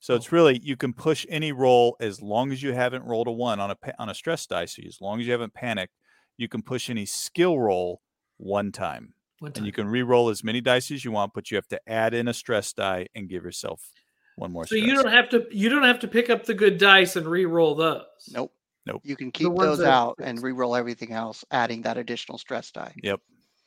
So 0.00 0.16
it's 0.16 0.32
really 0.32 0.58
you 0.62 0.76
can 0.76 0.92
push 0.92 1.24
any 1.28 1.52
roll 1.52 1.96
as 2.00 2.20
long 2.20 2.50
as 2.50 2.60
you 2.60 2.72
haven't 2.72 3.04
rolled 3.04 3.28
a 3.28 3.32
one 3.32 3.60
on 3.60 3.70
a 3.70 3.76
on 4.00 4.08
a 4.08 4.14
stress 4.14 4.44
dice. 4.46 4.74
So 4.74 4.82
as 4.84 5.00
long 5.00 5.20
as 5.20 5.26
you 5.26 5.32
haven't 5.32 5.54
panicked, 5.54 5.94
you 6.36 6.48
can 6.48 6.62
push 6.62 6.90
any 6.90 7.06
skill 7.06 7.58
roll 7.58 8.02
one 8.36 8.72
time. 8.72 9.14
One 9.38 9.52
time. 9.52 9.60
And 9.60 9.66
you 9.66 9.72
can 9.72 9.86
re-roll 9.86 10.28
as 10.28 10.42
many 10.42 10.60
dice 10.60 10.90
as 10.90 11.04
you 11.04 11.12
want, 11.12 11.32
but 11.34 11.50
you 11.50 11.56
have 11.56 11.68
to 11.68 11.80
add 11.88 12.14
in 12.14 12.26
a 12.26 12.34
stress 12.34 12.72
die 12.72 13.06
and 13.14 13.28
give 13.28 13.44
yourself 13.44 13.90
one 14.34 14.50
more. 14.50 14.64
So 14.66 14.74
stress. 14.74 14.88
you 14.88 14.94
don't 14.94 15.12
have 15.12 15.28
to 15.30 15.46
you 15.52 15.68
don't 15.68 15.84
have 15.84 16.00
to 16.00 16.08
pick 16.08 16.30
up 16.30 16.46
the 16.46 16.54
good 16.54 16.78
dice 16.78 17.14
and 17.14 17.26
re-roll 17.26 17.76
those. 17.76 18.02
Nope. 18.32 18.52
Nope. 18.86 19.02
You 19.04 19.16
can 19.16 19.30
keep 19.30 19.54
those 19.54 19.80
out 19.80 20.16
and 20.20 20.42
re-roll 20.42 20.74
everything 20.74 21.12
else, 21.12 21.44
adding 21.50 21.82
that 21.82 21.96
additional 21.96 22.38
stress 22.38 22.70
die. 22.70 22.94
Yep. 23.02 23.20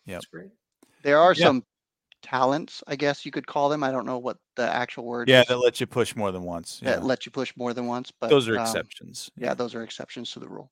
Yep. 0.05 0.15
That's 0.15 0.25
great. 0.25 0.51
There 1.03 1.19
are 1.19 1.33
some 1.33 1.63
talents, 2.21 2.83
I 2.87 2.95
guess 2.95 3.25
you 3.25 3.31
could 3.31 3.45
call 3.45 3.69
them. 3.69 3.83
I 3.83 3.91
don't 3.91 4.05
know 4.05 4.17
what 4.17 4.37
the 4.55 4.67
actual 4.67 5.05
word 5.05 5.29
yeah, 5.29 5.41
is. 5.41 5.47
that 5.47 5.57
lets 5.57 5.79
you 5.79 5.85
push 5.85 6.15
more 6.15 6.31
than 6.31 6.43
once. 6.43 6.79
Yeah. 6.83 6.91
That 6.91 7.03
let 7.03 7.25
you 7.25 7.31
push 7.31 7.53
more 7.55 7.73
than 7.73 7.85
once. 7.85 8.11
But 8.19 8.29
those 8.29 8.49
are 8.49 8.57
um, 8.57 8.63
exceptions. 8.63 9.29
Yeah, 9.37 9.53
those 9.53 9.75
are 9.75 9.83
exceptions 9.83 10.31
to 10.31 10.39
the 10.39 10.49
rule. 10.49 10.71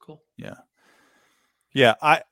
Cool. 0.00 0.22
Yeah. 0.36 0.54
Yeah. 1.74 1.94
I 2.00 2.22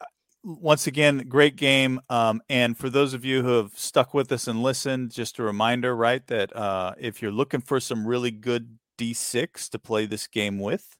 once 0.44 0.86
again, 0.86 1.24
great 1.28 1.56
game. 1.56 2.00
Um, 2.08 2.42
and 2.48 2.76
for 2.76 2.90
those 2.90 3.14
of 3.14 3.24
you 3.24 3.42
who 3.42 3.56
have 3.56 3.72
stuck 3.78 4.14
with 4.14 4.30
us 4.30 4.46
and 4.46 4.62
listened, 4.62 5.10
just 5.10 5.38
a 5.38 5.42
reminder, 5.42 5.96
right, 5.96 6.24
that 6.28 6.54
uh, 6.54 6.94
if 6.98 7.22
you're 7.22 7.32
looking 7.32 7.60
for 7.60 7.80
some 7.80 8.06
really 8.06 8.30
good 8.30 8.78
D6 8.98 9.70
to 9.70 9.78
play 9.78 10.06
this 10.06 10.26
game 10.26 10.58
with, 10.58 10.96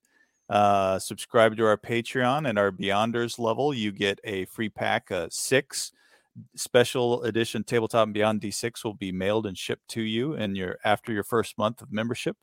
uh, 0.49 0.99
subscribe 0.99 1.57
to 1.57 1.67
our 1.67 1.77
Patreon 1.77 2.49
and 2.49 2.59
our 2.59 2.71
Beyonders 2.71 3.39
level. 3.39 3.73
You 3.73 3.93
get 3.93 4.21
a 4.25 4.45
free 4.47 4.69
pack 4.69 5.11
of 5.11 5.33
six 5.33 5.93
special 6.57 7.23
edition 7.23 7.63
Tabletop 7.65 8.05
and 8.05 8.15
Beyond 8.15 8.41
D6 8.41 8.85
will 8.85 8.95
be 8.95 9.13
mailed 9.13 9.47
and 9.47 9.57
shipped 9.57 9.89
to 9.89 10.03
you 10.03 10.35
in 10.35 10.55
your 10.57 10.79
after 10.85 11.13
your 11.13 11.23
first 11.23 11.57
month 11.59 11.81
of 11.81 11.93
membership. 11.93 12.37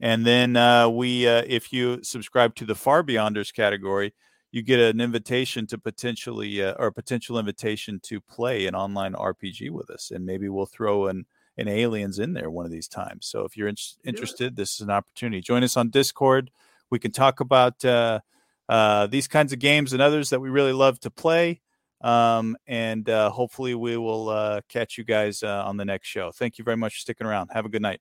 And 0.00 0.24
then 0.24 0.56
uh, 0.56 0.88
we, 0.88 1.28
uh, 1.28 1.42
if 1.46 1.72
you 1.72 2.02
subscribe 2.02 2.54
to 2.56 2.64
the 2.64 2.74
Far 2.74 3.02
Beyonders 3.02 3.52
category, 3.52 4.14
you 4.50 4.62
get 4.62 4.80
an 4.80 5.00
invitation 5.00 5.66
to 5.68 5.78
potentially 5.78 6.62
uh, 6.62 6.74
or 6.78 6.86
a 6.86 6.92
potential 6.92 7.38
invitation 7.38 8.00
to 8.04 8.20
play 8.20 8.66
an 8.66 8.74
online 8.74 9.12
RPG 9.12 9.70
with 9.70 9.90
us, 9.90 10.10
and 10.10 10.24
maybe 10.26 10.48
we'll 10.48 10.66
throw 10.66 11.06
an 11.06 11.26
an 11.56 11.68
aliens 11.68 12.18
in 12.18 12.32
there 12.32 12.50
one 12.50 12.64
of 12.64 12.72
these 12.72 12.88
times. 12.88 13.26
So 13.26 13.44
if 13.44 13.56
you're 13.56 13.68
in- 13.68 13.76
interested, 14.04 14.56
this 14.56 14.74
is 14.76 14.80
an 14.80 14.90
opportunity. 14.90 15.42
Join 15.42 15.62
us 15.62 15.76
on 15.76 15.90
Discord. 15.90 16.50
We 16.90 16.98
can 16.98 17.12
talk 17.12 17.40
about 17.40 17.84
uh, 17.84 18.20
uh, 18.68 19.06
these 19.06 19.28
kinds 19.28 19.52
of 19.52 19.58
games 19.58 19.92
and 19.92 20.02
others 20.02 20.30
that 20.30 20.40
we 20.40 20.50
really 20.50 20.72
love 20.72 21.00
to 21.00 21.10
play. 21.10 21.60
Um, 22.02 22.56
and 22.66 23.08
uh, 23.08 23.30
hopefully, 23.30 23.74
we 23.74 23.96
will 23.96 24.30
uh, 24.30 24.60
catch 24.68 24.96
you 24.96 25.04
guys 25.04 25.42
uh, 25.42 25.64
on 25.66 25.76
the 25.76 25.84
next 25.84 26.08
show. 26.08 26.30
Thank 26.32 26.58
you 26.58 26.64
very 26.64 26.76
much 26.76 26.94
for 26.94 27.00
sticking 27.00 27.26
around. 27.26 27.50
Have 27.52 27.66
a 27.66 27.68
good 27.68 27.82
night. 27.82 28.00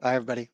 Bye, 0.00 0.14
everybody. 0.14 0.50